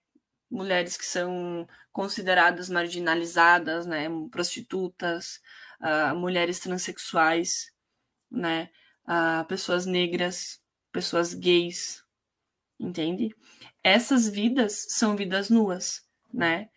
mulheres 0.50 0.98
que 0.98 1.06
são 1.06 1.66
consideradas 1.90 2.68
marginalizadas, 2.68 3.86
né, 3.86 4.06
prostitutas, 4.30 5.40
uh, 5.80 6.14
mulheres 6.14 6.60
transexuais, 6.60 7.72
né, 8.30 8.68
uh, 9.06 9.46
pessoas 9.46 9.86
negras, 9.86 10.60
pessoas 10.92 11.32
gays, 11.32 12.04
entende? 12.78 13.34
Essas 13.82 14.28
vidas 14.28 14.84
são 14.90 15.16
vidas 15.16 15.48
nuas, 15.48 16.06
né? 16.30 16.68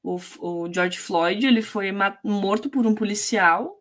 O, 0.00 0.20
o 0.38 0.72
George 0.72 0.96
Floyd 0.96 1.44
ele 1.44 1.60
foi 1.60 1.90
morto 2.22 2.70
por 2.70 2.86
um 2.86 2.94
policial 2.94 3.79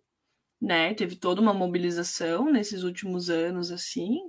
né? 0.62 0.94
Teve 0.94 1.16
toda 1.16 1.42
uma 1.42 1.54
mobilização 1.54 2.52
nesses 2.52 2.84
últimos 2.84 3.30
anos, 3.30 3.72
assim. 3.72 4.20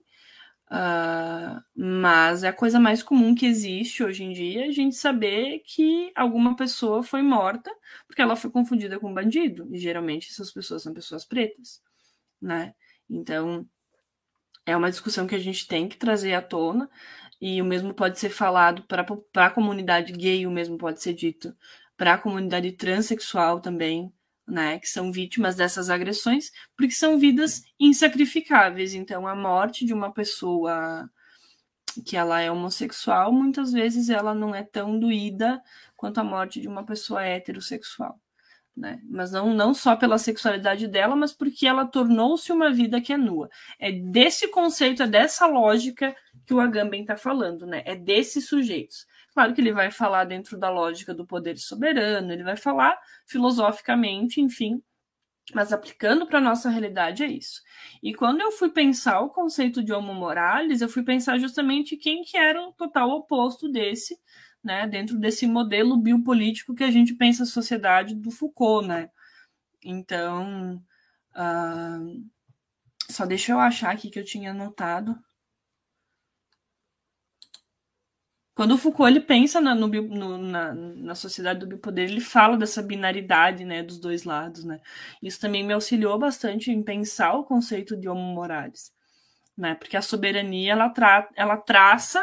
Uh, 0.71 1.61
mas 1.75 2.45
é 2.45 2.49
a 2.49 2.53
coisa 2.53 2.79
mais 2.79 3.03
comum 3.03 3.35
que 3.35 3.45
existe 3.45 4.05
hoje 4.05 4.23
em 4.23 4.33
dia 4.33 4.67
a 4.67 4.71
gente 4.71 4.95
saber 4.95 5.61
que 5.65 6.13
alguma 6.15 6.55
pessoa 6.55 7.03
foi 7.03 7.23
morta 7.23 7.69
porque 8.07 8.23
ela 8.23 8.37
foi 8.37 8.51
confundida 8.51 8.99
com 9.01 9.11
um 9.11 9.15
bandido. 9.15 9.69
E 9.75 9.79
geralmente 9.79 10.31
essas 10.31 10.53
pessoas 10.53 10.83
são 10.83 10.95
pessoas 10.95 11.25
pretas, 11.25 11.83
né? 12.41 12.75
Então 13.09 13.67
é 14.67 14.77
uma 14.77 14.91
discussão 14.91 15.27
que 15.27 15.35
a 15.35 15.39
gente 15.39 15.67
tem 15.67 15.89
que 15.89 15.97
trazer 15.97 16.35
à 16.35 16.43
tona, 16.43 16.89
e 17.41 17.61
o 17.63 17.65
mesmo 17.65 17.95
pode 17.95 18.19
ser 18.19 18.31
falado 18.31 18.85
para 18.85 19.47
a 19.47 19.51
comunidade 19.51 20.13
gay, 20.13 20.47
o 20.47 20.51
mesmo 20.51 20.77
pode 20.77 21.03
ser 21.03 21.15
dito 21.15 21.57
para 21.97 22.15
a 22.15 22.19
comunidade 22.19 22.73
transexual 22.73 23.61
também, 23.61 24.13
né, 24.51 24.79
que 24.79 24.89
são 24.89 25.13
vítimas 25.13 25.55
dessas 25.57 25.89
agressões, 25.89 26.51
porque 26.77 26.93
são 26.93 27.19
vidas 27.19 27.63
insacrificáveis. 27.79 28.95
Então, 28.95 29.27
a 29.27 29.35
morte 29.35 29.87
de 29.87 29.95
uma 29.95 30.13
pessoa 30.13 31.09
que 32.05 32.17
ela 32.17 32.41
é 32.41 32.51
homossexual, 32.51 33.33
muitas 33.33 33.73
vezes 33.73 34.11
ela 34.11 34.35
não 34.35 34.55
é 34.55 34.63
tão 34.63 34.99
doída 34.99 35.63
quanto 35.97 36.19
a 36.19 36.25
morte 36.25 36.61
de 36.61 36.69
uma 36.69 36.85
pessoa 36.85 37.23
heterossexual. 37.23 38.21
Né? 38.77 39.01
Mas 39.11 39.33
não, 39.33 39.53
não 39.53 39.75
só 39.75 39.97
pela 39.97 40.17
sexualidade 40.17 40.87
dela, 40.87 41.15
mas 41.15 41.33
porque 41.33 41.67
ela 41.67 41.85
tornou-se 41.85 42.51
uma 42.53 42.73
vida 42.73 43.01
que 43.01 43.13
é 43.13 43.17
nua. 43.17 43.51
É 43.79 43.93
desse 43.93 44.49
conceito, 44.49 45.03
é 45.03 45.07
dessa 45.07 45.47
lógica 45.47 46.15
que 46.47 46.55
o 46.55 46.61
Agamben 46.61 47.03
está 47.03 47.17
falando, 47.17 47.67
né? 47.67 47.83
É 47.85 47.95
desses 47.95 48.49
sujeitos. 48.49 49.07
Claro 49.41 49.55
que 49.55 49.61
ele 49.63 49.73
vai 49.73 49.91
falar 49.91 50.25
dentro 50.25 50.59
da 50.59 50.69
lógica 50.69 51.15
do 51.15 51.27
poder 51.27 51.57
soberano, 51.57 52.31
ele 52.31 52.43
vai 52.43 52.59
falar 52.59 53.01
filosoficamente, 53.27 54.39
enfim, 54.39 54.83
mas 55.55 55.73
aplicando 55.73 56.27
para 56.27 56.37
a 56.37 56.43
nossa 56.43 56.69
realidade 56.69 57.23
é 57.23 57.27
isso. 57.27 57.63
E 58.03 58.13
quando 58.13 58.43
eu 58.43 58.53
fui 58.53 58.69
pensar 58.69 59.19
o 59.23 59.31
conceito 59.31 59.83
de 59.83 59.95
homo 59.95 60.13
morales, 60.13 60.83
eu 60.83 60.91
fui 60.91 61.03
pensar 61.03 61.39
justamente 61.39 61.97
quem 61.97 62.23
que 62.23 62.37
era 62.37 62.63
o 62.63 62.75
total 62.75 63.09
oposto 63.13 63.67
desse, 63.67 64.19
né, 64.63 64.87
dentro 64.87 65.19
desse 65.19 65.47
modelo 65.47 65.97
biopolítico 65.97 66.75
que 66.75 66.85
a 66.85 66.91
gente 66.91 67.15
pensa 67.15 67.45
a 67.45 67.47
sociedade 67.47 68.15
do 68.15 68.31
Foucault, 68.31 68.87
né? 68.87 69.09
Então, 69.83 70.85
uh, 71.35 72.31
só 73.09 73.25
deixa 73.25 73.53
eu 73.53 73.59
achar 73.59 73.91
aqui 73.91 74.11
que 74.11 74.19
eu 74.19 74.25
tinha 74.25 74.51
anotado. 74.51 75.19
Quando 78.61 78.73
o 78.73 78.77
Foucault 78.77 79.11
ele 79.11 79.25
pensa 79.25 79.59
na, 79.59 79.75
no, 79.75 79.89
no, 79.89 80.37
na, 80.37 80.75
na 80.75 81.15
sociedade 81.15 81.61
do 81.61 81.67
bipoder, 81.67 82.11
ele 82.11 82.21
fala 82.21 82.59
dessa 82.59 82.83
binaridade 82.83 83.65
né, 83.65 83.83
dos 83.83 83.99
dois 83.99 84.25
lados. 84.25 84.65
Né? 84.65 84.79
Isso 85.23 85.41
também 85.41 85.65
me 85.65 85.73
auxiliou 85.73 86.19
bastante 86.19 86.71
em 86.71 86.83
pensar 86.83 87.33
o 87.33 87.45
conceito 87.45 87.97
de 87.97 88.07
homo 88.07 88.21
moralis, 88.21 88.93
né? 89.57 89.75
porque 89.77 89.97
a 89.97 90.03
soberania 90.03 90.73
ela, 90.73 90.91
tra 90.91 91.27
ela 91.37 91.57
traça 91.57 92.23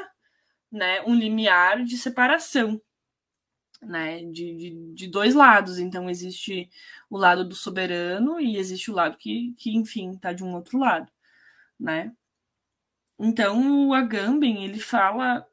né, 0.72 1.02
um 1.08 1.16
limiar 1.16 1.84
de 1.84 1.98
separação 1.98 2.80
né, 3.82 4.20
de, 4.26 4.56
de, 4.56 4.94
de, 4.94 5.08
dois 5.08 5.34
lados. 5.34 5.80
Então, 5.80 6.08
existe 6.08 6.70
o 7.10 7.18
lado 7.18 7.46
do 7.46 7.56
soberano 7.56 8.40
e 8.40 8.58
existe 8.58 8.92
o 8.92 8.94
lado 8.94 9.18
que, 9.18 9.56
que 9.58 9.76
enfim, 9.76 10.12
está 10.12 10.34
de 10.34 10.44
um 10.44 10.54
outro 10.54 10.78
lado. 10.78 11.12
Né? 11.80 12.14
Então, 13.18 13.88
o 13.88 13.94
Agamben, 13.96 14.64
ele 14.66 14.78
fala 14.78 15.47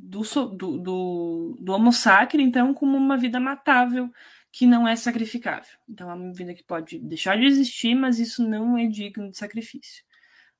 do, 0.00 0.22
do, 0.56 0.78
do, 0.78 1.56
do 1.60 1.72
Homo 1.72 1.92
sacer, 1.92 2.40
então, 2.40 2.72
como 2.72 2.96
uma 2.96 3.16
vida 3.16 3.38
matável 3.38 4.10
que 4.50 4.66
não 4.66 4.88
é 4.88 4.96
sacrificável. 4.96 5.78
Então, 5.88 6.10
é 6.10 6.14
uma 6.14 6.32
vida 6.32 6.54
que 6.54 6.64
pode 6.64 6.98
deixar 6.98 7.36
de 7.36 7.44
existir, 7.44 7.94
mas 7.94 8.18
isso 8.18 8.46
não 8.46 8.76
é 8.76 8.86
digno 8.86 9.30
de 9.30 9.36
sacrifício, 9.36 10.04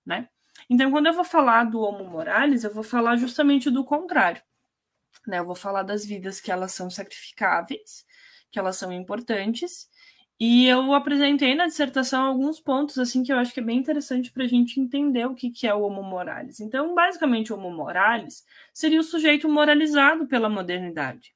né? 0.04 0.28
Então, 0.68 0.90
quando 0.90 1.06
eu 1.06 1.14
vou 1.14 1.24
falar 1.24 1.64
do 1.64 1.80
Homo 1.80 2.04
Morales, 2.04 2.64
eu 2.64 2.72
vou 2.72 2.84
falar 2.84 3.16
justamente 3.16 3.70
do 3.70 3.84
contrário, 3.84 4.42
né? 5.26 5.38
Eu 5.38 5.46
vou 5.46 5.56
falar 5.56 5.82
das 5.82 6.04
vidas 6.04 6.40
que 6.40 6.52
elas 6.52 6.72
são 6.72 6.90
sacrificáveis, 6.90 8.04
que 8.50 8.58
elas 8.58 8.76
são 8.76 8.92
importantes, 8.92 9.88
e 10.42 10.66
eu 10.66 10.94
apresentei 10.94 11.54
na 11.54 11.66
dissertação 11.66 12.24
alguns 12.24 12.58
pontos 12.58 12.98
assim 12.98 13.22
que 13.22 13.30
eu 13.30 13.36
acho 13.36 13.52
que 13.52 13.60
é 13.60 13.62
bem 13.62 13.76
interessante 13.76 14.32
para 14.32 14.44
a 14.44 14.48
gente 14.48 14.80
entender 14.80 15.26
o 15.26 15.34
que, 15.34 15.50
que 15.50 15.66
é 15.66 15.74
o 15.74 15.82
homo 15.82 16.02
moralis. 16.02 16.60
Então, 16.60 16.94
basicamente, 16.94 17.52
o 17.52 17.56
homo 17.56 17.70
moralis 17.70 18.42
seria 18.72 18.98
o 19.00 19.04
sujeito 19.04 19.46
moralizado 19.50 20.26
pela 20.26 20.48
modernidade. 20.48 21.34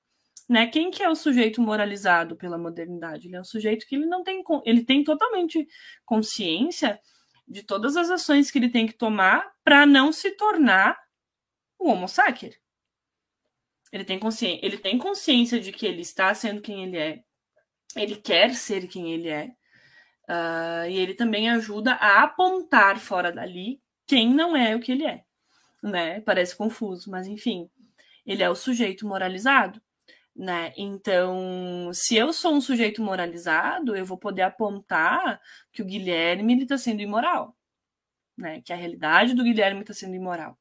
Né? 0.48 0.66
Quem 0.68 0.90
que 0.90 1.02
é 1.02 1.08
o 1.10 1.14
sujeito 1.14 1.60
moralizado 1.60 2.34
pela 2.34 2.56
modernidade? 2.56 3.28
Ele 3.28 3.36
é 3.36 3.40
um 3.40 3.44
sujeito 3.44 3.86
que 3.86 3.94
ele 3.94 4.06
não 4.06 4.24
tem, 4.24 4.42
ele 4.64 4.82
tem 4.82 5.04
totalmente 5.04 5.68
consciência 6.06 6.98
de 7.46 7.62
todas 7.62 7.98
as 7.98 8.08
ações 8.08 8.50
que 8.50 8.58
ele 8.58 8.70
tem 8.70 8.86
que 8.86 8.94
tomar 8.94 9.52
para 9.62 9.84
não 9.84 10.12
se 10.12 10.30
tornar 10.30 10.98
o 11.78 11.90
homo 11.90 12.08
sacer. 12.08 12.58
Ele 13.92 14.04
tem, 14.04 14.18
consciência, 14.18 14.66
ele 14.66 14.78
tem 14.78 14.96
consciência 14.96 15.60
de 15.60 15.72
que 15.72 15.84
ele 15.84 16.00
está 16.00 16.34
sendo 16.34 16.62
quem 16.62 16.84
ele 16.84 16.96
é, 16.96 17.22
ele 17.96 18.16
quer 18.16 18.54
ser 18.54 18.86
quem 18.88 19.12
ele 19.12 19.28
é. 19.28 19.54
Uh, 20.28 20.88
e 20.88 20.98
ele 20.98 21.14
também 21.14 21.50
ajuda 21.50 21.94
a 21.94 22.22
apontar 22.22 22.98
fora 22.98 23.30
dali 23.30 23.82
quem 24.06 24.32
não 24.32 24.56
é 24.56 24.74
o 24.74 24.80
que 24.80 24.92
ele 24.92 25.04
é. 25.04 25.24
Né? 25.82 26.20
Parece 26.20 26.56
confuso, 26.56 27.10
mas 27.10 27.26
enfim, 27.26 27.70
ele 28.24 28.42
é 28.42 28.50
o 28.50 28.54
sujeito 28.54 29.06
moralizado. 29.06 29.80
Né? 30.34 30.72
Então, 30.76 31.90
se 31.92 32.16
eu 32.16 32.32
sou 32.32 32.54
um 32.54 32.60
sujeito 32.60 33.02
moralizado, 33.02 33.94
eu 33.96 34.04
vou 34.04 34.18
poder 34.18 34.42
apontar 34.42 35.40
que 35.72 35.82
o 35.82 35.84
Guilherme 35.84 36.62
está 36.62 36.76
sendo 36.76 37.02
imoral, 37.02 37.56
né? 38.36 38.60
que 38.62 38.72
a 38.72 38.76
realidade 38.76 39.34
do 39.34 39.44
Guilherme 39.44 39.82
está 39.82 39.94
sendo 39.94 40.14
imoral. 40.16 40.58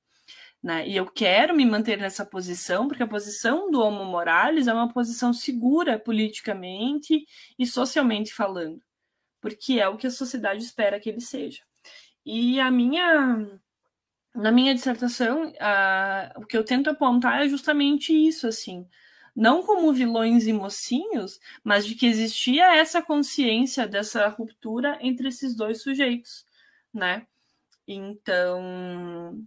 Né? 0.64 0.88
E 0.88 0.96
eu 0.96 1.06
quero 1.06 1.54
me 1.54 1.66
manter 1.66 1.98
nessa 1.98 2.26
posição, 2.26 2.88
porque 2.88 3.04
a 3.04 3.08
posição 3.08 3.70
do 3.70 3.82
Homo 3.82 4.06
Morales 4.06 4.68
é 4.68 4.74
uma 4.74 4.88
posição 4.88 5.34
segura 5.34 6.00
politicamente 6.00 7.26
e 7.60 7.68
socialmente 7.68 8.34
falando, 8.34 8.82
porque 9.42 9.80
é 9.80 9.90
o 9.90 9.98
que 9.98 10.08
a 10.08 10.12
sociedade 10.12 10.64
espera 10.64 11.00
que 11.02 11.10
ele 11.10 11.20
seja. 11.20 11.62
E 12.26 12.60
a 12.62 12.72
minha 12.72 13.60
na 14.36 14.52
minha 14.52 14.74
dissertação, 14.74 15.54
a, 15.60 16.34
o 16.38 16.46
que 16.46 16.58
eu 16.58 16.64
tento 16.66 16.90
apontar 16.90 17.44
é 17.46 17.50
justamente 17.50 18.12
isso, 18.14 18.48
assim, 18.48 18.88
não 19.36 19.64
como 19.64 19.94
vilões 19.94 20.48
e 20.48 20.54
mocinhos, 20.54 21.40
mas 21.64 21.86
de 21.86 21.96
que 21.96 22.06
existia 22.08 22.76
essa 22.76 23.02
consciência 23.02 23.88
dessa 23.88 24.28
ruptura 24.30 24.98
entre 25.02 25.28
esses 25.28 25.56
dois 25.56 25.82
sujeitos, 25.82 26.46
né? 26.94 27.28
Então, 27.88 29.46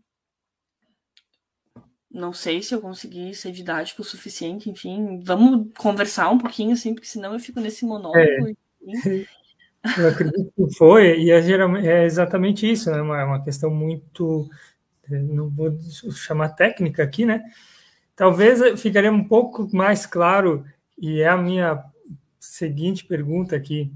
não 2.16 2.32
sei 2.32 2.62
se 2.62 2.74
eu 2.74 2.80
consegui 2.80 3.34
ser 3.34 3.52
didático 3.52 4.00
o 4.00 4.04
suficiente, 4.04 4.70
enfim, 4.70 5.20
vamos 5.22 5.68
conversar 5.76 6.30
um 6.30 6.38
pouquinho, 6.38 6.72
assim, 6.72 6.94
porque 6.94 7.06
senão 7.06 7.34
eu 7.34 7.38
fico 7.38 7.60
nesse 7.60 7.84
monólogo. 7.84 8.18
É. 8.18 8.54
Eu 9.96 10.08
acredito 10.08 10.52
que 10.56 10.74
foi, 10.74 11.16
e 11.20 11.30
é, 11.30 11.38
é 11.38 12.04
exatamente 12.04 12.68
isso, 12.68 12.90
né? 12.90 13.00
Uma, 13.00 13.24
uma 13.24 13.44
questão 13.44 13.70
muito, 13.70 14.50
é, 15.08 15.16
não 15.16 15.48
vou 15.48 15.78
chamar 16.10 16.48
técnica 16.48 17.04
aqui, 17.04 17.24
né? 17.24 17.40
Talvez 18.16 18.80
ficaria 18.80 19.12
um 19.12 19.22
pouco 19.22 19.68
mais 19.72 20.04
claro, 20.04 20.64
e 20.98 21.20
é 21.20 21.28
a 21.28 21.36
minha 21.36 21.84
seguinte 22.40 23.04
pergunta 23.04 23.54
aqui, 23.54 23.92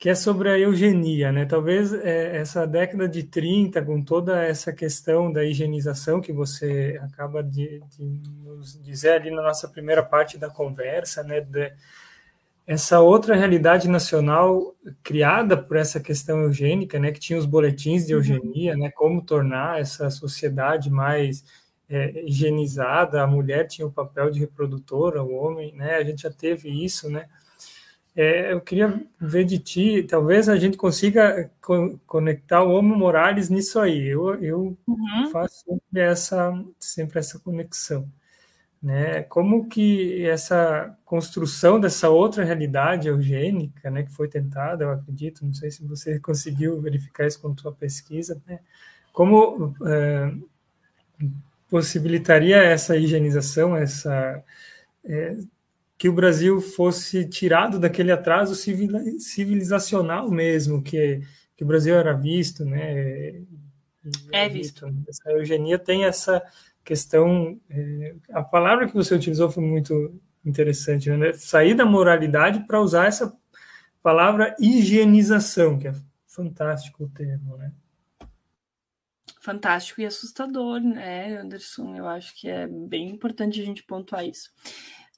que 0.00 0.08
é 0.08 0.14
sobre 0.14 0.48
a 0.48 0.58
eugenia, 0.58 1.30
né? 1.30 1.44
Talvez 1.44 1.92
é, 1.92 2.38
essa 2.38 2.66
década 2.66 3.06
de 3.06 3.22
30, 3.22 3.82
com 3.82 4.02
toda 4.02 4.42
essa 4.42 4.72
questão 4.72 5.30
da 5.30 5.44
higienização 5.44 6.22
que 6.22 6.32
você 6.32 6.98
acaba 7.02 7.42
de, 7.42 7.82
de 7.90 8.18
nos 8.42 8.82
dizer 8.82 9.12
ali 9.12 9.30
na 9.30 9.42
nossa 9.42 9.68
primeira 9.68 10.02
parte 10.02 10.38
da 10.38 10.48
conversa, 10.48 11.22
né? 11.22 11.42
De, 11.42 11.70
essa 12.66 13.00
outra 13.00 13.36
realidade 13.36 13.88
nacional 13.88 14.74
criada 15.02 15.54
por 15.54 15.76
essa 15.76 16.00
questão 16.00 16.44
eugênica, 16.44 16.98
né? 16.98 17.12
Que 17.12 17.20
tinha 17.20 17.38
os 17.38 17.44
boletins 17.44 18.06
de 18.06 18.14
uhum. 18.14 18.20
eugenia, 18.20 18.74
né? 18.78 18.90
Como 18.90 19.20
tornar 19.20 19.80
essa 19.80 20.08
sociedade 20.08 20.88
mais 20.88 21.44
é, 21.90 22.24
higienizada, 22.24 23.22
a 23.22 23.26
mulher 23.26 23.66
tinha 23.66 23.86
o 23.86 23.92
papel 23.92 24.30
de 24.30 24.40
reprodutora, 24.40 25.22
o 25.22 25.34
homem, 25.34 25.74
né? 25.74 25.96
A 25.96 26.04
gente 26.04 26.22
já 26.22 26.30
teve 26.30 26.70
isso, 26.70 27.10
né? 27.10 27.26
É, 28.22 28.52
eu 28.52 28.60
queria 28.60 29.02
ver 29.18 29.44
de 29.44 29.58
ti, 29.58 30.02
talvez 30.02 30.46
a 30.46 30.56
gente 30.58 30.76
consiga 30.76 31.50
co 31.58 31.98
conectar 32.06 32.62
o 32.62 32.70
Homo 32.70 32.94
Morales 32.94 33.48
nisso 33.48 33.80
aí. 33.80 34.08
Eu, 34.08 34.34
eu 34.42 34.76
uhum. 34.86 35.30
faço 35.32 35.64
sempre 35.64 36.00
essa, 36.00 36.64
sempre 36.78 37.18
essa 37.18 37.38
conexão. 37.38 38.06
Né? 38.82 39.22
Como 39.22 39.68
que 39.70 40.22
essa 40.26 40.94
construção 41.02 41.80
dessa 41.80 42.10
outra 42.10 42.44
realidade 42.44 43.08
eugênica, 43.08 43.90
né, 43.90 44.02
que 44.02 44.12
foi 44.12 44.28
tentada, 44.28 44.84
eu 44.84 44.90
acredito, 44.90 45.42
não 45.42 45.54
sei 45.54 45.70
se 45.70 45.82
você 45.82 46.18
conseguiu 46.20 46.78
verificar 46.78 47.26
isso 47.26 47.40
com 47.40 47.56
sua 47.56 47.72
pesquisa, 47.72 48.38
né? 48.46 48.60
como 49.14 49.74
é, 49.86 50.34
possibilitaria 51.70 52.58
essa 52.58 52.98
higienização, 52.98 53.74
essa 53.74 54.44
é, 55.06 55.36
que 56.00 56.08
o 56.08 56.14
Brasil 56.14 56.62
fosse 56.62 57.28
tirado 57.28 57.78
daquele 57.78 58.10
atraso 58.10 58.54
civilizacional 58.54 60.30
mesmo, 60.30 60.82
que, 60.82 61.20
que 61.54 61.62
o 61.62 61.66
Brasil 61.66 61.94
era 61.94 62.14
visto, 62.14 62.64
né? 62.64 63.42
É 64.32 64.48
visto. 64.48 64.86
Essa 65.06 65.30
eugenia 65.30 65.78
tem 65.78 66.06
essa 66.06 66.42
questão. 66.82 67.60
É, 67.68 68.14
a 68.32 68.42
palavra 68.42 68.86
que 68.86 68.94
você 68.94 69.14
utilizou 69.14 69.50
foi 69.50 69.62
muito 69.62 70.18
interessante, 70.42 71.10
né? 71.10 71.34
Sair 71.34 71.74
da 71.74 71.84
moralidade 71.84 72.60
para 72.60 72.80
usar 72.80 73.04
essa 73.04 73.36
palavra 74.02 74.56
higienização, 74.58 75.78
que 75.78 75.88
é 75.88 75.94
fantástico 76.24 77.04
o 77.04 77.10
termo, 77.10 77.58
né? 77.58 77.74
Fantástico 79.42 80.00
e 80.00 80.06
assustador, 80.06 80.80
né, 80.80 81.36
Anderson? 81.36 81.94
Eu 81.94 82.08
acho 82.08 82.34
que 82.40 82.48
é 82.48 82.66
bem 82.66 83.10
importante 83.10 83.60
a 83.60 83.64
gente 83.64 83.82
pontuar 83.82 84.24
isso. 84.24 84.50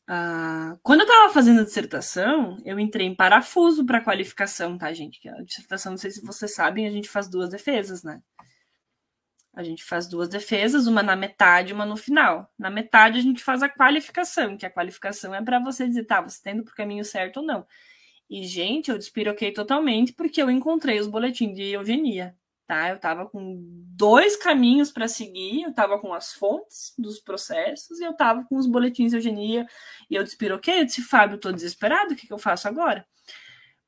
Ah, 0.07 0.77
quando 0.83 1.01
eu 1.01 1.07
estava 1.07 1.33
fazendo 1.33 1.61
a 1.61 1.65
dissertação, 1.65 2.59
eu 2.65 2.79
entrei 2.79 3.07
em 3.07 3.15
parafuso 3.15 3.87
para 3.87 4.03
qualificação, 4.03 4.77
tá, 4.77 4.93
gente? 4.93 5.21
Que 5.21 5.29
a 5.29 5.43
dissertação, 5.43 5.93
não 5.93 5.99
sei 5.99 6.11
se 6.11 6.25
vocês 6.25 6.55
sabem, 6.55 6.87
a 6.87 6.91
gente 6.91 7.09
faz 7.09 7.29
duas 7.29 7.51
defesas, 7.51 8.03
né? 8.03 8.21
A 9.55 9.63
gente 9.63 9.85
faz 9.85 10.09
duas 10.09 10.29
defesas, 10.29 10.87
uma 10.87 11.03
na 11.03 11.15
metade 11.15 11.71
e 11.71 11.75
uma 11.75 11.85
no 11.85 11.97
final. 11.97 12.51
Na 12.59 12.71
metade 12.71 13.19
a 13.19 13.23
gente 13.23 13.43
faz 13.45 13.63
a 13.63 13.69
qualificação, 13.69 14.57
que 14.57 14.65
a 14.65 14.71
qualificação 14.71 15.35
é 15.35 15.43
para 15.43 15.59
você 15.59 15.87
dizer, 15.87 16.05
tá, 16.05 16.21
você 16.23 16.37
está 16.39 16.51
indo 16.51 16.65
para 16.65 16.73
o 16.73 16.77
caminho 16.77 17.05
certo 17.05 17.39
ou 17.39 17.43
não. 17.47 17.67
E, 18.31 18.47
gente, 18.47 18.91
eu 18.91 18.99
despiroquei 18.99 19.53
totalmente 19.53 20.13
porque 20.15 20.41
eu 20.43 20.51
encontrei 20.51 20.99
os 20.99 21.07
boletins 21.07 21.55
de 21.55 21.65
eugenia 21.73 22.35
tá? 22.73 22.89
Eu 22.89 22.97
estava 22.97 23.27
com 23.27 23.59
dois 23.95 24.35
caminhos 24.35 24.91
para 24.91 25.07
seguir, 25.07 25.63
eu 25.63 25.69
estava 25.69 25.99
com 25.99 26.15
as 26.15 26.33
fontes 26.33 26.95
dos 26.97 27.21
processos 27.21 28.01
e 28.01 28.05
eu 28.05 28.13
estava 28.13 28.45
com 28.45 28.57
os 28.57 28.67
boletins 28.67 29.11
de 29.11 29.19
eugenia 29.19 29.67
e 30.09 30.15
eu 30.15 30.25
despiroquei, 30.25 30.81
eu 30.81 30.87
disse, 30.87 31.03
Fábio, 31.03 31.37
estou 31.37 31.53
desesperado, 31.53 32.15
o 32.15 32.17
que, 32.17 32.27
que 32.27 32.33
eu 32.33 32.39
faço 32.39 32.67
agora? 32.67 33.07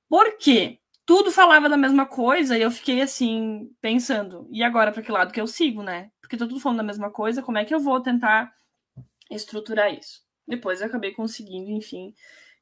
Por 0.07 0.37
quê? 0.37 0.79
Tudo 1.07 1.33
falava 1.33 1.67
da 1.67 1.79
mesma 1.79 2.05
coisa 2.05 2.59
e 2.59 2.63
eu 2.63 2.71
fiquei 2.71 3.01
assim, 3.01 3.71
pensando, 3.81 4.47
e 4.51 4.63
agora 4.63 4.93
para 4.93 5.03
que 5.03 5.11
lado 5.11 5.33
que 5.33 5.41
eu 5.41 5.47
sigo, 5.47 5.83
né? 5.83 6.11
Porque 6.21 6.37
tá 6.37 6.47
tudo 6.47 6.61
falando 6.61 6.79
da 6.79 6.85
mesma 6.85 7.11
coisa, 7.11 7.43
como 7.43 7.57
é 7.57 7.65
que 7.65 7.75
eu 7.75 7.81
vou 7.81 8.03
tentar 8.03 8.53
estruturar 9.31 9.95
isso? 9.95 10.23
Depois 10.47 10.83
eu 10.83 10.89
acabei 10.89 11.13
conseguindo, 11.13 11.71
enfim, 11.71 12.15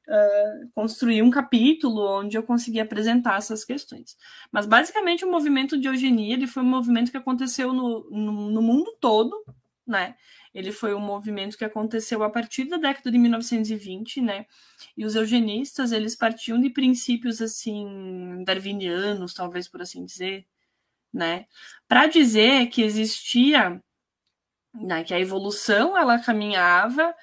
uh, 0.07 0.69
construir 0.73 1.21
um 1.21 1.29
capítulo 1.29 2.19
onde 2.19 2.37
eu 2.37 2.43
consegui 2.43 2.79
apresentar 2.79 3.37
essas 3.37 3.63
questões. 3.63 4.17
Mas 4.51 4.65
basicamente 4.65 5.25
o 5.25 5.31
movimento 5.31 5.79
de 5.79 5.87
eugenia 5.87 6.33
ele 6.33 6.47
foi 6.47 6.63
um 6.63 6.67
movimento 6.67 7.11
que 7.11 7.17
aconteceu 7.17 7.73
no, 7.73 8.09
no, 8.09 8.51
no 8.51 8.61
mundo 8.61 8.95
todo, 8.99 9.43
né? 9.85 10.15
Ele 10.53 10.71
foi 10.71 10.93
um 10.93 10.99
movimento 10.99 11.57
que 11.57 11.65
aconteceu 11.65 12.23
a 12.23 12.29
partir 12.29 12.65
da 12.65 12.77
década 12.77 13.11
de 13.11 13.17
1920, 13.17 14.21
né? 14.21 14.45
E 14.95 15.05
os 15.05 15.15
eugenistas, 15.15 15.91
eles 15.91 16.15
partiam 16.15 16.59
de 16.61 16.69
princípios 16.69 17.41
assim 17.41 18.43
darwinianos, 18.45 19.33
talvez 19.33 19.67
por 19.67 19.81
assim 19.81 20.05
dizer, 20.05 20.45
né? 21.13 21.47
Para 21.87 22.07
dizer 22.07 22.67
que 22.67 22.83
existia 22.83 23.81
né, 24.73 25.03
que 25.03 25.13
a 25.13 25.19
evolução 25.19 25.97
ela 25.97 26.19
caminhava 26.19 27.13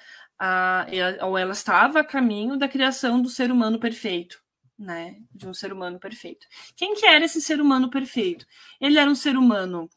a, 0.43 0.87
ou 1.21 1.37
ela 1.37 1.51
estava 1.51 1.99
a 1.99 2.03
caminho 2.03 2.57
da 2.57 2.67
criação 2.67 3.21
do 3.21 3.29
ser 3.29 3.51
humano 3.51 3.79
perfeito, 3.79 4.41
né? 4.77 5.17
De 5.31 5.47
um 5.47 5.53
ser 5.53 5.71
humano 5.71 5.99
perfeito. 5.99 6.47
Quem 6.75 6.95
que 6.95 7.05
era 7.05 7.23
esse 7.23 7.39
ser 7.39 7.61
humano 7.61 7.91
perfeito? 7.91 8.47
Ele 8.79 8.97
era 8.97 9.07
um 9.09 9.13
ser 9.13 9.37
humano 9.37 9.87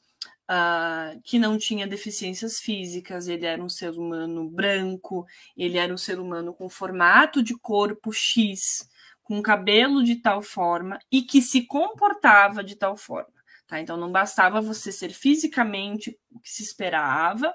uh, 0.42 1.18
que 1.24 1.38
não 1.38 1.56
tinha 1.56 1.86
deficiências 1.86 2.60
físicas, 2.60 3.26
ele 3.26 3.46
era 3.46 3.62
um 3.62 3.70
ser 3.70 3.92
humano 3.92 4.46
branco, 4.50 5.26
ele 5.56 5.78
era 5.78 5.94
um 5.94 5.96
ser 5.96 6.20
humano 6.20 6.52
com 6.52 6.68
formato 6.68 7.42
de 7.42 7.56
corpo 7.56 8.12
X, 8.12 8.86
com 9.22 9.40
cabelo 9.40 10.04
de 10.04 10.16
tal 10.16 10.42
forma 10.42 10.98
e 11.10 11.22
que 11.22 11.40
se 11.40 11.62
comportava 11.62 12.62
de 12.62 12.76
tal 12.76 12.98
forma. 12.98 13.32
Tá? 13.66 13.80
Então 13.80 13.96
não 13.96 14.12
bastava 14.12 14.60
você 14.60 14.92
ser 14.92 15.10
fisicamente 15.14 16.18
o 16.30 16.38
que 16.38 16.50
se 16.50 16.62
esperava, 16.62 17.54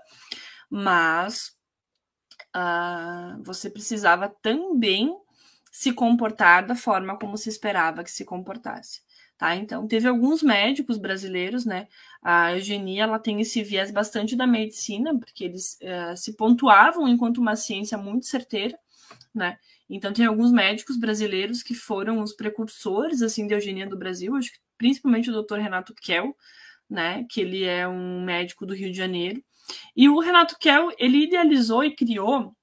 mas 0.68 1.56
uh, 2.56 3.42
você 3.44 3.70
precisava 3.70 4.30
também 4.42 5.16
se 5.72 5.94
comportar 5.94 6.66
da 6.66 6.76
forma 6.76 7.18
como 7.18 7.38
se 7.38 7.50
esperava 7.50 8.04
que 8.04 8.12
se 8.12 8.26
comportasse. 8.26 9.02
Tá? 9.38 9.56
Então, 9.56 9.88
teve 9.88 10.06
alguns 10.06 10.44
médicos 10.44 10.98
brasileiros, 10.98 11.66
né? 11.66 11.88
A 12.22 12.54
eugenia 12.54 13.04
ela 13.04 13.18
tem 13.18 13.40
esse 13.40 13.64
viés 13.64 13.90
bastante 13.90 14.36
da 14.36 14.46
medicina, 14.46 15.18
porque 15.18 15.46
eles 15.46 15.80
uh, 15.82 16.18
se 16.18 16.34
pontuavam 16.36 17.08
enquanto 17.08 17.38
uma 17.38 17.56
ciência 17.56 17.98
muito 17.98 18.26
certeira, 18.26 18.78
né? 19.34 19.58
Então, 19.90 20.12
tem 20.12 20.26
alguns 20.26 20.52
médicos 20.52 20.98
brasileiros 20.98 21.64
que 21.64 21.74
foram 21.74 22.20
os 22.20 22.34
precursores 22.34 23.22
assim 23.22 23.48
de 23.48 23.54
eugenia 23.54 23.88
do 23.88 23.98
Brasil, 23.98 24.36
acho 24.36 24.52
que 24.52 24.60
principalmente 24.78 25.32
o 25.32 25.42
Dr. 25.42 25.56
Renato 25.56 25.94
Kell, 25.96 26.36
né? 26.90 27.26
Que 27.30 27.40
ele 27.40 27.64
é 27.64 27.88
um 27.88 28.22
médico 28.26 28.66
do 28.66 28.74
Rio 28.74 28.92
de 28.92 28.98
Janeiro. 28.98 29.42
E 29.96 30.10
o 30.10 30.20
Renato 30.20 30.58
Kell, 30.60 30.92
ele 30.98 31.26
idealizou 31.26 31.84
e 31.84 31.96
criou 31.96 32.54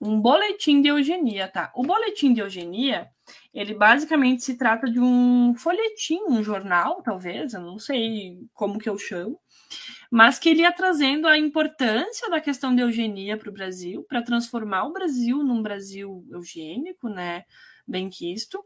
um 0.00 0.20
boletim 0.20 0.80
de 0.80 0.88
eugenia, 0.88 1.48
tá? 1.48 1.70
O 1.74 1.82
boletim 1.82 2.32
de 2.32 2.40
eugenia 2.40 3.10
ele 3.52 3.74
basicamente 3.74 4.44
se 4.44 4.56
trata 4.56 4.90
de 4.90 5.00
um 5.00 5.54
folhetim, 5.56 6.20
um 6.28 6.42
jornal, 6.42 7.02
talvez, 7.02 7.54
eu 7.54 7.60
não 7.60 7.78
sei 7.78 8.38
como 8.54 8.78
que 8.78 8.88
eu 8.88 8.98
chamo, 8.98 9.38
mas 10.10 10.38
que 10.38 10.48
ele 10.48 10.62
ia 10.62 10.72
trazendo 10.72 11.26
a 11.26 11.38
importância 11.38 12.28
da 12.30 12.40
questão 12.40 12.74
de 12.74 12.82
eugenia 12.82 13.36
para 13.36 13.50
o 13.50 13.52
Brasil, 13.52 14.04
para 14.08 14.22
transformar 14.22 14.84
o 14.84 14.92
Brasil 14.92 15.42
num 15.42 15.62
Brasil 15.62 16.24
eugênico, 16.30 17.08
né, 17.08 17.44
bem 17.86 18.08
quisto. 18.08 18.64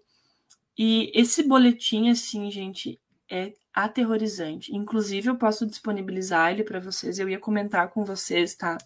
E 0.77 1.11
esse 1.15 1.43
boletim, 1.47 2.11
assim, 2.11 2.51
gente, 2.51 3.01
é 3.31 3.53
aterrorizante. 3.75 4.75
Inclusive, 4.75 5.29
eu 5.29 5.37
posso 5.37 5.67
disponibilizar 5.67 6.53
ele 6.53 6.65
para 6.65 6.81
vocês. 6.81 7.19
Eu 7.19 7.29
ia 7.29 7.39
comentar 7.39 7.89
com 7.89 8.05
vocês, 8.05 8.55
tá? 8.55 8.79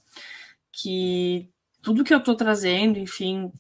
Que 0.73 1.51
tudo 1.83 2.05
que 2.05 2.15
eu 2.15 2.19
estou 2.19 2.35
trazendo, 2.37 2.99
enfim, 2.99 3.53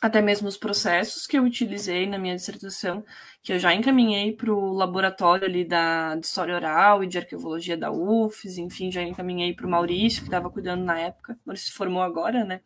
até 0.00 0.22
mesmo 0.22 0.48
os 0.48 0.56
processos 0.56 1.26
que 1.26 1.36
eu 1.38 1.44
utilizei 1.44 2.06
na 2.06 2.18
minha 2.18 2.34
dissertação, 2.34 3.04
que 3.42 3.52
eu 3.52 3.58
já 3.58 3.74
encaminhei 3.74 4.32
para 4.32 4.52
o 4.52 4.72
laboratório 4.72 5.46
ali 5.46 5.64
da, 5.64 6.16
de 6.16 6.26
História 6.26 6.54
Oral 6.54 7.04
e 7.04 7.06
de 7.06 7.18
Arqueologia 7.18 7.76
da 7.76 7.90
UFES, 7.90 8.58
enfim, 8.58 8.90
já 8.90 9.02
encaminhei 9.02 9.54
para 9.54 9.66
o 9.66 9.70
Maurício, 9.70 10.22
que 10.22 10.28
estava 10.28 10.50
cuidando 10.50 10.84
na 10.84 10.98
época, 10.98 11.38
Maurício 11.44 11.68
se 11.68 11.74
formou 11.74 12.02
agora, 12.02 12.44
né? 12.44 12.60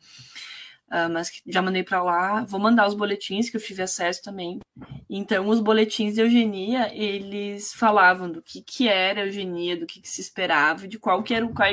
Uh, 0.89 1.11
mas 1.11 1.31
já 1.47 1.63
mandei 1.63 1.83
para 1.83 2.03
lá. 2.03 2.45
Vou 2.45 2.61
mandar 2.61 2.87
os 2.87 2.95
boletins 2.95 3.51
que 3.51 3.57
eu 3.57 3.61
tive 3.61 3.83
acesso 3.83 4.23
também. 4.23 4.61
Então, 5.09 5.49
os 5.49 5.61
boletins 5.61 6.15
de 6.15 6.21
eugenia, 6.21 6.95
eles 6.95 7.73
falavam 7.73 8.31
do 8.31 8.43
que, 8.43 8.63
que 8.63 8.89
era 8.89 9.25
eugenia, 9.25 9.77
do 9.77 9.87
que, 9.87 10.01
que 10.01 10.09
se 10.09 10.21
esperava, 10.21 10.87
de 10.87 10.99
qual 10.99 11.23
que 11.23 11.35
era 11.35 11.45
o 11.45 11.55
qual, 11.55 11.69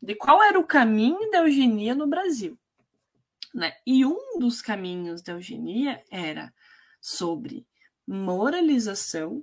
de 0.00 0.14
qual 0.14 0.42
era 0.42 0.58
o 0.58 0.66
caminho 0.66 1.30
da 1.30 1.38
eugenia 1.38 1.94
no 1.94 2.06
Brasil. 2.06 2.58
Né? 3.54 3.72
E 3.86 4.04
um 4.04 4.38
dos 4.38 4.62
caminhos 4.62 5.22
da 5.22 5.32
eugenia 5.32 6.02
era 6.10 6.52
sobre 7.00 7.66
moralização, 8.06 9.42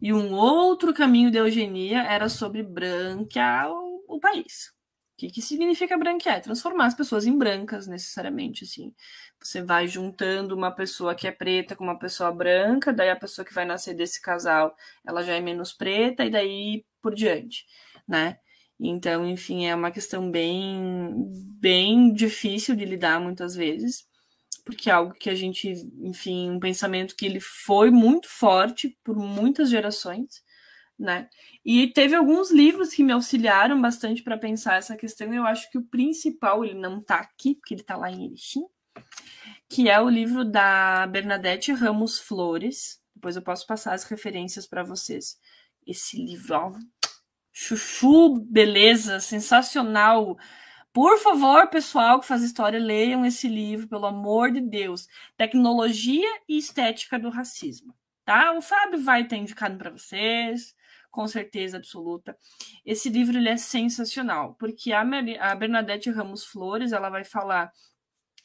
e 0.00 0.12
um 0.12 0.34
outro 0.34 0.92
caminho 0.92 1.30
da 1.30 1.38
eugenia 1.38 2.02
era 2.02 2.28
sobre 2.28 2.62
branquear 2.62 3.70
o, 3.70 4.04
o 4.08 4.20
país. 4.20 4.73
O 5.14 5.16
que, 5.16 5.28
que 5.30 5.40
significa 5.40 5.96
branquear? 5.96 6.42
Transformar 6.42 6.86
as 6.86 6.94
pessoas 6.94 7.24
em 7.24 7.38
brancas, 7.38 7.86
necessariamente, 7.86 8.64
assim. 8.64 8.92
Você 9.40 9.62
vai 9.62 9.86
juntando 9.86 10.56
uma 10.56 10.72
pessoa 10.72 11.14
que 11.14 11.28
é 11.28 11.30
preta 11.30 11.76
com 11.76 11.84
uma 11.84 11.98
pessoa 11.98 12.32
branca, 12.32 12.92
daí 12.92 13.10
a 13.10 13.16
pessoa 13.16 13.44
que 13.44 13.54
vai 13.54 13.64
nascer 13.64 13.94
desse 13.94 14.20
casal, 14.20 14.74
ela 15.06 15.22
já 15.22 15.34
é 15.34 15.40
menos 15.40 15.72
preta, 15.72 16.24
e 16.24 16.30
daí 16.30 16.84
por 17.00 17.14
diante, 17.14 17.64
né? 18.08 18.38
Então, 18.80 19.24
enfim, 19.28 19.66
é 19.66 19.74
uma 19.74 19.92
questão 19.92 20.28
bem, 20.28 21.14
bem 21.60 22.12
difícil 22.12 22.74
de 22.74 22.84
lidar 22.84 23.20
muitas 23.20 23.54
vezes, 23.54 24.04
porque 24.64 24.90
é 24.90 24.92
algo 24.94 25.14
que 25.14 25.30
a 25.30 25.34
gente, 25.34 25.68
enfim, 26.02 26.50
um 26.50 26.58
pensamento 26.58 27.14
que 27.14 27.24
ele 27.24 27.38
foi 27.38 27.90
muito 27.90 28.28
forte 28.28 28.98
por 29.04 29.16
muitas 29.16 29.70
gerações, 29.70 30.42
né? 30.98 31.28
E 31.64 31.88
teve 31.88 32.14
alguns 32.14 32.50
livros 32.50 32.90
que 32.92 33.02
me 33.02 33.12
auxiliaram 33.12 33.80
bastante 33.80 34.22
para 34.22 34.38
pensar 34.38 34.76
essa 34.76 34.96
questão. 34.96 35.32
Eu 35.32 35.44
acho 35.46 35.70
que 35.70 35.78
o 35.78 35.84
principal, 35.84 36.64
ele 36.64 36.78
não 36.78 36.98
está 36.98 37.16
aqui, 37.16 37.54
porque 37.54 37.74
ele 37.74 37.80
está 37.80 37.96
lá 37.96 38.10
em 38.10 38.26
Erechim, 38.26 38.64
que 39.68 39.88
é 39.88 40.00
o 40.00 40.08
livro 40.08 40.44
da 40.44 41.06
Bernadette 41.06 41.72
Ramos 41.72 42.18
Flores. 42.18 43.02
Depois 43.14 43.36
eu 43.36 43.42
posso 43.42 43.66
passar 43.66 43.94
as 43.94 44.04
referências 44.04 44.66
para 44.66 44.82
vocês. 44.84 45.38
Esse 45.86 46.16
livro, 46.16 46.54
ó, 46.54 46.72
chuchu, 47.52 48.40
beleza, 48.40 49.20
sensacional. 49.20 50.36
Por 50.92 51.18
favor, 51.18 51.68
pessoal 51.68 52.20
que 52.20 52.26
faz 52.26 52.42
história, 52.42 52.78
leiam 52.78 53.26
esse 53.26 53.48
livro, 53.48 53.88
pelo 53.88 54.06
amor 54.06 54.52
de 54.52 54.60
Deus. 54.60 55.08
Tecnologia 55.36 56.28
e 56.48 56.56
Estética 56.56 57.18
do 57.18 57.30
Racismo. 57.30 57.94
Tá? 58.24 58.52
O 58.52 58.62
Fábio 58.62 59.02
vai 59.02 59.22
estar 59.22 59.36
indicando 59.36 59.76
para 59.76 59.90
vocês, 59.90 60.74
com 61.14 61.28
certeza 61.28 61.76
absoluta. 61.76 62.36
Esse 62.84 63.08
livro 63.08 63.38
ele 63.38 63.48
é 63.48 63.56
sensacional, 63.56 64.56
porque 64.58 64.92
a, 64.92 65.04
a 65.40 65.54
Bernadette 65.54 66.10
Ramos 66.10 66.44
Flores 66.44 66.90
ela 66.90 67.08
vai 67.08 67.22
falar 67.22 67.70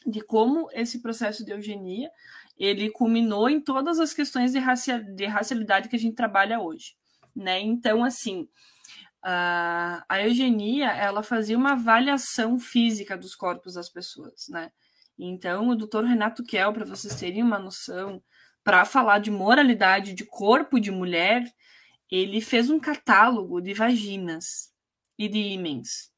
de 0.05 0.21
como 0.21 0.69
esse 0.71 1.01
processo 1.01 1.43
de 1.43 1.51
eugenia 1.51 2.11
ele 2.55 2.91
culminou 2.91 3.49
em 3.49 3.59
todas 3.59 3.99
as 3.99 4.13
questões 4.13 4.51
de, 4.51 4.59
racia, 4.59 5.01
de 5.01 5.25
racialidade 5.25 5.89
que 5.89 5.95
a 5.95 5.99
gente 5.99 6.13
trabalha 6.13 6.59
hoje. 6.59 6.93
Né? 7.35 7.59
Então, 7.59 8.03
assim, 8.03 8.47
a, 9.23 10.05
a 10.07 10.21
eugenia 10.21 10.91
ela 10.91 11.23
fazia 11.23 11.57
uma 11.57 11.71
avaliação 11.71 12.59
física 12.59 13.17
dos 13.17 13.33
corpos 13.33 13.73
das 13.73 13.89
pessoas, 13.89 14.47
né? 14.47 14.71
Então, 15.17 15.69
o 15.69 15.75
doutor 15.75 16.05
Renato 16.05 16.43
Kell, 16.43 16.71
para 16.71 16.85
vocês 16.85 17.15
terem 17.15 17.41
uma 17.41 17.59
noção, 17.59 18.21
para 18.63 18.85
falar 18.85 19.19
de 19.19 19.31
moralidade 19.31 20.13
de 20.13 20.23
corpo 20.23 20.79
de 20.79 20.91
mulher, 20.91 21.43
ele 22.11 22.41
fez 22.41 22.69
um 22.69 22.79
catálogo 22.79 23.61
de 23.61 23.73
vaginas 23.73 24.73
e 25.17 25.27
de 25.27 25.39
ímens. 25.39 26.11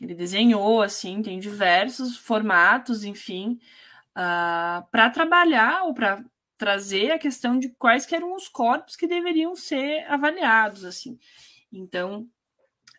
Ele 0.00 0.14
desenhou, 0.14 0.82
assim, 0.82 1.22
tem 1.22 1.38
diversos 1.38 2.16
formatos, 2.16 3.04
enfim, 3.04 3.52
uh, 3.52 3.58
ah, 4.16 4.86
para 4.90 5.08
trabalhar 5.08 5.84
ou 5.84 5.94
para 5.94 6.22
trazer 6.58 7.12
a 7.12 7.18
questão 7.18 7.58
de 7.58 7.70
quais 7.70 8.10
eram 8.12 8.34
os 8.34 8.48
corpos 8.48 8.96
que 8.96 9.06
deveriam 9.06 9.54
ser 9.56 10.04
avaliados, 10.08 10.84
assim. 10.84 11.18
Então, 11.72 12.28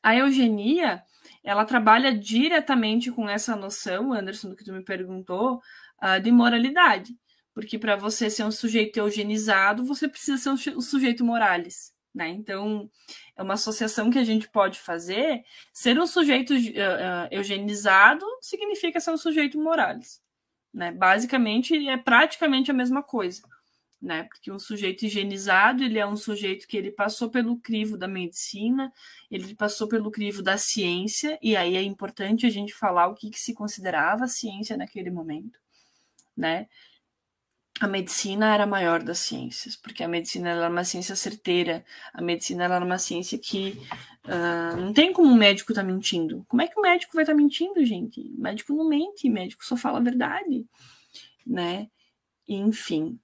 a 0.02 0.16
eugenia, 0.16 1.04
ela 1.44 1.66
trabalha 1.66 2.18
diretamente 2.18 3.12
com 3.12 3.30
essa 3.30 3.56
noção, 3.56 4.14
Anderson, 4.14 4.50
do 4.50 4.56
que 4.56 4.64
tu 4.64 4.74
me 4.74 4.84
perguntou, 4.84 5.62
uh, 6.02 6.20
de 6.22 6.32
moralidade. 6.32 7.16
Porque 7.58 7.80
para 7.80 7.96
você 7.96 8.30
ser 8.30 8.44
um 8.44 8.52
sujeito 8.52 8.98
eugenizado, 8.98 9.84
você 9.84 10.08
precisa 10.08 10.38
ser 10.38 10.76
um 10.78 10.82
sujeito 10.82 11.26
morales. 11.26 11.92
Né? 12.14 12.30
Então, 12.30 12.88
é 13.36 13.42
uma 13.42 13.56
associação 13.56 14.12
que 14.12 14.20
a 14.20 14.24
gente 14.24 14.48
pode 14.48 14.80
fazer. 14.80 15.44
Ser 15.74 16.00
um 16.00 16.06
sujeito 16.06 16.54
uh, 16.54 16.58
uh, 16.58 17.28
eugenizado 17.32 18.24
significa 18.42 19.00
ser 19.00 19.10
um 19.10 19.18
sujeito 19.18 19.60
morales. 19.60 20.22
Né? 20.72 20.92
Basicamente, 20.92 21.88
é 21.88 21.98
praticamente 21.98 22.70
a 22.70 22.76
mesma 22.76 23.02
coisa 23.02 23.42
né? 24.00 24.26
Porque 24.26 24.52
um 24.52 24.60
sujeito 24.60 25.08
higienizado, 25.08 25.84
ele 25.84 25.98
é 25.98 26.06
um 26.06 26.16
sujeito 26.16 26.68
que 26.68 26.78
ele 26.78 26.92
passou 26.92 27.32
pelo 27.32 27.58
crivo 27.58 27.98
da 27.98 28.08
medicina, 28.08 28.94
ele 29.30 29.56
passou 29.56 29.88
pelo 29.88 30.12
crivo 30.12 30.44
da 30.44 30.56
ciência, 30.56 31.40
e 31.42 31.56
aí 31.56 31.76
é 31.76 31.82
importante 31.82 32.46
a 32.46 32.50
gente 32.52 32.76
falar 32.76 33.08
o 33.08 33.16
que, 33.16 33.32
que 33.32 33.40
se 33.40 33.56
considerava 33.56 34.28
ciência 34.28 34.78
naquele 34.78 35.10
momento, 35.10 35.60
né? 36.36 36.68
A 37.80 37.88
medicina 37.88 38.54
era 38.54 38.64
a 38.64 38.68
maior 38.68 39.04
das 39.04 39.20
ciências, 39.20 39.76
porque 39.76 40.04
a 40.04 40.08
medicina 40.08 40.50
era 40.50 40.70
uma 40.70 40.84
ciência 40.84 41.16
certeira, 41.16 41.86
a 42.12 42.22
medicina 42.22 42.64
era 42.64 42.84
uma 42.84 42.98
ciência 42.98 43.38
que 43.38 43.80
Uh, 44.28 44.76
não 44.76 44.94
tem 44.94 45.14
como 45.14 45.30
um 45.30 45.38
médico 45.38 45.72
estar 45.72 45.82
tá 45.84 45.88
mentindo. 45.88 46.46
Como 46.50 46.62
é 46.62 46.68
que 46.68 46.78
o 46.78 46.82
médico 46.82 47.14
vai 47.14 47.24
estar 47.24 47.34
tá 47.34 47.38
mentindo, 47.38 47.84
gente? 47.86 48.20
O 48.20 48.42
médico 48.42 48.74
não 48.74 48.88
mente, 48.88 49.30
médico 49.30 49.66
só 49.66 49.78
fala 49.78 50.00
a 50.00 50.04
verdade, 50.04 50.68
né? 51.46 51.88
Enfim, 52.48 53.18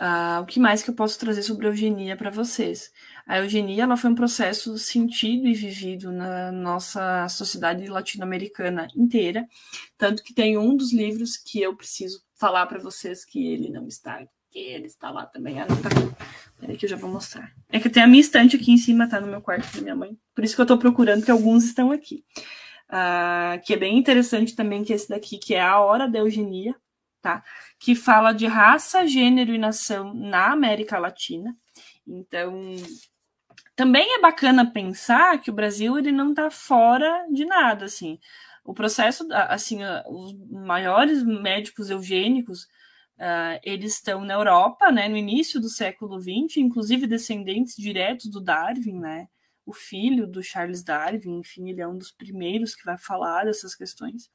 uh, 0.00 0.40
o 0.42 0.46
que 0.46 0.58
mais 0.58 0.82
que 0.82 0.88
eu 0.88 0.94
posso 0.94 1.18
trazer 1.18 1.42
sobre 1.42 1.66
a 1.66 1.70
eugenia 1.70 2.16
para 2.16 2.30
vocês? 2.30 2.90
A 3.26 3.38
eugenia 3.40 3.82
ela 3.82 3.96
foi 3.96 4.10
um 4.10 4.14
processo 4.14 4.78
sentido 4.78 5.46
e 5.46 5.52
vivido 5.52 6.10
na 6.10 6.50
nossa 6.50 7.28
sociedade 7.28 7.86
latino-americana 7.86 8.88
inteira, 8.96 9.46
tanto 9.98 10.22
que 10.22 10.32
tem 10.32 10.56
um 10.56 10.74
dos 10.74 10.94
livros 10.94 11.36
que 11.36 11.60
eu 11.60 11.76
preciso 11.76 12.22
falar 12.38 12.66
para 12.66 12.78
vocês 12.78 13.24
que 13.24 13.46
ele 13.46 13.68
não 13.68 13.86
está 13.86 14.24
que 14.50 14.58
ele 14.58 14.86
está 14.86 15.10
lá 15.10 15.26
também. 15.26 15.60
Ah, 15.60 15.66
não 15.68 15.76
tá 15.76 15.88
aqui. 15.88 16.24
Peraí 16.58 16.76
que 16.76 16.86
eu 16.86 16.90
já 16.90 16.96
vou 16.96 17.10
mostrar. 17.10 17.52
É 17.68 17.78
que 17.78 17.90
tem 17.90 18.02
a 18.02 18.06
minha 18.06 18.20
estante 18.20 18.56
aqui 18.56 18.72
em 18.72 18.78
cima, 18.78 19.08
tá 19.08 19.20
no 19.20 19.26
meu 19.26 19.40
quarto 19.40 19.70
da 19.76 19.82
minha 19.82 19.94
mãe. 19.94 20.18
Por 20.34 20.42
isso 20.42 20.56
que 20.56 20.62
eu 20.62 20.66
tô 20.66 20.78
procurando, 20.78 21.24
que 21.24 21.30
alguns 21.30 21.64
estão 21.64 21.92
aqui. 21.92 22.24
Uh, 22.88 23.60
que 23.64 23.74
é 23.74 23.76
bem 23.76 23.98
interessante 23.98 24.56
também, 24.56 24.82
que 24.82 24.92
esse 24.92 25.08
daqui, 25.08 25.36
que 25.36 25.54
é 25.54 25.60
A 25.60 25.78
Hora 25.78 26.08
da 26.08 26.20
Eugenia, 26.20 26.74
tá? 27.20 27.44
Que 27.78 27.94
fala 27.94 28.32
de 28.32 28.46
raça, 28.46 29.06
gênero 29.06 29.52
e 29.52 29.58
nação 29.58 30.14
na 30.14 30.52
América 30.52 30.98
Latina. 30.98 31.54
Então, 32.06 32.74
também 33.76 34.14
é 34.14 34.20
bacana 34.20 34.70
pensar 34.70 35.38
que 35.38 35.50
o 35.50 35.54
Brasil 35.54 35.98
ele 35.98 36.10
não 36.10 36.30
está 36.30 36.50
fora 36.50 37.26
de 37.30 37.44
nada, 37.44 37.84
assim. 37.84 38.18
O 38.68 38.74
processo, 38.74 39.26
assim, 39.32 39.78
os 40.08 40.34
maiores 40.50 41.24
médicos 41.24 41.90
eugênicos 41.90 42.66
Uh, 43.18 43.58
eles 43.64 43.94
estão 43.94 44.24
na 44.24 44.34
Europa, 44.34 44.92
né, 44.92 45.08
no 45.08 45.16
início 45.16 45.60
do 45.60 45.68
século 45.68 46.20
XX, 46.20 46.58
inclusive 46.58 47.04
descendentes 47.04 47.74
diretos 47.74 48.30
do 48.30 48.40
Darwin, 48.40 49.00
né, 49.00 49.26
o 49.66 49.72
filho 49.72 50.24
do 50.24 50.40
Charles 50.40 50.84
Darwin, 50.84 51.40
enfim, 51.40 51.68
ele 51.68 51.80
é 51.80 51.88
um 51.88 51.98
dos 51.98 52.12
primeiros 52.12 52.76
que 52.76 52.84
vai 52.84 52.96
falar 52.96 53.44
dessas 53.44 53.74
questões. 53.74 54.30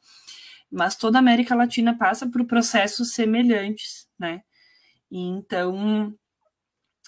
Mas 0.69 0.97
toda 0.97 1.17
a 1.17 1.19
América 1.19 1.55
Latina 1.55 1.97
passa 1.97 2.29
por 2.29 2.45
processos 2.45 3.13
semelhantes, 3.13 4.05
né? 4.19 4.41
Então, 5.09 6.13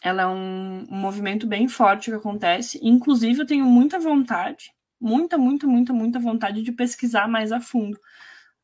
ela 0.02 0.22
é 0.22 0.28
um, 0.28 0.88
um 0.90 0.96
movimento 0.96 1.46
bem 1.46 1.68
forte 1.68 2.10
que 2.10 2.16
acontece. 2.16 2.80
Inclusive, 2.82 3.42
eu 3.42 3.46
tenho 3.46 3.66
muita 3.66 4.00
vontade, 4.00 4.72
muita, 5.06 5.38
muita, 5.38 5.68
muita, 5.68 5.94
muita 5.94 6.20
vontade 6.20 6.64
de 6.64 6.72
pesquisar 6.72 7.28
mais 7.28 7.52
a 7.52 7.62
fundo, 7.62 8.00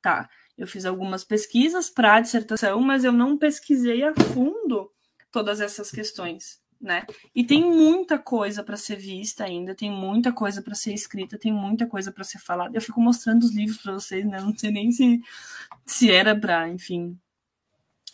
tá? 0.02 0.28
Eu 0.58 0.66
fiz 0.66 0.86
algumas 0.86 1.24
pesquisas 1.24 1.88
para 1.88 2.16
a 2.16 2.20
dissertação, 2.20 2.82
mas 2.82 3.04
eu 3.04 3.12
não 3.12 3.38
pesquisei 3.38 4.04
a 4.04 4.14
fundo 4.16 4.92
todas 5.32 5.62
essas 5.62 5.92
questões, 5.92 6.60
né? 6.80 7.06
E 7.36 7.44
tem 7.44 7.64
muita 7.64 8.18
coisa 8.18 8.64
para 8.64 8.76
ser 8.76 8.96
vista 8.96 9.44
ainda, 9.44 9.76
tem 9.76 9.92
muita 9.92 10.34
coisa 10.34 10.64
para 10.64 10.74
ser 10.74 10.94
escrita, 10.94 11.38
tem 11.38 11.54
muita 11.54 11.86
coisa 11.86 12.12
para 12.12 12.24
ser 12.24 12.40
falada. 12.40 12.76
Eu 12.76 12.82
fico 12.82 13.00
mostrando 13.00 13.44
os 13.44 13.54
livros 13.54 13.78
para 13.78 13.94
vocês, 13.94 14.26
né? 14.26 14.42
Não 14.42 14.58
sei 14.58 14.72
nem 14.72 14.92
se, 14.92 15.22
se 15.86 16.10
era 16.10 16.36
para, 16.36 16.68
enfim, 16.70 17.20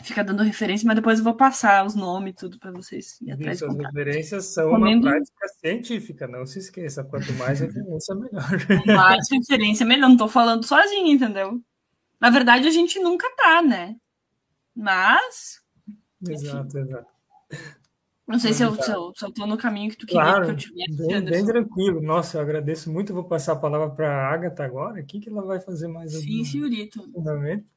ficar 0.03 0.24
dando 0.24 0.44
referência, 0.44 0.86
mas 0.86 0.95
depois 0.95 1.19
eu 1.19 1.24
vou 1.24 1.36
passar 1.36 1.86
os 1.86 1.95
nomes 1.95 2.36
tudo 2.36 2.60
para 2.60 2.72
vocês. 2.72 3.18
E 3.22 3.32
atrás 3.32 3.61
as 3.61 3.76
referências 3.76 4.45
são 4.45 4.69
Comendo... 4.69 5.07
uma 5.07 5.11
prática 5.15 5.48
científica, 5.60 6.28
não 6.28 6.45
se 6.45 6.60
esqueça. 6.60 7.03
Quanto 7.03 7.34
mais 7.34 7.60
referência, 7.60 8.15
melhor. 8.15 8.49
Mais 8.86 9.28
referência, 9.32 9.86
melhor. 9.86 10.07
Não 10.07 10.14
estou 10.14 10.30
falando 10.30 10.64
sozinho, 10.64 11.07
entendeu? 11.07 11.61
Na 12.19 12.30
verdade, 12.30 12.68
a 12.68 12.72
gente 12.72 12.99
nunca 12.99 13.30
tá, 13.36 13.61
né? 13.61 13.95
Mas. 14.76 15.61
Exato, 16.28 16.78
exato. 16.78 17.11
Não 18.28 18.38
sei 18.38 18.52
se 18.52 18.62
eu, 18.62 18.76
se, 18.76 18.91
eu, 18.91 19.14
se 19.16 19.26
eu 19.26 19.32
tô 19.32 19.48
no 19.48 19.58
caminho 19.58 19.90
que 19.90 19.95
tu 19.95 20.06
queria 20.06 20.22
claro, 20.22 20.45
que 20.45 20.52
eu 20.52 20.56
tivesse. 20.58 21.08
Bem, 21.08 21.22
bem 21.22 21.45
tranquilo. 21.45 22.02
Nossa, 22.02 22.38
eu 22.38 22.41
agradeço 22.41 22.91
muito. 22.91 23.14
vou 23.14 23.24
passar 23.24 23.54
a 23.54 23.56
palavra 23.56 23.90
para 23.90 24.10
a 24.10 24.34
Agatha 24.34 24.66
agora. 24.66 25.02
O 25.02 25.06
que, 25.06 25.22
que 25.22 25.30
ela 25.30 25.41
vai 25.44 25.62
fazer 25.62 25.88
mais? 25.88 26.12
Sim, 26.12 26.44
senhorito. 26.44 27.10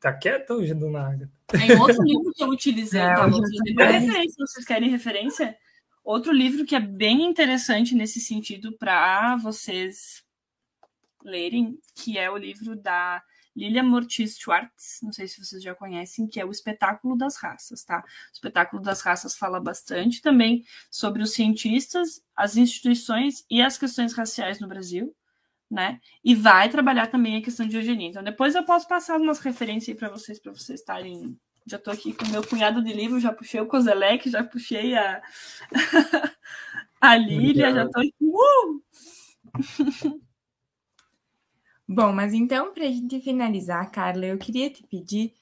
Tá 0.01 0.13
quieta 0.13 0.55
hoje, 0.55 0.75
dona 0.75 1.07
Agatha? 1.07 1.31
Tem 1.47 1.79
outro 1.79 2.03
livro 2.03 2.33
que 2.35 2.43
eu 2.43 2.49
utilizei. 2.49 3.01
É, 3.01 3.15
tá? 3.15 3.29
Vocês 3.29 3.61
referência, 3.77 4.47
vocês 4.47 4.67
querem 4.67 4.91
referência? 4.91 5.57
Outro 6.03 6.33
livro 6.33 6.65
que 6.65 6.75
é 6.75 6.81
bem 6.81 7.25
interessante 7.27 7.95
nesse 7.95 8.21
sentido 8.21 8.77
para 8.77 9.37
vocês 9.37 10.25
lerem, 11.25 11.79
que 11.95 12.19
é 12.19 12.29
o 12.29 12.37
livro 12.37 12.75
da 12.75 13.23
Lilia 13.55 13.83
Mortiz 13.83 14.39
Schwartz, 14.39 15.01
não 15.03 15.13
sei 15.13 15.27
se 15.27 15.45
vocês 15.45 15.63
já 15.63 15.75
conhecem, 15.75 16.27
que 16.27 16.41
é 16.41 16.45
o 16.45 16.51
Espetáculo 16.51 17.17
das 17.17 17.37
Raças, 17.37 17.85
tá? 17.85 17.99
O 17.99 18.33
Espetáculo 18.33 18.81
das 18.81 19.01
Raças 19.01 19.37
fala 19.37 19.61
bastante 19.61 20.23
também 20.23 20.65
sobre 20.91 21.23
os 21.23 21.33
cientistas, 21.33 22.23
as 22.35 22.57
instituições 22.57 23.45
e 23.51 23.61
as 23.61 23.77
questões 23.77 24.13
raciais 24.13 24.61
no 24.61 24.69
Brasil, 24.69 25.15
né? 25.71 26.01
E 26.25 26.35
vai 26.35 26.69
trabalhar 26.69 27.09
também 27.09 27.37
a 27.37 27.43
questão 27.43 27.67
de 27.67 27.77
eugenia. 27.77 28.09
Então, 28.09 28.23
depois 28.23 28.55
eu 28.55 28.65
posso 28.65 28.87
passar 28.87 29.19
umas 29.19 29.41
referências 29.41 29.89
aí 29.89 29.95
para 29.95 30.09
vocês, 30.09 30.39
para 30.39 30.53
vocês 30.53 30.81
estarem. 30.81 31.39
Já 31.67 31.77
estou 31.77 31.93
aqui 31.93 32.13
com 32.13 32.25
o 32.25 32.31
meu 32.31 32.43
punhado 32.43 32.83
de 32.83 32.93
livros, 32.93 33.23
já 33.23 33.33
puxei 33.33 33.61
o 33.61 33.67
Kozelek, 33.67 34.31
já 34.31 34.43
puxei 34.43 34.97
a, 34.97 35.23
a 37.01 37.17
Lília, 37.17 37.73
já 37.73 37.85
estou 37.85 38.01
aqui. 38.01 38.15
Uh! 38.21 40.21
Bom, 41.93 42.13
mas 42.13 42.33
então, 42.33 42.73
para 42.73 42.85
a 42.85 42.89
gente 42.89 43.21
finalizar, 43.21 43.91
Carla, 43.91 44.25
eu 44.25 44.39
queria 44.39 44.71
te 44.71 44.81
pedir 44.85 45.35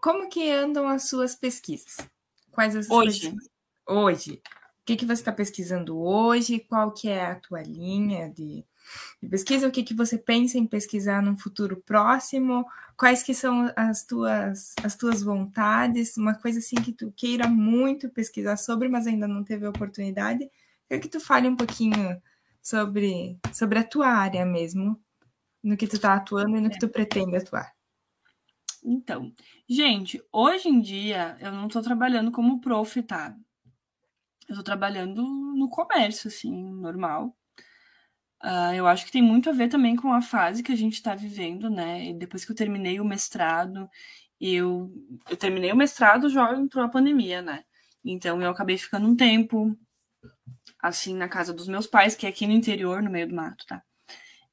como 0.00 0.28
que 0.28 0.48
andam 0.48 0.86
as 0.86 1.08
suas 1.08 1.34
pesquisas? 1.34 1.96
Quais 2.52 2.76
as 2.76 2.88
hoje? 2.88 3.22
Pesquisas? 3.22 3.50
Hoje. 3.84 4.32
O 4.34 4.84
que, 4.84 4.94
que 4.94 5.04
você 5.04 5.14
está 5.14 5.32
pesquisando 5.32 5.98
hoje? 5.98 6.60
Qual 6.60 6.92
que 6.92 7.08
é 7.08 7.26
a 7.26 7.34
tua 7.34 7.60
linha 7.60 8.28
de, 8.30 8.64
de, 9.20 9.28
pesquisa? 9.28 9.66
O 9.66 9.72
que, 9.72 9.82
que 9.82 9.94
você 9.94 10.16
pensa 10.16 10.58
em 10.58 10.64
pesquisar 10.64 11.20
no 11.20 11.36
futuro 11.36 11.82
próximo? 11.84 12.64
Quais 12.96 13.24
que 13.24 13.34
são 13.34 13.68
as 13.74 14.04
tuas, 14.04 14.74
as 14.80 14.94
tuas 14.94 15.24
vontades? 15.24 16.16
Uma 16.16 16.36
coisa 16.36 16.60
assim 16.60 16.76
que 16.76 16.92
tu 16.92 17.12
queira 17.16 17.48
muito 17.48 18.08
pesquisar 18.10 18.56
sobre, 18.58 18.88
mas 18.88 19.08
ainda 19.08 19.26
não 19.26 19.42
teve 19.42 19.66
oportunidade. 19.66 20.48
Quero 20.88 21.02
que 21.02 21.08
tu 21.08 21.18
fale 21.18 21.48
um 21.48 21.56
pouquinho 21.56 22.22
sobre, 22.62 23.36
sobre 23.52 23.80
a 23.80 23.84
tua 23.84 24.06
área 24.06 24.46
mesmo 24.46 25.02
no 25.64 25.76
que 25.76 25.86
tu 25.86 25.98
tá 25.98 26.14
atuando 26.14 26.56
e 26.56 26.60
no 26.60 26.70
que 26.70 26.78
tu 26.78 26.88
pretende 26.88 27.36
atuar? 27.36 27.72
Então, 28.84 29.32
gente, 29.66 30.22
hoje 30.30 30.68
em 30.68 30.78
dia 30.78 31.38
eu 31.40 31.50
não 31.50 31.68
tô 31.68 31.80
trabalhando 31.80 32.30
como 32.30 32.60
prof, 32.60 33.02
tá? 33.02 33.34
Eu 34.46 34.56
tô 34.56 34.62
trabalhando 34.62 35.22
no 35.22 35.70
comércio, 35.70 36.28
assim, 36.28 36.52
normal. 36.52 37.34
Uh, 38.42 38.74
eu 38.76 38.86
acho 38.86 39.06
que 39.06 39.12
tem 39.12 39.22
muito 39.22 39.48
a 39.48 39.54
ver 39.54 39.68
também 39.68 39.96
com 39.96 40.12
a 40.12 40.20
fase 40.20 40.62
que 40.62 40.70
a 40.70 40.76
gente 40.76 40.94
está 40.94 41.14
vivendo, 41.14 41.70
né? 41.70 42.10
E 42.10 42.12
depois 42.12 42.44
que 42.44 42.52
eu 42.52 42.56
terminei 42.56 43.00
o 43.00 43.04
mestrado, 43.04 43.88
eu, 44.38 44.92
eu 45.30 45.36
terminei 45.38 45.72
o 45.72 45.76
mestrado, 45.76 46.28
já 46.28 46.54
entrou 46.54 46.84
a 46.84 46.90
pandemia, 46.90 47.40
né? 47.40 47.64
Então 48.04 48.42
eu 48.42 48.50
acabei 48.50 48.76
ficando 48.76 49.08
um 49.08 49.16
tempo, 49.16 49.74
assim, 50.78 51.14
na 51.14 51.26
casa 51.26 51.54
dos 51.54 51.66
meus 51.66 51.86
pais, 51.86 52.14
que 52.14 52.26
é 52.26 52.28
aqui 52.28 52.46
no 52.46 52.52
interior, 52.52 53.02
no 53.02 53.10
meio 53.10 53.26
do 53.26 53.34
mato, 53.34 53.64
tá? 53.66 53.82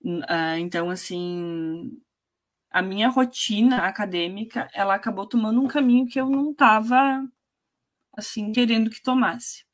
Uh, 0.04 0.58
então, 0.60 0.90
assim, 0.90 2.02
a 2.72 2.82
minha 2.82 3.10
rotina 3.10 3.86
acadêmica, 3.86 4.70
ela 4.74 4.96
acabou 4.96 5.28
tomando 5.28 5.62
um 5.62 5.68
caminho 5.68 6.08
que 6.08 6.20
eu 6.20 6.30
não 6.30 6.52
estava, 6.52 7.24
assim, 8.14 8.52
querendo 8.52 8.90
que 8.90 9.02
tomasse. 9.02 9.66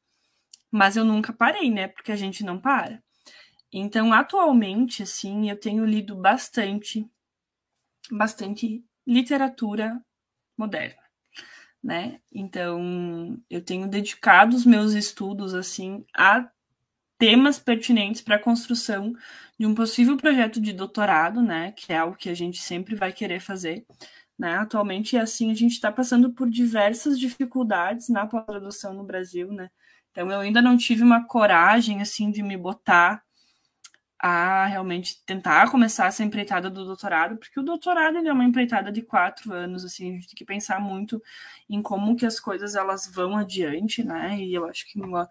Mas 0.71 0.97
eu 0.97 1.05
nunca 1.05 1.33
parei, 1.33 1.71
né? 1.71 1.87
Porque 1.87 2.11
a 2.11 2.15
gente 2.15 2.43
não 2.43 2.59
para. 2.59 3.01
Então, 3.71 4.13
atualmente, 4.13 5.03
assim, 5.03 5.49
eu 5.49 5.59
tenho 5.59 5.85
lido 5.85 6.15
bastante, 6.15 7.09
bastante 8.11 8.83
literatura 9.05 10.01
moderna, 10.57 11.01
né? 11.83 12.21
Então, 12.31 13.41
eu 13.49 13.63
tenho 13.63 13.87
dedicado 13.87 14.55
os 14.55 14.65
meus 14.65 14.93
estudos, 14.93 15.53
assim, 15.53 16.05
a 16.15 16.49
temas 17.17 17.59
pertinentes 17.59 18.21
para 18.21 18.35
a 18.35 18.39
construção 18.39 19.13
de 19.59 19.65
um 19.65 19.73
possível 19.73 20.17
projeto 20.17 20.61
de 20.61 20.71
doutorado, 20.71 21.41
né, 21.41 21.71
que 21.75 21.91
é 21.91 21.97
algo 21.97 22.15
que 22.15 22.29
a 22.29 22.35
gente 22.35 22.61
sempre 22.61 22.95
vai 22.95 23.11
querer 23.11 23.39
fazer. 23.39 23.85
Né? 24.37 24.55
Atualmente, 24.55 25.17
assim, 25.17 25.51
a 25.51 25.55
gente 25.55 25.73
está 25.73 25.91
passando 25.91 26.31
por 26.31 26.49
diversas 26.49 27.19
dificuldades 27.19 28.07
na 28.07 28.27
pós-graduação 28.27 28.93
no 28.93 29.03
Brasil, 29.03 29.51
né? 29.51 29.69
Então, 30.11 30.31
eu 30.31 30.39
ainda 30.39 30.61
não 30.61 30.77
tive 30.77 31.03
uma 31.03 31.25
coragem, 31.25 32.01
assim, 32.01 32.29
de 32.29 32.43
me 32.43 32.55
botar 32.55 33.23
a 34.19 34.65
realmente 34.65 35.23
tentar 35.25 35.69
começar 35.69 36.07
essa 36.07 36.23
empreitada 36.23 36.69
do 36.69 36.85
doutorado, 36.85 37.37
porque 37.37 37.59
o 37.59 37.63
doutorado 37.63 38.17
é 38.17 38.33
uma 38.33 38.43
empreitada 38.43 38.91
de 38.91 39.01
quatro 39.01 39.53
anos, 39.53 39.85
assim, 39.85 40.09
a 40.09 40.13
gente 40.15 40.27
tem 40.27 40.35
que 40.35 40.45
pensar 40.45 40.79
muito 40.79 41.21
em 41.69 41.81
como 41.81 42.15
que 42.15 42.25
as 42.25 42.39
coisas 42.39 42.75
elas 42.75 43.07
vão 43.11 43.37
adiante, 43.37 44.03
né? 44.03 44.37
E 44.39 44.53
eu 44.53 44.65
acho 44.65 44.87
que 44.87 44.97
numa 44.99 45.29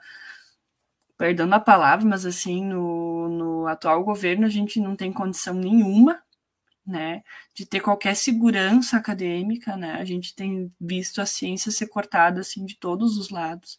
perdão 1.16 1.52
a 1.52 1.60
palavra, 1.60 2.06
mas 2.06 2.26
assim, 2.26 2.64
no, 2.64 3.28
no 3.28 3.66
atual 3.66 4.04
governo 4.04 4.46
a 4.46 4.50
gente 4.50 4.80
não 4.80 4.96
tem 4.96 5.12
condição 5.12 5.54
nenhuma, 5.54 6.22
né, 6.86 7.22
de 7.54 7.66
ter 7.66 7.80
qualquer 7.80 8.14
segurança 8.14 8.96
acadêmica, 8.96 9.76
né, 9.76 9.94
a 9.94 10.04
gente 10.04 10.34
tem 10.34 10.72
visto 10.80 11.20
a 11.20 11.26
ciência 11.26 11.72
ser 11.72 11.88
cortada, 11.88 12.40
assim, 12.40 12.64
de 12.64 12.76
todos 12.76 13.18
os 13.18 13.30
lados. 13.30 13.78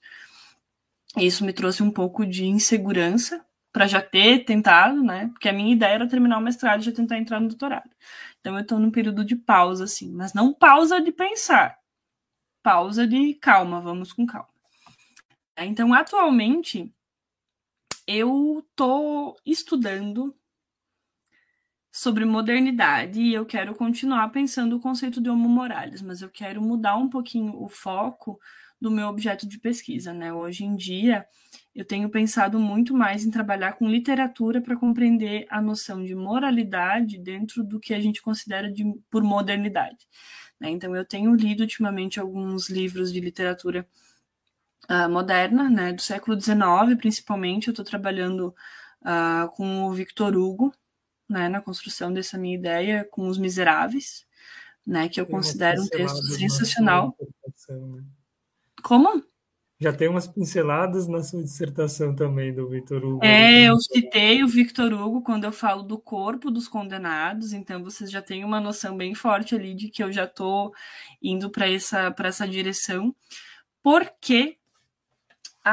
Isso 1.15 1.45
me 1.45 1.53
trouxe 1.53 1.81
um 1.81 1.91
pouco 1.91 2.25
de 2.25 2.45
insegurança 2.45 3.43
para 3.71 3.87
já 3.87 4.01
ter 4.01 4.43
tentado, 4.43 5.03
né? 5.03 5.27
Porque 5.27 5.47
a 5.47 5.53
minha 5.53 5.73
ideia 5.73 5.93
era 5.93 6.07
terminar 6.07 6.37
o 6.37 6.41
mestrado 6.41 6.81
e 6.81 6.85
já 6.85 6.91
tentar 6.91 7.17
entrar 7.17 7.39
no 7.39 7.47
doutorado. 7.47 7.89
Então 8.39 8.55
eu 8.55 8.61
estou 8.61 8.79
num 8.79 8.91
período 8.91 9.23
de 9.23 9.35
pausa, 9.35 9.83
assim, 9.83 10.11
mas 10.11 10.33
não 10.33 10.53
pausa 10.53 10.99
de 11.01 11.11
pensar, 11.11 11.77
pausa 12.63 13.07
de 13.07 13.33
calma, 13.35 13.79
vamos 13.79 14.11
com 14.11 14.25
calma. 14.25 14.49
Então, 15.59 15.93
atualmente, 15.93 16.93
eu 18.07 18.65
estou 18.69 19.35
estudando 19.45 20.33
sobre 21.91 22.25
modernidade 22.25 23.19
e 23.19 23.33
eu 23.33 23.45
quero 23.45 23.75
continuar 23.75 24.29
pensando 24.29 24.77
o 24.77 24.79
conceito 24.79 25.19
de 25.19 25.29
Homo 25.29 25.49
Morales, 25.49 26.01
mas 26.01 26.21
eu 26.21 26.29
quero 26.29 26.61
mudar 26.61 26.95
um 26.95 27.09
pouquinho 27.09 27.61
o 27.61 27.67
foco 27.67 28.39
do 28.79 28.91
meu 28.91 29.07
objeto 29.07 29.47
de 29.47 29.59
pesquisa, 29.59 30.13
né? 30.13 30.31
Hoje 30.31 30.63
em 30.63 30.75
dia, 30.75 31.25
eu 31.73 31.83
tenho 31.83 32.09
pensado 32.09 32.59
muito 32.59 32.93
mais 32.93 33.25
em 33.25 33.31
trabalhar 33.31 33.73
com 33.73 33.89
literatura 33.89 34.61
para 34.61 34.77
compreender 34.77 35.47
a 35.49 35.59
noção 35.59 36.03
de 36.03 36.13
moralidade 36.13 37.17
dentro 37.17 37.63
do 37.63 37.79
que 37.79 37.93
a 37.93 37.99
gente 37.99 38.21
considera 38.21 38.71
de, 38.71 38.85
por 39.09 39.23
modernidade. 39.23 40.07
Né? 40.59 40.69
Então, 40.69 40.95
eu 40.95 41.03
tenho 41.03 41.33
lido 41.33 41.61
ultimamente 41.61 42.19
alguns 42.19 42.69
livros 42.69 43.11
de 43.11 43.19
literatura 43.19 43.87
uh, 44.89 45.09
moderna, 45.09 45.69
né, 45.69 45.93
do 45.93 46.01
século 46.01 46.39
XIX, 46.39 46.97
principalmente. 46.97 47.67
Eu 47.67 47.71
estou 47.71 47.85
trabalhando 47.85 48.53
uh, 49.01 49.49
com 49.55 49.85
o 49.85 49.93
Victor 49.93 50.35
Hugo, 50.35 50.73
né, 51.29 51.49
na 51.49 51.61
construção 51.61 52.11
dessa 52.13 52.37
minha 52.37 52.55
ideia, 52.55 53.07
com 53.11 53.27
Os 53.27 53.37
Miseráveis, 53.37 54.25
né, 54.85 55.09
que 55.09 55.19
eu 55.19 55.25
considero 55.25 55.81
um 55.81 55.87
texto 55.87 56.23
sensacional. 56.27 57.15
Né? 57.69 58.03
Como? 58.81 59.23
Já 59.79 59.93
tem 59.93 60.07
umas 60.07 60.27
pinceladas 60.27 61.07
na 61.07 61.21
sua 61.21 61.43
dissertação 61.43 62.15
também 62.15 62.51
do 62.51 62.67
Victor 62.67 63.03
Hugo. 63.05 63.23
É, 63.23 63.69
eu 63.69 63.77
citei 63.79 64.43
o 64.43 64.47
Victor 64.47 64.91
Hugo 64.91 65.21
quando 65.21 65.43
eu 65.43 65.51
falo 65.51 65.83
do 65.83 65.99
corpo 65.99 66.49
dos 66.49 66.67
condenados, 66.67 67.53
então 67.53 67.83
vocês 67.83 68.09
já 68.09 68.19
têm 68.19 68.43
uma 68.43 68.59
noção 68.59 68.97
bem 68.97 69.13
forte 69.13 69.53
ali 69.53 69.75
de 69.75 69.89
que 69.89 70.03
eu 70.03 70.11
já 70.11 70.23
estou 70.23 70.73
indo 71.21 71.51
para 71.51 71.69
essa, 71.69 72.13
essa 72.17 72.47
direção, 72.47 73.15
porque 73.83 74.57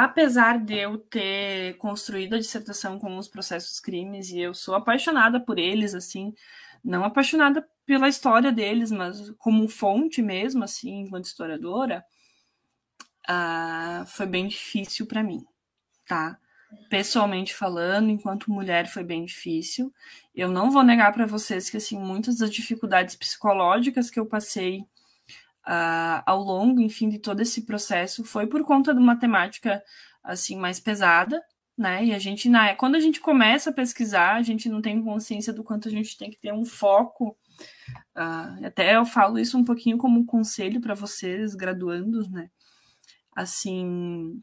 apesar 0.02 0.58
de 0.58 0.74
eu 0.74 0.98
ter 0.98 1.76
construído 1.78 2.34
a 2.34 2.38
dissertação 2.38 2.98
com 2.98 3.16
os 3.16 3.28
processos 3.28 3.78
crimes 3.78 4.30
e 4.30 4.40
eu 4.40 4.52
sou 4.52 4.74
apaixonada 4.74 5.38
por 5.38 5.58
eles, 5.58 5.94
assim, 5.94 6.34
não 6.82 7.04
apaixonada 7.04 7.66
pela 7.86 8.08
história 8.08 8.50
deles, 8.50 8.90
mas 8.90 9.30
como 9.38 9.68
fonte 9.68 10.20
mesmo, 10.20 10.64
assim, 10.64 11.00
enquanto 11.00 11.26
historiadora, 11.26 12.04
uh, 13.28 14.06
foi 14.06 14.26
bem 14.26 14.48
difícil 14.48 15.06
para 15.06 15.22
mim, 15.22 15.44
tá? 16.06 16.38
Pessoalmente 16.90 17.54
falando, 17.54 18.10
enquanto 18.10 18.50
mulher, 18.50 18.88
foi 18.88 19.04
bem 19.04 19.24
difícil. 19.24 19.94
Eu 20.34 20.48
não 20.48 20.70
vou 20.70 20.82
negar 20.82 21.12
para 21.12 21.26
vocês 21.26 21.70
que, 21.70 21.76
assim, 21.76 21.98
muitas 21.98 22.38
das 22.38 22.50
dificuldades 22.50 23.14
psicológicas 23.14 24.10
que 24.10 24.18
eu 24.18 24.26
passei 24.26 24.84
uh, 25.66 26.22
ao 26.26 26.42
longo, 26.42 26.80
enfim, 26.80 27.08
de 27.08 27.18
todo 27.18 27.40
esse 27.40 27.62
processo 27.62 28.24
foi 28.24 28.46
por 28.46 28.64
conta 28.64 28.92
de 28.94 29.00
uma 29.00 29.18
temática 29.18 29.82
assim 30.22 30.56
mais 30.56 30.80
pesada, 30.80 31.42
né? 31.76 32.04
E 32.04 32.14
a 32.14 32.18
gente, 32.18 32.48
na, 32.48 32.74
quando 32.74 32.94
a 32.94 33.00
gente 33.00 33.20
começa 33.20 33.70
a 33.70 33.72
pesquisar, 33.72 34.36
a 34.36 34.42
gente 34.42 34.68
não 34.68 34.80
tem 34.80 35.02
consciência 35.02 35.52
do 35.52 35.64
quanto 35.64 35.88
a 35.88 35.90
gente 35.90 36.16
tem 36.16 36.30
que 36.30 36.40
ter 36.40 36.52
um 36.52 36.64
foco. 36.64 37.36
Uh, 38.16 38.66
até 38.66 38.96
eu 38.96 39.04
falo 39.04 39.38
isso 39.38 39.58
um 39.58 39.64
pouquinho 39.64 39.98
como 39.98 40.20
um 40.20 40.26
conselho 40.26 40.80
para 40.80 40.94
vocês, 40.94 41.54
graduandos, 41.54 42.28
né? 42.30 42.48
Assim, 43.34 44.40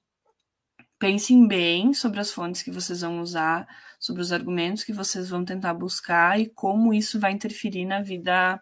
pensem 0.99 1.48
bem 1.48 1.93
sobre 1.93 2.19
as 2.19 2.31
fontes 2.31 2.61
que 2.61 2.72
vocês 2.72 3.02
vão 3.02 3.22
usar, 3.22 3.68
sobre 3.99 4.22
os 4.22 4.31
argumentos 4.31 4.84
que 4.84 4.93
vocês 4.93 5.30
vão 5.30 5.45
tentar 5.45 5.73
buscar 5.73 6.39
e 6.39 6.48
como 6.49 6.93
isso 6.93 7.19
vai 7.19 7.31
interferir 7.31 7.85
na 7.85 8.02
vida 8.02 8.61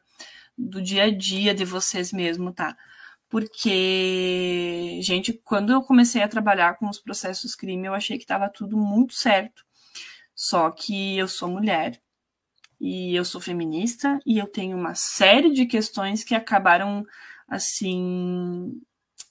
do 0.60 0.82
dia 0.82 1.04
a 1.06 1.12
dia 1.12 1.54
de 1.56 1.64
vocês 1.66 2.12
mesmo, 2.12 2.54
tá? 2.54 2.76
Porque, 3.30 5.00
gente, 5.02 5.34
quando 5.34 5.72
eu 5.72 5.82
comecei 5.84 6.22
a 6.24 6.28
trabalhar 6.28 6.76
com 6.78 6.90
os 6.90 7.00
processos 7.00 7.56
crime, 7.56 7.88
eu 7.88 7.94
achei 7.94 8.18
que 8.18 8.24
estava 8.24 8.50
tudo 8.50 8.78
muito 8.78 9.14
certo. 9.14 9.64
Só 10.36 10.72
que 10.72 11.18
eu 11.18 11.28
sou 11.28 11.50
mulher 11.50 12.02
e 12.80 13.16
eu 13.16 13.26
sou 13.26 13.42
feminista 13.42 14.20
e 14.26 14.38
eu 14.40 14.48
tenho 14.48 14.78
uma 14.78 14.96
série 14.96 15.52
de 15.52 15.66
questões 15.66 16.24
que 16.24 16.36
acabaram 16.36 17.06
assim 17.48 18.82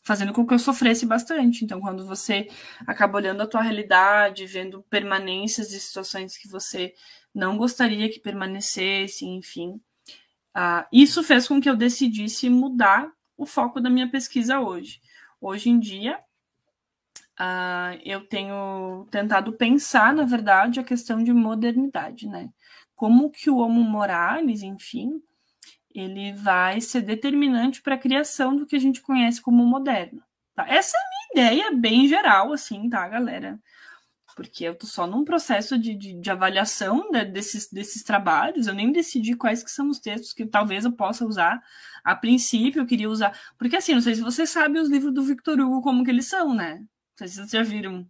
fazendo 0.05 0.33
com 0.33 0.47
que 0.47 0.55
eu 0.55 0.59
sofresse 0.59 1.05
bastante. 1.05 1.65
Então, 1.65 1.81
quando 1.81 2.07
você 2.07 2.49
acaba 2.87 3.19
olhando 3.19 3.43
a 3.43 3.47
tua 3.47 3.63
realidade, 3.63 4.47
vendo 4.47 4.83
permanências 4.85 5.69
de 5.69 5.79
situações 5.79 6.37
que 6.37 6.49
você 6.49 6.95
não 7.35 7.59
gostaria 7.59 8.09
que 8.09 8.21
permanecesse, 8.21 9.27
enfim, 9.27 9.81
Uh, 10.59 10.85
isso 10.93 11.23
fez 11.23 11.47
com 11.47 11.61
que 11.61 11.71
eu 11.71 11.77
decidisse 11.77 12.51
mudar 12.51 13.13
o 13.37 13.47
foco 13.47 13.81
da 13.81 13.89
minha 13.89 14.11
pesquisa 14.11 14.59
hoje. 14.59 15.01
Hoje 15.41 15.71
em 15.71 15.79
dia, 15.79 16.19
uh, 17.39 17.97
eu 18.05 18.27
tenho 18.27 19.07
tentado 19.09 19.53
pensar, 19.53 20.13
na 20.13 20.25
verdade, 20.25 20.81
a 20.81 20.85
questão 20.85 21.23
de 21.23 21.33
modernidade, 21.33 22.27
né? 22.27 22.51
Como 22.97 23.31
que 23.31 23.49
o 23.49 23.59
Homo 23.59 23.85
Morales, 23.85 24.63
enfim, 24.63 25.23
ele 25.95 26.33
vai 26.33 26.81
ser 26.81 27.03
determinante 27.03 27.81
para 27.81 27.95
a 27.95 27.99
criação 27.99 28.57
do 28.57 28.67
que 28.67 28.75
a 28.75 28.81
gente 28.81 29.01
conhece 29.01 29.41
como 29.41 29.65
moderno. 29.65 30.21
Tá? 30.57 30.67
Essa 30.69 30.97
é 30.97 31.01
a 31.01 31.09
minha 31.09 31.53
ideia 31.53 31.71
bem 31.77 32.09
geral, 32.09 32.53
assim, 32.53 32.91
tá, 32.91 33.07
galera? 33.07 33.61
Porque 34.39 34.63
eu 34.63 34.75
tô 34.77 34.87
só 34.87 35.05
num 35.05 35.25
processo 35.25 35.77
de, 35.77 35.97
de, 35.97 36.15
de 36.15 36.31
avaliação 36.31 37.11
né, 37.11 37.25
desses, 37.25 37.69
desses 37.73 38.05
trabalhos, 38.05 38.69
eu 38.69 38.75
nem 38.75 38.93
decidi 38.93 39.35
quais 39.35 39.65
que 39.65 39.71
são 39.71 39.89
os 39.89 39.99
textos 39.99 40.33
que 40.33 40.47
talvez 40.47 40.85
eu 40.85 40.93
possa 40.93 41.27
usar. 41.27 41.61
A 42.05 42.15
princípio, 42.15 42.81
eu 42.81 42.87
queria 42.87 43.11
usar. 43.11 43.37
Porque 43.59 43.75
assim, 43.75 43.95
não 43.95 44.01
sei 44.01 44.15
se 44.15 44.21
vocês 44.21 44.49
sabem 44.49 44.81
os 44.81 44.89
livros 44.89 45.13
do 45.13 45.25
Victor 45.25 45.59
Hugo, 45.59 45.83
como 45.83 46.05
que 46.05 46.11
eles 46.13 46.29
são, 46.29 46.55
né? 46.55 46.77
Não 46.77 46.87
sei 47.17 47.27
se 47.27 47.35
vocês 47.35 47.51
já 47.51 47.65
viram. 47.65 48.09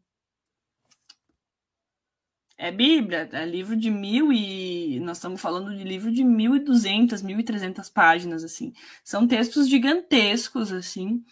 É 2.58 2.70
Bíblia, 2.70 3.26
é 3.32 3.46
livro 3.46 3.74
de 3.74 3.90
mil 3.90 4.30
e. 4.30 5.00
Nós 5.00 5.16
estamos 5.16 5.40
falando 5.40 5.74
de 5.74 5.82
livro 5.82 6.12
de 6.12 6.22
mil 6.24 6.54
e 6.54 6.60
duzentas, 6.60 7.22
mil 7.22 7.40
e 7.40 7.42
trezentas 7.42 7.88
páginas, 7.88 8.44
assim. 8.44 8.74
São 9.02 9.26
textos 9.26 9.66
gigantescos, 9.66 10.72
assim. 10.72 11.24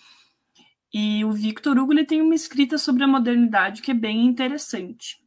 E 0.93 1.25
o 1.25 1.33
Victor 1.33 1.79
Hugo 1.79 1.93
ele 1.93 2.05
tem 2.05 2.23
uma 2.23 2.35
escrita 2.35 2.79
sobre 2.79 3.05
a 3.05 3.09
modernidade 3.09 3.83
que 3.83 3.91
é 3.91 3.95
bem 3.95 4.25
interessante. 4.25 5.19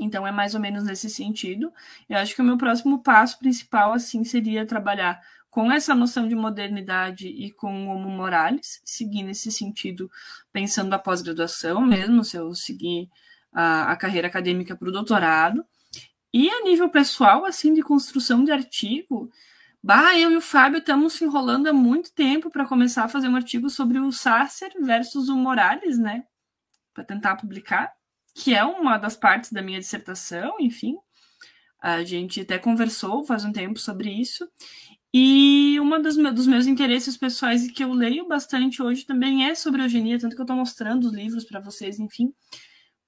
Então 0.00 0.26
é 0.26 0.32
mais 0.32 0.54
ou 0.54 0.60
menos 0.60 0.84
nesse 0.84 1.08
sentido. 1.08 1.72
Eu 2.08 2.18
acho 2.18 2.34
que 2.34 2.40
o 2.40 2.44
meu 2.44 2.56
próximo 2.56 3.02
passo 3.02 3.38
principal 3.38 3.92
assim 3.92 4.24
seria 4.24 4.66
trabalhar 4.66 5.20
com 5.50 5.70
essa 5.70 5.94
noção 5.94 6.26
de 6.26 6.34
modernidade 6.34 7.28
e 7.28 7.52
com 7.52 7.86
o 7.86 7.90
Homo 7.90 8.08
Morales, 8.08 8.80
seguir 8.86 9.22
nesse 9.22 9.52
sentido, 9.52 10.10
pensando 10.50 10.94
a 10.94 10.98
pós-graduação 10.98 11.82
mesmo, 11.82 12.24
se 12.24 12.38
eu 12.38 12.54
seguir 12.54 13.10
a, 13.52 13.92
a 13.92 13.96
carreira 13.96 14.28
acadêmica 14.28 14.74
para 14.74 14.88
o 14.88 14.92
doutorado. 14.92 15.62
E 16.32 16.48
a 16.48 16.64
nível 16.64 16.88
pessoal, 16.88 17.44
assim, 17.44 17.74
de 17.74 17.82
construção 17.82 18.42
de 18.42 18.50
artigo, 18.50 19.30
Bah, 19.82 20.16
eu 20.16 20.30
e 20.30 20.36
o 20.36 20.40
Fábio 20.40 20.78
estamos 20.78 21.14
se 21.14 21.24
enrolando 21.24 21.66
há 21.66 21.72
muito 21.72 22.12
tempo 22.14 22.48
para 22.50 22.64
começar 22.66 23.04
a 23.04 23.08
fazer 23.08 23.28
um 23.28 23.34
artigo 23.34 23.68
sobre 23.68 23.98
o 23.98 24.12
Sasser 24.12 24.72
versus 24.80 25.28
o 25.28 25.36
Morales, 25.36 25.98
né? 25.98 26.24
Para 26.94 27.02
tentar 27.04 27.36
publicar, 27.36 27.92
que 28.32 28.54
é 28.54 28.64
uma 28.64 28.96
das 28.96 29.16
partes 29.16 29.50
da 29.50 29.60
minha 29.60 29.80
dissertação, 29.80 30.54
enfim. 30.60 30.96
A 31.80 32.04
gente 32.04 32.42
até 32.42 32.58
conversou 32.58 33.24
faz 33.24 33.44
um 33.44 33.52
tempo 33.52 33.78
sobre 33.80 34.08
isso. 34.10 34.48
E 35.12 35.78
uma 35.80 35.98
dos, 36.00 36.16
dos 36.16 36.46
meus 36.46 36.66
interesses 36.66 37.16
pessoais 37.16 37.64
e 37.66 37.72
que 37.72 37.82
eu 37.82 37.92
leio 37.92 38.28
bastante 38.28 38.80
hoje 38.80 39.04
também 39.04 39.46
é 39.48 39.54
sobre 39.54 39.82
eugenia, 39.82 40.18
tanto 40.18 40.36
que 40.36 40.40
eu 40.40 40.44
estou 40.44 40.56
mostrando 40.56 41.04
os 41.08 41.12
livros 41.12 41.44
para 41.44 41.60
vocês, 41.60 41.98
enfim, 41.98 42.32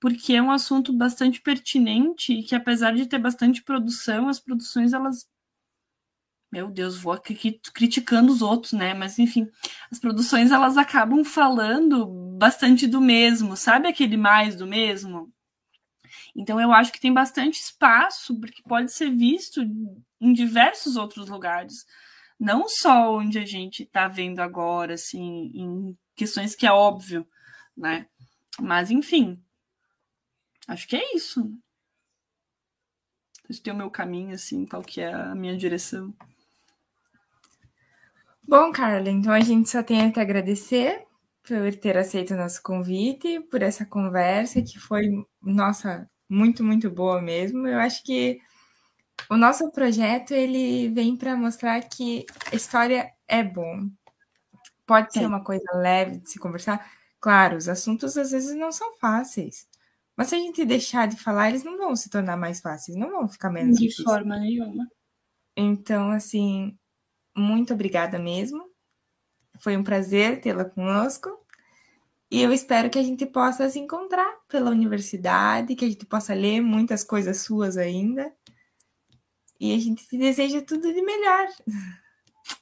porque 0.01 0.35
é 0.35 0.43
um 0.43 0.51
assunto 0.51 0.93
bastante 0.93 1.41
pertinente 1.41 2.33
e 2.35 2.43
que 2.43 2.55
apesar 2.55 2.95
de 2.95 3.07
ter 3.07 3.19
bastante 3.19 3.63
produção, 3.63 4.29
as 4.29 4.41
produções 4.41 4.93
elas 4.93 5.27
meu 6.55 6.71
Deus, 6.71 6.97
vou 6.97 7.13
aqui 7.13 7.61
criticando 7.75 8.33
os 8.33 8.41
outros, 8.41 8.73
né? 8.73 8.95
Mas 8.95 9.19
enfim, 9.19 9.51
as 9.91 9.99
produções 9.99 10.53
elas 10.53 10.77
acabam 10.77 11.25
falando 11.25 12.07
bastante 12.39 12.87
do 12.87 13.01
mesmo, 13.01 13.57
sabe 13.57 13.89
aquele 13.89 14.17
mais 14.17 14.55
do 14.55 14.65
mesmo? 14.65 15.33
Então 16.37 16.61
eu 16.61 16.73
acho 16.73 16.93
que 16.93 17.01
tem 17.01 17.13
bastante 17.13 17.61
espaço 17.61 18.39
porque 18.39 18.63
pode 18.63 18.93
ser 18.93 19.11
visto 19.11 19.63
em 20.21 20.33
diversos 20.33 20.97
outros 20.97 21.29
lugares, 21.29 21.85
não 22.39 22.69
só 22.69 23.17
onde 23.17 23.37
a 23.37 23.45
gente 23.45 23.83
está 23.83 24.07
vendo 24.07 24.39
agora, 24.39 24.95
assim, 24.95 25.51
em 25.55 25.99
questões 26.15 26.55
que 26.55 26.67
é 26.67 26.73
óbvio, 26.73 27.27
né? 27.77 28.07
Mas 28.61 28.93
enfim, 28.93 29.43
acho 30.69 30.87
que 30.87 30.95
é 30.95 31.17
isso. 31.17 31.53
Esse 33.51 33.61
tem 33.61 33.73
o 33.73 33.77
meu 33.77 33.91
caminho, 33.91 34.35
assim, 34.35 34.65
qual 34.65 34.83
que 34.83 35.01
é 35.01 35.13
a 35.13 35.35
minha 35.35 35.57
direção. 35.57 36.15
Bom, 38.47 38.71
Carla, 38.73 39.11
então 39.11 39.33
a 39.33 39.41
gente 39.41 39.69
só 39.71 39.83
tem 39.83 40.03
a 40.03 40.13
te 40.13 40.21
agradecer 40.21 41.05
por 41.47 41.75
ter 41.77 41.97
aceito 41.97 42.35
o 42.35 42.37
nosso 42.37 42.63
convite, 42.63 43.41
por 43.51 43.63
essa 43.63 43.85
conversa 43.87 44.63
que 44.63 44.79
foi, 44.79 45.09
nossa, 45.43 46.09
muito, 46.29 46.63
muito 46.65 46.91
boa 46.91 47.21
mesmo. 47.21 47.67
Eu 47.67 47.79
acho 47.79 48.03
que 48.05 48.39
o 49.31 49.37
nosso 49.37 49.71
projeto 49.73 50.33
ele 50.33 50.89
vem 50.91 51.17
para 51.17 51.37
mostrar 51.37 51.81
que 51.83 52.25
a 52.53 52.57
história 52.57 53.13
é 53.29 53.43
bom. 53.43 53.89
Pode 54.87 55.13
ser 55.13 55.27
uma 55.27 55.43
coisa 55.43 55.65
leve 55.75 56.19
de 56.19 56.31
se 56.31 56.39
conversar. 56.39 56.91
Claro, 57.21 57.57
os 57.57 57.69
assuntos 57.69 58.17
às 58.17 58.31
vezes 58.33 58.55
não 58.57 58.71
são 58.71 58.97
fáceis. 58.99 59.67
Mas 60.17 60.29
se 60.29 60.35
a 60.37 60.39
gente 60.39 60.65
deixar 60.65 61.09
de 61.09 61.17
falar, 61.17 61.49
eles 61.49 61.65
não 61.65 61.77
vão 61.79 61.97
se 61.97 62.11
tornar 62.11 62.37
mais 62.37 62.61
fáceis, 62.61 62.97
não 62.97 63.11
vão 63.11 63.29
ficar 63.29 63.51
menos 63.51 63.77
De 63.79 63.85
difíceis. 63.89 64.05
forma 64.05 64.39
nenhuma. 64.39 64.87
Então, 65.57 66.11
assim, 66.11 66.77
muito 67.37 67.75
obrigada 67.75 68.19
mesmo. 68.19 68.65
Foi 69.59 69.77
um 69.77 69.85
prazer 69.85 70.41
tê-la 70.41 70.65
conosco. 70.65 71.31
E 72.31 72.41
eu 72.43 72.53
espero 72.53 72.91
que 72.91 72.99
a 72.99 73.03
gente 73.03 73.25
possa 73.27 73.69
se 73.71 73.79
encontrar 73.79 74.39
pela 74.49 74.71
universidade, 74.71 75.77
que 75.77 75.85
a 75.85 75.89
gente 75.89 76.05
possa 76.05 76.35
ler 76.35 76.61
muitas 76.61 77.05
coisas 77.05 77.43
suas 77.43 77.77
ainda. 77.77 78.33
E 79.61 79.75
a 79.75 79.79
gente 79.79 80.07
te 80.07 80.19
deseja 80.19 80.61
tudo 80.61 80.93
de 80.93 81.01
melhor. 81.01 81.49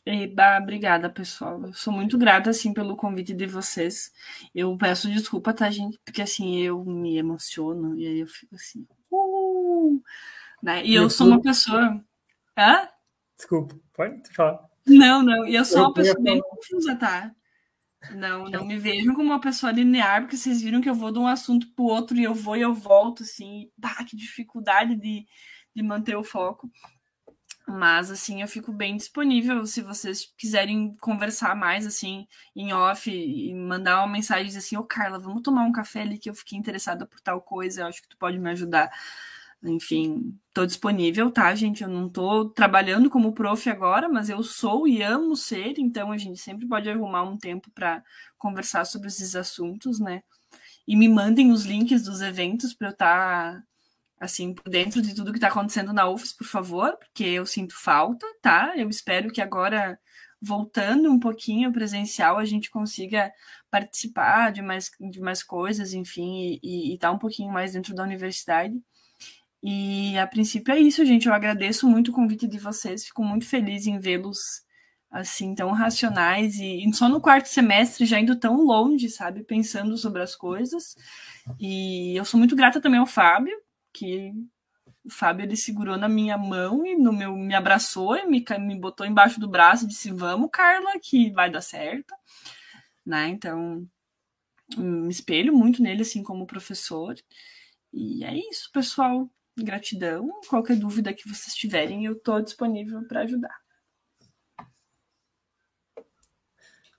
Eba, 0.04 0.58
obrigada, 0.58 1.08
pessoal. 1.08 1.64
Eu 1.64 1.72
sou 1.72 1.92
muito 1.92 2.18
grata, 2.18 2.50
assim, 2.50 2.72
pelo 2.72 2.96
convite 2.96 3.32
de 3.32 3.46
vocês. 3.46 4.12
Eu 4.54 4.76
peço 4.76 5.10
desculpa, 5.10 5.54
tá, 5.54 5.70
gente? 5.70 5.98
Porque, 6.04 6.22
assim, 6.22 6.58
eu 6.58 6.84
me 6.84 7.16
emociono 7.16 7.98
e 7.98 8.06
aí 8.06 8.20
eu 8.20 8.26
fico 8.26 8.54
assim... 8.54 8.86
Uh! 9.10 10.02
Né? 10.62 10.84
E 10.84 10.94
eu 10.94 11.08
sou 11.08 11.26
uma 11.28 11.40
pessoa... 11.40 12.04
Hã? 12.56 12.88
Desculpa, 13.42 13.74
pode 13.92 14.22
falar. 14.32 14.64
Não, 14.86 15.20
não. 15.20 15.44
E 15.44 15.56
eu 15.56 15.64
sou 15.64 15.80
uma 15.80 15.92
pessoa 15.92 16.22
bem 16.22 16.40
confusa, 16.40 16.94
tá? 16.94 17.32
Não, 18.12 18.44
não 18.44 18.64
me 18.64 18.78
vejam 18.78 19.14
como 19.14 19.30
uma 19.30 19.40
pessoa 19.40 19.72
linear, 19.72 20.22
porque 20.22 20.36
vocês 20.36 20.62
viram 20.62 20.80
que 20.80 20.88
eu 20.88 20.94
vou 20.94 21.10
de 21.10 21.18
um 21.18 21.26
assunto 21.26 21.68
pro 21.74 21.84
outro 21.84 22.16
e 22.16 22.22
eu 22.22 22.34
vou 22.34 22.56
e 22.56 22.60
eu 22.60 22.72
volto, 22.72 23.24
assim. 23.24 23.68
Bah, 23.76 24.04
que 24.04 24.16
dificuldade 24.16 24.94
de, 24.94 25.26
de 25.74 25.82
manter 25.82 26.16
o 26.16 26.22
foco. 26.22 26.70
Mas, 27.66 28.12
assim, 28.12 28.42
eu 28.42 28.48
fico 28.48 28.72
bem 28.72 28.96
disponível 28.96 29.66
se 29.66 29.82
vocês 29.82 30.32
quiserem 30.38 30.94
conversar 31.00 31.56
mais, 31.56 31.84
assim, 31.84 32.28
em 32.54 32.72
off 32.72 33.10
e 33.10 33.52
mandar 33.54 33.98
uma 33.98 34.12
mensagem 34.12 34.56
assim: 34.56 34.76
Ô, 34.76 34.80
oh, 34.80 34.84
Carla, 34.84 35.18
vamos 35.18 35.42
tomar 35.42 35.64
um 35.64 35.72
café 35.72 36.02
ali 36.02 36.16
que 36.16 36.30
eu 36.30 36.34
fiquei 36.34 36.56
interessada 36.56 37.06
por 37.06 37.20
tal 37.20 37.40
coisa, 37.40 37.82
eu 37.82 37.86
acho 37.88 38.02
que 38.02 38.08
tu 38.08 38.16
pode 38.16 38.38
me 38.38 38.50
ajudar. 38.50 38.88
Enfim, 39.64 40.36
tô 40.52 40.66
disponível, 40.66 41.30
tá, 41.30 41.54
gente? 41.54 41.82
Eu 41.82 41.88
não 41.88 42.08
tô 42.08 42.50
trabalhando 42.50 43.08
como 43.08 43.32
prof 43.32 43.70
agora, 43.70 44.08
mas 44.08 44.28
eu 44.28 44.42
sou 44.42 44.88
e 44.88 45.02
amo 45.02 45.36
ser, 45.36 45.78
então 45.78 46.10
a 46.10 46.18
gente 46.18 46.40
sempre 46.40 46.66
pode 46.66 46.90
arrumar 46.90 47.22
um 47.22 47.38
tempo 47.38 47.70
para 47.72 48.02
conversar 48.36 48.84
sobre 48.84 49.08
esses 49.08 49.36
assuntos, 49.36 50.00
né? 50.00 50.22
E 50.86 50.96
me 50.96 51.08
mandem 51.08 51.52
os 51.52 51.64
links 51.64 52.02
dos 52.02 52.20
eventos 52.20 52.74
para 52.74 52.88
eu 52.88 52.92
estar 52.92 53.54
tá 53.54 53.64
assim, 54.22 54.54
por 54.54 54.68
dentro 54.70 55.02
de 55.02 55.14
tudo 55.14 55.32
que 55.32 55.38
está 55.38 55.48
acontecendo 55.48 55.92
na 55.92 56.08
UFES, 56.08 56.32
por 56.32 56.46
favor, 56.46 56.96
porque 56.96 57.24
eu 57.24 57.44
sinto 57.44 57.74
falta, 57.76 58.24
tá? 58.40 58.72
Eu 58.76 58.88
espero 58.88 59.32
que 59.32 59.40
agora, 59.40 59.98
voltando 60.40 61.10
um 61.10 61.18
pouquinho 61.18 61.72
presencial, 61.72 62.38
a 62.38 62.44
gente 62.44 62.70
consiga 62.70 63.32
participar 63.70 64.52
de 64.52 64.62
mais, 64.62 64.90
de 65.10 65.20
mais 65.20 65.42
coisas, 65.42 65.92
enfim, 65.92 66.58
e 66.62 66.94
estar 66.94 67.08
tá 67.08 67.14
um 67.14 67.18
pouquinho 67.18 67.52
mais 67.52 67.72
dentro 67.72 67.94
da 67.94 68.04
universidade. 68.04 68.74
E 69.62 70.18
a 70.18 70.26
princípio 70.26 70.74
é 70.74 70.78
isso, 70.78 71.04
gente. 71.04 71.28
Eu 71.28 71.34
agradeço 71.34 71.88
muito 71.88 72.10
o 72.10 72.14
convite 72.14 72.46
de 72.48 72.58
vocês, 72.58 73.04
fico 73.04 73.22
muito 73.22 73.46
feliz 73.46 73.86
em 73.86 73.98
vê-los 73.98 74.62
assim, 75.10 75.54
tão 75.54 75.70
racionais 75.72 76.56
e, 76.56 76.88
e 76.88 76.94
só 76.94 77.08
no 77.08 77.20
quarto 77.20 77.46
semestre 77.46 78.06
já 78.06 78.18
indo 78.18 78.38
tão 78.38 78.64
longe, 78.64 79.10
sabe, 79.10 79.44
pensando 79.44 79.96
sobre 79.98 80.22
as 80.22 80.34
coisas. 80.34 80.96
E 81.60 82.16
eu 82.16 82.24
sou 82.24 82.38
muito 82.38 82.56
grata 82.56 82.80
também 82.80 82.98
ao 82.98 83.06
Fábio, 83.06 83.54
que 83.92 84.32
o 85.04 85.10
Fábio 85.10 85.44
ele 85.44 85.56
segurou 85.56 85.98
na 85.98 86.08
minha 86.08 86.38
mão 86.38 86.86
e 86.86 86.96
no 86.96 87.12
meu 87.12 87.36
me 87.36 87.54
abraçou 87.54 88.16
e 88.16 88.26
me, 88.26 88.44
me 88.60 88.80
botou 88.80 89.06
embaixo 89.06 89.38
do 89.38 89.48
braço 89.48 89.84
e 89.84 89.88
disse: 89.88 90.10
"Vamos, 90.12 90.48
Carla, 90.52 90.98
que 91.00 91.30
vai 91.32 91.50
dar 91.50 91.60
certo". 91.60 92.14
Né? 93.04 93.28
Então, 93.28 93.86
me 94.78 95.10
espelho 95.10 95.54
muito 95.54 95.82
nele 95.82 96.02
assim 96.02 96.22
como 96.22 96.46
professor. 96.46 97.14
E 97.92 98.24
é 98.24 98.36
isso, 98.50 98.70
pessoal. 98.72 99.30
Gratidão. 99.58 100.28
Qualquer 100.48 100.76
dúvida 100.76 101.12
que 101.12 101.28
vocês 101.28 101.54
tiverem, 101.54 102.04
eu 102.04 102.12
estou 102.12 102.40
disponível 102.40 103.06
para 103.06 103.20
ajudar. 103.20 103.62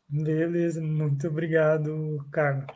Beleza, 0.07 0.79
muito 0.79 1.27
obrigado, 1.27 2.23
Carla. 2.31 2.67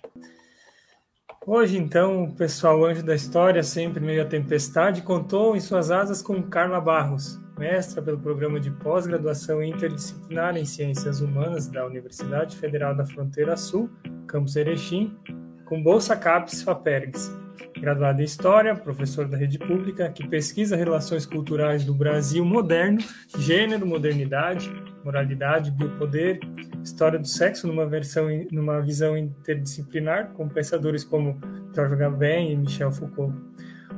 Hoje, 1.45 1.77
então, 1.77 2.23
o 2.23 2.35
pessoal 2.35 2.83
Anjo 2.83 3.03
da 3.03 3.15
História, 3.15 3.61
sempre 3.61 4.03
meio 4.03 4.23
à 4.23 4.25
tempestade, 4.25 5.01
contou 5.01 5.55
em 5.55 5.59
suas 5.59 5.91
asas 5.91 6.21
com 6.21 6.43
Carla 6.43 6.81
Barros, 6.81 7.39
mestra 7.57 8.01
pelo 8.01 8.19
programa 8.19 8.59
de 8.59 8.71
pós-graduação 8.71 9.63
interdisciplinar 9.63 10.57
em 10.57 10.65
Ciências 10.65 11.21
Humanas 11.21 11.67
da 11.67 11.85
Universidade 11.85 12.57
Federal 12.57 12.95
da 12.95 13.05
Fronteira 13.05 13.55
Sul, 13.55 13.89
Campus 14.27 14.55
Erechim, 14.55 15.15
com 15.63 15.81
bolsa 15.81 16.17
CAPES 16.17 16.63
FAPERGS. 16.63 17.47
Graduada 17.79 18.21
em 18.21 18.25
História, 18.25 18.75
professor 18.75 19.27
da 19.27 19.38
rede 19.38 19.57
pública, 19.59 20.09
que 20.09 20.27
pesquisa 20.27 20.75
relações 20.75 21.25
culturais 21.25 21.85
do 21.85 21.93
Brasil 21.93 22.43
moderno, 22.43 22.99
gênero, 23.38 23.85
modernidade, 23.85 24.71
moralidade, 25.03 25.71
biopoder, 25.71 26.39
história 26.84 27.19
do 27.19 27.27
sexo 27.27 27.67
numa 27.67 27.85
versão 27.85 28.27
numa 28.51 28.81
visão 28.81 29.17
interdisciplinar, 29.17 30.29
com 30.34 30.47
pensadores 30.49 31.03
como 31.03 31.39
George 31.73 31.95
Gabin 31.95 32.51
e 32.51 32.55
Michel 32.55 32.91
Foucault. 32.91 33.35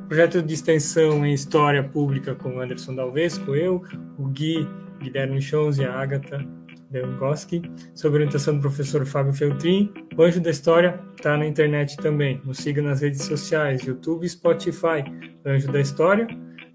Projeto 0.08 0.42
de 0.42 0.54
extensão 0.54 1.26
em 1.26 1.34
História 1.34 1.84
Pública 1.84 2.36
com 2.36 2.60
Anderson 2.60 2.96
Dalvesco, 2.96 3.56
eu, 3.56 3.84
o 4.18 4.28
Gui, 4.28 4.68
Guilherme 5.00 5.42
Chons 5.42 5.78
e 5.78 5.86
a 5.86 5.94
Agatha 5.94 6.46
Dengowski, 6.90 7.62
sob 7.94 8.16
orientação 8.16 8.56
do 8.56 8.62
professor 8.62 9.06
Fábio 9.06 9.34
Feltrin. 9.34 9.94
O 10.18 10.24
Anjo 10.24 10.42
da 10.42 10.50
História 10.50 11.00
está 11.16 11.38
na 11.38 11.46
internet 11.46 11.96
também. 11.98 12.42
Nos 12.44 12.58
siga 12.58 12.82
nas 12.82 13.02
redes 13.02 13.22
sociais, 13.24 13.84
YouTube 13.84 14.28
Spotify, 14.28 15.04
Anjo 15.46 15.72
da 15.72 15.80
História, 15.80 16.28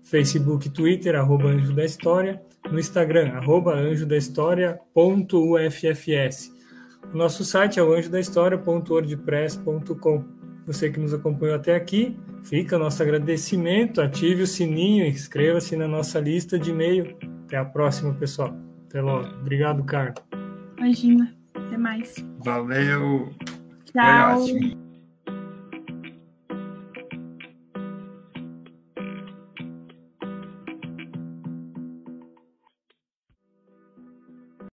Facebook 0.02 0.70
Twitter, 0.70 1.16
arroba 1.16 1.48
Anjo 1.48 1.74
da 1.74 1.84
História, 1.84 2.40
no 2.70 2.78
Instagram, 2.78 3.32
arroba 3.32 3.74
anjodahistoria.uffs. 3.74 6.54
O 7.12 7.16
nosso 7.16 7.44
site 7.44 7.80
é 7.80 7.82
o 7.82 7.92
anjodahistoria.wordpress.com. 7.94 10.24
Você 10.66 10.90
que 10.90 10.98
nos 10.98 11.12
acompanhou 11.12 11.56
até 11.56 11.74
aqui, 11.74 12.18
fica 12.42 12.78
nosso 12.78 13.02
agradecimento, 13.02 14.00
ative 14.00 14.42
o 14.42 14.46
sininho, 14.46 15.04
inscreva-se 15.04 15.76
na 15.76 15.86
nossa 15.86 16.18
lista 16.18 16.58
de 16.58 16.70
e-mail. 16.70 17.14
Até 17.44 17.58
a 17.58 17.64
próxima, 17.64 18.14
pessoal. 18.14 18.56
Até 18.94 19.02
logo. 19.02 19.26
Obrigado, 19.40 19.82
Carlos. 19.82 20.22
Imagina. 20.78 21.34
Até 21.52 21.76
mais. 21.76 22.14
Valeu. 22.44 23.34
Tchau. 23.86 24.40
Foi 24.40 24.54
ótimo. 24.54 24.83